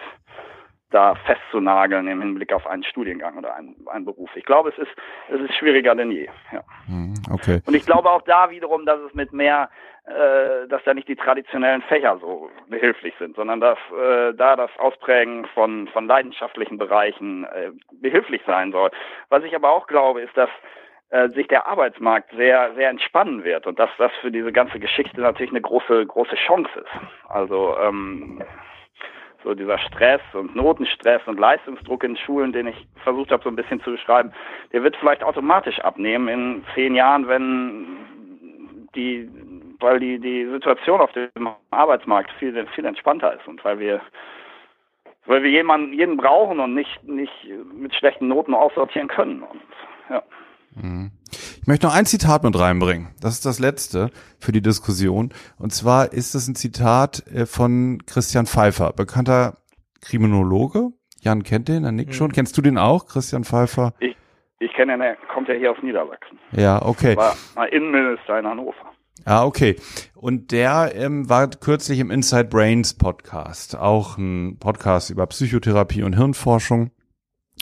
da 0.89 1.15
festzunageln 1.26 2.07
im 2.07 2.22
Hinblick 2.22 2.53
auf 2.53 2.65
einen 2.65 2.84
Studiengang 2.84 3.38
oder 3.38 3.55
einen, 3.55 3.76
einen 3.88 4.05
Beruf. 4.05 4.30
Ich 4.36 4.45
glaube, 4.45 4.70
es 4.70 4.78
ist, 4.78 4.91
es 5.30 5.41
ist 5.41 5.53
schwieriger 5.55 5.93
denn 5.93 6.11
je. 6.11 6.30
Ja. 6.51 6.63
Hm, 6.88 7.13
okay. 7.32 7.59
Und 7.65 7.76
ich 7.76 7.86
glaube 7.86 8.09
auch 8.09 8.22
da 8.24 8.49
wiederum, 8.49 8.86
dass 8.86 8.99
es 9.01 9.13
mit 9.13 9.34
mehr, 9.34 9.70
äh, 10.05 10.68
dass 10.68 10.82
da 10.86 10.93
nicht 10.93 11.09
die 11.09 11.18
traditionellen 11.18 11.82
Fächer 11.84 12.18
so 12.20 12.49
behilflich 12.70 13.13
sind, 13.20 13.36
sondern 13.36 13.59
dass 13.59 13.78
äh, 13.91 14.34
da 14.34 14.55
das 14.55 14.72
Ausprägen 14.80 15.45
von, 15.53 15.88
von 15.89 16.07
leidenschaftlichen 16.07 16.78
Bereichen 16.78 17.43
äh, 17.43 17.72
behilflich 17.91 18.41
sein 18.47 18.72
soll. 18.72 18.89
Was 19.30 19.43
ich 19.43 19.53
aber 19.55 19.72
auch 19.72 19.88
glaube, 19.88 20.22
ist, 20.22 20.36
dass 20.38 20.49
äh, 21.09 21.29
sich 21.29 21.47
der 21.47 21.67
Arbeitsmarkt 21.67 22.31
sehr, 22.35 22.73
sehr 22.75 22.89
entspannen 22.89 23.43
wird 23.43 23.65
und 23.65 23.79
dass 23.79 23.89
das 23.97 24.11
für 24.21 24.31
diese 24.31 24.51
ganze 24.51 24.79
Geschichte 24.79 25.21
natürlich 25.21 25.51
eine 25.51 25.61
große, 25.61 26.05
große 26.05 26.35
Chance 26.35 26.69
ist. 26.75 27.29
Also 27.29 27.77
ähm, 27.81 28.43
so 29.43 29.53
dieser 29.53 29.77
Stress 29.77 30.21
und 30.33 30.55
Notenstress 30.55 31.21
und 31.25 31.39
Leistungsdruck 31.39 32.03
in 32.03 32.17
Schulen, 32.17 32.51
den 32.51 32.67
ich 32.67 32.87
versucht 33.03 33.31
habe 33.31 33.43
so 33.43 33.49
ein 33.49 33.55
bisschen 33.55 33.81
zu 33.81 33.91
beschreiben, 33.91 34.33
der 34.73 34.83
wird 34.83 34.97
vielleicht 34.97 35.23
automatisch 35.23 35.79
abnehmen 35.79 36.27
in 36.27 36.65
zehn 36.75 36.95
Jahren, 36.95 37.27
wenn 37.27 38.89
die, 38.95 39.29
weil 39.79 39.99
die, 39.99 40.19
die 40.19 40.45
Situation 40.51 40.99
auf 40.99 41.13
dem 41.13 41.49
Arbeitsmarkt 41.71 42.31
viel, 42.39 42.67
viel 42.75 42.85
entspannter 42.85 43.33
ist 43.33 43.47
und 43.47 43.63
weil 43.63 43.79
wir 43.79 44.01
weil 45.27 45.43
wir 45.43 45.51
jemanden, 45.51 45.93
jeden 45.93 46.15
brauchen 46.15 46.59
und 46.59 46.73
nicht, 46.73 47.03
nicht 47.03 47.33
mit 47.73 47.93
schlechten 47.93 48.29
Noten 48.29 48.53
aussortieren 48.53 49.09
können. 49.09 49.43
Und, 49.43 49.61
ja. 50.09 50.23
Ich 50.82 51.67
möchte 51.67 51.88
noch 51.88 51.93
ein 51.93 52.05
Zitat 52.05 52.43
mit 52.43 52.57
reinbringen. 52.57 53.09
Das 53.19 53.34
ist 53.34 53.45
das 53.45 53.59
letzte 53.59 54.11
für 54.39 54.51
die 54.51 54.61
Diskussion. 54.61 55.34
Und 55.57 55.73
zwar 55.73 56.13
ist 56.13 56.36
es 56.36 56.47
ein 56.47 56.55
Zitat 56.55 57.25
äh, 57.28 57.45
von 57.45 58.03
Christian 58.05 58.45
Pfeiffer, 58.45 58.93
bekannter 58.93 59.57
Kriminologe. 60.01 60.89
Jan 61.19 61.43
kennt 61.43 61.67
den, 61.67 61.84
der 61.84 61.91
Nick 61.91 62.13
schon. 62.13 62.28
Mhm. 62.28 62.34
Kennst 62.34 62.57
du 62.57 62.61
den 62.61 62.78
auch, 62.78 63.07
Christian 63.07 63.43
Pfeiffer? 63.43 63.93
Ich, 63.99 64.15
ich 64.59 64.73
kenne 64.73 64.93
ihn, 64.93 65.01
er 65.01 65.15
kommt 65.34 65.47
ja 65.47 65.55
hier 65.55 65.71
aus 65.71 65.78
Niedersachsen. 65.82 66.39
Ja, 66.51 66.82
okay. 66.82 67.17
War 67.17 67.36
mal 67.55 67.65
Innenminister 67.67 68.39
in 68.39 68.45
Hannover. 68.45 68.93
Ah, 69.25 69.43
okay. 69.43 69.75
Und 70.15 70.51
der 70.51 70.93
ähm, 70.95 71.28
war 71.30 71.49
kürzlich 71.49 71.99
im 71.99 72.11
Inside 72.11 72.45
Brains 72.45 72.93
Podcast, 72.93 73.75
auch 73.75 74.17
ein 74.17 74.57
Podcast 74.59 75.09
über 75.09 75.25
Psychotherapie 75.28 76.03
und 76.03 76.13
Hirnforschung. 76.13 76.91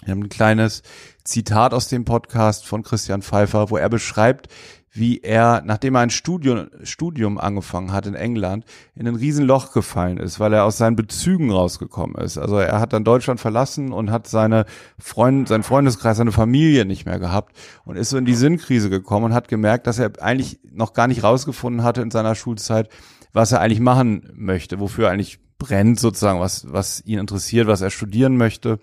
Wir 0.03 0.11
haben 0.11 0.23
ein 0.23 0.29
kleines 0.29 0.83
Zitat 1.25 1.73
aus 1.73 1.87
dem 1.87 2.05
Podcast 2.05 2.65
von 2.65 2.83
Christian 2.83 3.21
Pfeiffer, 3.21 3.69
wo 3.71 3.77
er 3.77 3.89
beschreibt, 3.89 4.47
wie 4.95 5.19
er, 5.19 5.61
nachdem 5.65 5.95
er 5.95 6.01
ein 6.01 6.09
Studium, 6.09 6.67
Studium 6.83 7.37
angefangen 7.37 7.91
hat 7.91 8.05
in 8.05 8.15
England, 8.15 8.63
in 8.95 9.07
ein 9.07 9.15
Riesenloch 9.15 9.73
gefallen 9.73 10.17
ist, 10.17 10.39
weil 10.39 10.53
er 10.53 10.63
aus 10.63 10.77
seinen 10.77 10.95
Bezügen 10.95 11.51
rausgekommen 11.51 12.15
ist. 12.15 12.37
Also 12.37 12.59
er 12.59 12.79
hat 12.79 12.93
dann 12.93 13.03
Deutschland 13.03 13.41
verlassen 13.41 13.91
und 13.91 14.09
hat 14.09 14.27
seine 14.27 14.65
Freund, 14.97 15.49
seinen 15.49 15.63
Freundeskreis, 15.63 16.17
seine 16.17 16.31
Familie 16.31 16.85
nicht 16.85 17.05
mehr 17.05 17.19
gehabt 17.19 17.57
und 17.83 17.97
ist 17.97 18.11
so 18.11 18.17
in 18.17 18.25
die 18.25 18.35
Sinnkrise 18.35 18.89
gekommen 18.89 19.25
und 19.25 19.33
hat 19.33 19.49
gemerkt, 19.49 19.87
dass 19.87 19.99
er 19.99 20.11
eigentlich 20.21 20.59
noch 20.71 20.93
gar 20.93 21.07
nicht 21.07 21.23
rausgefunden 21.23 21.83
hatte 21.83 22.01
in 22.01 22.11
seiner 22.11 22.35
Schulzeit, 22.35 22.87
was 23.33 23.51
er 23.51 23.59
eigentlich 23.59 23.81
machen 23.81 24.31
möchte, 24.33 24.79
wofür 24.79 25.07
er 25.07 25.11
eigentlich 25.11 25.39
brennt 25.65 25.99
sozusagen, 25.99 26.39
was, 26.39 26.71
was 26.71 27.03
ihn 27.05 27.19
interessiert, 27.19 27.67
was 27.67 27.81
er 27.81 27.89
studieren 27.89 28.37
möchte. 28.37 28.79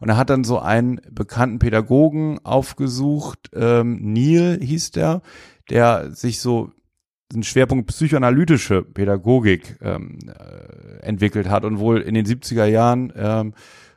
Und 0.00 0.08
er 0.08 0.16
hat 0.16 0.30
dann 0.30 0.44
so 0.44 0.58
einen 0.58 1.00
bekannten 1.10 1.58
Pädagogen 1.58 2.38
aufgesucht, 2.44 3.50
ähm, 3.54 3.98
Neil 4.12 4.58
hieß 4.62 4.90
der, 4.90 5.22
der 5.70 6.10
sich 6.12 6.40
so 6.40 6.70
einen 7.32 7.42
Schwerpunkt 7.42 7.88
psychoanalytische 7.88 8.82
Pädagogik 8.82 9.78
ähm, 9.80 10.18
äh, 10.28 11.02
entwickelt 11.02 11.48
hat 11.48 11.64
und 11.64 11.78
wohl 11.78 12.00
in 12.00 12.14
den 12.14 12.26
70er 12.26 12.66
Jahren 12.66 13.12
ähm, 13.16 13.54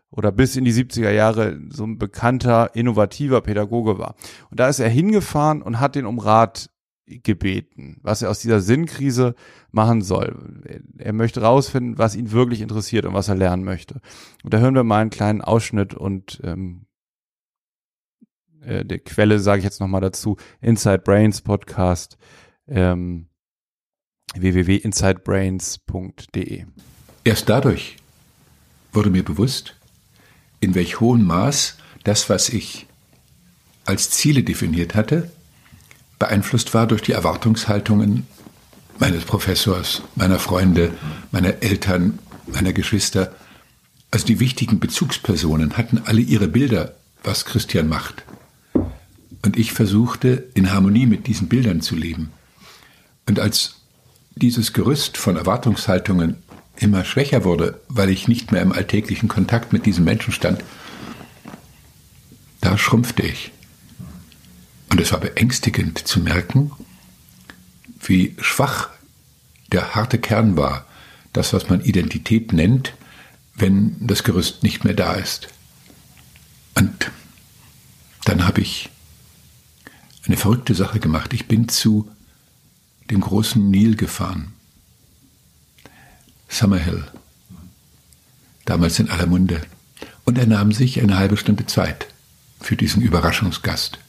oder 0.09 0.31
bis 0.31 0.55
in 0.55 0.65
die 0.65 0.73
70er 0.73 1.11
Jahre 1.11 1.59
so 1.69 1.83
ein 1.83 1.99
bekannter, 1.99 2.71
innovativer 2.73 3.41
Pädagoge 3.41 3.99
war. 3.99 4.15
Und 4.49 4.59
da 4.59 4.67
ist 4.67 4.79
er 4.79 4.89
hingefahren 4.89 5.61
und 5.61 5.79
hat 5.79 5.95
den 5.95 6.05
um 6.05 6.17
Rat 6.17 6.69
gebeten, 7.23 7.97
was 8.01 8.21
er 8.21 8.29
aus 8.29 8.39
dieser 8.39 8.61
Sinnkrise 8.61 9.35
machen 9.71 10.01
soll. 10.01 10.83
Er 10.97 11.11
möchte 11.13 11.41
rausfinden, 11.41 11.97
was 11.97 12.15
ihn 12.15 12.31
wirklich 12.31 12.61
interessiert 12.61 13.05
und 13.05 13.13
was 13.13 13.27
er 13.27 13.35
lernen 13.35 13.63
möchte. 13.63 14.01
Und 14.43 14.53
da 14.53 14.59
hören 14.59 14.75
wir 14.75 14.83
mal 14.83 15.01
einen 15.01 15.09
kleinen 15.09 15.41
Ausschnitt 15.41 15.95
und 15.95 16.39
ähm, 16.43 16.85
äh, 18.61 18.85
der 18.85 18.99
Quelle 18.99 19.39
sage 19.39 19.57
ich 19.59 19.65
jetzt 19.65 19.79
nochmal 19.79 20.01
dazu, 20.01 20.35
Inside 20.61 20.99
Brains 20.99 21.41
Podcast, 21.41 22.19
ähm, 22.67 23.29
www.insidebrains.de. 24.35 26.65
Erst 27.23 27.49
dadurch 27.49 27.97
wurde 28.93 29.09
mir 29.09 29.23
bewusst, 29.23 29.75
in 30.59 30.75
welch 30.75 30.99
hohem 30.99 31.25
Maß 31.25 31.79
das, 32.03 32.29
was 32.29 32.49
ich 32.49 32.85
als 33.85 34.11
Ziele 34.11 34.43
definiert 34.43 34.93
hatte, 34.93 35.31
beeinflusst 36.19 36.73
war 36.73 36.85
durch 36.85 37.01
die 37.01 37.13
Erwartungshaltungen 37.13 38.27
meines 38.99 39.23
Professors, 39.23 40.01
meiner 40.15 40.39
Freunde, 40.39 40.93
meiner 41.31 41.63
Eltern, 41.63 42.19
meiner 42.47 42.73
Geschwister. 42.73 43.33
Also 44.11 44.25
die 44.25 44.39
wichtigen 44.39 44.79
Bezugspersonen 44.79 45.77
hatten 45.77 46.01
alle 46.05 46.21
ihre 46.21 46.47
Bilder, 46.47 46.95
was 47.23 47.45
Christian 47.45 47.87
macht. 47.87 48.23
Und 49.41 49.57
ich 49.57 49.71
versuchte, 49.71 50.49
in 50.53 50.71
Harmonie 50.71 51.05
mit 51.05 51.27
diesen 51.27 51.47
Bildern 51.47 51.81
zu 51.81 51.95
leben. 51.95 52.31
Und 53.25 53.39
als 53.39 53.75
dieses 54.35 54.73
Gerüst 54.73 55.17
von 55.17 55.37
Erwartungshaltungen 55.37 56.37
immer 56.75 57.05
schwächer 57.05 57.45
wurde, 57.45 57.79
weil 57.87 58.09
ich 58.09 58.27
nicht 58.27 58.51
mehr 58.51 58.61
im 58.61 58.71
alltäglichen 58.71 59.29
Kontakt 59.29 59.71
mit 59.71 59.85
diesen 59.85 60.03
Menschen 60.03 60.33
stand, 60.33 60.63
da 62.61 62.77
schrumpfte 62.77 63.23
ich. 63.23 63.51
Und 64.89 64.99
es 64.99 65.11
war 65.11 65.19
beängstigend 65.19 65.99
zu 66.07 66.19
merken, 66.19 66.71
wie 68.01 68.35
schwach 68.39 68.89
der 69.71 69.93
harte 69.95 70.17
Kern 70.17 70.57
war, 70.57 70.85
das, 71.33 71.53
was 71.53 71.69
man 71.69 71.81
Identität 71.81 72.53
nennt, 72.53 72.93
wenn 73.55 73.95
das 73.99 74.23
Gerüst 74.23 74.63
nicht 74.63 74.83
mehr 74.83 74.95
da 74.95 75.13
ist. 75.13 75.47
Und 76.75 77.11
dann 78.25 78.47
habe 78.47 78.61
ich 78.61 78.89
eine 80.25 80.37
verrückte 80.37 80.73
Sache 80.73 80.99
gemacht. 80.99 81.33
Ich 81.33 81.47
bin 81.47 81.69
zu 81.69 82.09
dem 83.09 83.21
großen 83.21 83.69
Nil 83.69 83.95
gefahren. 83.95 84.53
Summerhill. 86.47 87.03
Damals 88.65 88.99
in 88.99 89.09
aller 89.09 89.25
Munde. 89.27 89.61
Und 90.25 90.37
er 90.37 90.45
nahm 90.47 90.71
sich 90.71 91.01
eine 91.01 91.17
halbe 91.17 91.37
Stunde 91.37 91.65
Zeit 91.65 92.07
für 92.59 92.75
diesen 92.75 93.01
Überraschungsgast 93.01 93.99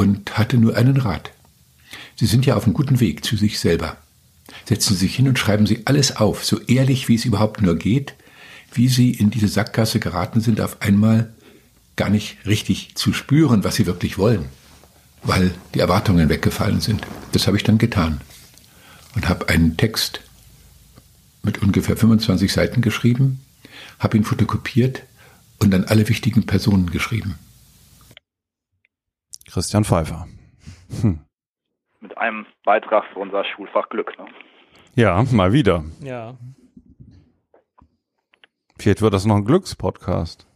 und 0.00 0.38
hatte 0.38 0.56
nur 0.56 0.78
einen 0.78 0.96
Rat. 0.96 1.30
Sie 2.16 2.24
sind 2.24 2.46
ja 2.46 2.56
auf 2.56 2.64
einem 2.64 2.72
guten 2.72 3.00
Weg 3.00 3.22
zu 3.22 3.36
sich 3.36 3.58
selber. 3.60 3.98
Setzen 4.64 4.94
Sie 4.94 5.00
sich 5.00 5.14
hin 5.14 5.28
und 5.28 5.38
schreiben 5.38 5.66
Sie 5.66 5.82
alles 5.84 6.16
auf, 6.16 6.42
so 6.42 6.58
ehrlich 6.60 7.08
wie 7.08 7.16
es 7.16 7.26
überhaupt 7.26 7.60
nur 7.60 7.76
geht, 7.76 8.14
wie 8.72 8.88
Sie 8.88 9.10
in 9.10 9.28
diese 9.28 9.48
Sackgasse 9.48 10.00
geraten 10.00 10.40
sind, 10.40 10.62
auf 10.62 10.80
einmal 10.80 11.34
gar 11.96 12.08
nicht 12.08 12.38
richtig 12.46 12.94
zu 12.94 13.12
spüren, 13.12 13.62
was 13.62 13.74
Sie 13.74 13.84
wirklich 13.84 14.16
wollen, 14.16 14.46
weil 15.22 15.54
die 15.74 15.80
Erwartungen 15.80 16.30
weggefallen 16.30 16.80
sind. 16.80 17.06
Das 17.32 17.46
habe 17.46 17.58
ich 17.58 17.62
dann 17.62 17.76
getan 17.76 18.22
und 19.14 19.28
habe 19.28 19.50
einen 19.50 19.76
Text 19.76 20.22
mit 21.42 21.60
ungefähr 21.60 21.98
25 21.98 22.50
Seiten 22.50 22.80
geschrieben, 22.80 23.40
habe 23.98 24.16
ihn 24.16 24.24
fotokopiert 24.24 25.02
und 25.58 25.72
dann 25.72 25.84
alle 25.84 26.08
wichtigen 26.08 26.46
Personen 26.46 26.90
geschrieben. 26.90 27.34
Christian 29.50 29.84
Pfeiffer. 29.84 30.26
Hm. 31.00 31.20
Mit 32.00 32.16
einem 32.16 32.46
Beitrag 32.64 33.04
für 33.12 33.18
unser 33.18 33.44
Schulfach 33.44 33.88
Glück. 33.88 34.16
Ne? 34.18 34.26
Ja, 34.94 35.24
mal 35.32 35.52
wieder. 35.52 35.84
Ja. 36.00 36.36
Vielleicht 38.78 39.02
wird 39.02 39.12
das 39.12 39.26
noch 39.26 39.36
ein 39.36 39.44
Glückspodcast. 39.44 40.46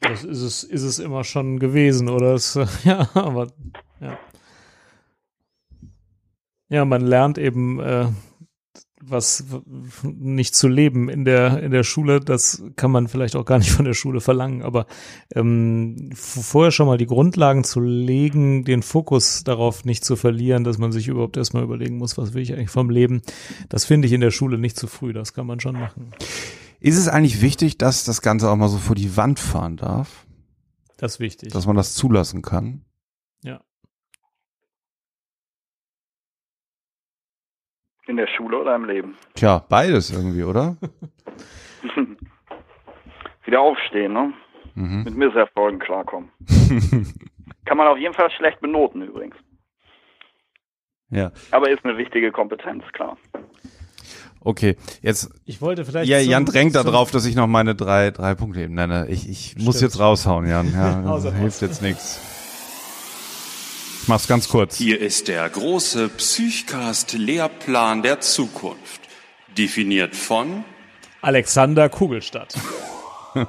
Das 0.00 0.24
ist 0.24 0.42
es, 0.42 0.64
ist 0.64 0.82
es 0.82 0.98
immer 0.98 1.24
schon 1.24 1.58
gewesen, 1.58 2.08
oder? 2.08 2.34
Es, 2.34 2.54
ja, 2.84 3.08
aber 3.14 3.48
ja. 4.00 4.18
Ja, 6.68 6.84
man 6.84 7.02
lernt 7.02 7.38
eben 7.38 7.80
äh, 7.80 8.06
was 9.04 9.44
nicht 10.02 10.54
zu 10.54 10.68
leben 10.68 11.08
in 11.08 11.24
der 11.24 11.62
in 11.62 11.72
der 11.72 11.82
Schule, 11.82 12.20
das 12.20 12.62
kann 12.76 12.90
man 12.90 13.08
vielleicht 13.08 13.36
auch 13.36 13.44
gar 13.44 13.58
nicht 13.58 13.70
von 13.70 13.84
der 13.84 13.94
Schule 13.94 14.20
verlangen, 14.20 14.62
aber 14.62 14.86
ähm, 15.34 16.10
vorher 16.14 16.70
schon 16.70 16.86
mal 16.86 16.98
die 16.98 17.06
Grundlagen 17.06 17.64
zu 17.64 17.80
legen, 17.80 18.64
den 18.64 18.82
Fokus 18.82 19.44
darauf 19.44 19.84
nicht 19.84 20.04
zu 20.04 20.16
verlieren, 20.16 20.64
dass 20.64 20.78
man 20.78 20.92
sich 20.92 21.08
überhaupt 21.08 21.36
erstmal 21.36 21.64
überlegen 21.64 21.98
muss, 21.98 22.16
was 22.16 22.34
will 22.34 22.42
ich 22.42 22.52
eigentlich 22.52 22.70
vom 22.70 22.90
Leben, 22.90 23.22
das 23.68 23.84
finde 23.84 24.06
ich 24.06 24.12
in 24.12 24.20
der 24.20 24.30
Schule 24.30 24.58
nicht 24.58 24.78
zu 24.78 24.86
früh, 24.86 25.12
das 25.12 25.34
kann 25.34 25.46
man 25.46 25.60
schon 25.60 25.78
machen. 25.78 26.12
Ist 26.80 26.98
es 26.98 27.08
eigentlich 27.08 27.42
wichtig, 27.42 27.78
dass 27.78 28.04
das 28.04 28.22
Ganze 28.22 28.50
auch 28.50 28.56
mal 28.56 28.68
so 28.68 28.78
vor 28.78 28.96
die 28.96 29.16
Wand 29.16 29.38
fahren 29.38 29.76
darf? 29.76 30.26
Das 30.96 31.14
ist 31.14 31.20
wichtig. 31.20 31.52
Dass 31.52 31.66
man 31.66 31.76
das 31.76 31.94
zulassen 31.94 32.42
kann? 32.42 32.84
Ja. 33.42 33.60
In 38.06 38.16
der 38.16 38.26
Schule 38.26 38.58
oder 38.60 38.74
im 38.74 38.84
Leben? 38.84 39.16
Tja, 39.34 39.64
beides 39.68 40.10
irgendwie, 40.10 40.42
oder? 40.42 40.76
Wieder 43.44 43.60
aufstehen, 43.60 44.12
ne? 44.12 44.32
Mhm. 44.74 45.02
Mit 45.04 45.16
Misserfolgen 45.16 45.78
klarkommen. 45.80 46.30
Kann 47.64 47.76
man 47.76 47.86
auf 47.88 47.98
jeden 47.98 48.14
Fall 48.14 48.30
schlecht 48.30 48.60
benoten 48.60 49.02
übrigens. 49.02 49.36
Ja. 51.10 51.30
Aber 51.50 51.70
ist 51.70 51.84
eine 51.84 51.96
wichtige 51.98 52.32
Kompetenz, 52.32 52.82
klar. 52.92 53.16
Okay, 54.40 54.76
jetzt. 55.02 55.30
Ich 55.44 55.60
wollte 55.60 55.84
vielleicht. 55.84 56.08
Ja, 56.08 56.20
zum- 56.20 56.30
Jan 56.30 56.46
drängt 56.46 56.74
darauf, 56.74 57.10
dass 57.12 57.26
ich 57.26 57.36
noch 57.36 57.46
meine 57.46 57.74
drei, 57.76 58.10
drei 58.10 58.34
Punkte 58.34 58.62
eben 58.62 58.74
nenne. 58.74 59.06
Ich, 59.08 59.28
ich 59.28 59.56
muss 59.58 59.80
jetzt 59.80 60.00
raushauen, 60.00 60.46
Jan. 60.48 60.72
Ja, 60.72 61.18
hilft 61.34 61.60
jetzt 61.62 61.82
nichts. 61.82 62.20
Ich 64.02 64.08
mach's 64.08 64.26
ganz 64.26 64.48
kurz. 64.48 64.76
Hier 64.76 65.00
ist 65.00 65.28
der 65.28 65.48
große 65.48 66.08
Psychcast 66.08 67.12
Lehrplan 67.12 68.02
der 68.02 68.20
Zukunft. 68.20 69.00
Definiert 69.56 70.16
von 70.16 70.64
Alexander 71.20 71.88
Kugelstadt. 71.88 72.54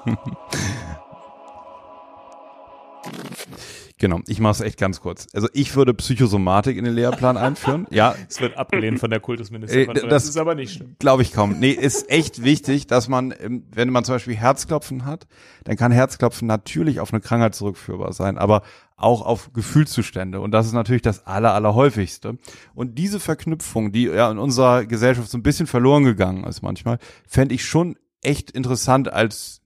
Genau, 4.00 4.20
ich 4.28 4.40
mach's 4.42 4.60
echt 4.60 4.78
ganz 4.78 5.00
kurz. 5.00 5.28
Also 5.34 5.48
ich 5.54 5.76
würde 5.78 5.94
Psychosomatik 5.94 6.76
in 6.78 6.84
den 6.84 6.94
Lehrplan 6.94 7.38
einführen. 7.38 7.88
Ja, 7.92 8.16
Es 8.28 8.42
wird 8.42 8.58
abgelehnt 8.58 9.00
von 9.00 9.10
der 9.10 9.18
Äh, 9.20 9.22
Kultusministerin. 9.22 9.94
das- 9.94 10.10
Das 10.10 10.26
ist 10.26 10.36
aber 10.36 10.56
nicht 10.56 10.74
schlimm. 10.74 10.98
Glaube 11.00 11.22
ich 11.22 11.32
kaum. 11.32 11.58
Nee, 11.60 11.72
ist 11.72 12.10
echt 12.10 12.44
wichtig, 12.44 12.88
dass 12.88 13.08
man, 13.08 13.34
ähm, 13.40 13.64
wenn 13.72 13.90
man 13.92 14.04
zum 14.04 14.16
Beispiel 14.16 14.36
Herzklopfen 14.36 15.06
hat, 15.06 15.26
dann 15.64 15.78
kann 15.78 15.94
Herzklopfen 15.94 16.48
natürlich 16.50 17.00
auf 17.00 17.14
eine 17.14 17.22
Krankheit 17.22 17.56
zurückführbar 17.56 18.12
sein, 18.12 18.38
aber 18.38 18.64
auch 19.04 19.22
auf 19.22 19.54
Gefühlszustände. 19.54 20.40
Und 20.40 20.52
das 20.52 20.66
ist 20.66 20.74
natürlich 20.74 21.02
das 21.02 21.26
aller, 21.28 21.54
allerhäufigste. 21.54 22.38
Und 22.74 22.98
diese 22.98 23.20
Verknüpfung, 23.20 23.92
die 23.92 24.04
ja 24.04 24.32
in 24.32 24.38
unserer 24.38 24.86
Gesellschaft 24.86 25.30
so 25.30 25.38
ein 25.38 25.44
bisschen 25.44 25.68
verloren 25.68 26.04
gegangen 26.04 26.44
ist 26.46 26.62
manchmal, 26.62 27.00
fände 27.28 27.54
ich 27.54 27.66
schon 27.66 27.98
echt 28.22 28.52
interessant 28.52 29.12
als 29.12 29.62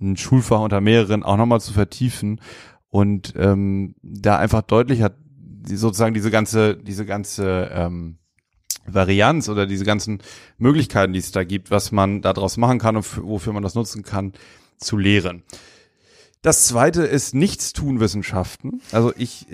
ein 0.00 0.16
Schulfach 0.16 0.60
unter 0.60 0.80
mehreren 0.80 1.22
auch 1.22 1.36
nochmal 1.36 1.60
zu 1.60 1.72
vertiefen 1.72 2.40
und 2.88 3.34
ähm, 3.36 3.94
da 4.02 4.38
einfach 4.38 4.62
deutlicher 4.62 5.12
die, 5.26 5.76
sozusagen 5.76 6.14
diese 6.14 6.30
ganze, 6.30 6.76
diese 6.76 7.04
ganze 7.04 7.70
ähm, 7.72 8.16
Varianz 8.86 9.48
oder 9.48 9.66
diese 9.66 9.84
ganzen 9.84 10.22
Möglichkeiten, 10.58 11.12
die 11.12 11.18
es 11.18 11.32
da 11.32 11.44
gibt, 11.44 11.70
was 11.70 11.92
man 11.92 12.22
daraus 12.22 12.56
machen 12.56 12.78
kann 12.78 12.96
und 12.96 13.22
wofür 13.22 13.52
man 13.52 13.62
das 13.62 13.74
nutzen 13.74 14.02
kann, 14.02 14.32
zu 14.78 14.96
lehren. 14.96 15.42
Das 16.42 16.66
zweite 16.66 17.02
ist 17.02 17.34
Nichtstun-Wissenschaften. 17.34 18.80
Also 18.92 19.12
ich, 19.16 19.46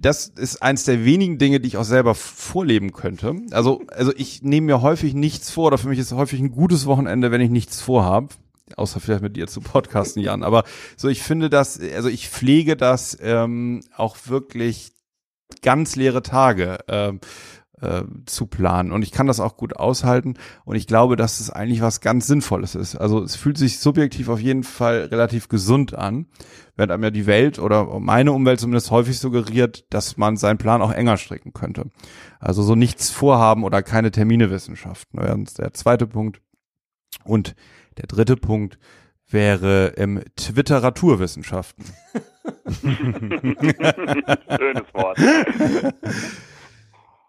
das 0.00 0.28
ist 0.28 0.62
eins 0.62 0.84
der 0.84 1.04
wenigen 1.04 1.38
Dinge, 1.38 1.60
die 1.60 1.68
ich 1.68 1.76
auch 1.78 1.84
selber 1.84 2.14
vorleben 2.14 2.92
könnte. 2.92 3.36
Also, 3.52 3.82
also 3.88 4.12
ich 4.14 4.42
nehme 4.42 4.66
mir 4.66 4.82
häufig 4.82 5.14
nichts 5.14 5.50
vor 5.50 5.68
oder 5.68 5.78
für 5.78 5.88
mich 5.88 5.98
ist 5.98 6.12
häufig 6.12 6.40
ein 6.40 6.50
gutes 6.50 6.84
Wochenende, 6.84 7.30
wenn 7.30 7.40
ich 7.40 7.48
nichts 7.48 7.80
vorhabe. 7.80 8.28
Außer 8.76 9.00
vielleicht 9.00 9.22
mit 9.22 9.36
dir 9.36 9.46
zu 9.46 9.60
podcasten, 9.60 10.22
Jan. 10.22 10.42
Aber 10.42 10.64
so, 10.96 11.08
ich 11.08 11.22
finde 11.22 11.48
das, 11.48 11.80
also 11.80 12.08
ich 12.08 12.28
pflege 12.28 12.76
das 12.76 13.16
ähm, 13.22 13.82
auch 13.96 14.16
wirklich 14.26 14.92
ganz 15.62 15.96
leere 15.96 16.22
Tage 16.22 16.78
ähm, 16.88 17.20
äh, 17.80 18.02
zu 18.26 18.46
planen. 18.46 18.92
Und 18.92 19.02
ich 19.02 19.12
kann 19.12 19.26
das 19.26 19.40
auch 19.40 19.56
gut 19.56 19.76
aushalten. 19.76 20.34
Und 20.64 20.76
ich 20.76 20.86
glaube, 20.86 21.16
dass 21.16 21.40
es 21.40 21.50
eigentlich 21.50 21.82
was 21.82 22.00
ganz 22.00 22.26
Sinnvolles 22.26 22.74
ist. 22.74 22.96
Also 22.96 23.22
es 23.22 23.36
fühlt 23.36 23.58
sich 23.58 23.80
subjektiv 23.80 24.28
auf 24.28 24.40
jeden 24.40 24.64
Fall 24.64 25.08
relativ 25.10 25.48
gesund 25.48 25.94
an, 25.94 26.26
während 26.76 26.92
einem 26.92 27.04
ja 27.04 27.10
die 27.10 27.26
Welt 27.26 27.58
oder 27.58 27.98
meine 28.00 28.32
Umwelt 28.32 28.60
zumindest 28.60 28.90
häufig 28.90 29.18
suggeriert, 29.18 29.84
dass 29.90 30.16
man 30.16 30.36
seinen 30.36 30.58
Plan 30.58 30.82
auch 30.82 30.92
enger 30.92 31.16
stricken 31.16 31.52
könnte. 31.52 31.90
Also 32.40 32.62
so 32.62 32.74
nichts 32.74 33.10
vorhaben 33.10 33.64
oder 33.64 33.82
keine 33.82 34.10
Terminewissenschaften. 34.10 35.20
Während 35.20 35.58
der 35.58 35.72
zweite 35.74 36.06
Punkt. 36.06 36.40
Und 37.24 37.54
der 37.98 38.06
dritte 38.06 38.36
Punkt 38.36 38.78
wäre 39.28 39.94
ähm, 39.96 40.22
Twitteraturwissenschaften. 40.36 41.84
Schönes 42.80 44.84
Wort. 44.94 45.18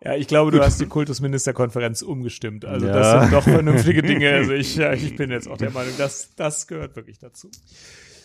Ja, 0.04 0.14
ich 0.16 0.28
glaube, 0.28 0.52
du 0.52 0.60
hast 0.62 0.80
die 0.80 0.86
Kultusministerkonferenz 0.86 2.02
umgestimmt. 2.04 2.66
Also 2.66 2.86
Ja. 2.88 2.94
das 2.94 3.22
sind 3.24 3.34
doch 3.34 3.44
vernünftige 3.44 4.02
Dinge. 4.04 4.32
Also 4.32 4.54
ich, 4.54 4.76
ja, 4.78 4.94
ich 4.94 5.16
bin 5.16 5.32
jetzt 5.32 5.48
auch 5.48 5.58
der 5.58 5.72
Meinung, 5.72 5.94
dass 5.98 6.36
das 6.36 6.68
gehört 6.68 6.96
wirklich 6.96 7.18
dazu. 7.20 7.50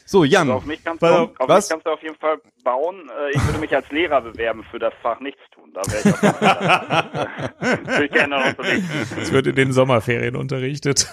So, 0.05 0.25
Jan. 0.25 0.43
Also 0.43 0.53
auf 0.55 0.67
mich 0.67 0.85
kannst, 0.85 1.01
Pass 1.01 1.11
du, 1.11 1.17
auf, 1.17 1.49
was? 1.49 1.65
mich 1.65 1.71
kannst 1.71 1.87
du 1.87 1.91
auf 1.91 2.03
jeden 2.03 2.17
Fall 2.17 2.37
bauen. 2.63 3.09
Äh, 3.09 3.37
Ich 3.37 3.47
würde 3.47 3.59
mich 3.61 3.75
als 3.75 3.91
Lehrer 3.91 4.21
bewerben 4.21 4.63
für 4.71 4.79
das 4.79 4.93
Fach 5.01 5.19
Nichtstun. 5.21 5.73
Da 5.73 5.81
wäre 5.91 6.01
ich 6.01 6.13
auf 6.13 6.23
jeden 6.23 6.35
Fall. 6.35 7.87
Würde 7.87 8.05
ich 8.05 8.11
gerne 8.13 8.37
unterrichten. 8.37 9.07
Es 9.23 9.33
wird 9.33 9.47
in 9.47 9.55
den 9.57 9.73
Sommerferien 9.73 10.37
unterrichtet. 10.37 11.07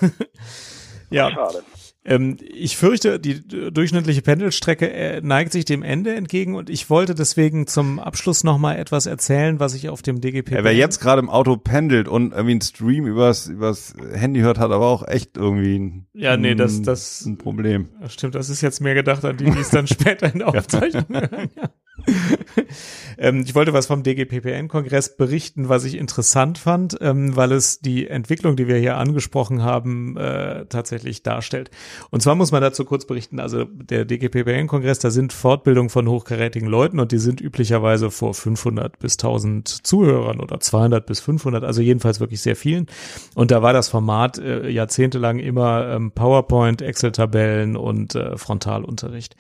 ja, 1.10 1.32
Schade. 1.32 1.64
Ähm, 2.06 2.38
ich 2.42 2.78
fürchte, 2.78 3.20
die 3.20 3.46
durchschnittliche 3.72 4.22
Pendelstrecke 4.22 4.90
äh, 4.92 5.22
neigt 5.22 5.52
sich 5.52 5.66
dem 5.66 5.84
Ende 5.84 6.16
entgegen 6.16 6.56
und 6.56 6.70
ich 6.70 6.90
wollte 6.90 7.14
deswegen 7.14 7.68
zum 7.68 8.00
Abschluss 8.00 8.44
noch 8.44 8.58
mal 8.58 8.76
etwas 8.78 9.06
erzählen, 9.06 9.60
was 9.60 9.74
ich 9.74 9.90
auf 9.90 10.02
dem 10.02 10.22
DGP. 10.22 10.52
Ja, 10.52 10.64
wer 10.64 10.74
jetzt 10.74 11.00
gerade 11.02 11.20
im 11.22 11.30
Auto 11.30 11.58
pendelt 11.58 12.08
und 12.08 12.32
irgendwie 12.32 12.52
einen 12.52 12.62
Stream 12.62 13.06
übers, 13.06 13.48
übers 13.48 13.94
Handy 14.14 14.40
hört, 14.40 14.60
hat 14.60 14.72
aber 14.72 14.88
auch 14.88 15.08
echt 15.08 15.36
irgendwie 15.38 15.78
ein, 15.78 16.08
Ja, 16.14 16.38
nee, 16.38 16.56
das- 16.56 16.82
das- 16.82 17.26
ein 17.26 17.38
Problem. 17.38 17.90
Stimmt, 18.08 18.36
das 18.36 18.50
ist 18.50 18.62
jetzt 18.62 18.80
mehr 18.80 18.94
gedacht 18.96 19.24
an 19.26 19.38
die, 19.38 19.46
die 19.52 19.60
es 19.60 19.70
dann 19.70 19.88
später 19.88 20.32
in 20.32 20.40
der 20.40 20.48
Aufzeichnung 20.48 21.06
hören. 21.10 21.50
Ja. 21.56 21.70
ähm, 23.18 23.44
ich 23.46 23.56
wollte 23.56 23.74
was 23.74 23.88
vom 23.88 24.04
DGPPN-Kongress 24.04 25.18
berichten, 25.18 25.70
was 25.70 25.84
ich 25.86 25.96
interessant 25.96 26.58
fand, 26.58 26.98
ähm, 27.02 27.36
weil 27.36 27.52
es 27.52 27.80
die 27.80 28.08
Entwicklung, 28.08 28.56
die 28.56 28.68
wir 28.68 28.78
hier 28.78 28.98
angesprochen 28.98 29.64
haben, 29.64 30.18
äh, 30.18 30.66
tatsächlich 30.66 31.24
darstellt. 31.24 31.72
Und 32.10 32.22
zwar 32.22 32.36
muss 32.36 32.52
man 32.52 32.62
dazu 32.62 32.86
kurz 32.86 33.06
berichten, 33.06 33.40
also 33.40 33.66
der 33.66 34.06
DGPPN-Kongress, 34.06 35.00
da 35.00 35.12
sind 35.12 35.34
Fortbildungen 35.34 35.90
von 35.90 36.08
hochkarätigen 36.08 36.68
Leuten 36.68 37.00
und 37.00 37.12
die 37.12 37.20
sind 37.20 37.42
üblicherweise 37.42 38.12
vor 38.12 38.34
500 38.34 39.00
bis 39.00 39.14
1000 39.14 39.68
Zuhörern 39.68 40.40
oder 40.40 40.60
200 40.60 41.06
bis 41.06 41.20
500, 41.20 41.64
also 41.64 41.82
jedenfalls 41.82 42.20
wirklich 42.20 42.42
sehr 42.42 42.56
vielen. 42.56 42.88
Und 43.36 43.52
da 43.52 43.62
war 43.62 43.74
das 43.74 43.90
Format 43.90 44.38
äh, 44.38 44.70
jahrzehntelang 44.70 45.40
immer 45.40 45.88
ähm, 45.90 46.12
PowerPoint, 46.12 46.82
Excel-Tabellen 46.82 47.76
und 47.76 48.16
äh, 48.16 48.38
Frontalunterricht. 48.38 49.36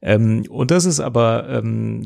Ähm, 0.00 0.44
und 0.48 0.70
das 0.70 0.84
ist 0.84 1.00
aber 1.00 1.48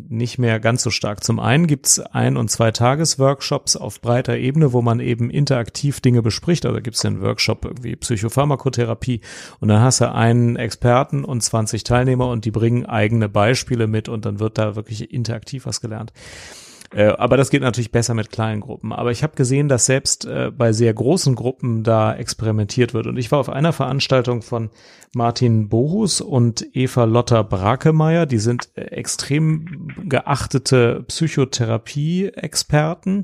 nicht 0.08 0.38
mehr 0.38 0.60
ganz 0.60 0.82
so 0.82 0.90
stark. 0.90 1.22
Zum 1.24 1.40
einen 1.40 1.66
gibt's 1.66 2.00
ein- 2.00 2.36
und 2.36 2.50
zwei 2.50 2.70
Tagesworkshops 2.70 3.76
auf 3.76 4.00
breiter 4.00 4.36
Ebene, 4.36 4.72
wo 4.72 4.82
man 4.82 5.00
eben 5.00 5.30
interaktiv 5.30 6.00
Dinge 6.00 6.22
bespricht. 6.22 6.66
Also 6.66 6.80
gibt's 6.80 7.00
den 7.00 7.20
Workshop 7.20 7.64
irgendwie 7.64 7.96
Psychopharmakotherapie 7.96 9.20
und 9.60 9.68
dann 9.68 9.80
hast 9.80 10.00
du 10.00 10.12
einen 10.12 10.56
Experten 10.56 11.24
und 11.24 11.42
20 11.42 11.84
Teilnehmer 11.84 12.28
und 12.28 12.44
die 12.44 12.50
bringen 12.50 12.86
eigene 12.86 13.28
Beispiele 13.28 13.86
mit 13.86 14.08
und 14.08 14.24
dann 14.24 14.40
wird 14.40 14.58
da 14.58 14.76
wirklich 14.76 15.12
interaktiv 15.12 15.66
was 15.66 15.80
gelernt. 15.80 16.12
Äh, 16.94 17.06
aber 17.06 17.36
das 17.36 17.50
geht 17.50 17.62
natürlich 17.62 17.92
besser 17.92 18.14
mit 18.14 18.30
kleinen 18.30 18.60
Gruppen. 18.60 18.92
Aber 18.92 19.10
ich 19.10 19.22
habe 19.22 19.34
gesehen, 19.34 19.68
dass 19.68 19.86
selbst 19.86 20.26
äh, 20.26 20.50
bei 20.56 20.72
sehr 20.72 20.92
großen 20.92 21.34
Gruppen 21.34 21.82
da 21.84 22.14
experimentiert 22.14 22.94
wird. 22.94 23.06
Und 23.06 23.16
ich 23.16 23.32
war 23.32 23.38
auf 23.38 23.48
einer 23.48 23.72
Veranstaltung 23.72 24.42
von 24.42 24.68
Martin 25.14 25.68
Bohus 25.68 26.20
und 26.20 26.66
Eva 26.74 27.04
Lotter 27.04 27.44
Brakemeyer. 27.44 28.26
Die 28.26 28.38
sind 28.38 28.68
äh, 28.74 28.82
extrem 28.82 29.88
geachtete 30.04 31.04
Psychotherapie-Experten. 31.08 33.22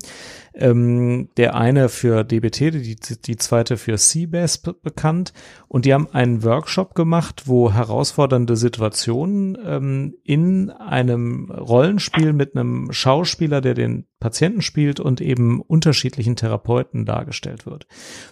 Ähm, 0.59 1.29
der 1.37 1.55
eine 1.55 1.89
für 1.89 2.25
DBT, 2.25 2.75
die, 2.75 2.97
die 3.25 3.37
zweite 3.37 3.77
für 3.77 3.97
CBES 3.97 4.59
be- 4.59 4.75
bekannt. 4.75 5.33
Und 5.69 5.85
die 5.85 5.95
haben 5.95 6.09
einen 6.13 6.43
Workshop 6.43 6.95
gemacht, 6.95 7.43
wo 7.47 7.73
herausfordernde 7.73 8.57
Situationen 8.57 9.57
ähm, 9.65 10.15
in 10.25 10.71
einem 10.71 11.51
Rollenspiel 11.51 12.33
mit 12.33 12.57
einem 12.57 12.91
Schauspieler, 12.91 13.61
der 13.61 13.75
den 13.75 14.07
Patienten 14.19 14.63
spielt 14.63 14.99
und 14.99 15.21
eben 15.21 15.61
unterschiedlichen 15.61 16.35
Therapeuten 16.35 17.05
dargestellt 17.05 17.65
wird. 17.67 17.87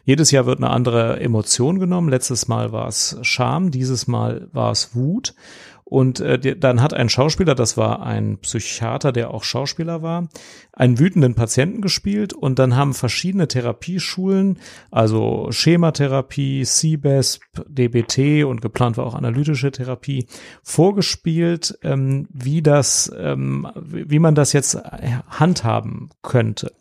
Jedes 0.05 0.31
Jahr 0.33 0.47
wird 0.47 0.59
eine 0.59 0.71
andere 0.71 1.21
Emotion 1.21 1.79
genommen. 1.79 2.09
Letztes 2.09 2.49
Mal 2.49 2.73
war 2.73 2.89
es 2.89 3.17
Scham, 3.23 3.71
dieses 3.71 4.09
Mal 4.09 4.49
war 4.53 4.73
es 4.73 4.97
Wut. 4.97 5.35
Und 5.89 6.19
äh, 6.19 6.57
dann 6.57 6.83
hat 6.83 6.95
ein 6.95 7.09
Schauspieler, 7.09 7.55
das 7.55 7.77
war 7.77 8.05
ein 8.05 8.39
Psychiater, 8.39 9.13
der 9.13 9.31
auch 9.31 9.45
Schauspieler 9.45 10.03
war, 10.03 10.27
einen 10.73 10.99
wütenden 10.99 11.37
Patienten 11.37 11.81
gespielt 11.81 12.33
und 12.33 12.59
dann 12.59 12.75
haben 12.75 12.93
verschiedene 12.93 13.47
Therapieschulen, 13.47 14.59
also 14.91 15.47
Schematherapie, 15.53 16.65
CBESP, 16.65 17.41
DBT 17.69 18.45
und 18.45 18.63
geplant 18.63 18.97
war 18.97 19.07
auch 19.07 19.15
analytische 19.15 19.71
Therapie, 19.71 20.27
vorgespielt, 20.65 21.79
ähm, 21.85 22.27
wie 22.33 22.63
das, 22.63 23.13
ähm, 23.17 23.69
wie 23.77 24.19
man 24.19 24.35
das 24.35 24.53
jetzt 24.53 24.77
handhaben 25.29 26.11
könnte. 26.21 26.73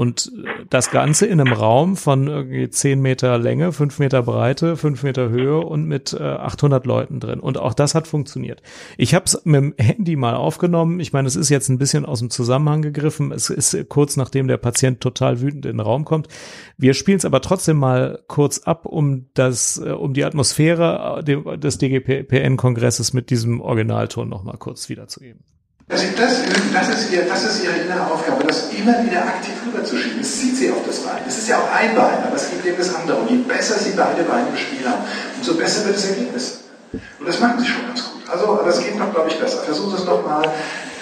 Und 0.00 0.30
das 0.70 0.92
Ganze 0.92 1.26
in 1.26 1.40
einem 1.40 1.52
Raum 1.52 1.96
von 1.96 2.28
irgendwie 2.28 2.70
10 2.70 3.00
Meter 3.00 3.36
Länge, 3.36 3.72
5 3.72 3.98
Meter 3.98 4.22
Breite, 4.22 4.76
5 4.76 5.02
Meter 5.02 5.28
Höhe 5.28 5.58
und 5.58 5.86
mit 5.86 6.12
äh, 6.12 6.22
800 6.22 6.86
Leuten 6.86 7.18
drin. 7.18 7.40
Und 7.40 7.58
auch 7.58 7.74
das 7.74 7.96
hat 7.96 8.06
funktioniert. 8.06 8.62
Ich 8.96 9.12
habe 9.12 9.24
es 9.24 9.44
mit 9.44 9.56
dem 9.56 9.74
Handy 9.76 10.14
mal 10.14 10.36
aufgenommen. 10.36 11.00
Ich 11.00 11.12
meine, 11.12 11.26
es 11.26 11.34
ist 11.34 11.48
jetzt 11.48 11.68
ein 11.68 11.78
bisschen 11.78 12.06
aus 12.06 12.20
dem 12.20 12.30
Zusammenhang 12.30 12.80
gegriffen. 12.82 13.32
Es 13.32 13.50
ist 13.50 13.88
kurz 13.88 14.16
nachdem 14.16 14.46
der 14.46 14.58
Patient 14.58 15.00
total 15.00 15.40
wütend 15.40 15.66
in 15.66 15.78
den 15.78 15.80
Raum 15.80 16.04
kommt. 16.04 16.28
Wir 16.76 16.94
spielen 16.94 17.18
es 17.18 17.24
aber 17.24 17.40
trotzdem 17.40 17.78
mal 17.78 18.22
kurz 18.28 18.60
ab, 18.60 18.86
um 18.86 19.26
das, 19.34 19.78
äh, 19.78 19.90
um 19.90 20.14
die 20.14 20.24
Atmosphäre 20.24 21.24
äh, 21.26 21.58
des 21.58 21.78
DGPN-Kongresses 21.78 23.14
mit 23.14 23.30
diesem 23.30 23.60
Originalton 23.60 24.28
nochmal 24.28 24.58
kurz 24.58 24.88
wiederzugeben. 24.88 25.42
Das, 25.88 26.04
das, 26.16 26.42
das, 26.74 26.88
ist 26.90 27.12
ihr, 27.12 27.22
das 27.24 27.44
ist 27.44 27.64
ihre 27.64 27.72
innere 27.72 28.12
Aufgabe, 28.12 28.44
das 28.44 28.70
immer 28.72 29.02
wieder 29.02 29.24
aktiv 29.24 29.54
rüberzuschieben. 29.66 30.20
Es 30.20 30.38
zieht 30.38 30.54
sie 30.54 30.70
auf 30.70 30.84
das 30.86 30.98
Bein. 30.98 31.22
Es 31.26 31.38
ist 31.38 31.48
ja 31.48 31.56
auch 31.56 31.72
ein 31.72 31.94
Bein, 31.94 32.22
aber 32.26 32.36
es 32.36 32.50
gibt 32.50 32.66
eben 32.66 32.76
das 32.76 32.94
andere. 32.94 33.16
Und 33.16 33.30
je 33.30 33.38
besser 33.38 33.78
sie 33.78 33.92
beide 33.92 34.22
Beine 34.24 34.48
im 34.50 34.56
Spiel 34.58 34.86
haben, 34.86 35.02
umso 35.38 35.54
besser 35.54 35.86
wird 35.86 35.96
das 35.96 36.04
Ergebnis. 36.10 36.64
Und 36.92 37.26
das 37.26 37.40
machen 37.40 37.58
sie 37.60 37.66
schon 37.66 37.86
ganz 37.86 38.04
gut. 38.04 38.22
Also, 38.30 38.60
das 38.66 38.80
geht 38.80 38.98
noch, 38.98 39.14
glaube 39.14 39.30
ich, 39.30 39.40
besser. 39.40 39.62
Versuchen 39.62 39.90
Sie 39.90 39.96
es 39.96 40.04
noch 40.04 40.26
mal, 40.26 40.46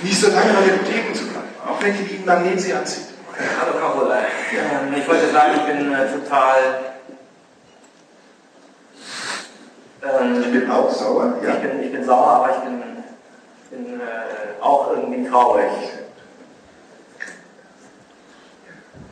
nicht 0.03 0.21
so 0.21 0.29
lange 0.29 0.53
bei 0.53 0.71
den 0.71 0.85
Theken 0.85 1.15
zu 1.15 1.25
bleiben. 1.25 1.49
Auch 1.67 1.83
wenn 1.83 1.97
die 1.97 2.05
Lieben 2.05 2.25
dann 2.25 2.45
neben 2.45 2.59
Sie 2.59 2.73
anzieht. 2.73 3.07
Hallo 3.61 3.79
Carola. 3.79 4.19
Ähm, 4.19 4.95
ich 4.97 5.09
wollte 5.09 5.33
sagen, 5.33 5.53
ich 5.57 5.63
bin 5.67 5.93
äh, 5.93 6.07
total. 6.13 6.57
Ähm, 10.03 10.41
ich 10.41 10.53
bin 10.53 10.71
auch 10.71 10.91
sauer, 10.91 11.35
ja. 11.45 11.55
Ich 11.55 11.61
bin, 11.61 11.83
ich 11.83 11.93
bin 11.93 12.05
sauer, 12.05 12.29
aber 12.29 12.51
ich 12.51 12.63
bin 12.63 12.96
bin 13.71 14.01
äh, 14.01 14.63
auch 14.63 14.91
irgendwie 14.91 15.29
traurig. 15.29 15.71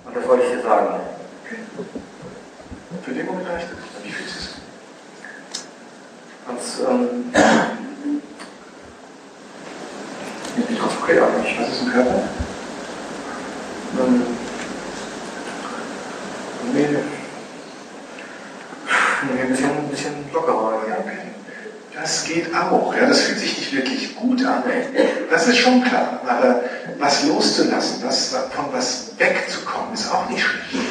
Und 0.05 0.17
das 0.17 0.29
wollte 0.29 0.45
ich 0.45 0.51
dir 0.53 0.63
sagen. 0.63 1.01
Für 3.03 3.13
den 3.13 3.27
Moment 3.27 3.49
reicht 3.49 3.67
es. 3.67 4.05
Wie 4.05 4.11
fühlst 4.11 4.35
du 4.35 4.41
es? 4.41 4.55
Ganz, 6.47 6.81
ähm, 6.89 7.33
ich 10.69 10.83
hoffe, 10.83 11.03
okay, 11.03 11.19
aber 11.19 11.45
ich 11.45 11.59
weiß 11.59 11.69
es 11.69 11.83
im 11.83 11.93
Körper. 11.93 12.23
Ähm, 14.01 14.23
nee, 16.73 16.87
ein 19.43 19.49
bisschen, 19.49 19.71
ein 19.71 19.89
bisschen 19.89 20.33
lockerer. 20.33 20.83
Ja, 20.89 20.99
okay. 20.99 21.19
Das 22.05 22.23
geht 22.27 22.55
auch. 22.55 22.95
Ja, 22.95 23.07
das 23.07 23.23
fühlt 23.23 23.39
sich 23.39 23.57
nicht 23.57 23.75
wirklich 23.75 24.15
gut 24.15 24.45
an. 24.45 24.63
Das 25.31 25.49
ist 25.49 25.57
schon 25.57 25.83
klar. 25.83 26.21
Aber 26.27 26.63
was 26.99 27.25
loszulassen, 27.25 28.03
was, 28.05 28.29
von 28.55 28.67
was 28.73 29.13
wegzukommen, 29.17 29.95
ist 29.95 30.13
auch 30.13 30.29
nicht 30.29 30.43
schlecht. 30.43 30.85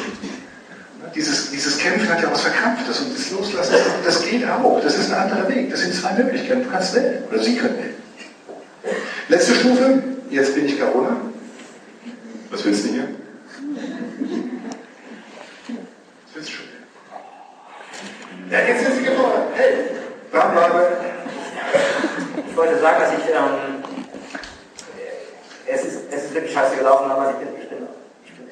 Dieses, 1.14 1.52
dieses 1.52 1.78
Kämpfen 1.78 2.08
hat 2.08 2.20
ja 2.20 2.32
was 2.32 2.40
Verkrampftes 2.40 2.98
und 2.98 3.16
das 3.16 3.30
Loslassen, 3.30 3.76
das 4.04 4.24
geht 4.24 4.44
auch. 4.48 4.80
Das 4.82 4.98
ist 4.98 5.12
ein 5.12 5.30
anderer 5.30 5.48
Weg. 5.48 5.70
Das 5.70 5.82
sind 5.82 5.94
zwei 5.94 6.14
Möglichkeiten. 6.14 6.64
Du 6.64 6.70
kannst 6.70 6.92
wählen. 6.96 7.22
Oder 7.30 7.40
Sie 7.40 7.54
können 7.54 7.76
wählen. 7.76 7.94
Letzte 9.28 9.54
Stufe. 9.54 10.02
Jetzt 10.30 10.56
bin 10.56 10.66
ich 10.66 10.80
Carola. 10.80 11.16
Was 12.50 12.64
willst 12.64 12.86
du 12.86 12.88
hier? 12.88 13.08
Was 16.26 16.34
willst 16.34 16.48
du 16.48 16.52
schon? 16.54 16.66
Ja, 18.50 18.58
jetzt 18.66 18.84
sind 18.84 18.96
Sie 18.96 19.04
gefordert. 19.04 19.50
Hey! 19.54 19.93
Ich 22.48 22.56
wollte 22.56 22.80
sagen, 22.80 22.96
dass 23.00 23.12
ich, 23.12 23.30
ähm, 23.30 23.84
es, 25.64 25.84
ist, 25.84 26.00
es 26.10 26.24
ist 26.24 26.34
wirklich 26.34 26.52
scheiße 26.52 26.76
gelaufen, 26.76 27.08
aber 27.08 27.30
ich 27.30 27.36
bin, 27.36 27.48
ich 27.62 27.68
bin, 27.68 27.86
ich 28.24 28.32
bin, 28.34 28.48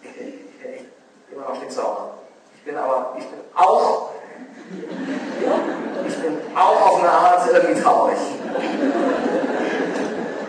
ich 0.00 0.16
bin, 0.16 0.28
ich 0.28 0.58
bin 0.62 0.72
echt 0.72 0.84
immer 1.30 1.42
noch 1.42 1.56
stinksauer. 1.56 2.14
Ich 2.56 2.64
bin 2.64 2.78
aber, 2.78 3.16
ich 3.18 3.26
bin 3.26 3.38
auch, 3.54 4.12
ich 6.08 6.16
bin 6.16 6.38
auch 6.56 6.86
auf 6.86 7.00
eine 7.00 7.10
Art 7.10 7.46
irgendwie 7.52 7.82
traurig. 7.82 8.18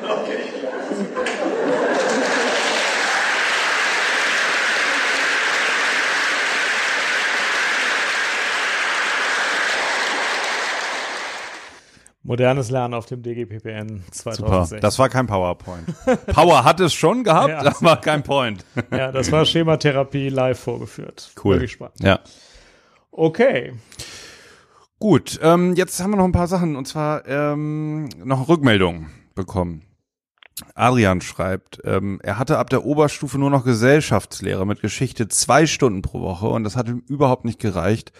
Okay. 0.03 0.39
Modernes 12.27 12.69
Lernen 12.69 12.93
auf 12.93 13.05
dem 13.05 13.23
DGPPN 13.23 14.03
2016. 14.11 14.35
Super, 14.35 14.81
das 14.81 14.99
war 14.99 15.07
kein 15.07 15.27
PowerPoint. 15.27 15.85
Power 16.27 16.65
hat 16.65 16.81
es 16.81 16.93
schon 16.93 17.23
gehabt, 17.23 17.47
ja, 17.51 17.63
das 17.63 17.81
war 17.81 18.01
kein 18.01 18.21
Point. 18.21 18.65
ja, 18.91 19.13
das 19.13 19.31
war 19.31 19.45
Schematherapie 19.45 20.27
live 20.27 20.59
vorgeführt. 20.59 21.31
Cool. 21.41 21.55
Wirklich 21.55 21.71
spannend. 21.71 22.03
Ja. 22.03 22.19
Okay. 23.11 23.75
Gut, 24.99 25.39
ähm, 25.41 25.73
jetzt 25.75 26.03
haben 26.03 26.11
wir 26.11 26.17
noch 26.17 26.25
ein 26.25 26.33
paar 26.33 26.47
Sachen 26.47 26.75
und 26.75 26.85
zwar 26.85 27.25
ähm, 27.27 28.09
noch 28.21 28.49
Rückmeldungen 28.49 29.09
bekommen. 29.33 29.83
Adrian 30.75 31.21
schreibt, 31.21 31.79
ähm, 31.85 32.19
er 32.23 32.37
hatte 32.37 32.57
ab 32.57 32.69
der 32.69 32.83
Oberstufe 32.83 33.37
nur 33.37 33.51
noch 33.51 33.63
Gesellschaftslehre 33.63 34.67
mit 34.67 34.81
Geschichte 34.81 35.29
zwei 35.29 35.65
Stunden 35.65 36.01
pro 36.01 36.19
Woche 36.19 36.47
und 36.47 36.65
das 36.65 36.75
hat 36.75 36.89
ihm 36.89 37.03
überhaupt 37.07 37.45
nicht 37.45 37.59
gereicht, 37.59 38.11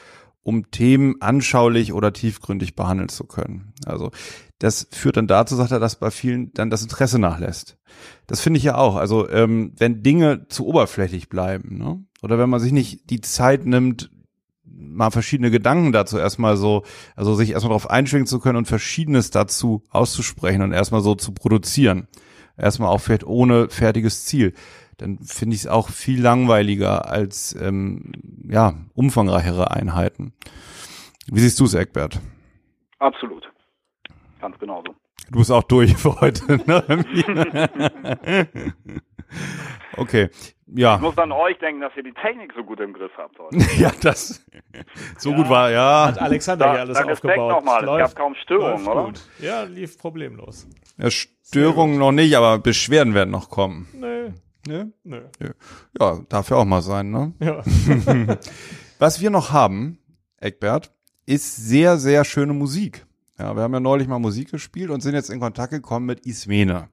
um 0.48 0.72
Themen 0.72 1.16
anschaulich 1.20 1.92
oder 1.92 2.14
tiefgründig 2.14 2.74
behandeln 2.74 3.10
zu 3.10 3.26
können. 3.26 3.74
Also 3.86 4.12
das 4.60 4.88
führt 4.94 5.18
dann 5.18 5.28
dazu, 5.28 5.58
sagt 5.58 5.72
er, 5.72 5.80
dass 5.82 6.00
bei 6.00 6.10
vielen 6.10 6.54
dann 6.54 6.70
das 6.70 6.84
Interesse 6.84 7.20
nachlässt. 7.20 7.78
Das 8.28 8.40
finde 8.40 8.58
ich 8.58 8.64
ja 8.64 8.78
auch. 8.78 8.96
Also 8.96 9.30
ähm, 9.30 9.74
wenn 9.78 10.04
Dinge 10.04 10.48
zu 10.48 10.66
oberflächlich 10.66 11.28
bleiben, 11.28 11.78
ne? 11.78 12.02
oder 12.22 12.40
wenn 12.40 12.50
man 12.50 12.62
sich 12.62 12.72
nicht 12.72 13.10
die 13.10 13.20
Zeit 13.20 13.66
nimmt, 13.66 14.10
mal 14.64 15.12
verschiedene 15.12 15.52
Gedanken 15.52 15.92
dazu 15.92 16.18
erstmal 16.18 16.56
so, 16.56 16.84
also 17.18 17.36
sich 17.36 17.52
erstmal 17.52 17.72
darauf 17.72 17.90
einschwingen 17.90 18.26
zu 18.26 18.40
können 18.40 18.58
und 18.58 18.70
Verschiedenes 18.70 19.32
dazu 19.32 19.84
auszusprechen 19.90 20.62
und 20.62 20.72
erstmal 20.72 21.02
so 21.02 21.14
zu 21.16 21.34
produzieren. 21.34 22.08
Erstmal 22.58 22.88
auch 22.88 23.02
vielleicht 23.02 23.26
ohne 23.26 23.68
fertiges 23.68 24.24
Ziel 24.24 24.54
dann 24.98 25.20
finde 25.20 25.56
ich 25.56 25.62
es 25.62 25.68
auch 25.68 25.90
viel 25.90 26.22
langweiliger 26.22 27.10
als 27.10 27.56
ähm, 27.60 28.12
ja 28.48 28.74
umfangreichere 28.94 29.72
Einheiten. 29.72 30.34
Wie 31.28 31.40
siehst 31.40 31.60
du 31.60 31.66
es, 31.66 31.74
Eckbert? 31.74 32.20
Absolut. 33.00 33.52
Ganz 34.42 34.58
genauso. 34.60 34.96
Du 35.32 35.40
bist 35.40 35.52
auch 35.52 35.64
durch 35.64 35.96
für 35.96 36.20
heute. 36.22 36.58
Ne? 36.68 36.84
okay, 39.98 40.30
ja. 40.68 40.96
Ich 40.96 41.02
muss 41.02 41.18
an 41.18 41.32
euch 41.34 41.58
denken, 41.60 41.82
dass 41.82 41.92
ihr 41.98 42.04
die 42.04 42.14
Technik 42.14 42.54
so 42.56 42.64
gut 42.64 42.80
im 42.80 42.94
Griff 42.94 43.12
habt 43.18 43.38
heute. 43.38 43.58
ja, 43.78 43.92
das 44.02 44.46
so 45.18 45.32
ja, 45.32 45.36
gut 45.36 45.50
war, 45.50 45.72
ja. 45.72 46.08
Hat 46.08 46.22
Alexander 46.22 46.66
da, 46.66 46.72
hier 46.72 46.80
alles 46.82 46.98
da 46.98 47.06
aufgebaut. 47.06 47.52
Nochmal. 47.52 47.84
es 47.84 47.98
gab 47.98 48.16
kaum 48.16 48.36
Störungen, 48.36 48.88
oder? 48.88 49.04
Gut. 49.06 49.22
Ja, 49.40 49.64
lief 49.64 49.98
problemlos. 49.98 50.68
Ja, 50.98 51.10
Störungen 51.12 51.98
noch 51.98 52.14
nicht, 52.14 52.36
aber 52.38 52.60
Beschwerden 52.60 53.14
werden 53.14 53.32
noch 53.32 53.50
kommen. 53.50 53.88
Nee. 53.94 54.34
Ne? 54.68 54.94
Nö. 55.04 55.22
Ja, 56.00 56.22
darf 56.30 56.50
ja 56.50 56.58
auch 56.58 56.66
mal 56.66 56.82
sein, 56.82 57.10
ne? 57.12 57.34
Ja. 57.40 57.64
Was 59.00 59.22
wir 59.22 59.30
noch 59.30 59.52
haben, 59.52 60.00
Eckbert, 60.38 60.94
ist 61.26 61.56
sehr, 61.56 61.98
sehr 61.98 62.24
schöne 62.26 62.54
Musik. 62.54 63.06
Ja, 63.40 63.56
wir 63.56 63.64
haben 63.64 63.74
ja 63.74 63.80
neulich 63.80 64.08
mal 64.08 64.20
Musik 64.20 64.52
gespielt 64.52 64.90
und 64.90 65.02
sind 65.02 65.14
jetzt 65.14 65.30
in 65.30 65.40
Kontakt 65.40 65.72
gekommen 65.72 66.06
mit 66.06 66.26
Ismene. 66.26 66.90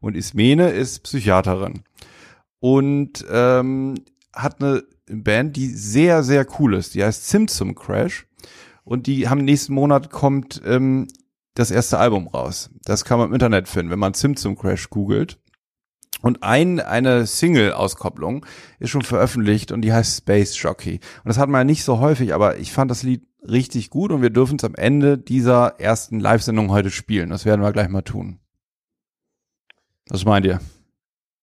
Und 0.00 0.16
Ismene 0.16 0.70
ist 0.70 1.00
Psychiaterin 1.00 1.82
und 2.60 3.24
ähm, 3.30 3.96
hat 4.34 4.62
eine 4.62 4.84
Band, 5.06 5.56
die 5.56 5.68
sehr, 5.68 6.22
sehr 6.22 6.46
cool 6.58 6.74
ist. 6.74 6.94
Die 6.94 7.02
heißt 7.02 7.28
Simpson 7.28 7.74
Crash. 7.74 8.26
Und 8.84 9.06
die 9.06 9.28
haben 9.28 9.44
nächsten 9.44 9.74
Monat 9.74 10.10
kommt 10.10 10.60
ähm, 10.64 11.06
das 11.54 11.70
erste 11.70 11.98
Album 11.98 12.28
raus. 12.28 12.70
Das 12.84 13.04
kann 13.04 13.18
man 13.18 13.28
im 13.28 13.34
Internet 13.34 13.68
finden, 13.68 13.90
wenn 13.90 13.98
man 13.98 14.14
Simpson 14.14 14.56
Crash 14.56 14.88
googelt. 14.90 15.38
Und 16.22 16.42
ein, 16.42 16.80
eine 16.80 17.26
Single-Auskopplung 17.26 18.44
ist 18.78 18.90
schon 18.90 19.02
veröffentlicht 19.02 19.72
und 19.72 19.82
die 19.82 19.92
heißt 19.92 20.18
Space 20.18 20.60
Jockey. 20.60 20.94
Und 21.24 21.28
das 21.28 21.38
hat 21.38 21.48
man 21.48 21.60
ja 21.60 21.64
nicht 21.64 21.84
so 21.84 21.98
häufig, 22.00 22.34
aber 22.34 22.58
ich 22.58 22.72
fand 22.72 22.90
das 22.90 23.02
Lied 23.02 23.22
richtig 23.42 23.88
gut 23.90 24.12
und 24.12 24.20
wir 24.20 24.30
dürfen 24.30 24.56
es 24.58 24.64
am 24.64 24.74
Ende 24.74 25.16
dieser 25.16 25.80
ersten 25.80 26.20
Live-Sendung 26.20 26.70
heute 26.70 26.90
spielen. 26.90 27.30
Das 27.30 27.44
werden 27.46 27.62
wir 27.62 27.72
gleich 27.72 27.88
mal 27.88 28.02
tun. 28.02 28.38
Was 30.08 30.24
meint 30.24 30.44
ihr? 30.46 30.60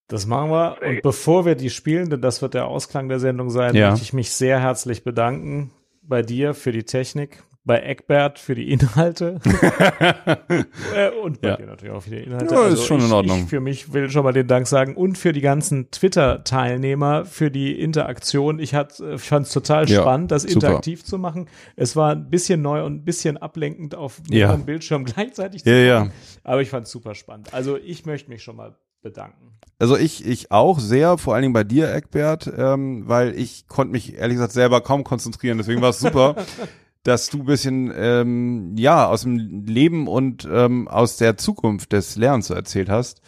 Das 0.07 0.25
machen 0.25 0.51
wir. 0.51 0.77
Und 0.85 1.01
bevor 1.01 1.45
wir 1.45 1.55
die 1.55 1.69
spielen, 1.69 2.09
denn 2.09 2.21
das 2.21 2.41
wird 2.41 2.53
der 2.53 2.67
Ausklang 2.67 3.09
der 3.09 3.19
Sendung 3.19 3.49
sein, 3.49 3.75
Ja. 3.75 3.89
möchte 3.91 4.03
ich 4.03 4.13
mich 4.13 4.31
sehr 4.31 4.59
herzlich 4.59 5.03
bedanken 5.03 5.71
bei 6.01 6.21
dir 6.21 6.53
für 6.53 6.71
die 6.71 6.83
Technik, 6.83 7.43
bei 7.67 7.79
Eckbert 7.81 8.39
für 8.39 8.55
die 8.55 8.71
Inhalte 8.71 9.39
äh, 10.95 11.09
und 11.23 11.41
bei 11.41 11.49
Ja. 11.49 11.57
dir 11.57 11.65
natürlich 11.67 11.93
auch 11.93 12.01
für 12.01 12.09
die 12.11 12.23
Inhalte. 12.23 12.53
Ja, 12.55 12.67
ist 12.67 12.85
schon 12.85 12.99
ich, 12.99 13.05
in 13.05 13.11
Ordnung. 13.11 13.39
Ich 13.43 13.49
für 13.49 13.59
mich 13.59 13.93
will 13.93 14.09
schon 14.09 14.23
mal 14.23 14.31
den 14.33 14.47
Dank 14.47 14.65
sagen 14.67 14.95
und 14.95 15.17
für 15.17 15.33
die 15.33 15.41
ganzen 15.41 15.91
Twitter-Teilnehmer 15.91 17.25
für 17.25 17.51
die 17.51 17.79
Interaktion. 17.79 18.59
Ich, 18.59 18.73
hat- 18.73 18.99
äh, 18.99 19.15
ich 19.15 19.21
fand 19.21 19.45
es 19.47 19.53
total 19.53 19.87
Ja, 19.89 20.01
spannend, 20.01 20.31
das 20.31 20.43
super. 20.43 20.53
interaktiv 20.55 21.03
zu 21.03 21.17
machen. 21.17 21.49
Es 21.75 21.95
war 21.95 22.11
ein 22.13 22.29
bisschen 22.29 22.61
neu 22.61 22.83
und 22.83 22.95
ein 22.95 23.05
bisschen 23.05 23.37
ablenkend 23.37 23.95
auf 23.95 24.19
Ja. 24.29 24.47
mehreren 24.47 24.65
Bildschirmen 24.65 25.05
gleichzeitig 25.13 25.63
zu 25.63 25.69
Ja, 25.69 25.77
ja. 25.77 26.07
Aber 26.43 26.61
ich 26.61 26.69
fand 26.69 26.85
es 26.85 26.91
super 26.91 27.15
spannend. 27.15 27.53
Also 27.53 27.77
ich 27.77 28.05
möchte 28.05 28.29
mich 28.29 28.41
schon 28.43 28.55
mal 28.55 28.75
bedanken. 29.01 29.57
Also 29.79 29.95
ich, 29.95 30.25
ich 30.25 30.51
auch 30.51 30.79
sehr, 30.79 31.17
vor 31.19 31.33
allen 31.35 31.43
Dingen 31.43 31.53
bei 31.53 31.63
dir, 31.63 31.93
Eckbert, 31.93 32.51
ähm, 32.57 33.03
weil 33.07 33.37
ich 33.37 33.67
konnte 33.67 33.91
mich 33.91 34.15
ehrlich 34.15 34.35
gesagt 34.37 34.53
selber 34.53 34.81
kaum 34.81 35.03
konzentrieren. 35.03 35.57
Deswegen 35.59 35.81
war 35.81 35.91
es 35.91 35.99
super, 35.99 36.35
dass 37.07 37.29
du 37.29 37.39
ein 37.39 37.45
bisschen 37.45 37.93
ähm, 37.95 38.75
ja 38.77 39.07
aus 39.07 39.21
dem 39.21 39.63
Leben 39.65 40.09
und 40.09 40.45
ähm, 40.51 40.89
aus 40.89 41.15
der 41.15 41.37
Zukunft 41.37 41.93
des 41.93 42.17
Lernens 42.17 42.47
so 42.47 42.53
erzählt 42.53 42.89
hast. 42.89 43.21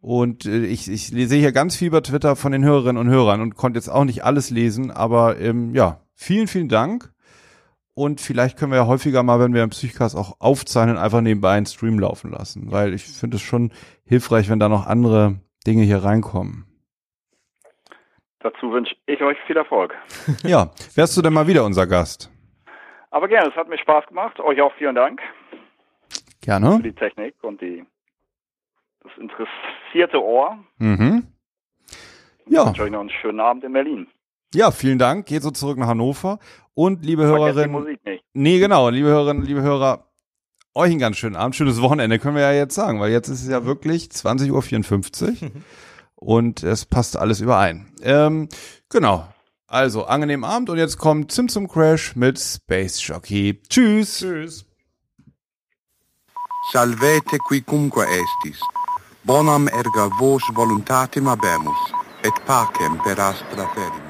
Und 0.00 0.46
äh, 0.46 0.64
ich, 0.64 0.90
ich 0.90 1.08
sehe 1.08 1.38
hier 1.38 1.52
ganz 1.52 1.76
viel 1.76 1.88
über 1.88 2.02
Twitter 2.02 2.36
von 2.36 2.52
den 2.52 2.64
Hörerinnen 2.64 2.96
und 2.96 3.12
Hörern 3.12 3.42
und 3.42 3.54
konnte 3.54 3.76
jetzt 3.76 3.90
auch 3.90 4.04
nicht 4.04 4.24
alles 4.24 4.48
lesen, 4.48 4.90
aber 4.90 5.38
ähm, 5.38 5.74
ja, 5.74 6.00
vielen, 6.14 6.46
vielen 6.46 6.70
Dank. 6.70 7.12
Und 7.92 8.22
vielleicht 8.22 8.56
können 8.56 8.72
wir 8.72 8.78
ja 8.78 8.86
häufiger 8.86 9.22
mal, 9.22 9.40
wenn 9.40 9.52
wir 9.52 9.62
im 9.62 9.70
Psychcast 9.70 10.16
auch 10.16 10.40
aufzeichnen, 10.40 10.96
einfach 10.96 11.20
nebenbei 11.20 11.52
einen 11.52 11.66
Stream 11.66 11.98
laufen 11.98 12.30
lassen, 12.30 12.70
weil 12.72 12.94
ich 12.94 13.04
finde 13.04 13.36
es 13.36 13.42
schon 13.42 13.72
hilfreich, 14.06 14.48
wenn 14.48 14.60
da 14.60 14.70
noch 14.70 14.86
andere 14.86 15.40
Dinge 15.66 15.82
hier 15.82 16.02
reinkommen. 16.02 16.64
Dazu 18.40 18.72
wünsche 18.72 18.94
ich 19.04 19.20
euch 19.20 19.36
viel 19.46 19.56
Erfolg. 19.58 19.92
Ja, 20.44 20.70
wärst 20.94 21.14
du 21.14 21.20
denn 21.20 21.34
mal 21.34 21.46
wieder 21.46 21.66
unser 21.66 21.86
Gast? 21.86 22.30
Aber 23.10 23.28
gerne, 23.28 23.48
es 23.50 23.56
hat 23.56 23.68
mir 23.68 23.78
Spaß 23.78 24.06
gemacht. 24.06 24.38
Euch 24.40 24.60
auch 24.60 24.72
vielen 24.74 24.94
Dank 24.94 25.20
für 26.10 26.18
Gerne. 26.40 26.80
die 26.82 26.92
Technik 26.92 27.34
und 27.42 27.60
die 27.60 27.84
das 29.02 29.12
interessierte 29.18 30.22
Ohr. 30.22 30.58
Mhm. 30.78 31.26
Ich 32.46 32.52
Ja, 32.52 32.66
wünsche 32.66 32.82
euch 32.82 32.90
noch 32.90 33.00
einen 33.00 33.10
schönen 33.10 33.40
Abend 33.40 33.64
in 33.64 33.72
Berlin. 33.72 34.06
ja, 34.54 34.70
vielen 34.70 34.98
Dank. 34.98 35.26
Geht 35.26 35.42
so 35.42 35.50
zurück 35.50 35.78
nach 35.78 35.86
Hannover. 35.88 36.38
Und 36.74 37.04
liebe 37.04 37.24
Hörerinnen, 37.24 37.72
Musik 37.72 38.04
nicht. 38.04 38.24
nee, 38.34 38.58
genau, 38.60 38.88
liebe 38.88 39.08
Hörerinnen, 39.08 39.44
liebe 39.44 39.62
Hörer, 39.62 40.04
euch 40.74 40.90
einen 40.90 41.00
ganz 41.00 41.16
schönen 41.16 41.34
Abend, 41.36 41.56
schönes 41.56 41.82
Wochenende, 41.82 42.18
können 42.20 42.36
wir 42.36 42.42
ja 42.42 42.52
jetzt 42.52 42.74
sagen, 42.74 43.00
weil 43.00 43.10
jetzt 43.10 43.28
ist 43.28 43.42
es 43.42 43.48
ja 43.48 43.64
wirklich 43.64 44.04
20.54 44.04 45.42
Uhr 45.42 45.50
und 46.14 46.62
es 46.62 46.86
passt 46.86 47.16
alles 47.16 47.40
überein. 47.40 47.92
Ähm, 48.02 48.48
genau. 48.90 49.26
Also, 49.70 50.06
angenehmen 50.06 50.48
Abend 50.48 50.70
und 50.70 50.78
jetzt 50.78 50.96
kommt 50.96 51.30
Zimtzum 51.30 51.68
Crash 51.68 52.16
mit 52.16 52.40
Space 52.40 53.06
Jockey. 53.06 53.60
Tschüss. 53.68 54.18
Tschüss. 54.18 54.64
Salvete 56.72 57.38
quicumque 57.38 58.04
estis, 58.04 58.60
bonam 59.24 59.68
erga 59.68 60.10
vos 60.18 60.42
voluntatem 60.54 61.28
habemus, 61.28 61.80
et 62.22 62.34
pacem 62.44 62.98
per 63.04 63.18
astra 63.18 63.66
ferimus. 63.74 64.07